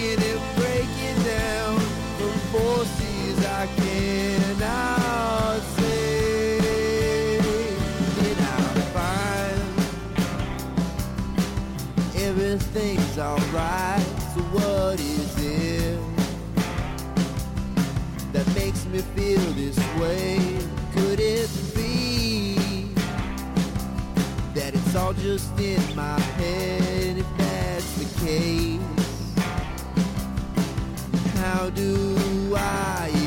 everything's 13.13 13.19
alright. 13.19 14.01
So 14.35 14.41
what 14.53 15.01
is 15.01 15.37
it 15.39 15.99
that 18.33 18.47
makes 18.55 18.87
me 18.87 19.01
feel 19.15 19.41
this 19.53 19.79
way? 20.01 20.39
Could 20.95 21.21
it 21.21 21.51
be 21.75 22.55
that 24.55 24.75
it's 24.75 24.95
all 24.97 25.13
just 25.15 25.59
in 25.59 25.81
my 25.97 26.19
head? 26.21 27.19
If 27.19 27.27
that's 27.39 27.93
the 27.97 28.25
case, 28.25 28.81
how 31.37 31.71
do 31.71 32.55
I 32.57 33.22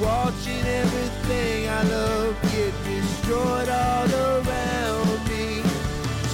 Watching 0.00 0.64
everything 0.64 1.68
I 1.68 1.82
love 1.82 2.36
get 2.52 2.72
destroyed 2.84 3.68
all 3.68 4.08
around 4.08 5.28
me. 5.28 5.60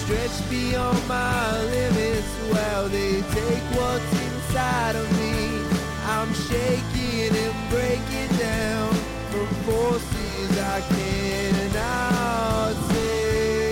Stretched 0.03 0.45
beyond 0.51 1.01
my 1.09 1.62
limits 1.65 2.28
while 2.53 2.89
they 2.91 3.23
take 3.32 3.65
what's 3.78 4.12
inside 4.23 4.97
of 4.97 5.11
me. 5.19 5.65
I'm 6.07 6.32
shaking 6.35 7.35
and 7.35 7.70
breaking 7.70 8.36
down 8.39 8.93
from 9.31 9.47
forces 9.65 10.59
I 10.59 10.81
cannot 10.95 12.74
say. 12.91 13.70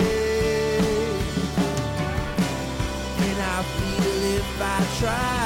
And 3.27 3.39
I 3.39 3.61
feel 3.75 4.15
if 4.39 4.61
I 4.61 4.79
try, 4.99 5.42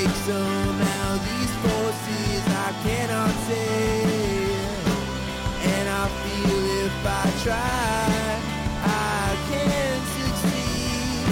overtake 0.00 0.16
somehow 0.24 1.16
these 1.28 1.52
forces 1.62 2.42
I 2.48 2.72
cannot 2.82 3.34
say. 3.46 4.02
And 5.62 5.88
I 5.88 6.08
feel 6.22 6.60
if 6.86 7.06
I 7.06 7.30
try, 7.44 8.40
I 8.82 9.36
can 9.50 10.00
succeed 10.16 11.24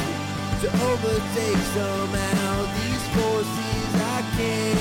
to 0.60 0.68
overtake 0.90 1.62
somehow 1.78 2.52
these 2.78 3.04
forces 3.16 3.94
I 3.94 4.22
cannot 4.36 4.77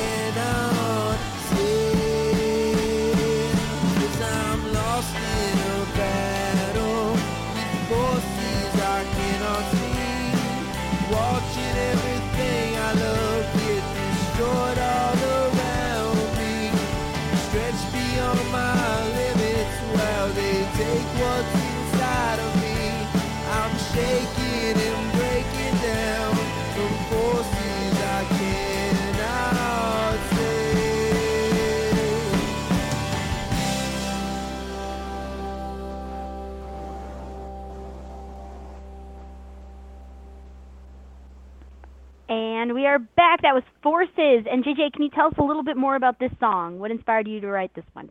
And 42.30 42.74
we 42.74 42.86
are 42.86 42.99
back. 42.99 43.41
That 43.41 43.54
was 43.54 43.64
Forces. 43.82 44.45
And 44.52 44.64
JJ, 44.64 44.94
can 44.94 45.04
you 45.04 45.10
tell 45.10 45.28
us 45.28 45.34
a 45.38 45.44
little 45.44 45.64
bit 45.64 45.78
more 45.78 45.95
about 45.95 46.20
this 46.20 46.32
song? 46.40 46.80
What 46.80 46.91
inspired 46.91 47.28
you 47.28 47.40
to 47.40 47.48
write 47.48 47.74
this 47.74 47.86
one? 47.94 48.10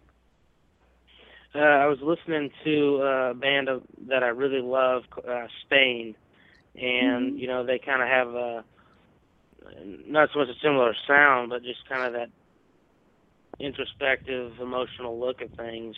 Uh, 1.54 1.58
I 1.58 1.86
was 1.86 1.98
listening 2.02 2.50
to 2.64 2.96
a 3.02 3.34
band 3.34 3.68
of, 3.68 3.82
that 4.08 4.22
I 4.22 4.28
really 4.28 4.60
love, 4.60 5.04
uh, 5.26 5.46
Staind, 5.66 6.14
and 6.74 7.32
Mhm. 7.32 7.38
you 7.38 7.46
know 7.46 7.64
they 7.64 7.78
kind 7.78 8.02
of 8.02 8.08
have 8.08 8.34
a 8.34 8.64
not 10.06 10.30
so 10.32 10.38
much 10.38 10.48
a 10.48 10.54
similar 10.60 10.94
sound, 11.06 11.50
but 11.50 11.62
just 11.62 11.88
kind 11.88 12.04
of 12.04 12.12
that 12.12 12.30
introspective, 13.58 14.60
emotional 14.60 15.18
look 15.18 15.42
at 15.42 15.50
things. 15.56 15.96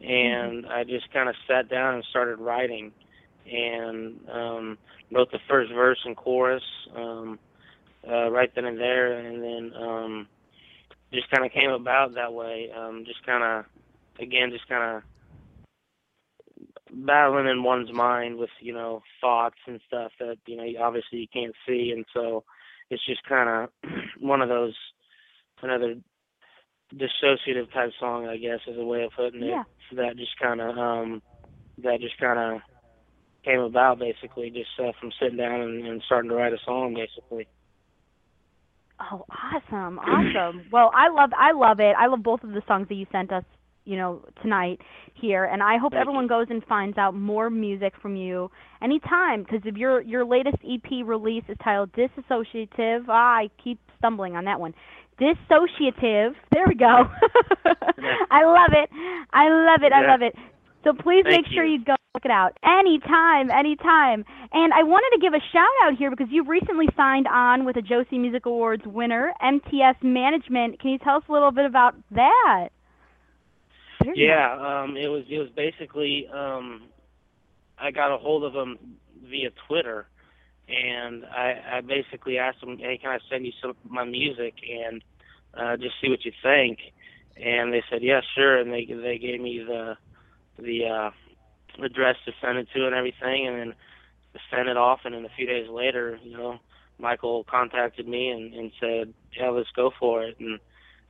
And 0.00 0.66
I 0.66 0.84
just 0.84 1.10
kind 1.10 1.28
of 1.28 1.34
sat 1.48 1.68
down 1.68 1.94
and 1.94 2.04
started 2.04 2.38
writing, 2.38 2.92
and 3.50 4.20
um, 4.30 4.78
wrote 5.10 5.32
the 5.32 5.40
first 5.48 5.72
verse 5.72 5.98
and 6.04 6.16
chorus 6.16 6.62
um, 6.94 7.38
uh, 8.06 8.30
right 8.30 8.50
then 8.54 8.64
and 8.64 8.78
there, 8.78 9.18
and 9.18 9.42
then 9.42 9.72
um, 9.80 10.28
just 11.12 11.30
kind 11.30 11.44
of 11.44 11.52
came 11.52 11.70
about 11.70 12.14
that 12.14 12.32
way. 12.32 12.70
Um, 12.76 13.04
just 13.06 13.24
kind 13.24 13.42
of 13.42 13.64
again, 14.20 14.50
just 14.50 14.68
kind 14.68 14.96
of 14.96 15.02
battling 16.90 17.46
in 17.46 17.62
one's 17.62 17.92
mind 17.92 18.36
with 18.36 18.50
you 18.60 18.72
know 18.72 19.02
thoughts 19.20 19.58
and 19.66 19.80
stuff 19.86 20.12
that 20.20 20.36
you 20.46 20.56
know 20.56 20.84
obviously 20.84 21.18
you 21.18 21.28
can't 21.32 21.54
see, 21.66 21.92
and 21.94 22.04
so 22.14 22.44
it's 22.90 23.04
just 23.06 23.22
kind 23.24 23.48
of 23.48 23.90
one 24.20 24.42
of 24.42 24.48
those 24.48 24.74
another 25.62 25.96
dissociative 26.94 27.72
type 27.72 27.90
song, 28.00 28.26
I 28.26 28.36
guess, 28.36 28.60
is 28.66 28.78
a 28.78 28.84
way 28.84 29.02
of 29.02 29.12
putting 29.16 29.42
it. 29.42 29.48
Yeah. 29.48 29.64
That 29.92 30.16
just 30.16 30.38
kind 30.40 30.60
of 30.60 30.76
um, 30.76 31.22
that 31.82 32.00
just 32.00 32.18
kind 32.18 32.38
of 32.38 32.60
came 33.44 33.60
about 33.60 33.98
basically 33.98 34.50
just 34.50 34.70
uh, 34.78 34.92
from 35.00 35.12
sitting 35.20 35.38
down 35.38 35.60
and, 35.60 35.86
and 35.86 36.02
starting 36.06 36.30
to 36.30 36.36
write 36.36 36.52
a 36.52 36.58
song 36.64 36.94
basically. 36.94 37.46
Oh, 39.00 39.24
awesome, 39.30 39.98
awesome. 39.98 40.62
well, 40.72 40.90
I 40.94 41.08
love 41.08 41.30
I 41.36 41.52
love 41.52 41.80
it. 41.80 41.94
I 41.98 42.06
love 42.06 42.22
both 42.22 42.42
of 42.42 42.50
the 42.50 42.62
songs 42.66 42.88
that 42.88 42.94
you 42.94 43.06
sent 43.12 43.32
us, 43.32 43.44
you 43.84 43.96
know, 43.96 44.22
tonight 44.42 44.80
here, 45.14 45.44
and 45.44 45.62
I 45.62 45.78
hope 45.78 45.92
Thank 45.92 46.00
everyone 46.02 46.26
goes 46.26 46.46
and 46.50 46.64
finds 46.64 46.98
out 46.98 47.14
more 47.14 47.50
music 47.50 47.94
from 48.02 48.16
you 48.16 48.50
anytime 48.82 49.42
because 49.42 49.60
if 49.64 49.76
your 49.76 50.00
your 50.00 50.24
latest 50.24 50.56
EP 50.68 50.90
release 51.04 51.44
is 51.48 51.56
titled 51.62 51.92
Disassociative, 51.92 53.04
ah, 53.08 53.38
I 53.38 53.50
keep 53.62 53.78
stumbling 53.98 54.36
on 54.36 54.44
that 54.46 54.58
one. 54.60 54.74
Dissociative. 55.20 56.34
There 56.52 56.64
we 56.68 56.74
go. 56.74 56.86
I 58.30 58.44
love 58.44 58.72
it. 58.72 58.88
I 59.32 59.48
love 59.48 59.82
it. 59.82 59.92
I 59.92 60.06
love 60.06 60.22
it. 60.22 60.34
So 60.84 60.92
please 60.92 61.24
Thank 61.24 61.46
make 61.46 61.52
sure 61.52 61.64
you. 61.64 61.78
you 61.78 61.84
go 61.84 61.94
check 62.14 62.24
it 62.24 62.30
out 62.30 62.56
anytime, 62.64 63.50
anytime. 63.50 64.24
And 64.52 64.72
I 64.72 64.82
wanted 64.82 65.16
to 65.16 65.20
give 65.20 65.34
a 65.34 65.42
shout 65.52 65.66
out 65.84 65.98
here 65.98 66.10
because 66.10 66.28
you 66.30 66.44
recently 66.44 66.86
signed 66.96 67.26
on 67.26 67.64
with 67.64 67.76
a 67.76 67.82
Josie 67.82 68.18
Music 68.18 68.46
Awards 68.46 68.84
winner, 68.86 69.32
MTS 69.42 69.96
Management. 70.02 70.80
Can 70.80 70.90
you 70.90 70.98
tell 70.98 71.16
us 71.16 71.24
a 71.28 71.32
little 71.32 71.50
bit 71.50 71.66
about 71.66 71.94
that? 72.12 72.68
Yeah, 74.14 74.82
um, 74.84 74.96
it 74.96 75.08
was 75.08 75.24
it 75.28 75.38
was 75.38 75.50
basically 75.54 76.28
um, 76.32 76.82
I 77.78 77.90
got 77.90 78.14
a 78.14 78.18
hold 78.18 78.44
of 78.44 78.52
them 78.52 78.78
via 79.28 79.50
Twitter, 79.66 80.06
and 80.68 81.24
I, 81.26 81.78
I 81.78 81.80
basically 81.80 82.38
asked 82.38 82.60
them, 82.60 82.78
"Hey, 82.78 82.98
can 83.02 83.10
I 83.10 83.18
send 83.28 83.44
you 83.44 83.52
some 83.60 83.70
of 83.70 83.76
my 83.88 84.04
music 84.04 84.54
and 84.62 85.02
uh, 85.54 85.76
just 85.76 85.94
see 86.00 86.08
what 86.08 86.24
you 86.24 86.32
think?" 86.42 86.78
And 87.36 87.72
they 87.72 87.82
said, 87.90 88.02
"Yeah, 88.02 88.20
sure." 88.34 88.58
And 88.58 88.72
they 88.72 88.86
they 88.86 89.18
gave 89.18 89.40
me 89.40 89.64
the 89.66 89.96
the 90.58 90.86
uh, 90.86 91.10
address 91.84 92.16
to 92.24 92.32
send 92.40 92.58
it 92.58 92.68
to 92.74 92.86
and 92.86 92.94
everything, 92.94 93.46
and 93.46 93.58
then 93.58 93.74
sent 94.50 94.68
it 94.68 94.76
off. 94.76 95.00
And 95.04 95.14
then 95.14 95.24
a 95.24 95.30
few 95.36 95.46
days 95.46 95.68
later, 95.70 96.18
you 96.22 96.36
know, 96.36 96.58
Michael 96.98 97.44
contacted 97.50 98.08
me 98.08 98.30
and, 98.30 98.52
and 98.54 98.72
said, 98.80 99.14
"Yeah, 99.38 99.50
let's 99.50 99.70
go 99.74 99.90
for 99.98 100.24
it," 100.24 100.36
and 100.40 100.58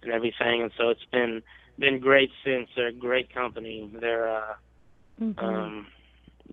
and 0.03 0.13
everything. 0.13 0.63
And 0.63 0.73
so 0.77 0.91
it's 0.91 1.07
been 1.13 1.43
been 1.79 2.01
great 2.01 2.31
since. 2.45 2.69
They're 2.77 2.89
a 2.89 2.93
great 2.93 3.33
company. 3.33 3.91
They're 4.01 4.29
uh, 4.29 4.55
Mhm. 5.21 5.37
um, 5.39 5.87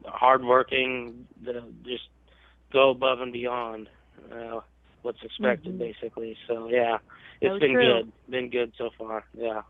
hardworking. 0.05 1.27
The, 1.43 1.63
just 1.83 2.03
go 2.71 2.91
above 2.91 3.21
and 3.21 3.33
beyond 3.33 3.89
uh, 4.31 4.61
what's 5.01 5.21
expected, 5.23 5.75
Mhm. 5.75 5.79
basically. 5.79 6.37
So 6.47 6.67
yeah, 6.69 6.97
it's 7.41 7.53
So 7.53 7.59
been 7.59 7.73
true. 7.73 8.03
good. 8.03 8.13
Been 8.29 8.49
good 8.49 8.73
so 8.77 8.89
far. 8.97 9.25
Yeah. 9.33 9.61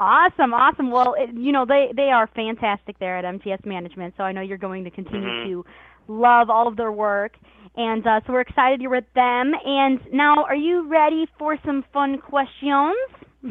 Awesome, 0.00 0.52
awesome. 0.52 0.90
Well, 0.90 1.14
it, 1.16 1.30
you 1.34 1.52
know 1.52 1.64
they 1.66 1.90
they 1.94 2.10
are 2.10 2.26
fantastic 2.34 2.98
there 2.98 3.16
at 3.16 3.24
MTS 3.24 3.60
Management, 3.64 4.14
so 4.16 4.24
I 4.24 4.32
know 4.32 4.40
you're 4.40 4.58
going 4.58 4.84
to 4.84 4.90
continue 4.90 5.28
Mhm. 5.28 5.46
to 5.46 5.64
love 6.08 6.50
all 6.50 6.66
of 6.66 6.76
their 6.76 6.90
work, 6.92 7.36
and 7.76 8.04
uh, 8.06 8.20
so 8.26 8.32
we're 8.32 8.40
excited 8.40 8.80
you're 8.82 8.90
with 8.90 9.04
them. 9.14 9.52
And 9.64 10.00
now, 10.12 10.44
are 10.44 10.56
you 10.56 10.88
ready 10.88 11.26
for 11.38 11.56
some 11.64 11.84
fun 11.92 12.18
questions? 12.18 12.96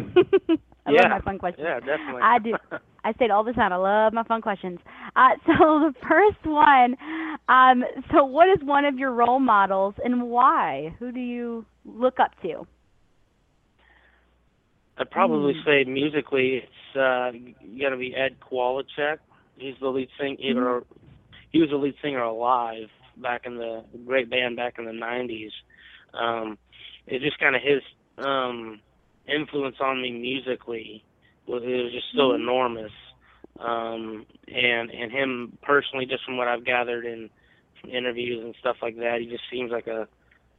I 0.85 0.91
yeah. 0.91 1.01
love 1.03 1.11
my 1.11 1.21
fun 1.21 1.39
questions. 1.39 1.65
Yeah, 1.65 1.79
definitely. 1.79 2.21
I 2.21 2.39
do. 2.39 2.53
I 3.05 3.11
say 3.13 3.25
it 3.25 3.31
all 3.31 3.43
the 3.43 3.53
time. 3.53 3.71
I 3.73 3.77
love 3.77 4.13
my 4.13 4.23
fun 4.23 4.41
questions. 4.41 4.79
Uh, 5.15 5.29
so 5.45 5.53
the 5.91 5.93
first 6.07 6.45
one, 6.45 6.95
um, 7.47 7.83
so 8.13 8.25
what 8.25 8.47
is 8.49 8.63
one 8.65 8.83
of 8.85 8.97
your 8.97 9.11
role 9.11 9.39
models 9.39 9.95
and 10.03 10.23
why? 10.23 10.93
Who 10.99 11.11
do 11.13 11.19
you 11.21 11.65
look 11.85 12.19
up 12.19 12.31
to? 12.43 12.67
I'd 14.97 15.09
probably 15.11 15.53
Hmm. 15.53 15.63
say 15.63 15.83
musically, 15.85 16.57
it's 16.57 16.95
uh, 16.95 17.31
gonna 17.79 17.97
be 17.97 18.15
Ed 18.15 18.39
Kowalczyk. 18.39 19.19
He's 19.57 19.77
the 19.79 19.89
lead 19.89 20.09
singer. 20.19 20.79
Hmm. 20.81 20.95
He 21.51 21.59
was 21.61 21.69
the 21.69 21.77
lead 21.77 21.95
singer 22.01 22.21
alive 22.23 22.89
back 23.17 23.45
in 23.45 23.57
the 23.57 23.83
great 24.05 24.29
band 24.29 24.55
back 24.55 24.77
in 24.77 24.85
the 24.85 24.91
'90s. 24.91 25.51
Um, 26.13 26.57
it's 27.07 27.23
just 27.23 27.39
kind 27.39 27.55
of 27.55 27.61
his 27.61 27.81
um, 28.17 28.81
influence 29.27 29.77
on 29.79 30.01
me 30.01 30.11
musically 30.11 31.03
was 31.47 31.63
it 31.63 31.83
was 31.83 31.91
just 31.91 32.11
so 32.15 32.29
Mhm. 32.31 32.35
enormous. 32.35 32.91
Um, 33.59 34.25
and 34.47 34.89
and 34.91 35.11
him 35.11 35.57
personally, 35.61 36.05
just 36.05 36.23
from 36.23 36.37
what 36.37 36.47
I've 36.47 36.63
gathered 36.65 37.05
in 37.05 37.29
from 37.81 37.89
interviews 37.91 38.43
and 38.43 38.55
stuff 38.59 38.77
like 38.81 38.95
that, 38.97 39.21
he 39.21 39.27
just 39.27 39.43
seems 39.49 39.71
like 39.71 39.87
a, 39.87 40.07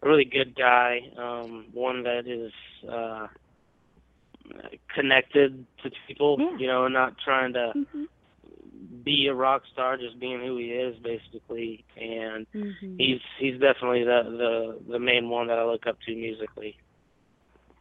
a 0.02 0.08
really 0.08 0.24
good 0.24 0.54
guy. 0.54 1.02
Um, 1.16 1.66
one 1.72 2.02
that 2.02 2.26
is. 2.26 2.52
Uh, 2.88 3.28
connected 4.94 5.66
to 5.82 5.90
people, 6.06 6.38
Yeah. 6.38 6.56
you 6.58 6.66
know, 6.66 6.88
not 6.88 7.14
trying 7.24 7.52
to 7.54 7.74
Mhm. 7.74 8.06
be 9.04 9.26
a 9.28 9.34
rock 9.34 9.62
star, 9.72 9.96
just 9.96 10.18
being 10.18 10.40
who 10.40 10.56
he 10.58 10.66
is, 10.66 10.96
basically. 11.02 11.84
And 11.96 12.46
Mhm. 12.54 12.98
he's 12.98 13.20
he's 13.38 13.60
definitely 13.60 14.04
the 14.04 14.22
the 14.86 14.92
the 14.92 14.98
main 14.98 15.28
one 15.28 15.48
that 15.48 15.58
I 15.58 15.64
look 15.64 15.86
up 15.86 15.98
to 16.06 16.14
musically. 16.14 16.76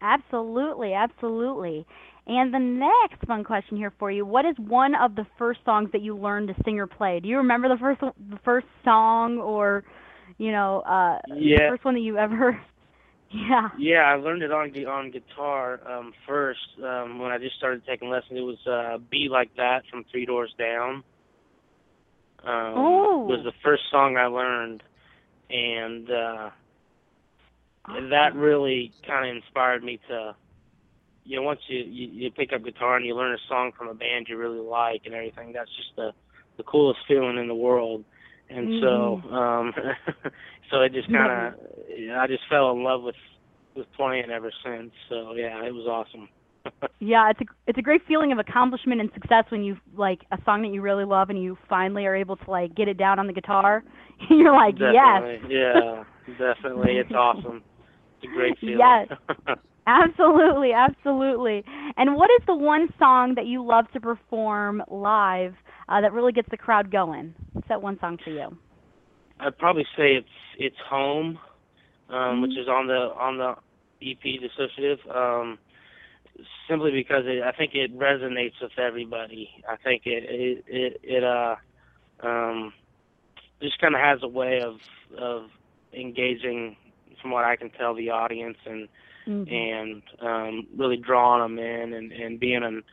Absolutely, 0.02 0.94
absolutely. 0.94 1.85
And 2.27 2.53
the 2.53 2.60
next 2.60 3.26
fun 3.27 3.44
question 3.44 3.77
here 3.77 3.94
for 3.99 4.11
you: 4.11 4.26
What 4.26 4.45
is 4.45 4.56
one 4.57 4.95
of 4.95 5.15
the 5.15 5.26
first 5.38 5.60
songs 5.65 5.90
that 5.91 6.02
you 6.02 6.15
learned 6.18 6.48
to 6.49 6.56
sing 6.64 6.80
or 6.80 6.88
play? 6.88 7.19
Do 7.19 7.27
you 7.27 7.38
remember 7.38 7.69
the 7.69 7.77
first 7.77 8.02
the 8.02 8.40
first 8.44 8.68
song, 8.84 9.40
or 9.40 9.84
you 10.38 10.52
know, 10.52 10.81
uh, 10.81 11.19
the 11.27 11.61
first 11.68 11.85
one 11.85 11.94
that 11.95 12.02
you 12.02 12.18
ever? 12.18 12.60
Yeah. 13.34 13.70
Yeah, 13.78 14.02
I 14.02 14.16
learned 14.16 14.44
it 14.44 14.52
on 14.52 14.70
on 14.86 15.12
guitar 15.12 15.80
um, 15.90 16.14
first 16.28 16.60
um, 16.84 17.20
when 17.20 17.32
I 17.32 17.40
just 17.40 17.56
started 17.58 17.84
taking 17.86 18.10
lessons. 18.10 18.38
It 18.38 18.42
was 18.42 18.68
uh, 18.68 18.98
"Be 19.10 19.28
Like 19.30 19.50
That" 19.58 19.84
from 19.90 20.06
Three 20.12 20.26
Doors 20.26 20.54
Down. 20.58 21.04
Um, 22.46 22.74
Oh. 22.76 23.26
was 23.28 23.44
the 23.44 23.54
first 23.64 23.84
song 23.90 24.18
I 24.18 24.26
learned, 24.26 24.84
and 25.50 26.10
uh, 26.10 26.50
that 28.10 28.36
really 28.36 28.92
kind 29.08 29.30
of 29.30 29.36
inspired 29.36 29.84
me 29.84 30.00
to, 30.10 30.36
you 31.24 31.38
know, 31.38 31.44
once 31.44 31.62
you, 31.68 31.80
you 31.80 32.08
you 32.12 32.32
pick 32.32 32.52
up 32.54 32.64
guitar 32.64 32.98
and 32.98 33.06
you 33.06 33.16
learn 33.16 33.34
a 33.34 33.38
song 33.48 33.72
from 33.78 33.88
a 33.88 33.94
band 33.94 34.28
you 34.30 34.38
really 34.38 34.60
like 34.60 35.04
and 35.06 35.14
everything, 35.16 35.54
that's 35.54 35.74
just 35.76 35.96
the 35.96 36.12
the 36.58 36.64
coolest 36.64 37.00
feeling 37.08 37.38
in 37.38 37.48
the 37.48 37.56
world. 37.56 38.04
And 38.50 38.70
so, 38.82 39.22
um, 39.32 39.74
so 40.72 40.81
it 40.81 40.94
just 40.94 41.11
kind 41.11 41.53
of, 41.53 41.60
I 42.18 42.27
just 42.27 42.44
fell 42.49 42.72
in 42.72 42.84
love 42.84 43.03
with 43.03 43.15
with 43.76 43.88
playing 43.95 44.30
ever 44.30 44.52
since. 44.64 44.91
So 45.10 45.34
yeah, 45.34 45.65
it 45.65 45.73
was 45.73 45.88
awesome. 45.88 46.30
Yeah, 46.99 47.30
it's 47.30 47.41
a 47.41 47.45
it's 47.68 47.77
a 47.77 47.81
great 47.81 48.02
feeling 48.07 48.31
of 48.31 48.40
accomplishment 48.40 49.02
and 49.02 49.10
success 49.14 49.44
when 49.49 49.64
you 49.64 49.76
like 49.98 50.22
a 50.31 50.38
song 50.45 50.61
that 50.61 50.69
you 50.69 50.81
really 50.81 51.03
love 51.03 51.30
and 51.30 51.41
you 51.41 51.57
finally 51.68 52.06
are 52.06 52.15
able 52.15 52.38
to 52.38 52.49
like 52.49 52.73
get 52.73 52.88
it 52.88 52.98
down 52.98 53.19
on 53.19 53.27
the 53.27 53.34
guitar. 53.34 53.84
You're 54.30 54.53
like, 54.53 54.76
definitely, 54.76 55.41
yes. 55.49 55.76
yeah, 55.76 56.03
definitely, 56.40 56.94
it's 56.94 57.11
awesome. 57.11 57.61
It's 58.22 58.31
a 58.31 58.34
great 58.34 58.57
feeling. 58.61 58.80
Yes. 58.80 59.57
Absolutely, 59.85 60.72
absolutely. 60.72 61.61
And 61.98 62.15
what 62.15 62.30
is 62.40 62.45
the 62.48 62.56
one 62.56 62.88
song 62.98 63.34
that 63.35 63.48
you 63.48 63.61
love 63.65 63.84
to 63.91 63.99
perform 63.99 64.81
live 64.90 65.56
uh, 65.90 65.99
that 65.99 66.14
really 66.14 66.31
gets 66.31 66.48
the 66.49 66.56
crowd 66.56 66.90
going? 66.90 67.35
What's 67.52 67.68
that 67.68 67.81
one 67.81 67.99
song 67.99 68.18
for 68.23 68.30
you? 68.30 68.57
I'd 69.41 69.57
probably 69.57 69.84
say 69.98 70.14
it's 70.14 70.27
it's 70.58 70.78
home, 70.90 71.40
um, 72.10 72.42
which 72.42 72.52
Mhm. 72.52 72.58
is 72.58 72.68
on 72.68 72.88
the 72.88 73.14
on 73.16 73.38
the 73.38 73.56
EP 74.02 74.40
dissociative. 74.40 75.00
Um, 75.16 75.58
simply 76.68 76.92
because 76.92 77.24
it, 77.26 77.44
I 77.44 77.52
think 77.52 77.76
it 77.76 77.98
resonates 77.98 78.60
with 78.62 78.78
everybody. 78.78 79.50
I 79.70 79.76
think 79.78 80.04
it 80.06 80.24
it 80.28 80.64
it, 80.68 81.00
it 81.04 81.24
uh 81.24 81.56
um 82.22 82.74
just 83.62 83.80
kind 83.80 83.96
of 83.96 84.02
has 84.02 84.20
a 84.24 84.28
way 84.28 84.62
of 84.62 84.78
of 85.18 85.50
engaging, 85.94 86.76
from 87.22 87.32
what 87.32 87.46
I 87.46 87.56
can 87.56 87.70
tell, 87.70 87.94
the 87.94 88.10
audience 88.10 88.58
and 88.66 88.88
Mm-hmm. 89.28 89.54
and 89.54 90.02
um, 90.22 90.68
really 90.78 90.98
drawing 90.98 91.42
them 91.56 91.64
in 91.64 91.94
and, 91.94 92.12
and 92.12 92.40
being 92.40 92.64
an 92.64 92.84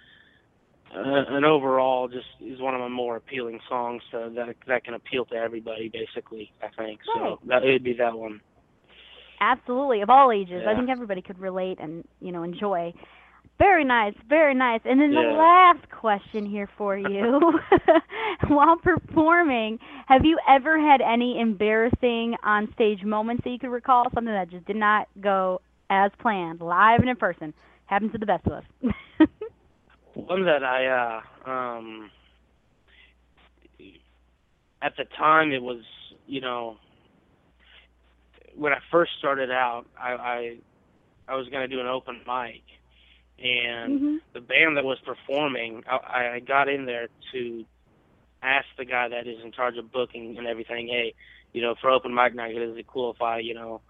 uh, 0.96 1.24
an 1.36 1.44
overall 1.44 2.08
just 2.08 2.26
is 2.40 2.60
one 2.60 2.74
of 2.74 2.80
my 2.80 2.88
more 2.88 3.16
appealing 3.16 3.60
songs 3.68 4.02
so 4.10 4.30
that 4.34 4.54
that 4.66 4.84
can 4.84 4.94
appeal 4.94 5.24
to 5.26 5.34
everybody 5.34 5.88
basically 5.88 6.52
I 6.62 6.68
think 6.76 7.00
Right. 7.14 7.36
so 7.38 7.38
that 7.48 7.62
would 7.62 7.84
be 7.84 7.94
that 7.94 8.16
one 8.16 8.40
Absolutely, 9.42 10.02
of 10.02 10.10
all 10.10 10.30
ages. 10.32 10.62
I 10.68 10.74
think 10.74 10.90
everybody 10.90 11.22
could 11.22 11.38
relate 11.38 11.78
and 11.80 12.04
you 12.20 12.30
know 12.30 12.42
enjoy. 12.42 12.92
Very 13.58 13.84
nice, 13.84 14.14
very 14.28 14.54
nice. 14.54 14.80
And 14.84 15.00
then 15.00 15.12
the 15.14 15.20
last 15.20 15.90
question 15.90 16.44
here 16.46 16.68
for 16.76 16.96
you: 16.96 17.40
While 18.48 18.76
performing, 18.76 19.78
have 20.06 20.24
you 20.24 20.38
ever 20.48 20.78
had 20.78 21.00
any 21.00 21.40
embarrassing 21.40 22.36
on-stage 22.42 23.02
moments 23.02 23.44
that 23.44 23.50
you 23.50 23.58
could 23.58 23.70
recall? 23.70 24.04
Something 24.14 24.32
that 24.34 24.50
just 24.50 24.66
did 24.66 24.76
not 24.76 25.08
go 25.20 25.60
as 25.88 26.10
planned, 26.20 26.60
live 26.60 27.00
and 27.00 27.08
in 27.08 27.16
person. 27.16 27.54
Happens 27.86 28.12
to 28.12 28.18
the 28.18 28.26
best 28.26 28.46
of 28.46 28.52
us. 28.52 28.64
one 30.14 30.44
that 30.44 30.62
I 30.64 30.86
uh 30.86 31.50
um 31.50 32.10
at 34.82 34.96
the 34.96 35.04
time 35.18 35.52
it 35.52 35.62
was 35.62 35.82
you 36.26 36.40
know 36.40 36.76
when 38.56 38.72
I 38.72 38.78
first 38.90 39.12
started 39.18 39.50
out 39.50 39.84
I 39.98 40.12
I, 40.12 40.56
I 41.28 41.34
was 41.36 41.48
going 41.48 41.68
to 41.68 41.74
do 41.74 41.80
an 41.80 41.86
open 41.86 42.20
mic 42.26 42.62
and 43.38 44.00
Mhm. 44.00 44.20
the 44.34 44.40
band 44.40 44.76
that 44.76 44.84
was 44.84 44.98
performing, 45.00 45.82
I, 45.88 46.28
I 46.36 46.40
got 46.40 46.68
in 46.68 46.84
there 46.84 47.08
to 47.32 47.64
ask 48.42 48.66
the 48.76 48.84
guy 48.84 49.08
that 49.08 49.26
is 49.26 49.42
in 49.42 49.50
charge 49.52 49.76
of 49.78 49.90
booking 49.92 50.36
and 50.38 50.46
everything, 50.46 50.88
hey, 50.88 51.14
you 51.52 51.62
know, 51.62 51.74
for 51.80 51.90
open 51.90 52.14
mic 52.14 52.34
night, 52.34 52.54
is 52.56 52.76
it 52.76 52.86
cool 52.86 53.10
if 53.12 53.22
I, 53.22 53.38
you 53.38 53.54
know, 53.54 53.80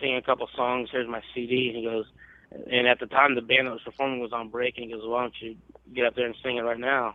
sing 0.00 0.16
a 0.16 0.22
couple 0.22 0.48
songs? 0.56 0.88
Here's 0.90 1.08
my 1.08 1.22
CD. 1.34 1.68
And 1.68 1.76
he 1.78 1.84
goes, 1.84 2.04
and 2.52 2.86
at 2.86 2.98
the 3.00 3.06
time 3.06 3.34
the 3.34 3.40
band 3.42 3.66
that 3.66 3.72
was 3.72 3.82
performing 3.84 4.20
was 4.20 4.32
on 4.32 4.48
break, 4.50 4.74
and 4.76 4.86
he 4.86 4.92
goes, 4.92 5.02
why 5.04 5.22
don't 5.22 5.34
you 5.40 5.56
get 5.94 6.06
up 6.06 6.14
there 6.14 6.26
and 6.26 6.36
sing 6.42 6.56
it 6.56 6.62
right 6.62 6.78
now? 6.78 7.14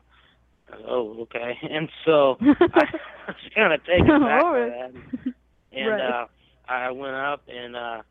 I 0.71 0.77
go, 0.77 0.83
oh, 0.87 1.21
okay. 1.23 1.57
And 1.69 1.89
so 2.05 2.37
I 2.73 2.85
was 3.27 3.35
kind 3.55 3.73
of 3.73 3.83
taken 3.85 4.23
back 4.23 4.51
by 4.51 4.65
that. 4.65 4.93
And 5.71 5.99
Right. 5.99 5.99
uh, 5.99 6.25
I 6.67 6.91
went 6.91 7.15
up 7.15 7.41
and 7.47 7.75
uh, 7.75 8.01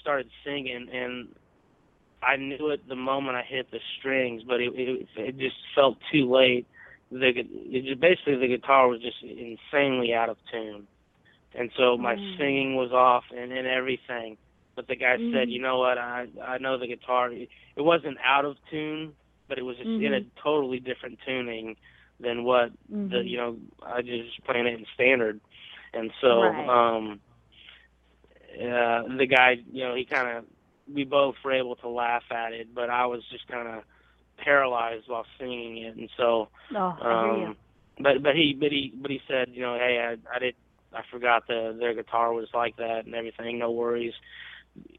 started 0.00 0.28
singing, 0.44 0.88
and 0.92 1.28
I 2.22 2.36
knew 2.36 2.70
it 2.70 2.86
the 2.88 2.94
moment 2.96 3.36
I 3.36 3.42
hit 3.42 3.70
the 3.70 3.80
strings, 3.98 4.42
but 4.46 4.60
it 4.60 4.72
it, 4.74 5.08
it 5.16 5.38
just 5.38 5.56
felt 5.74 5.98
too 6.12 6.30
late. 6.32 6.66
The 7.10 7.32
it 7.36 7.84
just, 7.84 8.00
basically 8.00 8.36
the 8.36 8.48
guitar 8.48 8.88
was 8.88 9.00
just 9.02 9.16
insanely 9.22 10.14
out 10.14 10.28
of 10.30 10.38
tune, 10.50 10.86
and 11.54 11.70
so 11.76 11.96
my 11.98 12.16
Mm. 12.16 12.38
singing 12.38 12.76
was 12.76 12.92
off 12.92 13.24
and, 13.36 13.52
and 13.52 13.66
everything. 13.66 14.36
But 14.74 14.88
the 14.88 14.96
guy 14.96 15.18
said, 15.30 15.48
Mhm. 15.48 15.52
you 15.52 15.60
know 15.60 15.78
what? 15.78 15.98
I 15.98 16.26
I 16.44 16.58
know 16.58 16.78
the 16.78 16.86
guitar. 16.86 17.30
It, 17.30 17.48
wasn't 17.76 18.18
out 18.24 18.44
of 18.44 18.56
tune, 18.70 19.14
but 19.48 19.58
it 19.58 19.62
was 19.62 19.76
just 19.76 19.90
in 19.98 20.14
a 20.14 20.20
Mhm. 20.20 20.30
totally 20.42 20.80
different 20.80 21.18
tuning 21.26 21.76
than 22.20 22.44
what 22.44 22.70
the 22.88 23.18
Mhm. 23.18 23.28
you 23.28 23.36
know 23.36 23.58
I 23.82 24.02
just 24.02 24.42
playing 24.44 24.66
it 24.66 24.78
in 24.78 24.86
standard, 24.94 25.40
and 25.92 26.12
so 26.20 26.42
Right. 26.42 26.68
um 26.68 27.20
uh 28.60 29.02
the 29.16 29.26
guy 29.26 29.56
you 29.70 29.84
know 29.84 29.94
he 29.94 30.04
kind 30.04 30.36
of 30.38 30.44
we 30.92 31.04
both 31.04 31.36
were 31.44 31.52
able 31.52 31.76
to 31.76 31.88
laugh 31.88 32.24
at 32.30 32.52
it, 32.52 32.74
but 32.74 32.90
I 32.90 33.06
was 33.06 33.22
just 33.30 33.46
kind 33.48 33.68
of 33.68 33.84
paralyzed 34.38 35.08
while 35.08 35.26
singing 35.38 35.78
it, 35.78 35.96
and 35.96 36.10
so 36.16 36.48
Oh, 36.74 36.96
I 37.02 37.18
hear 37.20 37.36
you. 37.36 37.46
um 37.46 37.56
but 38.00 38.22
but 38.22 38.34
he 38.34 38.54
but 38.58 38.70
he 38.70 38.92
but 39.00 39.10
he 39.10 39.20
said 39.28 39.48
you 39.52 39.62
know 39.62 39.74
hey 39.74 39.98
I 40.00 40.36
I 40.36 40.38
did 40.38 40.54
I 40.92 41.02
forgot 41.10 41.46
the 41.46 41.76
their 41.78 41.94
guitar 41.94 42.32
was 42.32 42.48
like 42.54 42.76
that 42.76 43.04
and 43.06 43.14
everything 43.14 43.58
no 43.58 43.70
worries 43.70 44.14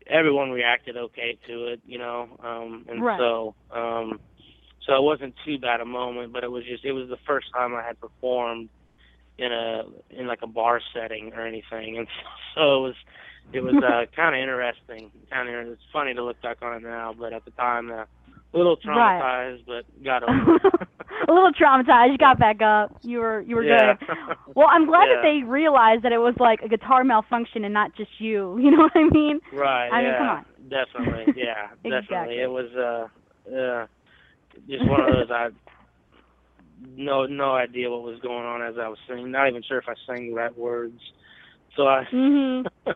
everyone 0.08 0.52
reacted 0.52 0.98
okay 0.98 1.38
to 1.48 1.68
it 1.68 1.82
you 1.86 1.98
know 1.98 2.28
um 2.44 2.86
and 2.88 3.04
Right. 3.04 3.20
so 3.20 3.56
um 3.74 4.20
so 4.86 4.96
it 4.96 5.02
wasn't 5.04 5.34
too 5.46 5.58
bad 5.58 5.82
a 5.82 5.86
moment 5.86 6.34
but 6.34 6.44
it 6.44 6.52
was 6.52 6.64
just 6.66 6.86
it 6.86 6.92
was 6.92 7.10
the 7.10 7.18
first 7.26 7.48
time 7.56 7.74
I 7.74 7.84
had 7.84 8.00
performed 8.00 8.70
in 9.38 9.52
a 9.52 9.84
in 10.10 10.28
like 10.28 10.42
a 10.44 10.48
bar 10.48 10.82
setting 10.94 11.32
or 11.34 11.46
anything 11.46 11.98
and 11.98 12.08
so, 12.08 12.30
so 12.56 12.62
it 12.62 12.82
was 12.88 12.96
it 13.54 13.62
was 13.62 13.76
uh 13.84 14.06
kind 14.16 14.36
of 14.36 14.42
interesting 14.42 15.12
kind 15.32 15.50
of 15.50 15.68
it's 15.74 15.82
funny 15.92 16.14
to 16.14 16.24
look 16.24 16.42
back 16.42 16.58
on 16.62 16.76
it 16.76 16.84
now 16.84 17.14
but 17.18 17.34
at 17.34 17.44
the 17.46 17.52
time 17.52 17.92
uh, 17.92 18.06
a 18.54 18.58
little 18.58 18.78
Right. 18.86 19.22
traumatized 19.22 19.66
but 19.66 20.04
got 20.04 20.24
over 20.30 20.58
a 21.28 21.32
little 21.34 21.52
traumatized. 21.54 22.12
You 22.12 22.18
got 22.18 22.38
back 22.40 22.62
up. 22.62 22.96
You 23.04 23.20
were 23.20 23.42
you 23.42 23.56
were 23.56 23.64
yeah. 23.64 23.94
good. 24.00 24.08
Well, 24.56 24.68
I'm 24.70 24.86
glad 24.86 25.08
Yeah. 25.10 25.16
that 25.16 25.22
they 25.24 25.44
realized 25.44 26.04
that 26.04 26.12
it 26.12 26.20
was 26.20 26.36
like 26.40 26.62
a 26.62 26.68
guitar 26.68 27.04
malfunction 27.04 27.64
and 27.66 27.74
not 27.74 27.96
just 27.96 28.12
you. 28.20 28.58
You 28.62 28.72
know 28.72 28.80
what 28.84 28.92
I 28.96 29.10
mean? 29.10 29.40
Right. 29.52 29.90
I 29.90 29.98
mean, 30.02 30.12
yeah. 30.12 30.18
come 30.18 30.28
on. 30.30 30.46
Definitely. 30.70 31.34
Yeah. 31.36 31.68
Exactly. 31.84 31.92
Definitely. 31.92 32.40
It 32.42 32.50
was 32.50 32.70
uh 32.76 33.08
uh 33.56 33.88
just 34.70 34.86
one 34.88 35.02
of 35.02 35.08
those 35.08 35.32
I 35.32 35.50
no 36.96 37.26
no 37.26 37.54
idea 37.56 37.90
what 37.90 38.04
was 38.04 38.20
going 38.22 38.46
on 38.46 38.62
as 38.62 38.76
I 38.78 38.88
was 38.88 38.98
singing. 39.08 39.32
Not 39.32 39.48
even 39.50 39.64
sure 39.64 39.78
if 39.80 39.86
I 39.88 39.94
sang 40.06 40.28
the 40.30 40.34
right 40.36 40.56
words. 40.58 41.00
So 41.76 41.88
I 41.88 42.04
Mhm. 42.12 42.66
it 42.86 42.96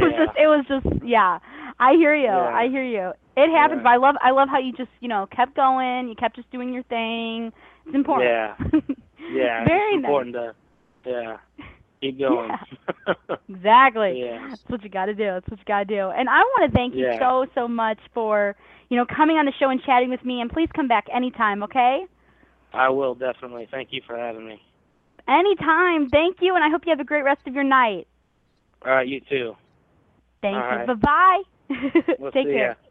was 0.00 0.12
just 0.26 0.38
it 0.38 0.46
was 0.46 0.64
just 0.68 1.04
yeah. 1.04 1.38
I 1.78 1.94
hear 1.94 2.14
you. 2.14 2.24
Yeah. 2.24 2.54
I 2.54 2.68
hear 2.68 2.84
you. 2.84 3.12
It 3.40 3.50
happens, 3.50 3.78
Yeah. 3.80 3.82
but 3.84 3.90
I 3.90 3.96
love 3.96 4.16
I 4.20 4.30
love 4.32 4.48
how 4.48 4.58
you 4.58 4.72
just, 4.72 4.90
you 5.00 5.08
know, 5.08 5.26
kept 5.34 5.54
going, 5.56 6.08
you 6.08 6.14
kept 6.14 6.36
just 6.36 6.50
doing 6.50 6.72
your 6.74 6.82
thing. 6.84 7.52
It's 7.86 7.94
important. 7.94 8.28
Yeah. 8.30 8.54
Yeah. 9.30 9.64
Very 9.64 9.94
it's 9.94 10.02
nice. 10.02 10.08
important 10.08 10.34
to 10.34 10.54
yeah. 11.06 11.36
Keep 12.00 12.18
going. 12.26 12.50
Exactly. 13.48 14.20
Yeah. 14.24 14.48
That's 14.50 14.62
what 14.68 14.82
you 14.82 14.90
got 14.90 15.06
to 15.06 15.14
do. 15.14 15.24
That's 15.24 15.48
what 15.48 15.58
you 15.58 15.64
got 15.66 15.80
to 15.80 15.84
do. 15.84 16.10
And 16.10 16.28
I 16.28 16.38
want 16.40 16.70
to 16.70 16.76
thank 16.76 16.94
you 16.94 17.06
Yeah. 17.06 17.18
so 17.18 17.46
so 17.54 17.68
much 17.68 17.98
for, 18.14 18.56
you 18.88 18.96
know, 18.96 19.04
coming 19.06 19.36
on 19.36 19.44
the 19.46 19.52
show 19.58 19.68
and 19.70 19.80
chatting 19.82 20.10
with 20.10 20.24
me 20.24 20.40
and 20.40 20.50
please 20.50 20.68
come 20.74 20.88
back 20.88 21.06
anytime, 21.12 21.62
okay? 21.64 22.06
I 22.72 22.88
will 22.88 23.14
definitely. 23.14 23.68
Thank 23.70 23.88
you 23.92 24.00
for 24.06 24.16
having 24.16 24.46
me. 24.46 24.60
Anytime. 25.28 26.08
Thank 26.08 26.38
you 26.40 26.54
and 26.54 26.64
I 26.64 26.70
hope 26.70 26.82
you 26.86 26.90
have 26.90 27.00
a 27.00 27.04
great 27.04 27.22
rest 27.24 27.42
of 27.46 27.54
your 27.54 27.64
night. 27.64 28.06
All 28.84 28.92
right, 28.92 29.06
you 29.06 29.20
too. 29.28 29.54
Thank 30.42 30.56
All 30.56 30.62
you. 30.62 30.76
right. 30.78 30.86
Bye-bye. 30.86 31.42
We'll 32.18 32.32
Take 32.32 32.46
care. 32.46 32.68
ya. 32.82 32.89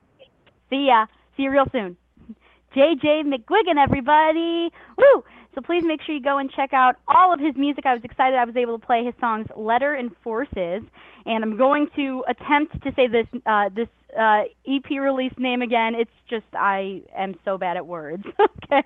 See 0.69 0.87
ya. 0.87 1.05
See 1.35 1.43
you 1.43 1.51
real 1.51 1.65
soon. 1.71 1.97
JJ 2.75 3.23
McGuigan, 3.23 3.81
everybody. 3.81 4.69
Woo! 4.97 5.23
So 5.55 5.61
please 5.61 5.83
make 5.83 6.01
sure 6.03 6.13
you 6.13 6.21
go 6.21 6.37
and 6.37 6.51
check 6.51 6.73
out 6.73 6.97
all 7.07 7.33
of 7.33 7.39
his 7.39 7.55
music. 7.55 7.85
I 7.85 7.93
was 7.93 8.03
excited 8.03 8.37
I 8.37 8.45
was 8.45 8.55
able 8.55 8.77
to 8.79 8.85
play 8.85 9.03
his 9.03 9.15
songs 9.19 9.47
Letter 9.55 9.93
and 9.95 10.15
Forces. 10.23 10.83
And 11.25 11.43
I'm 11.43 11.57
going 11.57 11.87
to 11.95 12.23
attempt 12.27 12.81
to 12.83 12.93
say 12.95 13.07
this 13.07 13.27
uh, 13.45 13.69
this 13.75 13.87
uh, 14.17 14.43
EP 14.67 14.89
release 14.91 15.33
name 15.37 15.61
again. 15.61 15.95
It's 15.95 16.11
just 16.29 16.45
I 16.53 17.01
am 17.15 17.35
so 17.43 17.57
bad 17.57 17.77
at 17.77 17.85
words. 17.87 18.23
okay. 18.39 18.83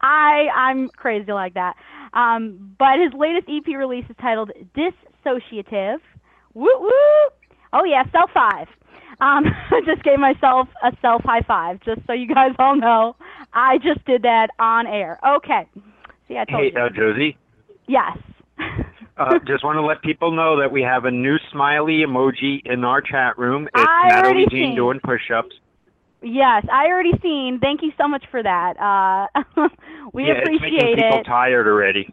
I 0.00 0.48
I'm 0.54 0.88
crazy 0.88 1.32
like 1.32 1.54
that. 1.54 1.76
Um, 2.12 2.74
but 2.78 2.98
his 2.98 3.12
latest 3.14 3.48
EP 3.48 3.66
release 3.76 4.04
is 4.10 4.16
titled 4.20 4.50
Dissociative. 4.76 5.98
Woo 6.54 6.68
woo! 6.80 6.90
Oh 7.72 7.84
yeah, 7.84 8.02
self 8.12 8.30
five. 8.34 8.68
Um, 9.22 9.44
I 9.70 9.80
just 9.86 10.02
gave 10.02 10.18
myself 10.18 10.68
a 10.82 10.90
self 11.00 11.22
high 11.24 11.42
five, 11.46 11.80
just 11.84 12.00
so 12.06 12.12
you 12.12 12.26
guys 12.26 12.52
all 12.58 12.76
know. 12.76 13.14
I 13.52 13.78
just 13.78 14.04
did 14.04 14.22
that 14.22 14.48
on 14.58 14.86
air. 14.86 15.18
Okay. 15.36 15.68
See, 16.26 16.36
I 16.36 16.44
told 16.44 16.64
Hey, 16.64 16.72
you. 16.74 16.80
uh, 16.80 16.88
Josie. 16.90 17.36
Yes. 17.86 18.18
Uh, 19.18 19.38
just 19.46 19.62
want 19.62 19.76
to 19.76 19.82
let 19.82 20.00
people 20.00 20.32
know 20.32 20.58
that 20.58 20.72
we 20.72 20.80
have 20.80 21.04
a 21.04 21.10
new 21.10 21.36
smiley 21.52 21.98
emoji 21.98 22.62
in 22.64 22.82
our 22.82 23.02
chat 23.02 23.36
room. 23.36 23.66
It's 23.66 23.74
I 23.76 24.08
Natalie 24.08 24.46
Jean 24.50 24.68
seen. 24.70 24.74
doing 24.74 25.00
push-ups. 25.04 25.54
Yes, 26.22 26.64
I 26.72 26.86
already 26.86 27.12
seen. 27.20 27.58
Thank 27.60 27.82
you 27.82 27.92
so 28.00 28.08
much 28.08 28.24
for 28.30 28.42
that. 28.42 28.72
Uh, 28.80 29.68
we 30.14 30.24
yeah, 30.24 30.32
it's 30.38 30.46
appreciate 30.46 30.72
making 30.72 30.96
people 30.96 31.18
it. 31.18 31.24
tired 31.24 31.66
already. 31.68 32.08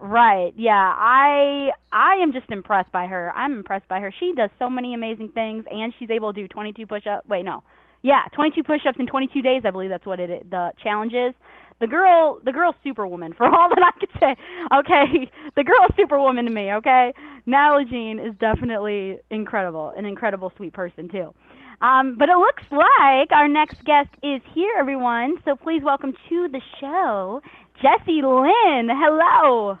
Right. 0.00 0.52
Yeah. 0.56 0.94
I 0.96 1.70
I 1.92 2.14
am 2.22 2.32
just 2.32 2.50
impressed 2.50 2.92
by 2.92 3.06
her. 3.06 3.32
I'm 3.34 3.52
impressed 3.52 3.88
by 3.88 4.00
her. 4.00 4.12
She 4.20 4.32
does 4.36 4.50
so 4.58 4.70
many 4.70 4.94
amazing 4.94 5.30
things 5.34 5.64
and 5.70 5.92
she's 5.98 6.10
able 6.10 6.32
to 6.32 6.40
do 6.42 6.48
22 6.48 6.86
push-ups. 6.86 7.28
Wait, 7.28 7.44
no. 7.44 7.62
Yeah, 8.02 8.22
22 8.34 8.62
push-ups 8.62 8.96
in 9.00 9.06
22 9.08 9.42
days, 9.42 9.62
I 9.64 9.70
believe 9.72 9.90
that's 9.90 10.06
what 10.06 10.20
it 10.20 10.48
the 10.50 10.70
challenge 10.82 11.14
is. 11.14 11.34
The 11.80 11.88
girl, 11.88 12.38
the 12.44 12.52
girl's 12.52 12.76
superwoman 12.84 13.32
for 13.36 13.46
all 13.46 13.68
that 13.68 13.82
I 13.82 13.98
could 13.98 14.10
say. 14.20 14.36
Okay, 14.78 15.30
the 15.56 15.64
girl's 15.64 15.90
superwoman 15.96 16.44
to 16.44 16.50
me, 16.50 16.72
okay? 16.74 17.12
Natalie 17.46 17.86
Jean 17.86 18.20
is 18.20 18.34
definitely 18.38 19.18
incredible, 19.30 19.92
an 19.96 20.04
incredible 20.04 20.52
sweet 20.56 20.72
person 20.74 21.08
too. 21.08 21.34
Um, 21.80 22.16
but 22.18 22.28
it 22.28 22.36
looks 22.36 22.64
like 22.70 23.30
our 23.32 23.48
next 23.48 23.84
guest 23.84 24.10
is 24.22 24.40
here, 24.54 24.74
everyone. 24.78 25.36
So 25.44 25.56
please 25.56 25.82
welcome 25.84 26.12
to 26.28 26.48
the 26.48 26.60
show, 26.80 27.40
Jessie 27.80 28.22
Lynn. 28.22 28.88
Hello. 28.90 29.78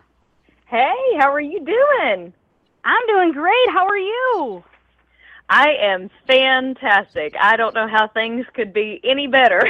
Hey, 0.68 1.16
how 1.18 1.32
are 1.32 1.40
you 1.40 1.60
doing? 1.60 2.32
I'm 2.84 3.06
doing 3.06 3.32
great. 3.32 3.70
How 3.72 3.86
are 3.86 3.96
you? 3.96 4.62
I 5.48 5.68
am 5.80 6.10
fantastic. 6.26 7.34
I 7.40 7.56
don't 7.56 7.74
know 7.74 7.88
how 7.88 8.08
things 8.08 8.44
could 8.52 8.74
be 8.74 9.00
any 9.02 9.28
better. 9.28 9.62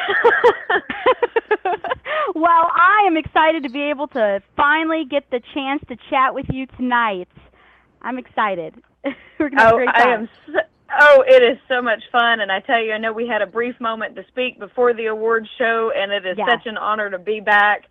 well, 2.34 2.72
I 2.74 3.04
am 3.06 3.16
excited 3.16 3.62
to 3.62 3.68
be 3.68 3.82
able 3.82 4.08
to 4.08 4.42
finally 4.56 5.04
get 5.08 5.30
the 5.30 5.40
chance 5.54 5.84
to 5.88 5.96
chat 6.10 6.34
with 6.34 6.46
you 6.52 6.66
tonight. 6.76 7.28
I'm 8.02 8.18
excited. 8.18 8.74
We're 9.38 9.50
gonna 9.50 9.62
have 9.62 9.70
a 9.70 9.74
oh, 9.74 9.76
great 9.76 9.90
I 9.94 10.08
am. 10.08 10.28
So, 10.46 10.58
oh, 10.98 11.24
it 11.28 11.44
is 11.44 11.58
so 11.68 11.80
much 11.80 12.02
fun, 12.10 12.40
and 12.40 12.50
I 12.50 12.58
tell 12.58 12.82
you, 12.82 12.92
I 12.92 12.98
know 12.98 13.12
we 13.12 13.28
had 13.28 13.40
a 13.40 13.46
brief 13.46 13.80
moment 13.80 14.16
to 14.16 14.24
speak 14.26 14.58
before 14.58 14.94
the 14.94 15.06
awards 15.06 15.48
show, 15.58 15.92
and 15.94 16.10
it 16.10 16.26
is 16.26 16.36
Yes. 16.36 16.48
such 16.50 16.66
an 16.66 16.76
honor 16.76 17.08
to 17.08 17.20
be 17.20 17.38
back 17.38 17.84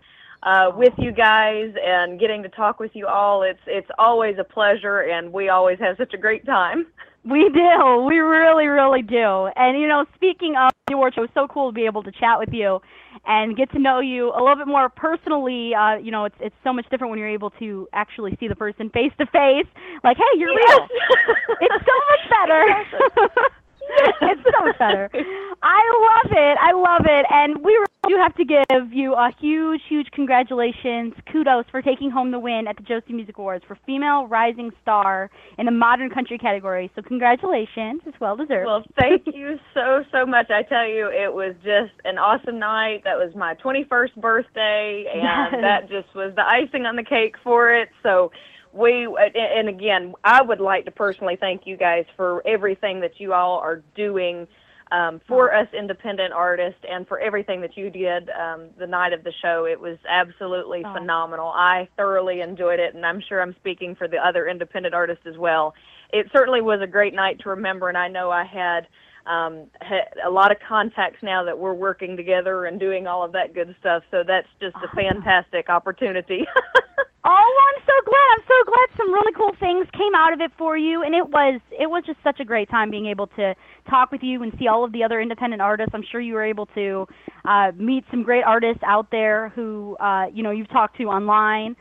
uh, 0.44 0.72
with 0.76 0.94
you 0.98 1.12
guys 1.12 1.74
and 1.84 2.20
getting 2.20 2.44
to 2.44 2.50
talk 2.50 2.80
with 2.80 2.92
you 2.94 3.08
all. 3.08 3.44
It's 3.44 3.60
it's 3.68 3.90
always 3.98 4.36
a 4.40 4.44
pleasure, 4.44 5.02
and 5.02 5.32
we 5.32 5.50
always 5.50 5.80
have 5.80 5.98
such 5.98 6.14
a 6.14 6.18
great 6.18 6.46
time. 6.46 6.86
We 7.26 7.50
do. 7.54 8.06
We 8.08 8.20
really, 8.20 8.68
really 8.68 9.02
do. 9.02 9.50
And 9.56 9.80
you 9.80 9.88
know, 9.88 10.06
speaking 10.16 10.56
of 10.58 10.72
the 10.88 10.94
award 10.94 11.16
show, 11.16 11.22
was 11.22 11.30
so 11.34 11.48
cool 11.48 11.72
to 11.72 11.76
be 11.76 11.86
able 11.86 12.04
to 12.04 12.12
chat 12.12 12.40
with 12.40 12.50
you 12.54 12.80
and 13.26 13.58
get 13.58 13.70
to 13.72 13.80
know 13.80 14.00
you 14.00 14.30
a 14.30 14.40
little 14.40 14.56
bit 14.56 14.68
more 14.68 14.88
personally. 14.90 15.74
Uh, 15.76 15.98
you 15.98 16.12
know, 16.12 16.26
it's 16.26 16.36
it's 16.40 16.56
so 16.64 16.72
much 16.72 16.86
different 16.90 17.12
when 17.12 17.20
you're 17.20 17.28
able 17.28 17.50
to 17.60 17.88
actually 17.92 18.38
see 18.40 18.48
the 18.48 18.56
person 18.56 18.90
face 18.92 19.12
to 19.20 19.26
face. 19.26 19.68
Like, 20.04 20.18
hey, 20.18 20.40
you're 20.40 20.56
real. 20.56 20.88
it's 21.62 21.86
so 21.86 21.98
much 22.10 22.24
better. 22.32 23.42
it's 24.22 24.42
so 24.44 24.66
much 24.66 24.78
better. 24.80 25.10
I 25.64 25.82
love 26.24 26.32
it. 26.32 26.58
I 26.62 26.72
love 26.74 27.06
it. 27.06 27.26
And 27.32 27.64
we 27.64 27.78
do 28.08 28.16
have 28.18 28.36
to 28.36 28.46
give 28.46 28.94
you 28.94 29.14
a 29.14 29.32
huge, 29.40 29.82
huge 29.90 30.08
congratulations, 30.12 31.14
kudos 31.32 31.66
for 31.72 31.82
taking 31.82 32.10
home 32.12 32.32
the 32.32 32.40
win 32.40 32.68
at 32.68 32.78
the 32.78 32.84
Josie 32.84 33.14
Music 33.14 33.38
Awards 33.38 33.64
for 33.68 33.78
Female 33.86 34.28
Rising 34.28 34.72
Star 34.82 35.30
in 35.58 35.66
the 35.66 35.72
Modern 35.72 36.10
Country 36.10 36.38
category. 36.38 36.92
So 36.96 37.02
congratulations. 37.02 38.02
It's 38.06 38.20
well 38.20 38.36
deserved. 38.36 38.66
Well, 38.68 38.84
thank 39.00 39.24
you 39.34 39.60
so 39.74 40.04
so 40.12 40.26
much. 40.26 40.50
I 40.52 40.64
tell 40.64 40.88
you, 40.88 41.08
it 41.12 41.34
was 41.34 41.56
just 41.64 41.94
an 42.06 42.18
awesome 42.18 42.60
night. 42.60 43.04
That 43.04 43.18
was 43.18 43.34
my 43.36 43.56
21st 43.56 44.16
birthday, 44.16 45.06
and 45.14 45.24
Yes. 45.24 45.62
that 45.62 45.90
just 45.90 46.14
was 46.16 46.34
the 46.36 46.46
icing 46.48 46.86
on 46.86 46.96
the 46.96 47.04
cake 47.04 47.36
for 47.44 47.74
it. 47.74 47.90
So 48.04 48.32
we 48.78 49.08
and 49.36 49.68
again, 49.70 50.14
I 50.24 50.42
would 50.42 50.60
like 50.60 50.86
to 50.86 50.92
personally 50.92 51.36
thank 51.40 51.66
you 51.66 51.78
guys 51.78 52.06
for 52.16 52.46
everything 52.48 53.02
that 53.02 53.20
you 53.20 53.34
all 53.34 53.58
are 53.60 53.82
doing 53.96 54.48
um, 54.92 55.20
for 55.28 55.54
us 55.54 55.68
independent 55.78 56.32
artists 56.34 56.80
and 56.90 57.06
for 57.08 57.20
everything 57.20 57.60
that 57.62 57.76
you 57.76 57.90
did 57.90 58.30
um, 58.30 58.70
the 58.80 58.88
night 58.88 59.12
of 59.12 59.24
the 59.24 59.34
show. 59.42 59.66
It 59.66 59.80
was 59.80 59.98
absolutely 60.08 60.84
Oh. 60.86 60.94
phenomenal. 60.94 61.48
I 61.54 61.90
thoroughly 61.98 62.40
enjoyed 62.42 62.80
it, 62.80 62.96
and 62.96 63.06
I'm 63.06 63.20
sure 63.28 63.42
I'm 63.42 63.56
speaking 63.56 63.96
for 63.96 64.08
the 64.08 64.18
other 64.18 64.48
independent 64.48 64.96
artists 64.96 65.26
as 65.26 65.38
well. 65.38 65.74
It 66.14 66.28
certainly 66.32 66.62
was 66.62 66.80
a 66.82 66.88
great 66.88 67.14
night 67.14 67.40
to 67.40 67.50
remember, 67.50 67.90
and 67.90 67.98
I 67.98 68.08
know 68.08 68.32
I 68.32 68.46
had 68.46 68.88
um, 69.26 69.66
ha- 69.82 70.08
a 70.26 70.30
lot 70.30 70.54
of 70.54 70.58
contacts 70.66 71.22
now 71.22 71.44
that 71.44 71.60
we're 71.60 71.74
working 71.74 72.16
together 72.16 72.64
and 72.64 72.80
doing 72.80 73.08
all 73.08 73.24
of 73.26 73.34
that 73.34 73.54
good 73.54 73.76
stuff. 73.82 74.04
So 74.10 74.24
that's 74.26 74.48
just 74.62 74.78
a 74.78 74.88
fantastic 74.96 75.68
opportunity. 75.70 76.48
Oh, 77.30 77.54
I'm 77.68 77.84
so 77.84 77.94
glad. 78.06 78.28
I'm 78.38 78.46
so 78.48 78.60
glad 78.72 78.88
some 78.98 79.12
really 79.14 79.34
cool 79.36 79.52
things 79.60 79.86
came 79.92 80.16
out 80.16 80.32
of 80.32 80.40
it 80.40 80.52
for 80.58 80.78
you 80.78 81.04
and 81.04 81.14
it 81.14 81.28
was 81.28 81.60
it 81.72 81.88
was 81.90 82.04
just 82.06 82.20
such 82.24 82.40
a 82.40 82.46
great 82.46 82.70
time 82.70 82.90
being 82.90 83.08
able 83.08 83.28
to 83.36 83.54
talk 83.90 84.12
with 84.14 84.22
you 84.24 84.44
and 84.44 84.54
see 84.58 84.68
all 84.68 84.86
of 84.86 84.94
the 84.94 85.04
other 85.04 85.20
independent 85.20 85.62
artists. 85.62 85.92
I'm 85.94 86.04
sure 86.10 86.22
you 86.22 86.36
were 86.36 86.46
able 86.46 86.68
to 86.68 87.06
uh 87.44 87.72
meet 87.76 88.06
some 88.12 88.24
great 88.24 88.44
artists 88.46 88.82
out 88.86 89.12
there 89.12 89.50
who 89.50 89.98
uh 90.00 90.28
you 90.34 90.42
know 90.42 90.52
you've 90.52 90.70
talked 90.70 90.98
to 90.98 91.04
online. 91.06 91.76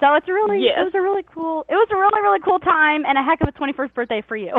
So 0.00 0.14
it's 0.14 0.28
really 0.28 0.64
Yes. 0.64 0.78
it 0.80 0.84
was 0.84 0.94
a 0.94 1.00
really 1.00 1.22
cool 1.32 1.64
it 1.68 1.74
was 1.74 1.88
a 1.92 1.96
really 1.96 2.20
really 2.22 2.40
cool 2.40 2.58
time 2.58 3.04
and 3.06 3.18
a 3.18 3.22
heck 3.22 3.40
of 3.42 3.48
a 3.48 3.52
21st 3.52 3.92
birthday 3.94 4.22
for 4.26 4.36
you. 4.36 4.52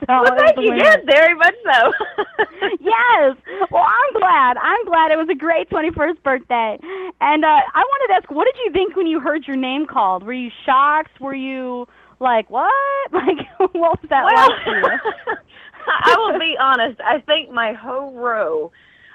so 0.00 0.06
well, 0.08 0.34
thank 0.36 0.56
you. 0.58 0.74
Yes, 0.74 0.98
very 1.06 1.34
much 1.34 1.54
so. 1.64 1.92
yes. 2.80 3.36
Well, 3.70 3.84
I'm 3.84 4.12
glad. 4.18 4.56
I'm 4.56 4.84
glad 4.86 5.10
it 5.12 5.18
was 5.18 5.28
a 5.30 5.34
great 5.34 5.68
21st 5.70 6.22
birthday. 6.22 6.78
And 7.20 7.44
uh, 7.44 7.48
I 7.74 7.82
wanted 7.84 8.08
to 8.08 8.14
ask, 8.14 8.30
what 8.30 8.44
did 8.44 8.56
you 8.64 8.72
think 8.72 8.96
when 8.96 9.06
you 9.06 9.20
heard 9.20 9.46
your 9.46 9.56
name 9.56 9.86
called? 9.86 10.22
Were 10.24 10.32
you 10.32 10.50
shocked? 10.64 11.20
Were 11.20 11.34
you 11.34 11.86
like, 12.20 12.48
what? 12.50 12.72
Like, 13.12 13.38
what 13.58 14.00
was 14.00 14.06
that 14.10 14.24
Well, 14.24 14.48
like 14.48 14.64
for? 14.64 15.42
I 15.86 16.14
will 16.16 16.38
be 16.38 16.54
honest. 16.60 17.00
I 17.00 17.20
think 17.20 17.50
my 17.50 17.72
whole 17.74 18.12
row 18.14 18.72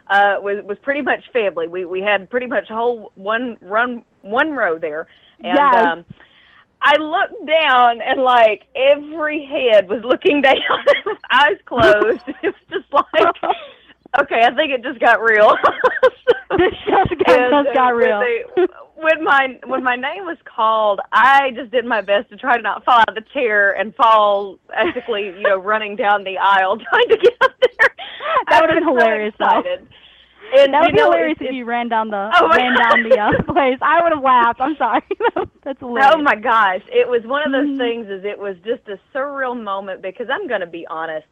uh, 0.10 0.36
was 0.40 0.64
was 0.66 0.78
pretty 0.84 1.02
much 1.02 1.24
family. 1.34 1.68
We 1.68 1.86
we 1.86 2.02
had 2.02 2.30
pretty 2.30 2.48
much 2.48 2.68
whole 2.70 3.12
one 3.16 3.58
run 3.62 4.04
one 4.22 4.52
row 4.52 4.78
there, 4.78 5.08
and 5.44 5.56
Yes. 5.56 5.76
um, 5.86 6.06
I 6.82 6.96
looked 6.98 7.46
down 7.48 8.02
and 8.02 8.22
like 8.22 8.64
every 8.76 9.46
head 9.46 9.90
was 9.90 10.04
looking 10.04 10.42
down 10.44 10.56
eyes 11.32 11.58
closed. 11.66 12.22
it 12.28 12.36
was 12.44 12.54
just 12.70 12.86
like, 12.94 13.36
okay, 14.22 14.42
I 14.44 14.54
think 14.56 14.72
it 14.72 14.84
just 14.84 15.00
got 15.00 15.22
real. 15.22 15.56
this 16.58 16.74
just 16.88 17.10
got, 17.26 17.40
And, 17.40 17.66
just 17.66 17.76
got 17.76 17.92
uh, 17.92 17.96
real. 17.96 18.20
When, 18.20 18.28
they, 18.56 18.66
when 18.96 19.24
my 19.24 19.60
when 19.66 19.84
my 19.84 19.96
name 19.96 20.26
was 20.26 20.38
called, 20.46 21.00
I 21.12 21.52
just 21.56 21.72
did 21.72 21.86
my 21.86 22.02
best 22.02 22.30
to 22.30 22.38
try 22.38 22.58
to 22.58 22.64
not 22.64 22.86
fall 22.86 23.00
out 23.00 23.10
of 23.10 23.16
the 23.16 23.26
chair 23.34 23.74
and 23.74 23.94
fall 23.96 24.58
basically, 24.70 25.26
you 25.28 25.42
know, 25.42 25.58
running 25.58 25.96
down 25.96 26.24
the 26.24 26.38
aisle 26.38 26.78
trying 26.78 27.10
to 27.10 27.18
get 27.18 27.34
up 27.42 27.52
there. 27.62 27.96
That 28.50 28.62
would 28.62 28.70
have 28.70 28.80
been 28.80 28.88
was 28.94 29.02
so 29.02 29.06
hilarious, 29.06 29.34
though. 29.40 29.64
And, 30.56 30.74
that 30.74 30.82
would 30.82 30.92
be 30.94 30.98
know, 30.98 31.12
hilarious 31.12 31.38
if 31.42 31.54
you 31.54 31.66
ran 31.66 31.90
down 31.90 32.10
the 32.10 32.32
Oh, 32.36 32.48
ran 32.50 32.74
down 32.78 33.04
the 33.04 33.18
uh, 33.20 33.44
place. 33.54 33.78
I 33.82 34.02
would 34.02 34.14
have 34.14 34.24
laughed. 34.24 34.62
I'm 34.62 34.76
sorry. 34.78 35.04
That's 35.64 35.80
hilarious. 35.80 36.14
Oh 36.16 36.22
my 36.22 36.36
gosh, 36.36 36.82
it 36.92 37.08
was 37.08 37.24
one 37.26 37.44
of 37.46 37.52
those 37.52 37.68
Mhm. 37.70 37.78
things. 37.78 38.08
Is 38.08 38.24
it 38.24 38.38
was 38.40 38.56
just 38.66 38.88
a 38.88 38.98
surreal 39.16 39.62
moment 39.62 40.02
because 40.02 40.28
I'm 40.30 40.48
going 40.48 40.62
to 40.62 40.68
be 40.68 40.88
honest, 40.88 41.28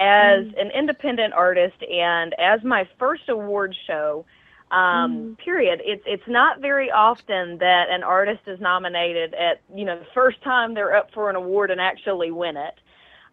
as 0.00 0.44
Mm. 0.46 0.60
an 0.60 0.70
independent 0.72 1.34
artist 1.34 1.76
and 1.82 2.34
as 2.38 2.62
my 2.64 2.88
first 2.98 3.28
award 3.28 3.76
show. 3.86 4.24
Um, 4.70 5.36
Period. 5.44 5.82
It's 5.84 6.02
it's 6.06 6.26
not 6.26 6.60
very 6.60 6.90
often 6.90 7.58
that 7.58 7.90
an 7.90 8.02
artist 8.02 8.40
is 8.48 8.58
nominated 8.60 9.34
at 9.34 9.60
you 9.72 9.84
know 9.84 9.98
the 9.98 10.06
first 10.14 10.42
time 10.42 10.74
they're 10.74 10.96
up 10.96 11.10
for 11.12 11.28
an 11.30 11.36
award 11.36 11.70
and 11.70 11.80
actually 11.80 12.30
win 12.32 12.56
it. 12.56 12.74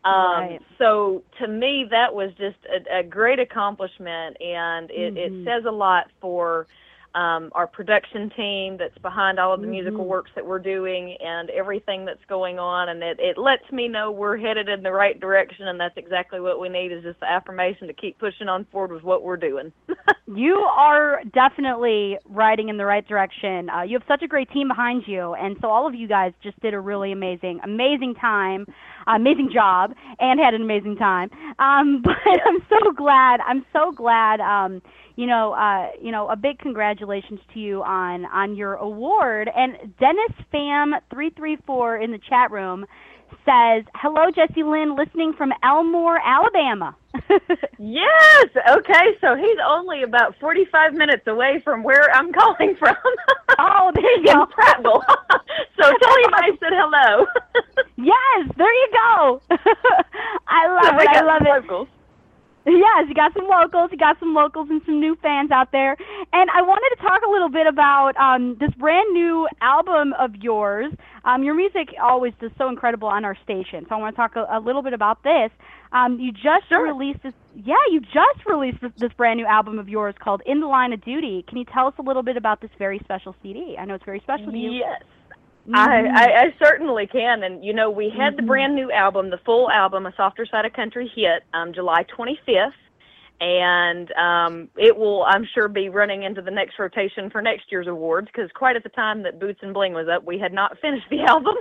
Um, 0.04 0.14
Right. 0.14 0.62
So 0.78 1.24
to 1.40 1.48
me, 1.48 1.86
that 1.92 2.14
was 2.14 2.32
just 2.38 2.58
a, 2.66 3.00
a 3.00 3.04
great 3.04 3.40
accomplishment, 3.40 4.36
and 4.42 4.90
it, 4.90 5.14
Mhm. 5.14 5.18
it 5.18 5.46
says 5.46 5.66
a 5.66 5.72
lot 5.72 6.10
for 6.20 6.68
um, 7.16 7.50
our 7.54 7.68
production 7.68 8.30
team 8.36 8.78
that's 8.78 8.98
behind 9.00 9.40
all 9.40 9.54
of 9.54 9.62
the 9.62 9.68
musical 9.68 10.06
Mhm. 10.06 10.10
works 10.10 10.32
that 10.36 10.46
we're 10.46 10.60
doing 10.60 11.18
and 11.22 11.50
everything 11.50 12.06
that's 12.06 12.24
going 12.26 12.60
on. 12.60 12.90
And 12.90 13.04
it, 13.04 13.20
it 13.20 13.38
lets 13.38 13.70
me 13.72 13.88
know 13.88 14.12
we're 14.12 14.38
headed 14.38 14.70
in 14.70 14.84
the 14.84 14.92
right 14.92 15.20
direction, 15.20 15.68
and 15.68 15.80
that's 15.80 15.98
exactly 15.98 16.40
what 16.40 16.60
we 16.60 16.70
need 16.70 16.92
is 16.92 17.04
just 17.04 17.20
the 17.20 17.30
affirmation 17.30 17.88
to 17.88 17.94
keep 17.94 18.18
pushing 18.20 18.48
on 18.48 18.66
forward 18.66 18.92
with 18.92 19.04
what 19.04 19.24
we're 19.24 19.38
doing. 19.38 19.72
You 20.34 20.56
are 20.60 21.22
definitely 21.34 22.18
riding 22.30 22.70
in 22.70 22.78
the 22.78 22.86
right 22.86 23.06
direction. 23.06 23.70
Uh, 23.70 23.82
you 23.82 23.98
have 24.00 24.08
such 24.08 24.22
a 24.24 24.28
great 24.28 24.50
team 24.52 24.70
behind 24.70 25.04
you, 25.06 25.34
and 25.34 25.58
so 25.60 25.68
all 25.70 25.86
of 25.86 25.94
you 25.94 26.08
guys 26.08 26.32
just 26.42 26.58
did 26.62 26.74
a 26.74 26.80
really 26.80 27.12
amazing, 27.12 27.60
amazing 27.66 28.16
time, 28.16 28.66
amazing 29.08 29.50
job, 29.52 29.94
and 30.20 30.40
had 30.40 30.54
an 30.54 30.62
amazing 30.62 30.96
time. 30.96 31.30
Um, 31.60 32.02
but 32.04 32.16
I'm 32.46 32.66
so 32.70 32.94
glad. 32.94 33.42
I'm 33.42 33.66
so 33.74 33.92
glad. 33.92 34.40
Um, 34.40 34.82
you 35.22 35.28
know, 35.28 35.54
uh, 35.54 35.90
you 36.02 36.12
know, 36.12 36.28
a 36.30 36.36
big 36.36 36.58
congratulations 36.58 37.40
to 37.54 37.60
you 37.60 37.84
on 37.84 38.26
on 38.26 38.56
your 38.56 38.74
award. 38.74 39.52
And 39.56 39.96
Dennis 40.00 40.34
Fam 40.52 40.96
three 41.12 41.30
three 41.38 41.58
four 41.68 41.98
in 41.98 42.12
the 42.12 42.20
chat 42.28 42.50
room 42.50 42.88
says, 43.46 43.84
"Hello, 43.96 44.32
Jessie 44.36 44.64
Lynn, 44.64 44.96
listening 44.96 45.34
from 45.38 45.54
Elmore, 45.64 46.20
Alabama." 46.26 46.96
Yes. 47.80 48.48
Okay. 48.70 49.18
So 49.22 49.36
he's 49.36 49.58
only 49.68 50.04
about 50.04 50.36
45 50.40 50.94
minutes 50.94 51.28
away 51.28 51.62
from 51.64 51.84
where 51.84 52.10
I'm 52.16 52.32
calling 52.40 52.76
from. 52.80 52.96
oh, 53.60 53.92
there 53.96 54.20
you 54.22 54.26
go. 54.34 54.46
Prattville. 54.48 55.04
so 55.80 55.84
tell 55.84 56.18
him 56.24 56.34
I 56.36 56.50
said 56.60 56.74
hello. 56.74 57.26
Yes, 57.98 58.50
there 58.58 58.74
you 58.74 58.90
go. 58.94 59.42
I 60.48 60.68
love 60.68 60.96
we 60.98 61.04
it. 61.04 61.10
I 61.10 61.22
love 61.22 61.42
some 61.44 61.48
it. 61.48 61.66
Yes, 62.66 63.06
you 63.08 63.16
got 63.16 63.34
some 63.34 63.48
locals, 63.48 63.90
you 63.92 63.98
got 63.98 64.20
some 64.20 64.34
locals 64.34 64.70
and 64.70 64.82
some 64.86 65.00
new 65.00 65.16
fans 65.22 65.50
out 65.52 65.72
there. 65.72 65.98
And 66.32 66.50
I 66.52 66.62
wanted 66.62 66.96
to 66.96 67.02
talk 67.02 67.22
a 67.28 67.30
little 67.30 67.50
bit 67.50 67.66
about 67.66 68.16
um, 68.18 68.56
this 68.60 68.70
brand 68.78 69.12
new 69.14 69.48
album 69.62 70.14
of 70.20 70.36
yours. 70.36 70.94
Um, 71.26 71.44
your 71.44 71.56
music 71.56 71.90
always 72.02 72.34
is 72.42 72.52
so 72.58 72.70
incredible 72.70 73.08
on 73.08 73.26
our 73.26 73.36
station, 73.44 73.86
so 73.90 73.96
I 73.96 74.00
want 74.00 74.16
to 74.16 74.18
talk 74.18 74.36
a, 74.36 74.46
a 74.52 74.60
little 74.60 74.82
bit 74.82 74.94
about 74.94 75.24
this. 75.24 75.50
Um, 75.92 76.20
you 76.20 76.32
just 76.32 76.70
released 76.72 77.22
this. 77.24 77.34
Yeah, 77.56 77.76
you 77.92 78.00
just 78.00 78.46
released 78.46 78.82
this, 78.82 78.92
this 78.98 79.12
brand 79.14 79.38
new 79.38 79.46
album 79.46 79.78
of 79.78 79.90
yours 79.90 80.16
called 80.20 80.42
"In 80.46 80.62
the 80.62 80.68
Line 80.68 80.94
of 80.94 81.04
Duty." 81.04 81.44
Can 81.48 81.58
you 81.58 81.66
tell 81.66 81.88
us 81.88 81.94
a 82.00 82.02
little 82.02 82.24
bit 82.24 82.38
about 82.38 82.62
this 82.62 82.72
very 82.80 83.00
special 83.00 83.36
CD? 83.44 83.76
I 83.78 83.86
know 83.86 83.96
it's 83.96 84.06
very 84.06 84.20
special 84.22 84.52
to 84.52 84.58
you. 84.58 84.72
Yes. 84.72 85.04
I, 85.74 86.06
I, 86.06 86.42
I 86.44 86.56
certainly 86.64 87.08
can. 87.08 87.44
And, 87.44 87.64
you 87.64 87.74
know, 87.74 87.90
we 87.90 88.10
had 88.10 88.38
the 88.38 88.42
Mhm. 88.42 88.48
brand 88.48 88.76
new 88.76 88.92
album, 88.92 89.30
the 89.30 89.40
full 89.40 89.70
album, 89.70 90.06
A 90.06 90.14
Softer 90.16 90.46
Side 90.46 90.66
of 90.66 90.74
Country 90.74 91.12
hit, 91.16 91.44
um, 91.54 91.74
July 91.74 92.04
25th. 92.06 92.74
And 93.40 94.12
um, 94.12 94.70
it 94.78 94.96
will, 94.96 95.24
I'm 95.24 95.48
sure, 95.52 95.68
be 95.68 95.90
running 95.90 96.22
into 96.22 96.44
the 96.44 96.52
next 96.52 96.78
rotation 96.78 97.28
for 97.32 97.42
next 97.42 97.72
year's 97.72 97.88
awards 97.88 98.28
because 98.28 98.52
quite 98.54 98.76
at 98.76 98.84
the 98.84 98.90
time 98.90 99.24
that 99.24 99.40
Boots 99.40 99.62
and 99.64 99.74
Bling 99.74 99.94
was 99.94 100.08
up, 100.08 100.24
we 100.24 100.38
had 100.38 100.54
not 100.54 100.78
finished 100.82 101.08
the 101.10 101.22
album. 101.22 101.56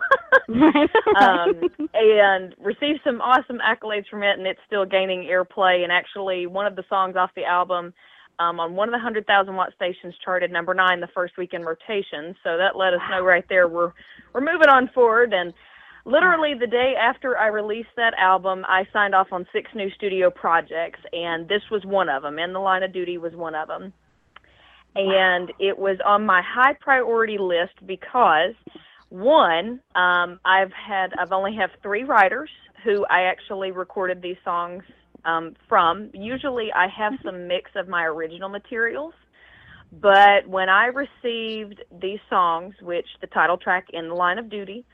um, 1.17 1.71
and 1.95 2.55
received 2.59 3.01
some 3.03 3.23
awesome 3.23 3.61
accolades 3.61 4.07
from 4.09 4.23
it, 4.23 4.37
and 4.37 4.47
it's 4.47 4.61
still 4.67 4.85
gaining 4.85 5.23
airplay. 5.23 5.83
And 5.83 5.91
actually, 5.91 6.47
one 6.47 6.67
of 6.67 6.77
the 6.77 6.85
songs 6.89 7.17
off 7.17 7.31
the 7.35 7.45
album 7.45 7.95
um, 8.41 8.59
on 8.59 8.75
one 8.75 8.89
of 8.89 8.93
the 8.93 8.99
100,000 8.99 9.55
watt 9.55 9.73
stations 9.77 10.15
charted 10.25 10.51
number 10.51 10.73
nine 10.73 11.01
the 11.01 11.09
first 11.15 11.37
week 11.37 11.53
in 11.53 11.63
rotation. 11.63 12.35
So 12.43 12.57
that 12.57 12.75
let 12.75 12.95
us 12.95 13.01
know 13.11 13.23
right 13.23 13.45
there 13.49 13.69
we're 13.69 13.93
we're 14.33 14.41
moving 14.41 14.69
on 14.69 14.89
forward. 14.95 15.33
And 15.35 15.53
literally 16.07 16.55
the 16.59 16.67
day 16.67 16.95
after 17.01 17.37
I 17.37 17.49
released 17.49 17.91
that 17.97 18.15
album, 18.19 18.65
I 18.67 18.87
signed 18.93 19.15
off 19.15 19.29
on 19.31 19.47
six 19.53 19.71
new 19.75 19.91
studio 19.91 20.31
projects, 20.31 21.01
and 21.13 21.49
this 21.49 21.63
was 21.71 21.85
one 21.85 22.09
of 22.09 22.23
them. 22.23 22.39
In 22.39 22.53
the 22.53 22.59
Line 22.59 22.83
of 22.83 22.93
Duty 22.93 23.19
was 23.19 23.35
one 23.35 23.55
of 23.55 23.69
them. 23.69 23.93
And 24.97 25.53
it 25.61 25.79
was 25.79 25.99
on 26.05 26.27
my 26.27 26.43
high 26.43 26.73
priority 26.81 27.39
list 27.39 27.75
because 27.87 28.55
one, 29.11 29.81
um, 29.95 30.41
I've 30.45 30.73
had 30.73 31.13
I've 31.19 31.33
only 31.33 31.55
have 31.57 31.71
three 31.83 32.05
writers 32.05 32.51
who 32.85 33.05
I 33.05 33.23
actually 33.23 33.71
recorded 33.71 34.23
these 34.23 34.39
songs 34.43 34.83
um, 35.25 35.55
from. 35.69 36.11
Usually, 36.13 36.73
I 36.73 36.89
have 36.89 37.15
some 37.25 37.47
mix 37.49 37.71
of 37.77 37.89
my 37.89 38.05
original 38.05 38.49
materials, 38.49 39.15
but 39.93 40.47
when 40.47 40.69
I 40.69 40.87
received 40.87 41.83
these 42.01 42.21
songs, 42.29 42.75
which 42.81 43.07
the 43.21 43.27
title 43.27 43.57
track 43.57 43.89
"In 43.93 44.09
the 44.09 44.15
Line 44.15 44.39
of 44.39 44.49
Duty," 44.49 44.85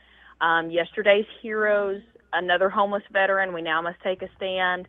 um, 0.41 0.71
"Yesterday's 0.71 1.27
Heroes," 1.43 2.03
"Another 2.33 2.69
Homeless 2.69 3.05
Veteran," 3.13 3.53
"We 3.53 3.63
Now 3.63 3.83
Must 3.83 4.01
Take 4.03 4.23
a 4.23 4.29
Stand," 4.37 4.89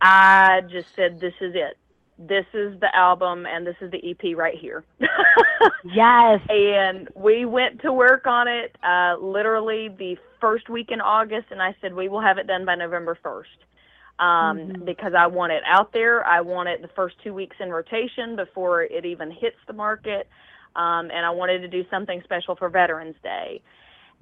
I 0.00 0.62
just 0.70 0.94
said, 0.94 1.20
"This 1.20 1.34
is 1.40 1.54
it. 1.54 1.78
This 2.18 2.46
is 2.54 2.80
the 2.80 2.94
album, 2.96 3.46
and 3.46 3.66
this 3.66 3.76
is 3.80 3.90
the 3.90 4.10
EP 4.10 4.36
right 4.36 4.56
here." 4.58 4.84
yes. 5.84 6.40
And 6.50 7.08
we 7.14 7.44
went 7.44 7.82
to 7.82 7.92
work 7.92 8.26
on 8.26 8.48
it 8.48 8.76
uh, 8.82 9.16
literally 9.20 9.88
the 9.88 10.16
first 10.40 10.68
week 10.68 10.90
in 10.90 11.00
August, 11.00 11.48
and 11.50 11.60
I 11.62 11.74
said 11.80 11.94
we 11.94 12.08
will 12.08 12.20
have 12.20 12.38
it 12.38 12.46
done 12.46 12.64
by 12.64 12.74
November 12.74 13.18
first. 13.22 13.50
Um, 14.18 14.58
Mhm. 14.58 14.84
because 14.86 15.12
I 15.14 15.26
want 15.26 15.52
it 15.52 15.62
out 15.66 15.92
there. 15.92 16.26
I 16.26 16.40
want 16.40 16.70
it 16.70 16.80
the 16.80 16.88
first 16.88 17.18
two 17.22 17.34
weeks 17.34 17.56
in 17.60 17.70
rotation 17.70 18.34
before 18.34 18.82
it 18.82 19.04
even 19.04 19.30
hits 19.30 19.58
the 19.66 19.74
market. 19.74 20.26
Um, 20.74 21.10
and 21.10 21.24
I 21.26 21.30
wanted 21.30 21.60
to 21.60 21.68
do 21.68 21.84
something 21.90 22.22
special 22.22 22.56
for 22.56 22.68
Veterans 22.70 23.16
Day. 23.22 23.60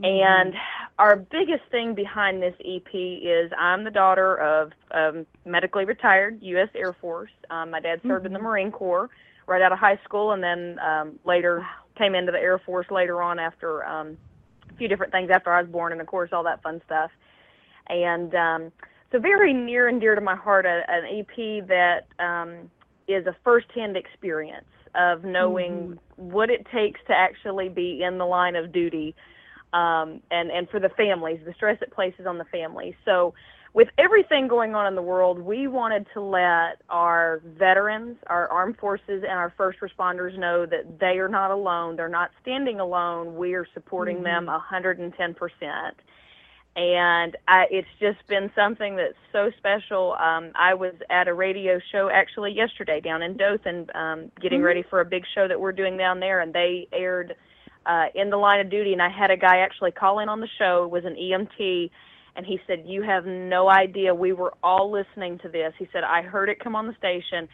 And 0.03 0.55
our 0.99 1.15
biggest 1.17 1.65
thing 1.71 1.95
behind 1.95 2.43
this 2.43 2.55
EP 2.65 2.93
is 3.23 3.53
I'm 3.57 3.85
the 3.85 3.91
daughter 3.93 4.37
of 4.37 4.73
um, 4.91 5.27
medically 5.45 5.85
retired 5.85 6.39
U.S. 6.43 6.69
Air 6.75 6.93
Force. 6.93 7.31
Um, 7.51 7.71
my 7.71 7.81
dad 7.81 8.01
served 8.07 8.27
in 8.27 8.33
the 8.33 8.39
Mhm. 8.41 8.43
Marine 8.43 8.73
Corps 8.73 9.09
right 9.47 9.63
out 9.63 9.71
of 9.73 9.79
high 9.79 9.99
school, 10.05 10.33
and 10.33 10.43
then 10.43 10.79
um, 10.81 11.19
later 11.25 11.65
came 11.97 12.15
into 12.17 12.33
the 12.33 12.41
Air 12.41 12.59
Force 12.59 12.91
later 12.91 13.23
on 13.23 13.39
after 13.39 13.85
um, 13.85 14.19
a 14.69 14.75
few 14.75 14.89
different 14.89 15.13
things 15.13 15.31
after 15.31 15.53
I 15.53 15.61
was 15.61 15.71
born, 15.71 15.93
and 15.93 16.01
of 16.01 16.09
course 16.09 16.33
all 16.33 16.43
that 16.43 16.63
fun 16.63 16.83
stuff. 16.87 17.13
And 17.89 18.35
um, 18.35 18.73
so 19.15 19.21
very 19.21 19.53
near 19.53 19.87
and 19.89 20.01
dear 20.01 20.17
to 20.17 20.21
my 20.21 20.35
heart, 20.35 20.67
a, 20.67 20.83
an 20.89 21.05
EP 21.21 21.69
that 21.69 22.07
um, 22.19 22.69
is 23.07 23.27
a 23.27 23.37
firsthand 23.45 23.97
experience 23.97 24.67
of 24.97 25.23
knowing 25.23 25.99
what 26.17 26.51
it 26.51 26.67
takes 26.75 27.01
to 27.07 27.13
actually 27.13 27.69
be 27.69 28.03
in 28.03 28.19
the 28.19 28.25
line 28.25 28.57
of 28.57 28.73
duty 28.73 29.15
um, 29.73 30.21
and 30.31 30.51
and 30.51 30.69
for 30.69 30.81
the 30.81 30.89
families, 30.91 31.41
the 31.45 31.53
stress 31.55 31.79
it 31.81 31.93
places 31.93 32.27
on 32.27 32.39
the 32.39 32.45
families. 32.45 32.95
So, 33.05 33.35
with 33.73 33.89
everything 33.99 34.47
going 34.47 34.75
on 34.77 34.87
in 34.87 34.95
the 34.95 35.03
world, 35.03 35.41
we 35.41 35.67
wanted 35.67 36.07
to 36.15 36.21
let 36.21 36.81
our 36.89 37.41
veterans, 37.59 38.17
our 38.29 38.49
armed 38.49 38.79
forces, 38.79 39.23
and 39.23 39.33
our 39.33 39.53
first 39.57 39.79
responders 39.81 40.39
know 40.39 40.65
that 40.67 41.01
they 41.01 41.19
are 41.19 41.29
not 41.29 41.51
alone. 41.51 41.97
They're 41.97 42.09
not 42.09 42.31
standing 42.41 42.79
alone. 42.79 43.37
We 43.37 43.55
are 43.55 43.67
supporting 43.75 44.23
them 44.23 44.47
110 44.47 45.35
percent. 45.35 45.97
And 46.77 47.37
I, 47.47 47.67
it's 47.71 47.89
just 48.01 48.27
been 48.27 48.51
something 48.57 48.97
that's 48.97 49.15
so 49.33 49.51
special. 49.59 50.15
Um, 50.19 50.51
I 50.57 50.75
was 50.75 50.95
at 51.09 51.29
a 51.29 51.35
radio 51.35 51.79
show 51.93 52.11
actually 52.13 52.53
yesterday 52.53 53.01
down 53.01 53.23
in 53.23 53.37
Dothan, 53.37 53.91
um, 53.95 54.33
getting 54.41 54.61
Mhm. 54.61 54.65
ready 54.65 54.83
for 54.83 55.01
a 55.01 55.05
big 55.05 55.25
show 55.35 55.47
that 55.47 55.61
we're 55.61 55.73
doing 55.73 55.97
down 55.97 56.19
there, 56.19 56.41
and 56.41 56.53
they 56.53 56.89
aired 56.93 57.37
uh, 57.87 58.07
in 58.15 58.31
the 58.31 58.37
line 58.39 58.61
of 58.61 58.71
duty. 58.71 58.95
And 58.95 59.03
I 59.03 59.11
had 59.11 59.31
a 59.31 59.37
guy 59.37 59.59
actually 59.59 59.93
call 59.93 60.19
in 60.19 60.29
on 60.31 60.41
the 60.41 60.49
show. 60.59 60.85
It 60.85 60.91
was 60.91 61.05
an 61.05 61.17
EMT, 61.17 61.91
and 62.35 62.47
he 62.47 62.59
said, 62.67 62.85
"You 62.87 63.03
have 63.03 63.27
no 63.27 63.69
idea. 63.69 64.15
We 64.15 64.33
were 64.33 64.55
all 64.63 64.91
listening 64.91 65.39
to 65.41 65.49
this." 65.51 65.75
He 65.79 65.87
said, 65.93 66.03
"I 66.03 66.23
heard 66.23 66.49
it 66.49 66.59
come 66.61 66.75
on 66.75 66.87
the 66.87 66.95
station." 66.95 67.47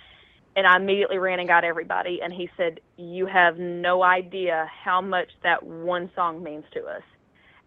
And 0.57 0.67
I 0.67 0.77
immediately 0.77 1.19
ran 1.19 1.39
and 1.39 1.49
got 1.49 1.65
everybody. 1.65 2.21
And 2.23 2.33
he 2.33 2.51
said, 2.57 2.81
You 2.97 3.27
have 3.27 3.59
no 3.59 4.03
idea 4.03 4.69
how 4.85 5.01
much 5.01 5.29
that 5.43 5.63
one 5.63 6.11
song 6.17 6.43
means 6.43 6.65
to 6.73 6.85
us. 6.87 7.03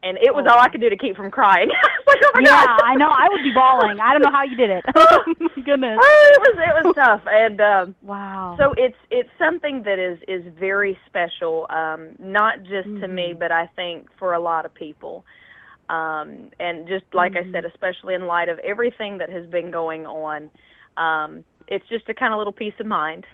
And 0.03 0.17
it 0.17 0.35
was 0.35 0.45
all 0.49 0.59
I 0.59 0.67
could 0.67 0.81
do 0.81 0.89
to 0.89 0.97
keep 0.97 1.15
from 1.15 1.31
crying. 1.31 1.69
I 1.83 1.87
like, 2.07 2.21
oh 2.23 2.31
my 2.33 2.41
yeah, 2.41 2.65
God. 2.65 2.81
I 2.83 2.95
know. 2.95 3.07
I 3.07 3.29
would 3.31 3.41
be 3.41 3.53
bawling. 3.53 3.99
I 3.99 4.11
don't 4.11 4.21
know 4.21 4.31
how 4.31 4.43
you 4.43 4.57
did 4.57 4.69
it. 4.69 4.83
Goodness. 5.65 5.97
Oh, 6.01 6.31
it 6.33 6.41
was 6.41 6.55
it 6.57 6.85
was 6.85 6.95
tough, 6.95 7.21
and 7.25 7.61
um, 7.61 7.95
wow. 8.01 8.55
So 8.59 8.73
it's 8.77 8.97
it's 9.09 9.29
something 9.39 9.83
that 9.83 9.99
is 9.99 10.19
is 10.27 10.43
very 10.59 10.97
special, 11.07 11.67
um, 11.69 12.09
not 12.19 12.63
just 12.63 12.87
to 13.01 13.07
me, 13.07 13.33
but 13.37 13.51
I 13.51 13.67
think 13.75 14.07
for 14.19 14.33
a 14.33 14.39
lot 14.39 14.65
of 14.65 14.73
people. 14.73 15.25
Um, 15.89 16.49
and 16.59 16.87
just 16.87 17.05
like 17.13 17.33
I 17.35 17.49
said, 17.51 17.65
especially 17.65 18.13
in 18.13 18.25
light 18.25 18.49
of 18.49 18.59
everything 18.59 19.17
that 19.19 19.29
has 19.29 19.45
been 19.47 19.69
going 19.69 20.05
on, 20.05 20.49
um, 20.97 21.43
it's 21.67 21.87
just 21.87 22.09
a 22.09 22.13
kind 22.13 22.33
of 22.33 22.37
little 22.37 22.53
peace 22.53 22.73
of 22.79 22.85
mind. 22.85 23.25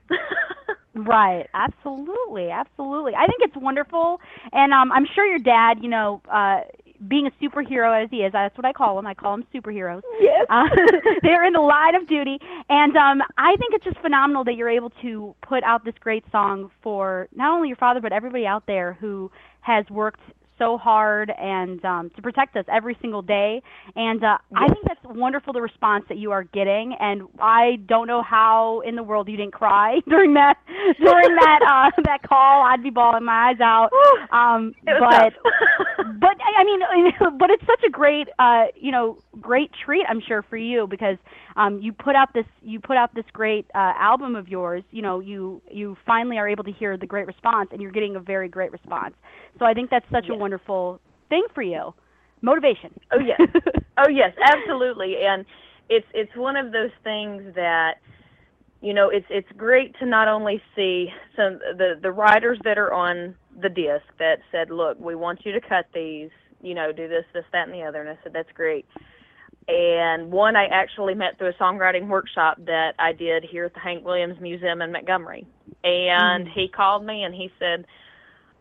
Right. 1.06 1.48
Absolutely. 1.54 2.50
Absolutely. 2.50 3.14
I 3.16 3.26
think 3.28 3.42
it's 3.42 3.56
wonderful, 3.56 4.20
and 4.52 4.74
um, 4.74 4.92
I'm 4.92 5.06
sure 5.14 5.26
your 5.26 5.40
dad, 5.40 5.78
you 5.82 5.90
know, 5.90 6.22
uh, 6.32 6.62
being 7.08 7.28
a 7.28 7.32
superhero 7.44 8.04
as 8.04 8.10
he 8.10 8.18
is, 8.18 8.34
that's 8.34 8.58
what 8.58 8.66
I 8.66 8.74
call 8.74 9.00
him. 9.00 9.08
I 9.08 9.14
call 9.14 9.36
him 9.36 9.46
superheroes. 9.54 10.02
Yes. 10.20 10.48
Uh, 10.50 10.64
they're 11.22 11.46
in 11.46 11.54
the 11.54 11.62
line 11.62 11.96
of 11.96 12.08
duty, 12.08 12.40
and 12.70 12.96
um, 12.98 13.22
I 13.38 13.56
think 13.58 13.74
it's 13.74 13.86
just 13.86 14.00
phenomenal 14.00 14.44
that 14.46 14.56
you're 14.56 14.70
able 14.70 14.90
to 15.02 15.36
put 15.48 15.64
out 15.64 15.86
this 15.86 15.94
great 16.00 16.24
song 16.32 16.72
for 16.82 17.28
not 17.36 17.54
only 17.56 17.68
your 17.70 17.78
father 17.78 18.02
but 18.02 18.12
everybody 18.12 18.46
out 18.46 18.64
there 18.68 18.94
who 19.00 19.32
has 19.62 19.86
worked 19.90 20.22
so 20.60 20.78
hard 20.78 21.32
and 21.32 21.84
um, 21.84 22.12
to 22.16 22.22
protect 22.22 22.56
us 22.56 22.66
every 22.72 22.96
single 23.02 23.24
day. 23.24 23.64
And 23.96 24.24
uh, 24.24 24.38
I 24.56 24.68
think 24.68 24.86
that's 24.86 25.00
wonderful 25.06 25.54
the 25.54 25.62
response 25.62 26.06
that 26.10 26.18
you 26.18 26.32
are 26.32 26.44
getting. 26.44 26.96
And 27.00 27.24
I 27.40 27.78
don't 27.88 28.06
know 28.06 28.22
how 28.22 28.82
in 28.82 28.96
the 28.96 29.04
world 29.04 29.28
you 29.30 29.38
didn't 29.38 29.54
cry 29.54 30.00
during 30.08 30.36
that 30.36 30.58
during 31.02 31.36
that 31.36 31.60
uh, 31.98 32.02
that 32.06 32.22
call. 32.28 32.64
I'd 32.64 32.84
be 32.84 32.92
bawling 32.92 33.26
my 33.26 33.50
eyes 33.50 33.60
out. 33.62 33.90
Um, 34.32 34.76
but 34.86 35.34
but 36.20 36.38
I 36.42 36.60
I 36.60 36.64
mean, 36.64 36.80
but 37.40 37.50
it's 37.50 37.66
such 37.66 37.84
a 37.88 37.90
great 37.90 38.28
uh, 38.38 38.66
you 38.76 38.92
know 38.92 39.18
great 39.40 39.72
treat 39.86 40.06
I'm 40.08 40.22
sure 40.22 40.44
for 40.44 40.58
you 40.58 40.88
because 40.88 41.18
um, 41.60 41.80
you 41.82 41.92
put 41.92 42.16
out 42.16 42.34
this 42.34 42.46
you 42.62 42.80
put 42.80 42.96
out 42.96 43.14
this 43.14 43.26
great 43.34 43.66
uh, 43.76 43.92
album 44.00 44.36
of 44.36 44.48
yours. 44.48 44.82
You 44.92 45.02
know, 45.02 45.20
you 45.20 45.62
you 45.70 45.98
finally 46.08 46.38
are 46.38 46.48
able 46.48 46.64
to 46.64 46.72
hear 46.72 46.96
the 46.96 47.06
great 47.06 47.28
response, 47.28 47.70
and 47.74 47.82
you're 47.82 47.92
getting 47.92 48.16
a 48.16 48.20
very 48.20 48.48
great 48.48 48.72
response. 48.72 49.14
So 49.60 49.66
I 49.66 49.74
think 49.74 49.90
that's 49.90 50.06
such 50.10 50.30
a 50.30 50.36
wonderful 50.36 51.02
thing 51.28 51.44
for 51.54 51.62
you. 51.62 51.94
Motivation. 52.42 52.98
Oh 53.12 53.20
yes. 53.20 53.42
oh 53.98 54.08
yes, 54.10 54.34
absolutely. 54.42 55.18
And 55.22 55.46
it's 55.90 56.08
it's 56.14 56.34
one 56.38 56.56
of 56.56 56.72
those 56.72 56.92
things 57.04 57.54
that 57.56 57.96
you 58.82 58.94
know, 58.94 59.10
it's 59.10 59.28
it's 59.30 59.50
great 59.58 59.94
to 60.00 60.06
not 60.06 60.30
only 60.30 60.62
see 60.78 61.10
some 61.36 61.60
the 61.78 62.00
the 62.02 62.12
writers 62.12 62.58
that 62.64 62.78
are 62.78 62.94
on 62.94 63.36
the 63.62 63.68
disc 63.68 64.06
that 64.18 64.40
said, 64.50 64.70
"Look, 64.72 64.98
we 64.98 65.16
want 65.16 65.46
you 65.46 65.52
to 65.52 65.60
cut 65.60 65.88
these, 65.94 66.30
you 66.62 66.74
know, 66.74 66.94
do 66.94 67.10
this, 67.10 67.26
this, 67.34 67.44
that, 67.52 67.68
and 67.68 67.74
the 67.74 67.84
other." 67.84 68.00
And 68.00 68.10
I 68.10 68.18
said, 68.24 68.32
"That's 68.32 68.52
great." 68.54 68.86
And 69.72 70.32
one 70.32 70.56
I 70.56 70.66
actually 70.66 71.14
met 71.14 71.38
through 71.38 71.50
a 71.50 71.54
songwriting 71.54 72.08
workshop 72.08 72.58
that 72.66 72.94
I 72.98 73.14
did 73.14 73.44
here 73.44 73.66
at 73.66 73.74
the 73.76 73.80
Hank 73.80 74.04
Williams 74.04 74.40
Museum 74.42 74.82
in 74.82 74.92
Montgomery. 74.92 75.46
And 75.84 76.48
Mm. 76.48 76.52
he 76.54 76.68
called 76.68 77.06
me 77.06 77.24
and 77.24 77.36
he 77.36 77.52
said, 77.60 77.86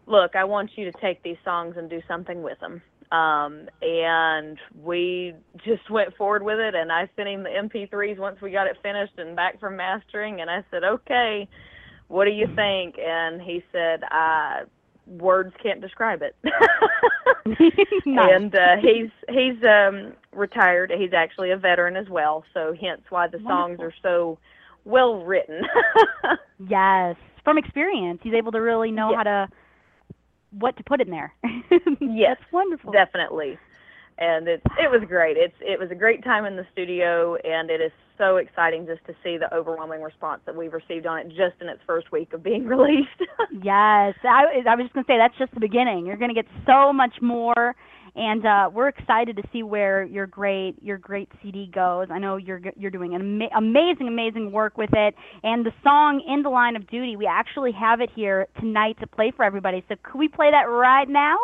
look, 0.06 0.36
I 0.36 0.44
want 0.44 0.76
you 0.76 0.90
to 0.90 1.00
take 1.00 1.22
these 1.22 1.38
songs 1.44 1.76
and 1.78 1.88
do 1.88 2.02
something 2.06 2.42
with 2.42 2.60
them. 2.60 2.82
Um, 3.10 3.70
and 3.80 4.58
we 4.82 5.34
just 5.64 5.88
went 5.90 6.14
forward 6.16 6.42
with 6.42 6.58
it, 6.58 6.74
and 6.74 6.92
I 6.92 7.08
sent 7.16 7.28
him 7.28 7.42
the 7.42 7.48
MP3s 7.50 8.18
once 8.18 8.38
we 8.42 8.50
got 8.50 8.66
it 8.66 8.76
finished 8.82 9.14
and 9.16 9.34
back 9.34 9.58
from 9.58 9.76
mastering. 9.76 10.42
And 10.42 10.50
I 10.50 10.62
said, 10.70 10.84
okay, 10.84 11.48
what 12.08 12.26
do 12.26 12.32
you 12.32 12.46
think? 12.54 12.96
And 12.98 13.40
he 13.40 13.64
said, 13.72 14.02
uh, 14.10 14.66
words 15.06 15.54
can't 15.62 15.80
describe 15.80 16.20
it. 16.20 16.36
Nice. 18.04 18.30
And 18.34 18.54
uh, 18.54 18.76
he's 18.80 19.10
he's 19.28 19.62
um, 19.64 20.12
retired. 20.38 20.92
He's 20.96 21.12
actually 21.12 21.50
a 21.50 21.56
veteran 21.56 21.96
as 21.96 22.08
well, 22.08 22.44
so 22.54 22.74
hence 22.80 23.02
why 23.10 23.26
the 23.28 23.38
songs 23.40 23.78
are 23.80 23.92
so 24.02 24.38
well 24.84 25.22
written. 25.24 25.62
Yes, 26.68 27.14
from 27.44 27.56
experience, 27.56 28.18
he's 28.22 28.34
able 28.34 28.50
to 28.50 28.60
really 28.60 28.90
know 28.90 29.14
how 29.14 29.22
to 29.22 29.48
what 30.50 30.76
to 30.76 30.82
put 30.82 31.00
in 31.00 31.08
there. 31.10 31.32
yes, 32.00 32.36
That's 32.40 32.52
wonderful. 32.52 32.90
Definitely. 32.92 33.58
And 34.18 34.48
it's 34.48 34.64
it 34.76 34.90
was 34.90 35.02
great. 35.06 35.36
It's 35.36 35.54
it 35.60 35.78
was 35.78 35.90
a 35.92 35.94
great 35.94 36.24
time 36.24 36.44
in 36.46 36.56
the 36.56 36.66
studio, 36.72 37.36
and 37.36 37.70
it 37.70 37.80
is 37.80 37.92
so 38.18 38.38
exciting 38.38 38.86
just 38.86 39.04
to 39.06 39.14
see 39.22 39.38
the 39.38 39.54
overwhelming 39.54 40.02
response 40.02 40.40
that 40.46 40.56
we've 40.56 40.72
received 40.72 41.06
on 41.06 41.20
it 41.20 41.28
just 41.28 41.54
in 41.60 41.68
its 41.68 41.80
first 41.86 42.10
week 42.10 42.32
of 42.32 42.42
being 42.42 42.66
released. 42.74 43.22
yes, 43.52 44.14
I, 44.24 44.62
I 44.66 44.74
was 44.74 44.82
just 44.86 44.94
gonna 44.94 45.06
say 45.06 45.16
that's 45.16 45.38
just 45.38 45.54
the 45.54 45.60
beginning. 45.60 46.06
You're 46.06 46.16
gonna 46.16 46.34
get 46.34 46.46
so 46.66 46.92
much 46.92 47.14
more, 47.22 47.76
and 48.18 48.44
uh, 48.44 48.70
we're 48.72 48.88
excited 48.88 49.36
to 49.36 49.42
see 49.52 49.62
where 49.62 50.04
your 50.04 50.26
great 50.26 50.74
your 50.82 50.98
great 50.98 51.28
CD 51.42 51.70
goes. 51.72 52.08
I 52.10 52.18
know 52.18 52.36
you're 52.36 52.60
you're 52.76 52.90
doing 52.90 53.14
an 53.14 53.20
ama- 53.20 53.56
amazing 53.56 54.08
amazing 54.08 54.50
work 54.50 54.76
with 54.76 54.90
it, 54.92 55.14
and 55.42 55.64
the 55.64 55.72
song 55.82 56.22
"In 56.26 56.42
the 56.42 56.50
Line 56.50 56.74
of 56.76 56.88
Duty" 56.88 57.16
we 57.16 57.26
actually 57.26 57.72
have 57.72 58.00
it 58.00 58.10
here 58.14 58.48
tonight 58.58 58.96
to 59.00 59.06
play 59.06 59.32
for 59.34 59.44
everybody. 59.44 59.84
So 59.88 59.94
could 60.02 60.18
we 60.18 60.28
play 60.28 60.50
that 60.50 60.68
right 60.68 61.08
now? 61.08 61.36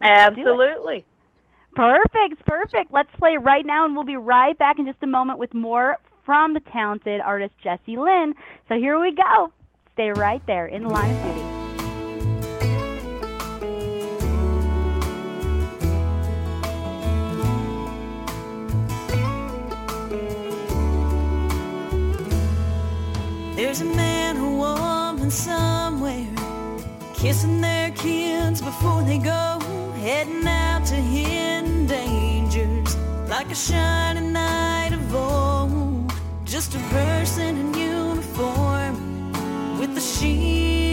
Let's 0.00 0.36
do 0.36 0.42
it. 0.42 0.44
Absolutely. 0.44 1.04
Perfect, 1.74 2.46
perfect. 2.46 2.92
Let's 2.92 3.10
play 3.18 3.36
right 3.36 3.66
now, 3.66 3.84
and 3.84 3.94
we'll 3.94 4.04
be 4.04 4.16
right 4.16 4.56
back 4.56 4.78
in 4.78 4.86
just 4.86 5.02
a 5.02 5.06
moment 5.06 5.38
with 5.38 5.52
more 5.52 5.98
from 6.24 6.54
the 6.54 6.60
talented 6.72 7.20
artist 7.20 7.52
Jessie 7.62 7.98
Lynn. 7.98 8.34
So 8.68 8.76
here 8.76 8.98
we 9.00 9.14
go. 9.14 9.52
Stay 9.94 10.10
right 10.10 10.42
there 10.46 10.66
in 10.66 10.84
the 10.84 10.88
line 10.88 11.14
of 11.14 11.34
duty. 11.34 11.55
There's 23.78 23.92
a 23.92 23.94
man 23.94 24.38
or 24.38 24.56
woman 24.56 25.30
somewhere 25.30 26.26
kissing 27.12 27.60
their 27.60 27.90
kids 27.90 28.62
before 28.62 29.02
they 29.02 29.18
go, 29.18 29.58
heading 30.00 30.46
out 30.46 30.86
to 30.86 30.94
hidden 30.94 31.86
dangers 31.86 32.96
like 33.28 33.50
a 33.50 33.54
shining 33.54 34.32
knight 34.32 34.94
of 34.94 35.14
old. 35.14 36.10
just 36.46 36.74
a 36.74 36.78
person 36.88 37.58
in 37.58 37.74
uniform 37.74 39.30
with 39.78 39.94
a 39.94 40.00
shield 40.00 40.85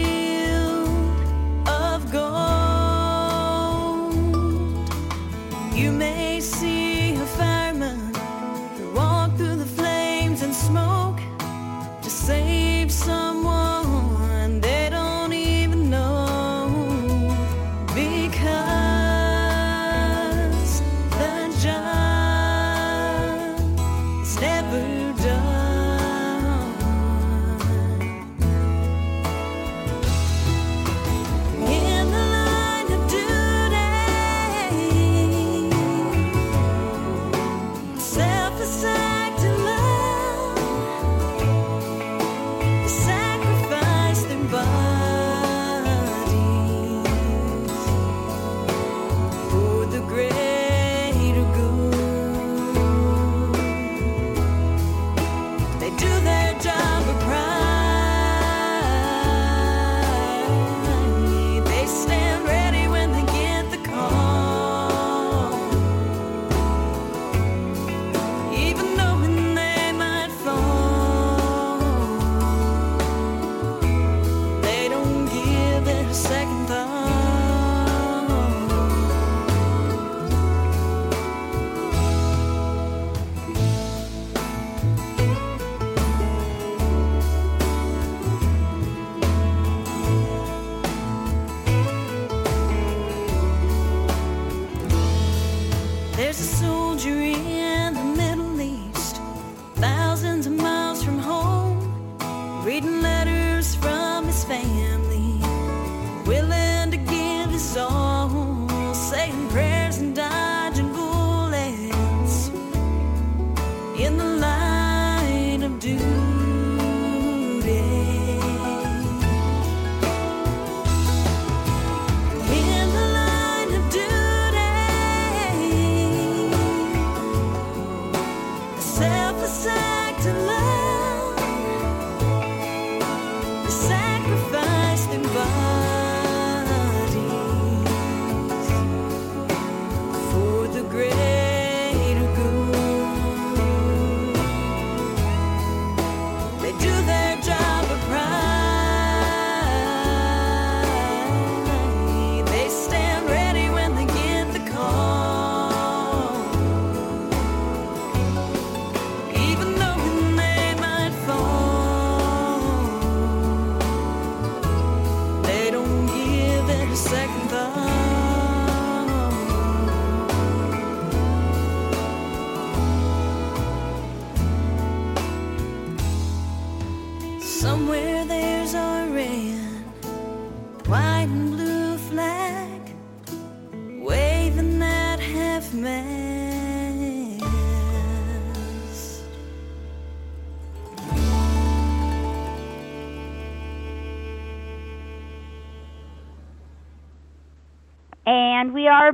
we 198.84 198.88
are 198.88 199.12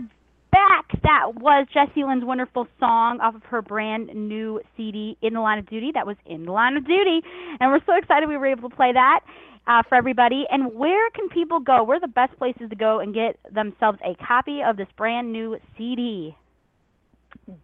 back. 0.50 1.00
That 1.04 1.36
was 1.36 1.64
Jessie 1.72 2.02
Lynn's 2.02 2.24
wonderful 2.24 2.66
song 2.80 3.20
off 3.20 3.36
of 3.36 3.44
her 3.44 3.62
brand 3.62 4.08
new 4.12 4.60
CD, 4.76 5.16
In 5.22 5.34
the 5.34 5.40
Line 5.40 5.60
of 5.60 5.70
Duty. 5.70 5.92
That 5.94 6.08
was 6.08 6.16
In 6.26 6.44
the 6.44 6.50
Line 6.50 6.76
of 6.76 6.84
Duty. 6.84 7.20
And 7.60 7.70
we're 7.70 7.78
so 7.86 7.96
excited 7.96 8.28
we 8.28 8.36
were 8.36 8.48
able 8.48 8.68
to 8.68 8.74
play 8.74 8.92
that 8.92 9.20
uh, 9.68 9.84
for 9.88 9.94
everybody. 9.94 10.44
And 10.50 10.74
where 10.74 11.08
can 11.10 11.28
people 11.28 11.60
go? 11.60 11.84
Where 11.84 11.98
are 11.98 12.00
the 12.00 12.08
best 12.08 12.36
places 12.36 12.68
to 12.68 12.74
go 12.74 12.98
and 12.98 13.14
get 13.14 13.38
themselves 13.54 14.00
a 14.04 14.16
copy 14.16 14.58
of 14.60 14.76
this 14.76 14.88
brand 14.96 15.32
new 15.32 15.56
CD? 15.78 16.34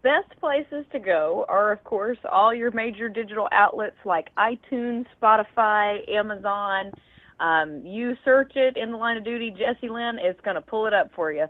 Best 0.04 0.30
places 0.38 0.84
to 0.92 1.00
go 1.00 1.44
are, 1.48 1.72
of 1.72 1.82
course, 1.82 2.18
all 2.30 2.54
your 2.54 2.70
major 2.70 3.08
digital 3.08 3.48
outlets 3.50 3.96
like 4.04 4.28
iTunes, 4.38 5.06
Spotify, 5.20 6.08
Amazon. 6.08 6.92
Um, 7.40 7.82
you 7.84 8.14
search 8.24 8.52
it 8.54 8.76
in 8.76 8.92
the 8.92 8.96
line 8.96 9.16
of 9.16 9.24
duty, 9.24 9.50
Jessie 9.50 9.88
Lynn, 9.88 10.18
it's 10.20 10.40
going 10.42 10.54
to 10.54 10.62
pull 10.62 10.86
it 10.86 10.94
up 10.94 11.10
for 11.16 11.32
you. 11.32 11.46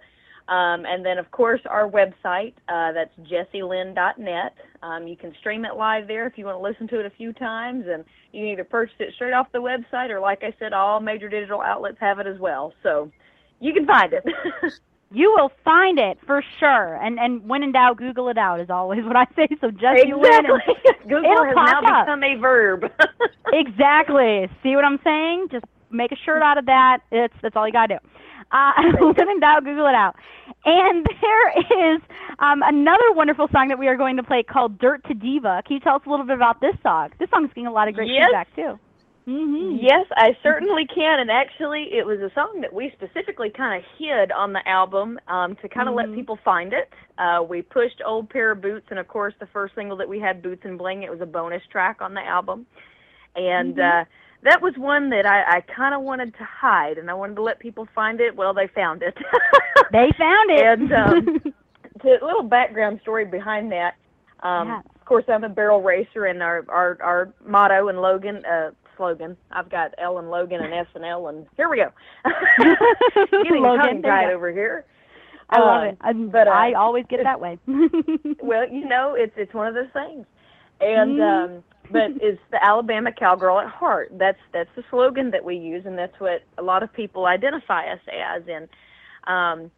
Um, 0.48 0.86
and 0.86 1.05
then, 1.05 1.18
of 1.18 1.31
course, 1.32 1.60
our 1.68 1.89
website, 1.90 2.55
uh, 2.68 2.93
that's 2.93 3.10
jessielynn.net. 3.31 4.55
Um, 4.82 5.06
you 5.09 5.16
can 5.16 5.35
stream 5.40 5.64
it 5.64 5.74
live 5.77 6.06
there 6.06 6.27
if 6.27 6.39
you 6.39 6.44
want 6.44 6.59
to 6.59 6.62
listen 6.62 6.86
to 6.89 7.01
it 7.01 7.06
a 7.06 7.10
few 7.10 7.32
times, 7.32 7.86
and 7.89 8.05
you 8.32 8.43
can 8.43 8.48
either 8.51 8.64
purchase 8.64 8.94
it 9.01 9.12
straight 9.14 9.32
off 9.32 9.48
the 9.52 9.59
website, 9.59 10.10
or 10.10 10.20
like 10.20 10.44
I 10.44 10.55
said, 10.59 10.73
all 10.73 11.01
major 11.01 11.28
digital 11.28 11.60
outlets 11.60 11.97
have 12.01 12.20
it 12.20 12.27
as 12.28 12.39
well. 12.39 12.73
So 12.82 13.10
you 13.60 13.73
can 13.73 13.86
find 13.86 14.12
it. 14.12 14.24
You 15.12 15.32
will 15.36 15.52
find 15.64 16.01
it 16.01 16.18
for 16.27 16.43
sure. 16.59 16.97
And 16.97 17.20
and 17.20 17.48
when 17.48 17.62
in 17.62 17.70
doubt, 17.70 17.97
Google 17.97 18.28
it 18.28 18.36
out 18.36 18.59
is 18.59 18.70
always 18.70 19.05
what 19.05 19.14
I 19.14 19.24
say. 19.36 19.47
So 19.60 19.70
Jessie 19.70 20.12
Lynn, 20.12 20.47
and 20.47 20.60
Exactly. 20.60 20.93
Google 21.09 21.31
it'll 21.31 21.44
has 21.44 21.55
now 21.55 21.78
up. 22.01 22.06
become 22.06 22.24
a 22.24 22.35
verb. 22.35 22.93
exactly. 23.52 24.48
See 24.64 24.74
what 24.74 24.85
I'm 24.85 24.98
saying? 25.05 25.47
Just 25.52 25.64
make 25.90 26.10
a 26.12 26.16
shirt 26.16 26.43
out 26.43 26.59
of 26.59 26.66
that. 26.66 26.98
It's 27.12 27.35
that's 27.40 27.55
all 27.56 27.66
you 27.68 27.73
gotta 27.73 27.98
do. 28.01 28.09
Uh, 28.52 28.73
when 29.01 29.28
in 29.28 29.40
doubt, 29.40 29.64
Google 29.64 29.86
it 29.86 29.94
out. 29.94 30.16
And 30.64 31.06
there 31.20 31.94
is 31.94 32.01
um, 32.39 32.62
another 32.64 33.12
wonderful 33.12 33.48
song 33.52 33.68
that 33.68 33.78
we 33.78 33.89
are 33.89 33.97
going 33.97 34.16
to 34.16 34.23
play 34.23 34.43
called 34.43 34.78
"Dirt 34.78 35.05
to 35.09 35.14
Diva." 35.14 35.62
Can 35.66 35.74
you 35.74 35.81
tell 35.81 35.97
us 35.97 36.02
a 36.06 36.10
little 36.10 36.27
bit 36.27 36.36
about 36.36 36.60
this 36.60 36.74
song? 36.82 37.10
This 37.18 37.28
song's 37.31 37.48
getting 37.48 37.66
a 37.66 37.73
lot 37.73 37.89
of 37.89 37.94
great 37.94 38.09
Yes. 38.10 38.27
feedback 38.27 38.55
too. 38.55 38.78
Mm-hmm. 39.27 39.78
Yes, 39.85 40.06
I 40.16 40.36
certainly 40.40 40.86
can. 40.86 41.18
And 41.18 41.32
actually, 41.32 41.89
it 41.93 42.06
was 42.06 42.20
a 42.20 42.31
song 42.32 42.60
that 42.60 42.73
we 42.73 42.93
specifically 42.93 43.51
kind 43.51 43.77
of 43.82 43.90
hid 43.98 44.31
on 44.31 44.52
the 44.52 44.66
album 44.68 45.18
um, 45.27 45.56
to 45.56 45.68
kind 45.68 45.89
of 45.89 45.97
let 45.97 46.06
Mhm. 46.06 46.14
people 46.14 46.39
find 46.44 46.73
it. 46.73 46.93
Uh, 47.18 47.43
we 47.43 47.60
pushed 47.62 48.01
Old 48.06 48.31
Pair 48.31 48.52
of 48.52 48.60
Boots, 48.60 48.86
and 48.90 49.01
of 49.01 49.09
course, 49.09 49.35
the 49.40 49.47
first 49.47 49.74
single 49.74 49.97
that 49.97 50.09
we 50.09 50.20
had, 50.20 50.43
Boots 50.43 50.64
and 50.64 50.78
Bling, 50.78 51.02
it 51.02 51.10
was 51.10 51.20
a 51.20 51.27
bonus 51.27 51.62
track 51.73 52.01
on 52.01 52.14
the 52.14 52.23
album. 52.24 52.66
And 53.35 53.74
Mhm. 53.74 54.02
uh, 54.02 54.05
that 54.42 54.60
was 54.62 54.74
one 54.76 55.10
that 55.10 55.26
I, 55.26 55.58
I 55.58 55.60
kind 55.62 55.94
of 55.94 56.02
wanted 56.02 56.32
to 56.38 56.44
hide, 56.44 56.98
and 56.98 57.10
I 57.10 57.14
wanted 57.14 57.36
to 57.36 57.42
let 57.42 57.58
people 57.58 57.86
find 57.94 58.20
it. 58.20 58.36
Well, 58.36 58.54
they 58.54 58.68
found 58.74 59.02
it. 59.02 59.16
They 59.92 60.10
found 60.18 60.50
it. 60.50 60.64
And 60.66 60.92
um, 60.92 61.40
to 62.02 62.08
a 62.08 62.24
little 62.26 62.42
background 62.42 62.98
story 63.02 63.24
behind 63.24 63.70
that. 63.72 63.94
Um, 64.42 64.68
Yes. 64.68 64.84
course, 65.06 65.24
I'm 65.28 65.44
a 65.44 65.48
barrel 65.48 65.82
racer, 65.82 66.26
and 66.26 66.42
our 66.42 66.64
our 66.68 66.98
our 67.02 67.32
motto 67.46 67.88
and 67.88 68.00
Logan 68.02 68.44
uh, 68.44 68.70
slogan. 68.96 69.36
I've 69.52 69.70
got 69.70 69.94
L 69.98 70.18
and 70.18 70.30
Logan 70.30 70.60
and 70.60 70.74
S 70.74 70.86
and 70.94 71.04
L, 71.04 71.28
and 71.28 71.46
here 71.56 71.68
we 71.70 71.76
go. 71.78 71.92
Getting 73.42 73.62
Logan, 73.62 73.80
tongue 73.80 74.02
there 74.02 74.14
you 74.14 74.26
tied 74.26 74.30
go. 74.30 74.34
over 74.36 74.50
here. 74.52 74.84
I 75.48 75.60
love 75.60 75.82
Um, 75.82 75.88
it. 75.90 75.98
I'm, 76.00 76.28
but, 76.30 76.48
uh, 76.48 76.50
I 76.50 76.72
always 76.72 77.04
get 77.08 77.20
that 77.22 77.40
way. 77.40 77.58
well, 78.42 78.68
you 78.68 78.86
know, 78.88 79.14
it's 79.16 79.32
it's 79.36 79.54
one 79.54 79.68
of 79.68 79.74
those 79.74 79.90
things. 79.92 80.26
And 80.80 81.18
Mhm. 81.18 81.56
um 81.58 81.64
but 81.90 82.12
it's 82.20 82.40
the 82.50 82.64
Alabama 82.64 83.10
cowgirl 83.12 83.60
at 83.60 83.68
heart. 83.68 84.10
That's 84.12 84.38
that's 84.52 84.70
the 84.76 84.84
slogan 84.90 85.30
that 85.32 85.44
we 85.44 85.56
use 85.56 85.84
and 85.86 85.98
that's 85.98 86.18
what 86.20 86.42
a 86.58 86.62
lot 86.62 86.82
of 86.82 86.92
people 86.92 87.26
identify 87.26 87.86
us 87.92 88.00
as 88.12 88.42
and 88.48 88.68
um 89.26 89.70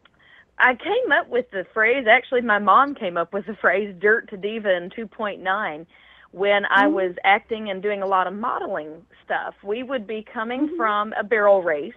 I 0.58 0.74
came 0.74 1.12
up 1.12 1.28
with 1.28 1.46
the 1.52 1.64
phrase 1.74 2.06
actually 2.10 2.42
my 2.42 2.58
mom 2.58 2.94
came 2.94 3.16
up 3.16 3.32
with 3.32 3.46
the 3.46 3.56
phrase 3.60 3.94
dirt 4.00 4.28
to 4.30 4.36
diva 4.36 4.76
in 4.76 4.90
2.9 4.90 5.86
when 6.32 6.64
I 6.66 6.86
Mhm. 6.86 6.92
was 6.92 7.14
acting 7.24 7.70
and 7.70 7.82
doing 7.82 8.02
a 8.02 8.06
lot 8.06 8.26
of 8.26 8.34
modeling 8.34 9.06
stuff. 9.24 9.54
We 9.62 9.82
would 9.82 10.06
be 10.06 10.22
coming 10.32 10.68
from 10.76 11.12
a 11.18 11.24
barrel 11.24 11.62
race 11.62 11.94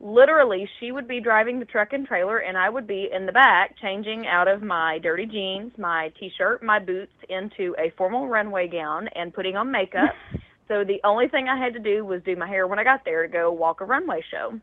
literally 0.00 0.68
she 0.80 0.92
would 0.92 1.06
be 1.06 1.20
driving 1.20 1.58
the 1.58 1.66
truck 1.66 1.92
and 1.92 2.06
trailer 2.06 2.38
and 2.38 2.56
I 2.56 2.70
would 2.70 2.86
be 2.86 3.08
in 3.14 3.26
the 3.26 3.32
back 3.32 3.76
changing 3.80 4.26
out 4.26 4.48
of 4.48 4.62
my 4.62 4.98
dirty 4.98 5.26
jeans, 5.26 5.72
my 5.78 6.10
t-shirt, 6.18 6.62
my 6.62 6.78
boots 6.78 7.12
into 7.28 7.74
a 7.78 7.92
formal 7.96 8.26
runway 8.26 8.66
gown 8.66 9.08
and 9.14 9.32
putting 9.32 9.56
on 9.56 9.70
makeup. 9.70 10.10
so 10.68 10.84
the 10.84 11.00
only 11.04 11.28
thing 11.28 11.48
I 11.48 11.62
had 11.62 11.74
to 11.74 11.80
do 11.80 12.04
was 12.04 12.22
do 12.24 12.34
my 12.34 12.48
hair 12.48 12.66
when 12.66 12.78
I 12.78 12.84
got 12.84 13.04
there 13.04 13.26
to 13.26 13.32
go 13.32 13.52
walk 13.52 13.82
a 13.82 13.84
runway 13.84 14.22
show. 14.30 14.58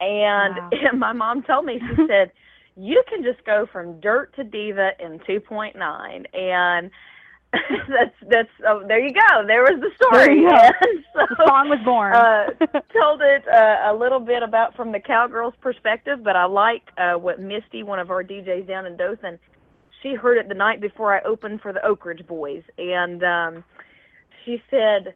And 0.00 0.56
Wow. 0.56 0.70
my 0.98 1.12
mom 1.12 1.42
told 1.44 1.64
me 1.64 1.78
she 1.78 2.02
said 2.08 2.32
you 2.76 3.04
can 3.08 3.22
just 3.22 3.44
go 3.46 3.66
from 3.72 4.00
dirt 4.00 4.34
to 4.34 4.42
diva 4.42 4.90
in 4.98 5.20
2.9 5.20 5.74
and 6.34 6.90
that's 7.88 8.14
that's 8.30 8.48
oh, 8.66 8.82
there 8.86 9.00
you 9.00 9.12
go. 9.12 9.46
There 9.46 9.62
was 9.62 9.80
the 9.80 9.90
story. 9.96 10.44
And 10.44 11.04
so, 11.14 11.26
the 11.28 11.44
song 11.46 11.68
was 11.68 11.78
born. 11.84 12.14
uh, 12.14 12.46
told 13.00 13.20
it 13.22 13.44
uh, 13.48 13.92
a 13.92 13.94
little 13.94 14.20
bit 14.20 14.42
about 14.42 14.74
from 14.76 14.92
the 14.92 15.00
cowgirl's 15.00 15.54
perspective, 15.60 16.22
but 16.22 16.36
I 16.36 16.44
like 16.46 16.82
uh, 16.98 17.14
what 17.14 17.40
Misty, 17.40 17.82
one 17.82 17.98
of 17.98 18.10
our 18.10 18.22
DJs 18.22 18.66
down 18.66 18.86
in 18.86 18.96
Dothan, 18.96 19.38
she 20.02 20.14
heard 20.14 20.38
it 20.38 20.48
the 20.48 20.54
night 20.54 20.80
before 20.80 21.14
I 21.14 21.22
opened 21.22 21.60
for 21.60 21.72
the 21.72 21.84
Oak 21.84 22.04
Ridge 22.04 22.26
Boys, 22.26 22.62
and 22.78 23.22
um, 23.22 23.64
she 24.44 24.62
said, 24.70 25.14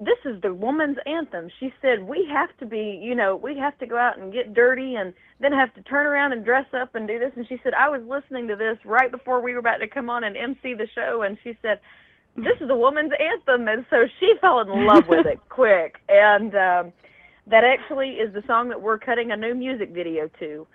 "This 0.00 0.18
is 0.24 0.40
the 0.42 0.54
woman's 0.54 0.98
anthem." 1.06 1.48
She 1.60 1.72
said, 1.82 2.02
"We 2.02 2.26
have 2.32 2.56
to 2.58 2.66
be, 2.66 3.00
you 3.02 3.14
know, 3.14 3.36
we 3.36 3.56
have 3.58 3.78
to 3.78 3.86
go 3.86 3.96
out 3.96 4.18
and 4.18 4.32
get 4.32 4.54
dirty, 4.54 4.94
and 4.94 5.12
then 5.40 5.52
have 5.52 5.74
to 5.74 5.82
turn 5.82 6.06
around 6.06 6.32
and 6.32 6.44
dress 6.44 6.66
up 6.72 6.94
and 6.94 7.08
do 7.08 7.18
this." 7.18 7.32
And 7.36 7.46
she 7.48 7.60
said, 7.62 7.74
"I 7.74 7.88
was 7.88 8.02
listening 8.02 8.48
to 8.48 8.56
this 8.56 8.78
right 8.84 9.10
before 9.10 9.40
we 9.40 9.52
were 9.52 9.60
about 9.60 9.78
to 9.78 9.88
come 9.88 10.10
on 10.10 10.24
and 10.24 10.36
MC 10.36 10.74
the 10.74 10.88
show," 10.94 11.22
and 11.22 11.38
she 11.42 11.56
said 11.62 11.80
this 12.36 12.56
is 12.60 12.70
a 12.70 12.76
woman's 12.76 13.12
anthem. 13.18 13.68
And 13.68 13.84
so 13.90 14.06
she 14.20 14.34
fell 14.40 14.60
in 14.60 14.86
love 14.86 15.08
with 15.08 15.26
it 15.26 15.40
quick. 15.48 15.96
And 16.08 16.54
um 16.54 16.92
that 17.46 17.64
actually 17.64 18.10
is 18.10 18.32
the 18.34 18.42
song 18.46 18.68
that 18.68 18.80
we're 18.80 18.98
cutting 18.98 19.30
a 19.30 19.36
new 19.36 19.54
music 19.54 19.90
video 19.90 20.28
to. 20.38 20.66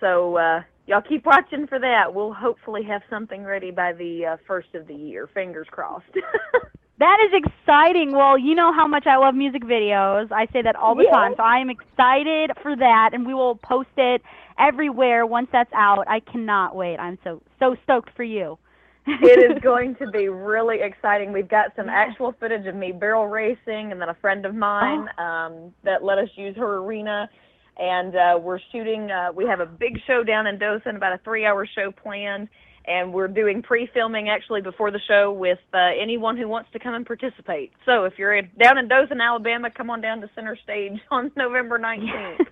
So 0.00 0.36
uh 0.36 0.62
y'all 0.86 1.02
keep 1.02 1.26
watching 1.26 1.66
for 1.66 1.78
that. 1.78 2.14
We'll 2.14 2.32
hopefully 2.32 2.82
have 2.84 3.02
something 3.10 3.44
ready 3.44 3.70
by 3.70 3.92
the 3.92 4.26
uh, 4.26 4.36
first 4.46 4.74
of 4.74 4.86
the 4.86 4.94
year. 4.94 5.28
Fingers 5.32 5.66
crossed 5.70 6.06
That 7.00 7.16
is 7.26 7.32
exciting. 7.32 8.12
Well, 8.12 8.38
you 8.38 8.54
know 8.54 8.72
how 8.74 8.86
much 8.86 9.06
I 9.06 9.16
love 9.16 9.34
music 9.34 9.62
videos. 9.64 10.30
I 10.30 10.46
say 10.52 10.62
that 10.62 10.76
all 10.76 10.94
the 10.94 11.04
Yeah. 11.04 11.10
time. 11.10 11.34
So 11.36 11.42
I 11.42 11.58
am 11.58 11.70
excited 11.70 12.52
for 12.62 12.76
that 12.76 13.10
and 13.14 13.26
we 13.26 13.34
will 13.34 13.56
post 13.56 13.88
it 13.96 14.22
everywhere 14.58 15.24
once 15.26 15.48
that's 15.50 15.72
out. 15.72 16.04
I 16.08 16.20
cannot 16.20 16.76
wait. 16.76 16.98
I'm 16.98 17.18
so 17.24 17.40
so 17.58 17.74
stoked 17.84 18.10
for 18.14 18.22
you. 18.22 18.58
it 19.06 19.38
is 19.50 19.58
going 19.62 19.94
to 19.96 20.10
be 20.10 20.28
really 20.28 20.82
exciting. 20.82 21.32
We've 21.32 21.48
got 21.48 21.74
some 21.74 21.88
actual 21.88 22.32
footage 22.38 22.66
of 22.66 22.74
me 22.74 22.92
barrel 22.92 23.26
racing, 23.26 23.92
and 23.92 24.00
then 24.00 24.10
a 24.10 24.14
friend 24.20 24.44
of 24.44 24.54
mine 24.54 25.08
um, 25.18 25.74
that 25.84 26.04
let 26.04 26.18
us 26.18 26.28
use 26.36 26.54
her 26.56 26.76
arena. 26.76 27.30
And 27.78 28.14
uh, 28.14 28.38
we're 28.38 28.60
shooting. 28.72 29.10
Uh, 29.10 29.32
we 29.34 29.46
have 29.46 29.60
a 29.60 29.66
big 29.66 29.98
show 30.06 30.22
down 30.22 30.46
in 30.46 30.58
Dothan, 30.58 30.96
about 30.96 31.14
a 31.14 31.18
three-hour 31.24 31.66
show 31.74 31.90
planned, 31.90 32.48
and 32.86 33.12
we're 33.12 33.28
doing 33.28 33.62
pre-filming 33.62 34.28
actually 34.28 34.60
before 34.60 34.90
the 34.90 35.00
show 35.06 35.32
with 35.32 35.58
uh, 35.74 35.78
anyone 36.00 36.36
who 36.36 36.48
wants 36.48 36.70
to 36.72 36.78
come 36.78 36.94
and 36.94 37.06
participate. 37.06 37.72
So 37.86 38.04
if 38.04 38.14
you're 38.18 38.34
in, 38.34 38.50
down 38.60 38.78
in 38.78 38.88
Dothan, 38.88 39.20
Alabama, 39.20 39.70
come 39.70 39.90
on 39.90 40.00
down 40.00 40.20
to 40.20 40.30
Center 40.34 40.56
Stage 40.62 40.98
on 41.10 41.30
November 41.36 41.78
19th. 41.78 42.38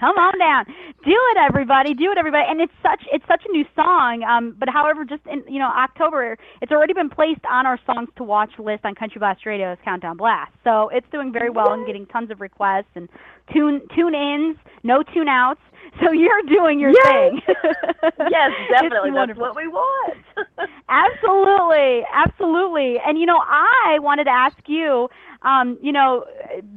Come 0.00 0.16
on 0.16 0.38
down. 0.38 0.64
Do 1.04 1.12
it 1.12 1.36
everybody. 1.46 1.92
Do 1.92 2.10
it 2.10 2.16
everybody. 2.16 2.44
And 2.48 2.58
it's 2.58 2.72
such 2.82 3.04
it's 3.12 3.24
such 3.28 3.42
a 3.46 3.52
new 3.52 3.66
song. 3.76 4.22
Um 4.22 4.56
but 4.58 4.70
however 4.70 5.04
just 5.04 5.20
in 5.30 5.44
you 5.46 5.58
know 5.58 5.68
October 5.68 6.38
it's 6.62 6.72
already 6.72 6.94
been 6.94 7.10
placed 7.10 7.44
on 7.48 7.66
our 7.66 7.78
songs 7.84 8.08
to 8.16 8.24
watch 8.24 8.50
list 8.58 8.86
on 8.86 8.94
Country 8.94 9.18
Blast 9.18 9.44
Radio's 9.44 9.76
Countdown 9.84 10.16
Blast. 10.16 10.52
So 10.64 10.88
it's 10.88 11.06
doing 11.12 11.34
very 11.34 11.50
well 11.50 11.74
and 11.74 11.86
getting 11.86 12.06
tons 12.06 12.30
of 12.30 12.40
requests 12.40 12.88
and 12.94 13.10
tune 13.52 13.82
tune 13.94 14.14
ins, 14.14 14.56
no 14.82 15.02
tune 15.02 15.28
outs. 15.28 15.60
So 16.02 16.12
you're 16.12 16.42
doing 16.42 16.78
your 16.78 16.94
Yes. 16.94 17.02
thing. 17.02 17.40
yes, 18.26 18.52
definitely. 18.68 19.10
That's 19.12 19.36
what 19.36 19.54
we 19.56 19.66
want. 19.68 20.18
absolutely, 20.88 22.02
absolutely. 22.12 22.96
And 23.04 23.18
you 23.18 23.26
know, 23.26 23.40
I 23.46 23.98
wanted 24.00 24.24
to 24.24 24.30
ask 24.30 24.56
you, 24.66 25.08
um, 25.42 25.78
you 25.82 25.92
know, 25.92 26.24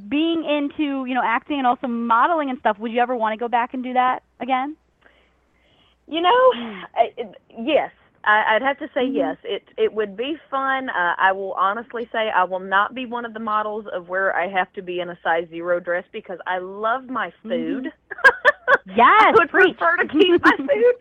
being 0.08 0.44
into 0.46 1.06
you 1.06 1.14
know 1.14 1.22
acting 1.24 1.58
and 1.58 1.68
also 1.68 1.88
modeling 1.88 2.50
and 2.50 2.60
stuff. 2.60 2.78
Would 2.80 2.92
you 2.92 3.00
ever 3.00 3.16
want 3.16 3.34
to 3.34 3.38
go 3.38 3.48
back 3.48 3.74
and 3.74 3.84
do 3.84 3.94
that 3.94 4.24
again? 4.40 4.76
You 6.08 6.22
know, 6.22 6.54
I, 6.96 7.12
yes, 7.58 7.92
I, 8.24 8.56
I'd 8.56 8.62
have 8.62 8.78
to 8.80 8.88
say 8.94 9.06
Mhm. 9.06 9.12
yes. 9.12 9.38
It 9.44 9.64
it 9.78 9.94
would 9.94 10.16
be 10.18 10.38
fun. 10.50 10.90
Uh, 10.90 11.16
I 11.18 11.32
will 11.34 11.54
honestly 11.54 12.08
say 12.12 12.30
I 12.30 12.44
will 12.44 12.60
not 12.60 12.94
be 12.94 13.06
one 13.06 13.26
of 13.26 13.34
the 13.34 13.40
models 13.40 13.86
of 13.94 14.10
where 14.10 14.36
I 14.36 14.48
have 14.48 14.72
to 14.74 14.82
be 14.82 15.00
in 15.00 15.10
a 15.10 15.18
size 15.24 15.48
zero 15.50 15.80
dress 15.80 16.06
because 16.12 16.40
I 16.48 16.60
love 16.60 17.06
my 17.10 17.32
food. 17.48 17.88
Yes, 18.86 19.08
I 19.20 19.32
would 19.34 19.50
preach. 19.50 19.80
prefer 19.80 19.98
to 19.98 20.08
keep 20.08 20.36
my 20.42 20.56
food. 20.68 20.96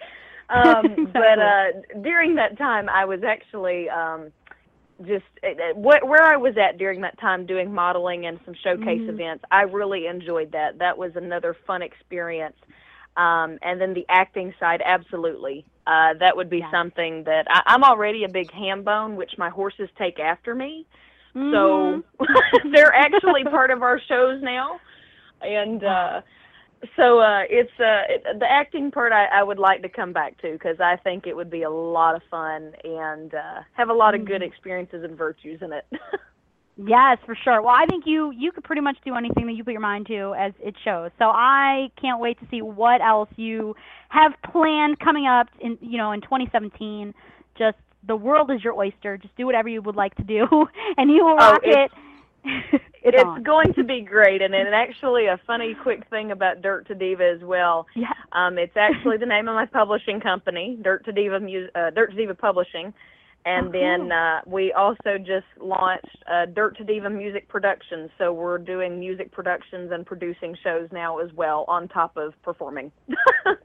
Um, 0.55 0.99
But 1.15 1.39
uh, 1.39 2.01
during 2.03 2.35
that 2.37 2.59
time, 2.59 2.89
I 2.89 3.05
was 3.05 3.21
actually 3.27 3.89
um, 3.89 4.33
just 5.01 5.25
uh, 5.45 5.49
uh, 5.49 5.75
wh- 5.75 6.05
where 6.07 6.23
I 6.25 6.37
was 6.37 6.55
at 6.59 6.79
during 6.79 7.01
that 7.03 7.19
time 7.21 7.47
doing 7.47 7.73
modeling 7.73 8.27
and 8.27 8.39
some 8.45 8.55
showcase 8.63 9.03
Mhm. 9.03 9.09
events. 9.09 9.45
I 9.51 9.63
really 9.63 10.07
enjoyed 10.07 10.53
that. 10.53 10.79
That 10.79 10.97
was 10.99 11.13
another 11.17 11.57
fun 11.67 11.83
experience. 11.83 12.57
Um, 13.17 13.59
and 13.63 13.81
then 13.81 13.95
the 13.95 14.07
acting 14.09 14.55
side, 14.61 14.83
absolutely. 14.85 15.67
Uh, 15.87 16.15
that 16.21 16.37
would 16.37 16.51
be 16.51 16.61
Yeah. 16.61 16.71
something 16.71 17.25
that 17.25 17.45
I, 17.49 17.63
I'm 17.67 17.85
already 17.85 18.25
a 18.25 18.29
big 18.29 18.51
ham 18.53 18.83
bone, 18.85 19.17
which 19.17 19.33
my 19.39 19.51
horses 19.51 19.89
take 19.99 20.19
after 20.21 20.55
me. 20.55 20.87
So 21.51 22.01
Mhm. 22.01 22.05
they're 22.73 22.95
actually 22.95 23.45
part 23.45 23.71
of 23.71 23.83
our 23.83 24.01
shows 24.09 24.41
now, 24.43 24.81
and 25.41 25.83
uh, 25.85 26.21
so 26.97 27.21
uh, 27.21 27.43
it's 27.49 27.71
uh, 27.79 28.03
it, 28.09 28.39
the 28.41 28.51
acting 28.51 28.91
part 28.91 29.13
I, 29.13 29.27
I 29.27 29.43
would 29.43 29.59
like 29.59 29.83
to 29.83 29.89
come 29.89 30.13
back 30.13 30.41
to 30.43 30.53
because 30.53 30.81
I 30.81 30.97
think 30.97 31.27
it 31.27 31.35
would 31.37 31.51
be 31.51 31.63
a 31.63 31.71
lot 31.71 32.15
of 32.17 32.23
fun 32.31 32.73
and 32.85 33.35
uh, 33.35 33.61
have 33.75 33.89
a 33.89 33.93
lot 33.95 34.15
of 34.15 34.25
good 34.25 34.43
Mhm. 34.43 34.47
experiences 34.47 35.05
and 35.05 35.17
virtues 35.17 35.61
in 35.63 35.73
it. 35.73 35.85
Yes, 36.77 37.19
for 37.27 37.35
sure. 37.45 37.61
Well, 37.61 37.75
I 37.75 37.85
think 37.85 38.05
you 38.07 38.33
you 38.33 38.51
could 38.51 38.65
pretty 38.65 38.81
much 38.81 38.97
do 39.05 39.15
anything 39.15 39.47
that 39.47 39.53
you 39.53 39.63
put 39.63 39.73
your 39.73 39.83
mind 39.83 40.07
to, 40.07 40.35
as 40.39 40.53
it 40.59 40.75
shows. 40.83 41.11
So 41.19 41.27
I 41.27 41.91
can't 42.01 42.19
wait 42.19 42.41
to 42.41 42.47
see 42.51 42.63
what 42.63 43.03
else 43.03 43.29
you 43.37 43.77
have 44.09 44.33
planned 44.51 44.99
coming 44.99 45.27
up 45.27 45.49
in 45.61 45.77
you 45.83 45.99
know 45.99 46.13
in 46.13 46.23
2017. 46.23 47.13
Just 47.59 47.77
the 48.07 48.17
world 48.17 48.51
is 48.51 48.65
your 48.65 48.73
oyster. 48.73 49.19
Just 49.19 49.37
do 49.37 49.45
whatever 49.45 49.69
you 49.69 49.83
would 49.83 49.97
like 49.97 50.15
to 50.15 50.23
do, 50.25 50.47
and 50.97 51.11
you 51.11 51.23
will 51.25 51.37
Oh, 51.39 51.53
rock 51.53 51.61
it. 51.63 51.91
it's- 52.73 52.81
it's 53.05 53.45
going 53.45 53.75
to 53.75 53.85
be 53.85 54.01
great, 54.01 54.43
and, 54.43 54.55
and 54.55 54.75
actually 54.75 55.27
a 55.27 55.39
funny 55.47 55.75
quick 55.83 56.09
thing 56.09 56.31
about 56.31 56.63
Dirt 56.63 56.87
to 56.89 56.95
Diva 56.95 57.25
as 57.37 57.43
well. 57.43 57.87
Yeah. 57.97 58.07
Um, 58.33 58.59
it's 58.59 58.77
actually 58.77 59.17
the 59.19 59.27
name 59.27 59.49
of 59.49 59.55
my 59.55 59.67
publishing 59.67 60.21
company, 60.21 60.79
Dirt 60.83 61.05
to 61.07 61.13
Diva 61.13 61.41
Mus- 61.41 61.71
uh, 61.75 61.91
Dirt 61.91 62.11
to 62.13 62.17
Diva 62.17 62.35
Publishing, 62.35 62.95
and 63.45 63.69
Oh, 63.69 63.73
then 63.73 64.01
cool. 64.03 64.13
uh, 64.13 64.41
we 64.47 64.73
also 64.73 65.19
just 65.19 65.47
launched 65.61 66.17
uh, 66.33 66.47
Dirt 66.47 66.77
to 66.79 66.85
Diva 66.85 67.11
Music 67.11 67.49
Productions. 67.49 68.09
So 68.19 68.33
we're 68.33 68.59
doing 68.59 69.01
music 69.01 69.33
productions 69.33 69.91
and 69.91 70.07
producing 70.07 70.57
shows 70.63 70.89
now 70.93 71.19
as 71.19 71.33
well, 71.35 71.65
on 71.67 71.89
top 71.89 72.17
of 72.17 72.35
performing. 72.43 72.93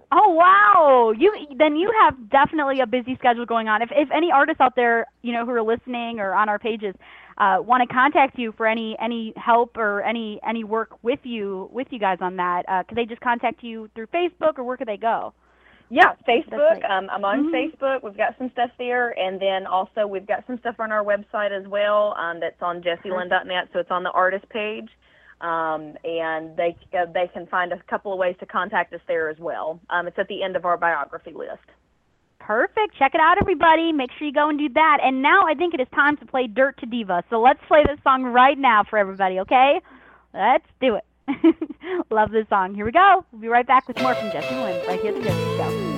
Oh 0.09 0.29
wow! 0.31 1.11
You 1.15 1.31
then 1.57 1.75
you 1.75 1.91
have 2.01 2.29
definitely 2.29 2.79
a 2.79 2.87
busy 2.87 3.15
schedule 3.19 3.45
going 3.45 3.67
on. 3.67 3.81
If 3.81 3.89
if 3.91 4.09
any 4.11 4.31
artists 4.31 4.61
out 4.61 4.75
there, 4.75 5.05
you 5.21 5.33
know, 5.33 5.45
who 5.45 5.51
are 5.51 5.61
listening 5.61 6.19
or 6.19 6.33
on 6.33 6.47
our 6.49 6.57
pages, 6.57 6.95
uh, 7.38 7.57
want 7.61 7.88
to 7.88 7.93
contact 7.93 8.39
you 8.39 8.51
for 8.57 8.65
any 8.65 8.95
any 8.99 9.34
help 9.35 9.77
or 9.77 10.01
any 10.01 10.39
any 10.47 10.64
work 10.64 10.97
with 11.03 11.19
you 11.23 11.69
with 11.72 11.88
you 11.91 11.99
guys 11.99 12.18
on 12.22 12.38
that, 12.38 12.64
uh, 12.68 12.84
could 12.84 12.97
they 12.97 13.05
just 13.05 13.22
contact 13.22 13.64
you 13.64 13.89
through 13.93 14.07
Facebook 14.07 14.57
or 14.57 14.64
where 14.64 14.77
could 14.77 14.88
they 14.88 14.97
go? 14.97 15.34
Yeah, 15.89 16.15
Facebook. 16.27 16.81
right. 16.81 16.84
Um, 16.84 17.09
I'm 17.09 17.23
on 17.23 17.45
Mhm. 17.45 17.51
Facebook. 17.53 18.03
We've 18.03 18.18
got 18.18 18.38
some 18.38 18.49
stuff 18.51 18.72
there, 18.77 19.18
and 19.18 19.39
then 19.39 19.65
also 19.65 20.05
we've 20.05 20.26
got 20.26 20.45
some 20.45 20.57
stuff 20.59 20.80
on 20.80 20.91
our 20.91 21.03
website 21.03 21.51
as 21.51 21.65
well. 21.68 22.14
Um, 22.18 22.39
that's 22.41 22.61
on 22.61 22.81
jessielynn.net, 22.81 23.69
so 23.72 23.80
it's 23.80 23.91
on 23.91 24.03
the 24.03 24.11
artist 24.11 24.49
page, 24.49 24.89
um, 25.39 25.95
and 26.03 26.57
they 26.57 26.76
uh, 26.97 27.05
they 27.05 27.27
can 27.30 27.47
find 27.47 27.72
a 27.72 27.80
couple 27.84 28.11
of 28.11 28.19
ways 28.19 28.35
to 28.39 28.45
contact 28.45 28.91
us 28.93 29.01
there 29.07 29.30
as 29.30 29.38
well. 29.38 29.80
Um, 29.89 30.07
it's 30.07 30.19
at 30.19 30.27
the 30.27 30.43
end 30.43 30.57
of 30.57 30.65
our 30.65 30.76
biography 30.76 31.31
list. 31.31 31.64
Perfect. 32.47 32.95
Check 32.97 33.13
it 33.13 33.19
out, 33.19 33.37
everybody. 33.41 33.91
Make 33.91 34.09
sure 34.17 34.25
you 34.25 34.33
go 34.33 34.47
and 34.47 34.57
do 34.57 34.69
that. 34.69 34.99
And 35.03 35.21
now 35.21 35.43
I 35.45 35.53
think 35.53 35.73
it 35.73 35.81
is 35.81 35.87
time 35.93 36.15
to 36.15 36.25
play 36.25 36.47
Dirt 36.47 36.77
to 36.79 36.85
Diva. 36.85 37.25
So 37.29 37.41
let's 37.41 37.59
play 37.67 37.83
this 37.85 37.99
song 38.05 38.23
right 38.23 38.57
now 38.57 38.85
for 38.89 38.97
everybody, 38.97 39.41
okay? 39.41 39.81
Let's 40.33 40.65
do 40.79 40.95
it. 40.95 41.03
Love 42.09 42.31
this 42.31 42.47
song. 42.47 42.73
Here 42.73 42.85
we 42.85 42.93
go. 42.93 43.25
We'll 43.33 43.41
be 43.41 43.49
right 43.49 43.67
back 43.67 43.89
with 43.89 44.01
more 44.01 44.15
from 44.15 44.31
Jessie 44.31 44.55
Lynn 44.55 44.87
right 44.87 45.01
here 45.01 45.13
at 45.13 45.21
the 45.21 45.27
Josie 45.27 45.57
Show. 45.57 45.96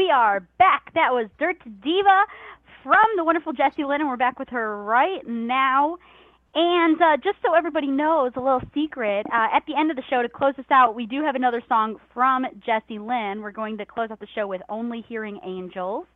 We 0.00 0.10
are 0.10 0.40
back. 0.58 0.94
That 0.94 1.12
was 1.12 1.28
Dirt 1.38 1.58
Diva 1.82 2.24
from 2.82 3.04
the 3.16 3.22
wonderful 3.22 3.52
Jessie 3.52 3.84
Lynn, 3.84 4.00
and 4.00 4.08
we're 4.08 4.16
back 4.16 4.38
with 4.38 4.48
her 4.48 4.82
right 4.82 5.20
now. 5.28 5.98
And 6.54 6.98
uh, 7.02 7.18
just 7.22 7.36
so 7.44 7.52
everybody 7.52 7.88
knows, 7.88 8.32
a 8.34 8.40
little 8.40 8.62
secret, 8.72 9.26
uh, 9.30 9.48
at 9.54 9.62
the 9.68 9.78
end 9.78 9.90
of 9.90 9.98
the 9.98 10.02
show, 10.08 10.22
to 10.22 10.28
close 10.30 10.54
us 10.56 10.64
out, 10.70 10.94
we 10.94 11.04
do 11.04 11.22
have 11.22 11.34
another 11.34 11.62
song 11.68 11.96
from 12.14 12.46
Jessie 12.64 12.98
Lynn. 12.98 13.42
We're 13.42 13.52
going 13.52 13.76
to 13.76 13.84
close 13.84 14.10
out 14.10 14.20
the 14.20 14.26
show 14.34 14.46
with 14.46 14.62
Only 14.70 15.04
Hearing 15.06 15.38
Angels. 15.44 16.06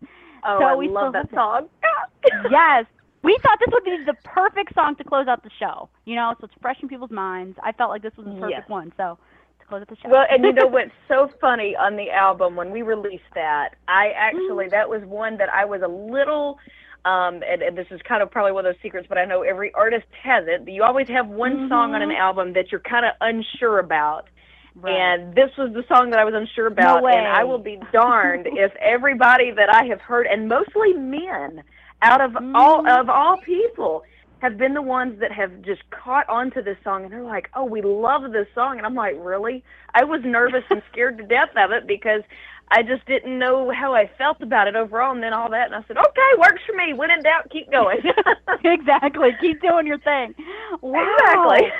Oh, 0.46 0.58
so 0.60 0.64
I 0.64 0.74
we 0.76 0.88
love 0.88 1.12
that 1.12 1.28
song. 1.34 1.68
yes. 2.50 2.86
We 3.22 3.38
thought 3.42 3.58
this 3.60 3.68
would 3.70 3.84
be 3.84 3.98
the 4.06 4.16
perfect 4.24 4.74
song 4.74 4.96
to 4.96 5.04
close 5.04 5.28
out 5.28 5.42
the 5.42 5.50
show. 5.58 5.90
You 6.06 6.16
know, 6.16 6.34
so 6.40 6.46
it's 6.46 6.54
fresh 6.62 6.78
in 6.80 6.88
people's 6.88 7.10
minds. 7.10 7.58
I 7.62 7.72
felt 7.72 7.90
like 7.90 8.00
this 8.00 8.16
was 8.16 8.24
the 8.24 8.32
perfect 8.40 8.60
Yes. 8.60 8.68
one. 8.70 8.94
So 8.96 9.18
to 9.64 9.68
close 9.68 9.80
out 9.82 9.88
the 9.88 9.96
show. 9.96 10.08
Well, 10.10 10.24
and 10.30 10.44
you 10.44 10.52
know 10.52 10.66
what's 10.66 10.90
so 11.08 11.30
funny 11.40 11.74
on 11.76 11.96
the 11.96 12.10
album 12.10 12.56
when 12.56 12.70
we 12.70 12.82
released 12.82 13.30
that, 13.34 13.70
I 13.88 14.12
actually 14.16 14.68
that 14.68 14.88
was 14.88 15.02
one 15.04 15.36
that 15.38 15.48
I 15.48 15.64
was 15.64 15.82
a 15.82 15.88
little 15.88 16.58
um 17.04 17.42
and, 17.46 17.62
and 17.62 17.76
this 17.76 17.86
is 17.90 18.00
kind 18.08 18.22
of 18.22 18.30
probably 18.30 18.52
one 18.52 18.64
of 18.66 18.72
those 18.74 18.80
secrets, 18.82 19.06
but 19.08 19.18
I 19.18 19.24
know 19.24 19.42
every 19.42 19.72
artist 19.74 20.06
has 20.22 20.44
it. 20.46 20.68
You 20.68 20.82
always 20.84 21.08
have 21.08 21.28
one 21.28 21.68
song 21.68 21.94
on 21.94 22.02
an 22.02 22.10
Mhm. 22.10 22.18
album 22.18 22.52
that 22.54 22.70
you're 22.72 22.80
kind 22.80 23.04
of 23.04 23.12
unsure 23.20 23.78
about. 23.78 24.28
Right. 24.76 24.92
And 24.92 25.34
this 25.34 25.50
was 25.56 25.72
the 25.72 25.84
song 25.86 26.10
that 26.10 26.18
I 26.18 26.24
was 26.24 26.34
unsure 26.34 26.66
about, 26.66 27.02
way. 27.04 27.12
and 27.14 27.26
I 27.28 27.44
will 27.44 27.58
be 27.60 27.78
darned 27.92 28.48
if 28.48 28.74
everybody 28.76 29.52
that 29.52 29.72
I 29.72 29.84
have 29.84 30.00
heard, 30.00 30.26
and 30.26 30.48
mostly 30.48 30.94
men, 30.94 31.62
out 32.02 32.20
of 32.20 32.32
Mm-hmm. 32.32 32.56
all 32.56 32.88
of 32.88 33.08
all 33.08 33.36
people, 33.38 34.02
have 34.40 34.58
been 34.58 34.74
the 34.74 34.82
ones 34.82 35.20
that 35.20 35.32
have 35.32 35.62
just 35.62 35.82
caught 35.90 36.28
on 36.28 36.50
to 36.52 36.62
this 36.62 36.76
song, 36.84 37.04
and 37.04 37.12
they're 37.12 37.22
like, 37.22 37.48
"Oh, 37.54 37.64
we 37.64 37.80
love 37.82 38.32
this 38.32 38.46
song," 38.54 38.76
and 38.76 38.86
I'm 38.86 38.94
like, 38.94 39.14
"Really?" 39.18 39.64
I 39.94 40.04
was 40.04 40.20
nervous 40.24 40.64
and 40.70 40.82
scared 40.92 41.18
to 41.18 41.24
death 41.24 41.50
of 41.56 41.70
it 41.72 41.86
because 41.86 42.22
I 42.70 42.82
just 42.82 43.06
didn't 43.06 43.38
know 43.38 43.70
how 43.70 43.94
I 43.94 44.10
felt 44.18 44.40
about 44.42 44.68
it 44.68 44.76
overall, 44.76 45.12
and 45.12 45.22
then 45.22 45.32
all 45.32 45.48
that, 45.50 45.66
and 45.66 45.74
I 45.74 45.84
said, 45.86 45.96
"Okay, 45.96 46.30
works 46.38 46.62
for 46.66 46.74
me. 46.74 46.92
When 46.92 47.10
in 47.10 47.22
doubt, 47.22 47.50
keep 47.50 47.70
going." 47.70 48.00
exactly. 48.64 49.30
Keep 49.40 49.62
doing 49.62 49.86
your 49.86 49.98
thing. 49.98 50.34
Wow. 50.82 51.52
Exactly. 51.52 51.72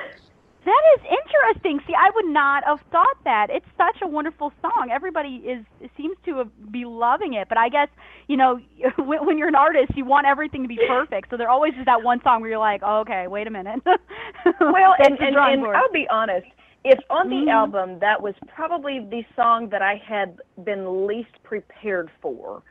That 0.65 0.83
is 0.97 1.01
interesting. 1.05 1.81
See, 1.87 1.95
I 1.95 2.11
would 2.15 2.33
not 2.33 2.65
have 2.65 2.79
thought 2.91 3.17
that. 3.25 3.49
It's 3.51 3.67
such 3.77 4.01
a 4.03 4.09
wonderful 4.09 4.53
song. 4.63 4.89
Everybody 4.91 5.43
is 5.47 5.65
seems 5.97 6.17
to 6.25 6.45
be 6.71 6.85
loving 6.87 7.35
it. 7.35 7.49
But 7.49 7.59
I 7.59 7.69
guess 7.69 7.89
you 8.29 8.37
know 8.37 8.59
when, 8.99 9.27
when 9.27 9.39
you're 9.39 9.49
an 9.49 9.55
artist, 9.55 9.93
you 9.97 10.05
want 10.05 10.27
everything 10.27 10.63
to 10.63 10.69
be 10.69 10.79
perfect. 10.89 11.29
So 11.31 11.37
there 11.37 11.51
always 11.51 11.75
is 11.79 11.85
that 11.87 12.03
one 12.03 12.21
song 12.23 12.41
where 12.41 12.51
you're 12.51 12.59
like, 12.59 12.81
oh, 12.85 13.01
okay, 13.01 13.27
wait 13.29 13.47
a 13.47 13.51
minute. 13.51 13.81
well, 13.87 14.95
and 14.99 15.19
and, 15.19 15.37
and. 15.37 15.65
I'll 15.67 15.93
be 15.93 16.07
honest. 16.11 16.47
if 16.85 16.99
on 17.09 17.29
the 17.31 17.47
Mhm. 17.47 17.51
album 17.51 17.99
that 18.01 18.21
was 18.21 18.35
probably 18.47 19.01
the 19.01 19.25
song 19.35 19.69
that 19.71 19.81
I 19.83 19.95
had 20.07 20.39
been 20.65 21.07
least 21.07 21.43
prepared 21.43 22.11
for. 22.21 22.63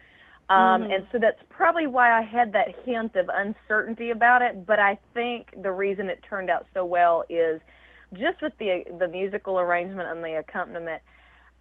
Um, 0.50 0.84
Mhm. 0.84 0.94
And 0.96 1.08
so 1.12 1.18
that's 1.20 1.42
probably 1.50 1.88
why 1.88 2.12
I 2.12 2.22
had 2.22 2.52
that 2.54 2.68
hint 2.86 3.16
of 3.16 3.30
uncertainty 3.34 4.12
about 4.12 4.42
it. 4.44 4.66
But 4.68 4.78
I 4.80 4.98
think 5.16 5.48
the 5.62 5.72
reason 5.72 6.10
it 6.10 6.22
turned 6.30 6.50
out 6.52 6.66
so 6.76 6.86
well 6.86 7.24
is 7.30 7.60
just 8.14 8.42
with 8.42 8.54
the 8.60 8.84
the 9.00 9.08
musical 9.08 9.60
arrangement 9.60 10.10
and 10.10 10.24
the 10.24 10.38
accompaniment. 10.40 11.02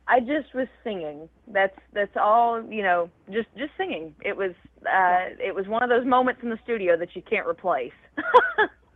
I 0.09 0.19
just 0.19 0.53
was 0.55 0.67
singing. 0.83 1.29
That's 1.47 1.77
that's 1.93 2.17
all 2.21 2.63
you 2.69 2.83
know. 2.83 3.11
Just 3.31 3.49
just 3.57 3.73
singing. 3.77 4.15
It 4.25 4.37
was 4.37 4.53
uh, 4.83 5.35
it 5.39 5.55
was 5.55 5.67
one 5.69 5.83
of 5.83 5.89
those 5.89 6.07
moments 6.07 6.41
in 6.43 6.51
the 6.51 6.59
studio 6.65 6.97
that 6.97 7.15
you 7.15 7.23
can't 7.23 7.47
replace. 7.47 7.93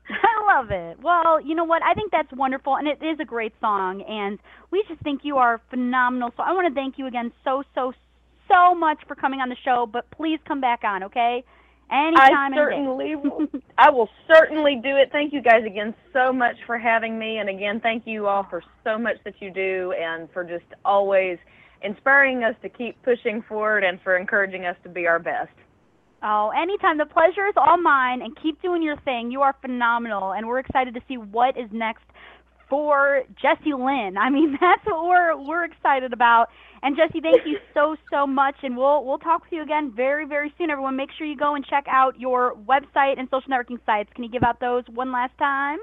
I 0.09 0.59
love 0.59 0.71
it. 0.71 0.99
Well, 1.03 1.41
you 1.41 1.55
know 1.55 1.65
what? 1.65 1.83
I 1.83 1.95
think 1.95 2.13
that's 2.13 2.33
wonderful, 2.33 2.77
and 2.77 2.87
it 2.87 3.03
is 3.03 3.19
a 3.21 3.25
great 3.25 3.53
song, 3.61 4.03
and 4.03 4.39
we 4.71 4.85
just 4.89 5.01
think 5.03 5.23
you 5.25 5.37
are 5.37 5.61
phenomenal. 5.71 6.31
So 6.37 6.43
I 6.43 6.53
want 6.53 6.69
to 6.69 6.75
thank 6.75 6.99
you 6.99 7.07
again 7.07 7.33
so, 7.45 7.65
so, 7.75 7.93
so 8.49 8.75
much 8.75 8.99
for 9.09 9.15
coming 9.15 9.41
on 9.41 9.49
the 9.49 9.57
show, 9.65 9.89
but 9.91 10.11
please 10.11 10.39
come 10.47 10.61
back 10.61 10.85
on, 10.85 11.03
okay? 11.05 11.45
Anytime, 11.91 12.53
I 12.53 12.57
certainly 12.57 13.15
will. 13.17 13.47
I 13.79 13.91
will 13.91 14.09
certainly 14.27 14.81
do 14.83 14.97
it. 14.97 15.11
Thank 15.13 15.33
you 15.33 15.41
guys 15.41 15.65
again 15.65 15.95
so 16.13 16.33
much 16.33 16.57
for 16.67 16.79
having 16.79 17.19
me, 17.19 17.39
and 17.39 17.49
again, 17.49 17.81
thank 17.81 18.07
you 18.07 18.27
all 18.27 18.47
for 18.49 18.63
so 18.83 18.99
much 18.99 19.17
that 19.25 19.35
you 19.41 19.51
do, 19.53 19.95
and 19.99 20.29
for 20.33 20.43
just 20.43 20.65
always 20.85 21.39
inspiring 21.83 22.43
us 22.43 22.55
to 22.63 22.69
keep 22.69 23.01
pushing 23.03 23.43
forward, 23.49 23.85
and 23.85 24.01
for 24.03 24.17
encouraging 24.17 24.65
us 24.65 24.77
to 24.83 24.89
be 24.89 25.07
our 25.07 25.21
best. 25.21 25.53
Oh, 26.23 26.51
anytime. 26.61 26.99
The 26.99 27.07
pleasure 27.07 27.47
is 27.47 27.55
all 27.57 27.77
mine, 27.77 28.21
and 28.23 28.37
keep 28.43 28.61
doing 28.63 28.83
your 28.83 28.97
thing. 29.03 29.31
You 29.31 29.43
are 29.43 29.55
phenomenal, 29.61 30.33
and 30.33 30.49
we're 30.49 30.59
excited 30.59 30.95
to 30.95 31.01
see 31.07 31.17
what 31.17 31.57
is 31.57 31.69
next 31.71 32.03
for 32.69 33.23
Jessie 33.41 33.75
Lynn. 33.75 34.17
I 34.19 34.31
mean, 34.31 34.59
that's 34.61 34.85
what 34.85 35.05
we're 35.07 35.37
we're 35.37 35.65
excited 35.65 36.13
about. 36.13 36.49
And 36.87 36.97
Jessie, 36.97 37.21
thank 37.21 37.45
you 37.45 37.59
so 37.75 37.97
so 38.13 38.29
much, 38.29 38.55
and 38.63 38.77
we'll 38.77 39.05
we'll 39.05 39.19
talk 39.19 39.43
with 39.43 39.51
you 39.51 39.61
again 39.61 39.93
very 39.97 40.25
very 40.25 40.55
soon. 40.57 40.71
Everyone, 40.71 40.95
make 40.95 41.11
sure 41.19 41.27
you 41.27 41.37
go 41.37 41.57
and 41.57 41.67
check 41.67 41.85
out 41.89 42.21
your 42.21 42.55
website 42.55 43.19
and 43.19 43.29
social 43.29 43.51
networking 43.51 43.85
sites. 43.85 44.09
Can 44.15 44.23
you 44.23 44.31
give 44.31 44.45
out 44.45 44.61
those 44.61 44.85
one 44.95 45.11
last 45.11 45.37
time? 45.37 45.81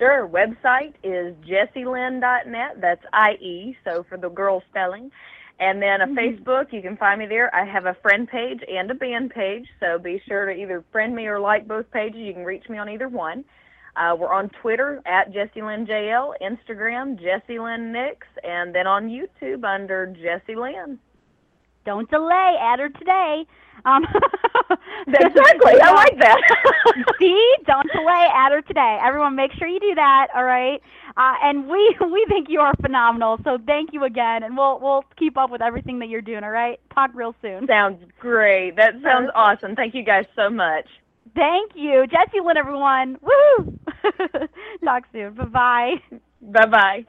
Sure. 0.00 0.28
Website 0.28 0.94
is 1.04 1.36
jessielynn.net. 1.48 2.80
That's 2.80 3.04
IE, 3.40 3.76
so 3.84 4.04
for 4.08 4.18
the 4.18 4.28
girl 4.28 4.64
spelling. 4.68 5.12
And 5.60 5.80
then 5.80 6.00
a 6.00 6.06
mm-hmm. 6.08 6.18
Facebook, 6.18 6.72
you 6.72 6.82
can 6.82 6.96
find 6.96 7.20
me 7.20 7.26
there. 7.26 7.54
I 7.54 7.64
have 7.64 7.86
a 7.86 7.94
friend 8.02 8.26
page 8.26 8.58
and 8.68 8.90
a 8.90 8.94
band 8.94 9.30
page, 9.30 9.68
so 9.78 9.96
be 9.96 10.20
sure 10.26 10.46
to 10.46 10.60
either 10.60 10.84
friend 10.90 11.14
me 11.14 11.28
or 11.28 11.38
like 11.38 11.68
both 11.68 11.88
pages. 11.92 12.18
You 12.18 12.32
can 12.32 12.44
reach 12.44 12.68
me 12.68 12.78
on 12.78 12.88
either 12.88 13.08
one. 13.08 13.44
Uh, 13.96 14.14
we're 14.18 14.32
on 14.32 14.50
Twitter 14.60 15.02
at 15.06 15.32
Jessie 15.32 15.62
Lynn 15.62 15.86
JL, 15.86 16.34
Instagram 16.42 17.18
Jessie 17.20 17.58
Lynn 17.58 17.92
Nix, 17.92 18.26
and 18.44 18.74
then 18.74 18.86
on 18.86 19.08
YouTube 19.08 19.64
under 19.64 20.06
Jessie 20.06 20.56
Lynn. 20.56 20.98
Don't 21.84 22.10
delay. 22.10 22.56
Add 22.60 22.80
her 22.80 22.88
today. 22.90 23.46
Um, 23.84 24.04
Exactly. 25.06 25.80
I 25.80 25.92
like 25.92 26.18
that. 26.18 26.40
See, 27.18 27.54
don't 27.66 27.86
delay. 27.92 28.28
Add 28.32 28.52
her 28.52 28.62
today. 28.62 28.98
Everyone, 29.02 29.36
make 29.36 29.52
sure 29.52 29.68
you 29.68 29.78
do 29.78 29.94
that. 29.94 30.28
All 30.34 30.44
right. 30.44 30.82
Uh, 31.16 31.34
and 31.42 31.68
we 31.68 31.96
we 32.12 32.26
think 32.28 32.48
you 32.48 32.60
are 32.60 32.74
phenomenal. 32.80 33.38
So 33.44 33.58
thank 33.66 33.92
you 33.92 34.04
again, 34.04 34.42
and 34.42 34.56
we'll 34.56 34.80
we'll 34.80 35.04
keep 35.16 35.38
up 35.38 35.50
with 35.50 35.62
everything 35.62 35.98
that 36.00 36.08
you're 36.08 36.22
doing. 36.22 36.44
All 36.44 36.50
right. 36.50 36.80
Talk 36.94 37.10
real 37.14 37.34
soon. 37.40 37.66
Sounds 37.66 38.02
great. 38.18 38.76
That 38.76 38.94
sounds 39.02 39.30
awesome. 39.34 39.76
Thank 39.76 39.94
you 39.94 40.02
guys 40.02 40.24
so 40.34 40.50
much. 40.50 40.86
Thank 41.34 41.72
you, 41.74 42.06
Jessie 42.06 42.40
Lynn. 42.44 42.56
Everyone. 42.56 43.18
Woo. 43.22 43.78
Talk 44.84 45.04
soon. 45.12 45.34
Bye 45.34 45.44
bye. 45.44 45.94
Bye 46.42 46.66
bye. 46.66 47.04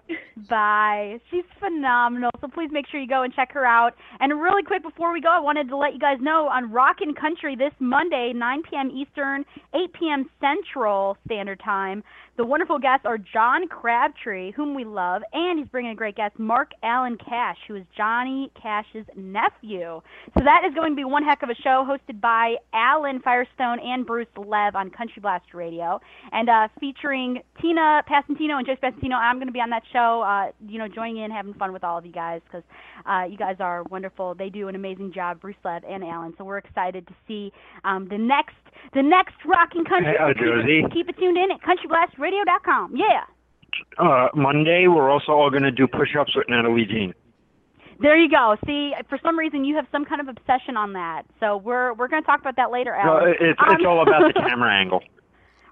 Bye. 0.49 1.19
She's 1.29 1.43
phenomenal. 1.59 2.31
So 2.41 2.47
please 2.47 2.69
make 2.71 2.87
sure 2.87 2.99
you 2.99 3.07
go 3.07 3.23
and 3.23 3.33
check 3.33 3.51
her 3.51 3.65
out. 3.65 3.93
And 4.19 4.41
really 4.41 4.63
quick 4.63 4.81
before 4.81 5.13
we 5.13 5.21
go, 5.21 5.29
I 5.29 5.39
wanted 5.39 5.67
to 5.69 5.77
let 5.77 5.93
you 5.93 5.99
guys 5.99 6.17
know 6.21 6.47
on 6.47 6.71
Rockin' 6.71 7.13
Country 7.13 7.55
this 7.55 7.73
Monday, 7.79 8.31
9 8.33 8.63
p.m. 8.69 8.89
Eastern, 8.89 9.45
8 9.75 9.93
p.m. 9.93 10.29
Central 10.39 11.17
Standard 11.25 11.61
Time. 11.63 12.03
The 12.37 12.45
wonderful 12.45 12.77
guests 12.77 13.03
are 13.07 13.17
John 13.17 13.67
Crabtree, 13.67 14.51
whom 14.51 14.75
we 14.75 14.85
love, 14.85 15.23
and 15.33 15.57
he's 15.57 15.67
bringing 15.69 15.93
a 15.93 15.95
great 15.95 16.15
guest, 16.15 16.37
Mark 16.37 16.69
Allen 16.83 17.17
Cash, 17.17 17.57
who 17.67 17.77
is 17.77 17.83
Johnny 17.97 18.51
Cash's 18.61 19.07
nephew. 19.15 20.01
So 20.37 20.43
that 20.43 20.61
is 20.67 20.75
going 20.75 20.91
to 20.91 20.95
be 20.95 21.03
one 21.03 21.23
heck 21.23 21.41
of 21.41 21.49
a 21.49 21.55
show 21.55 21.83
hosted 21.83 22.21
by 22.21 22.57
Alan 22.75 23.21
Firestone 23.21 23.79
and 23.79 24.05
Bruce 24.05 24.27
Lev 24.37 24.75
on 24.75 24.91
Country 24.91 25.19
Blast 25.19 25.51
Radio, 25.55 25.99
and 26.31 26.47
uh, 26.47 26.67
featuring 26.79 27.41
Tina 27.59 28.03
Passantino 28.07 28.59
and 28.59 28.67
Josie 28.67 28.81
Passantino. 28.83 29.15
I'm 29.15 29.37
going 29.37 29.47
to 29.47 29.51
be 29.51 29.59
on 29.59 29.71
that 29.71 29.83
show, 29.91 30.21
uh, 30.21 30.51
you 30.69 30.77
know, 30.77 30.87
joining 30.87 31.23
in, 31.23 31.31
having 31.31 31.55
fun 31.55 31.73
with 31.73 31.83
all 31.83 31.97
of 31.97 32.05
you 32.05 32.13
guys 32.13 32.41
because 32.45 32.63
uh, 33.09 33.23
you 33.27 33.37
guys 33.39 33.55
are 33.59 33.81
wonderful. 33.89 34.35
They 34.35 34.49
do 34.49 34.67
an 34.67 34.75
amazing 34.75 35.11
job, 35.11 35.41
Bruce 35.41 35.55
Lev 35.65 35.81
and 35.89 36.03
Alan. 36.03 36.35
So 36.37 36.43
we're 36.43 36.59
excited 36.59 37.07
to 37.07 37.15
see 37.27 37.51
um, 37.83 38.07
the 38.07 38.17
next 38.19 38.53
the 38.93 39.01
next 39.03 39.35
rocking 39.45 39.85
country. 39.85 40.13
Hey, 40.13 40.17
uh, 40.17 40.33
keep, 40.33 40.85
it, 40.85 40.93
keep 40.93 41.09
it 41.09 41.17
tuned 41.17 41.37
in 41.37 41.51
at 41.51 41.59
countryblastradio.com. 41.61 42.95
Yeah. 42.95 43.23
Uh, 43.97 44.27
Monday, 44.33 44.87
we're 44.87 45.09
also 45.09 45.31
all 45.33 45.49
going 45.49 45.63
to 45.63 45.71
do 45.71 45.87
push-ups 45.87 46.35
with 46.35 46.47
Natalie 46.49 46.85
Jean. 46.85 47.13
There 47.99 48.15
you 48.17 48.29
go. 48.29 48.55
See, 48.65 48.93
for 49.09 49.17
some 49.23 49.37
reason 49.37 49.65
you 49.65 49.75
have 49.75 49.87
some 49.91 50.05
kind 50.05 50.21
of 50.21 50.27
obsession 50.27 50.77
on 50.77 50.93
that. 50.93 51.23
So 51.39 51.57
we're 51.57 51.93
we're 51.93 52.07
going 52.07 52.21
to 52.21 52.25
talk 52.27 52.39
about 52.39 52.55
that 52.57 52.71
later, 52.71 52.91
No, 53.03 53.17
Alan. 53.17 53.33
it's 53.39 53.59
Um, 53.59 53.75
it's 53.75 53.85
all 53.85 54.01
about 54.03 54.33
the 54.33 54.39
camera 54.47 54.71
angle. 54.71 55.01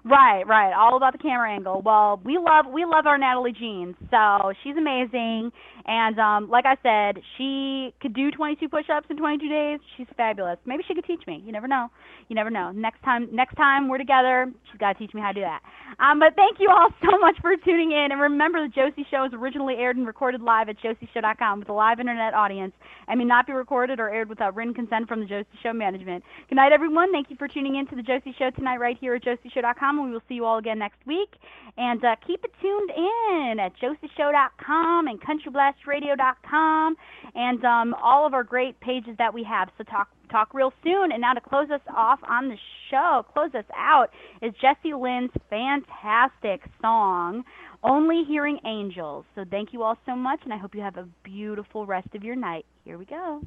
Right, 0.08 0.46
right. 0.46 0.72
All 0.72 0.96
about 0.96 1.14
the 1.14 1.18
camera 1.18 1.52
angle. 1.52 1.82
Well, 1.84 2.20
we 2.24 2.38
love 2.38 2.66
we 2.72 2.84
love 2.84 3.06
our 3.06 3.18
Natalie 3.18 3.50
Jean. 3.50 3.96
So 4.08 4.52
she's 4.62 4.76
amazing, 4.76 5.50
and 5.84 6.16
um, 6.20 6.48
like 6.48 6.64
I 6.64 6.76
said, 6.80 7.20
she 7.36 7.92
could 8.00 8.14
do 8.14 8.30
22 8.30 8.68
push-ups 8.68 9.08
in 9.10 9.16
22 9.16 9.48
days. 9.48 9.80
She's 9.96 10.06
fabulous. 10.16 10.58
Maybe 10.64 10.84
she 10.86 10.94
could 10.94 11.04
teach 11.04 11.26
me. 11.26 11.42
You 11.44 11.50
never 11.50 11.66
know. 11.66 11.88
You 12.28 12.36
never 12.36 12.50
know. 12.50 12.70
Next 12.70 13.02
time, 13.02 13.28
next 13.32 13.56
time 13.56 13.88
we're 13.88 13.98
together, 13.98 14.46
she's 14.70 14.78
got 14.78 14.92
to 14.92 14.98
teach 14.98 15.12
me 15.12 15.20
how 15.20 15.28
to 15.28 15.34
do 15.34 15.40
that. 15.40 15.62
Um, 15.98 16.20
but 16.20 16.36
thank 16.36 16.58
you 16.60 16.68
all 16.70 16.88
so 17.02 17.18
much 17.18 17.34
for 17.40 17.56
tuning 17.64 17.90
in, 17.90 18.12
and 18.12 18.20
remember, 18.20 18.62
the 18.62 18.72
Josie 18.72 19.06
Show 19.10 19.24
is 19.24 19.32
originally 19.34 19.74
aired 19.74 19.96
and 19.96 20.06
recorded 20.06 20.40
live 20.40 20.68
at 20.68 20.76
josieshow.com 20.78 21.58
with 21.58 21.68
a 21.68 21.72
live 21.72 21.98
internet 21.98 22.32
audience, 22.32 22.74
and 23.08 23.18
may 23.18 23.24
not 23.24 23.46
be 23.46 23.52
recorded 23.52 23.98
or 23.98 24.08
aired 24.10 24.28
without 24.28 24.54
written 24.54 24.74
consent 24.74 25.08
from 25.08 25.18
the 25.18 25.26
Josie 25.26 25.46
Show 25.64 25.72
management. 25.72 26.22
Good 26.48 26.56
night, 26.56 26.70
everyone. 26.72 27.10
Thank 27.10 27.30
you 27.30 27.36
for 27.36 27.48
tuning 27.48 27.74
in 27.76 27.86
to 27.88 27.96
the 27.96 28.02
Josie 28.02 28.34
Show 28.38 28.50
tonight, 28.50 28.78
right 28.78 28.96
here 29.00 29.14
at 29.14 29.24
josieshow.com, 29.24 29.95
we 30.04 30.10
will 30.10 30.22
see 30.28 30.34
you 30.34 30.44
all 30.44 30.58
again 30.58 30.78
next 30.78 30.98
week. 31.06 31.30
And 31.76 32.04
uh, 32.04 32.16
keep 32.26 32.44
it 32.44 32.52
tuned 32.60 32.90
in 32.90 33.58
at 33.60 33.72
josieshow.com 33.80 35.06
and 35.08 35.20
countryblastradio.com 35.20 36.96
and 37.34 37.64
um, 37.64 37.94
all 38.02 38.26
of 38.26 38.34
our 38.34 38.44
great 38.44 38.78
pages 38.80 39.16
that 39.18 39.34
we 39.34 39.44
have. 39.44 39.68
So 39.78 39.84
talk 39.84 40.08
talk 40.30 40.54
real 40.54 40.72
soon. 40.82 41.12
And 41.12 41.20
now 41.20 41.34
to 41.34 41.40
close 41.40 41.70
us 41.70 41.80
off 41.94 42.18
on 42.28 42.48
the 42.48 42.56
show, 42.90 43.24
close 43.32 43.54
us 43.54 43.64
out, 43.76 44.10
is 44.42 44.52
Jessie 44.60 44.94
Lynn's 44.94 45.30
fantastic 45.50 46.62
song, 46.80 47.44
Only 47.82 48.24
Hearing 48.26 48.58
Angels. 48.64 49.24
So 49.34 49.44
thank 49.50 49.72
you 49.72 49.82
all 49.82 49.98
so 50.06 50.16
much, 50.16 50.40
and 50.44 50.52
I 50.52 50.56
hope 50.56 50.74
you 50.74 50.80
have 50.80 50.96
a 50.96 51.08
beautiful 51.22 51.86
rest 51.86 52.08
of 52.14 52.24
your 52.24 52.36
night. 52.36 52.66
Here 52.84 52.98
we 52.98 53.04
go. 53.04 53.42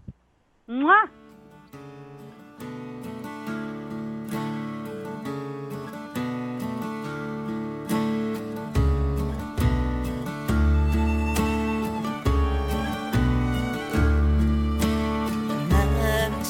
Mwah! 0.70 1.29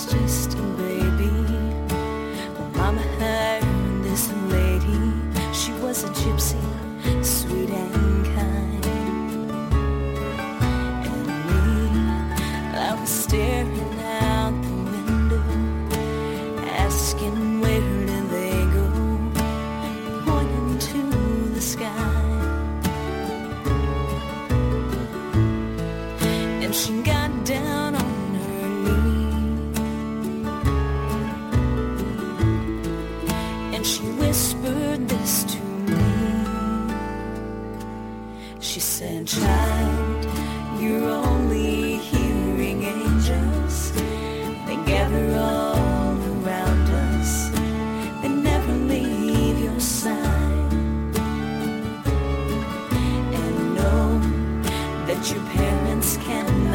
Just 0.06 0.54
a 0.54 0.62
baby. 0.78 1.30
When 2.56 2.72
Mama 2.78 3.04
this 4.02 4.32
lady, 4.50 5.00
she 5.54 5.72
was 5.74 6.04
a 6.04 6.10
gypsy, 6.10 6.62
sweet 7.24 7.70
and 7.70 8.26
kind. 8.36 8.86
And 11.06 11.28
me, 11.48 12.78
I 12.78 12.96
was 13.00 13.10
staring 13.10 13.99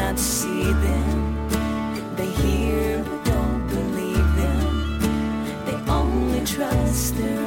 not 0.05 0.19
see 0.19 0.71
them. 0.85 2.15
They 2.15 2.27
hear 2.27 3.03
but 3.03 3.25
don't 3.25 3.67
believe 3.67 4.29
them. 4.41 5.65
They 5.65 5.77
only 5.91 6.45
trust 6.45 7.15
their 7.17 7.44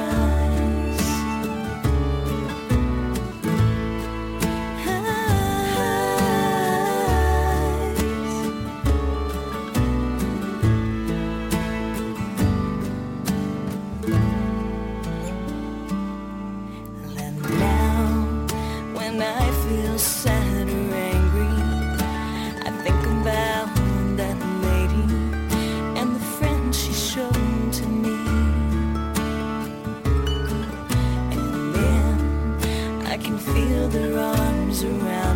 around. 34.83 35.28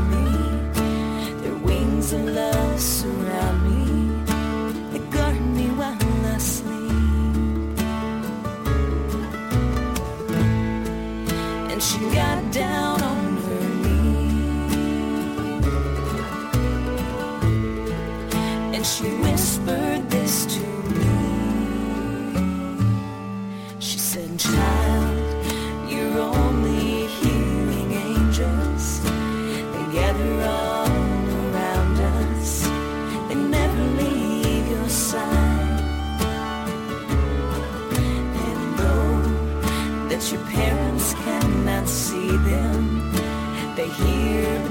here 43.93 44.62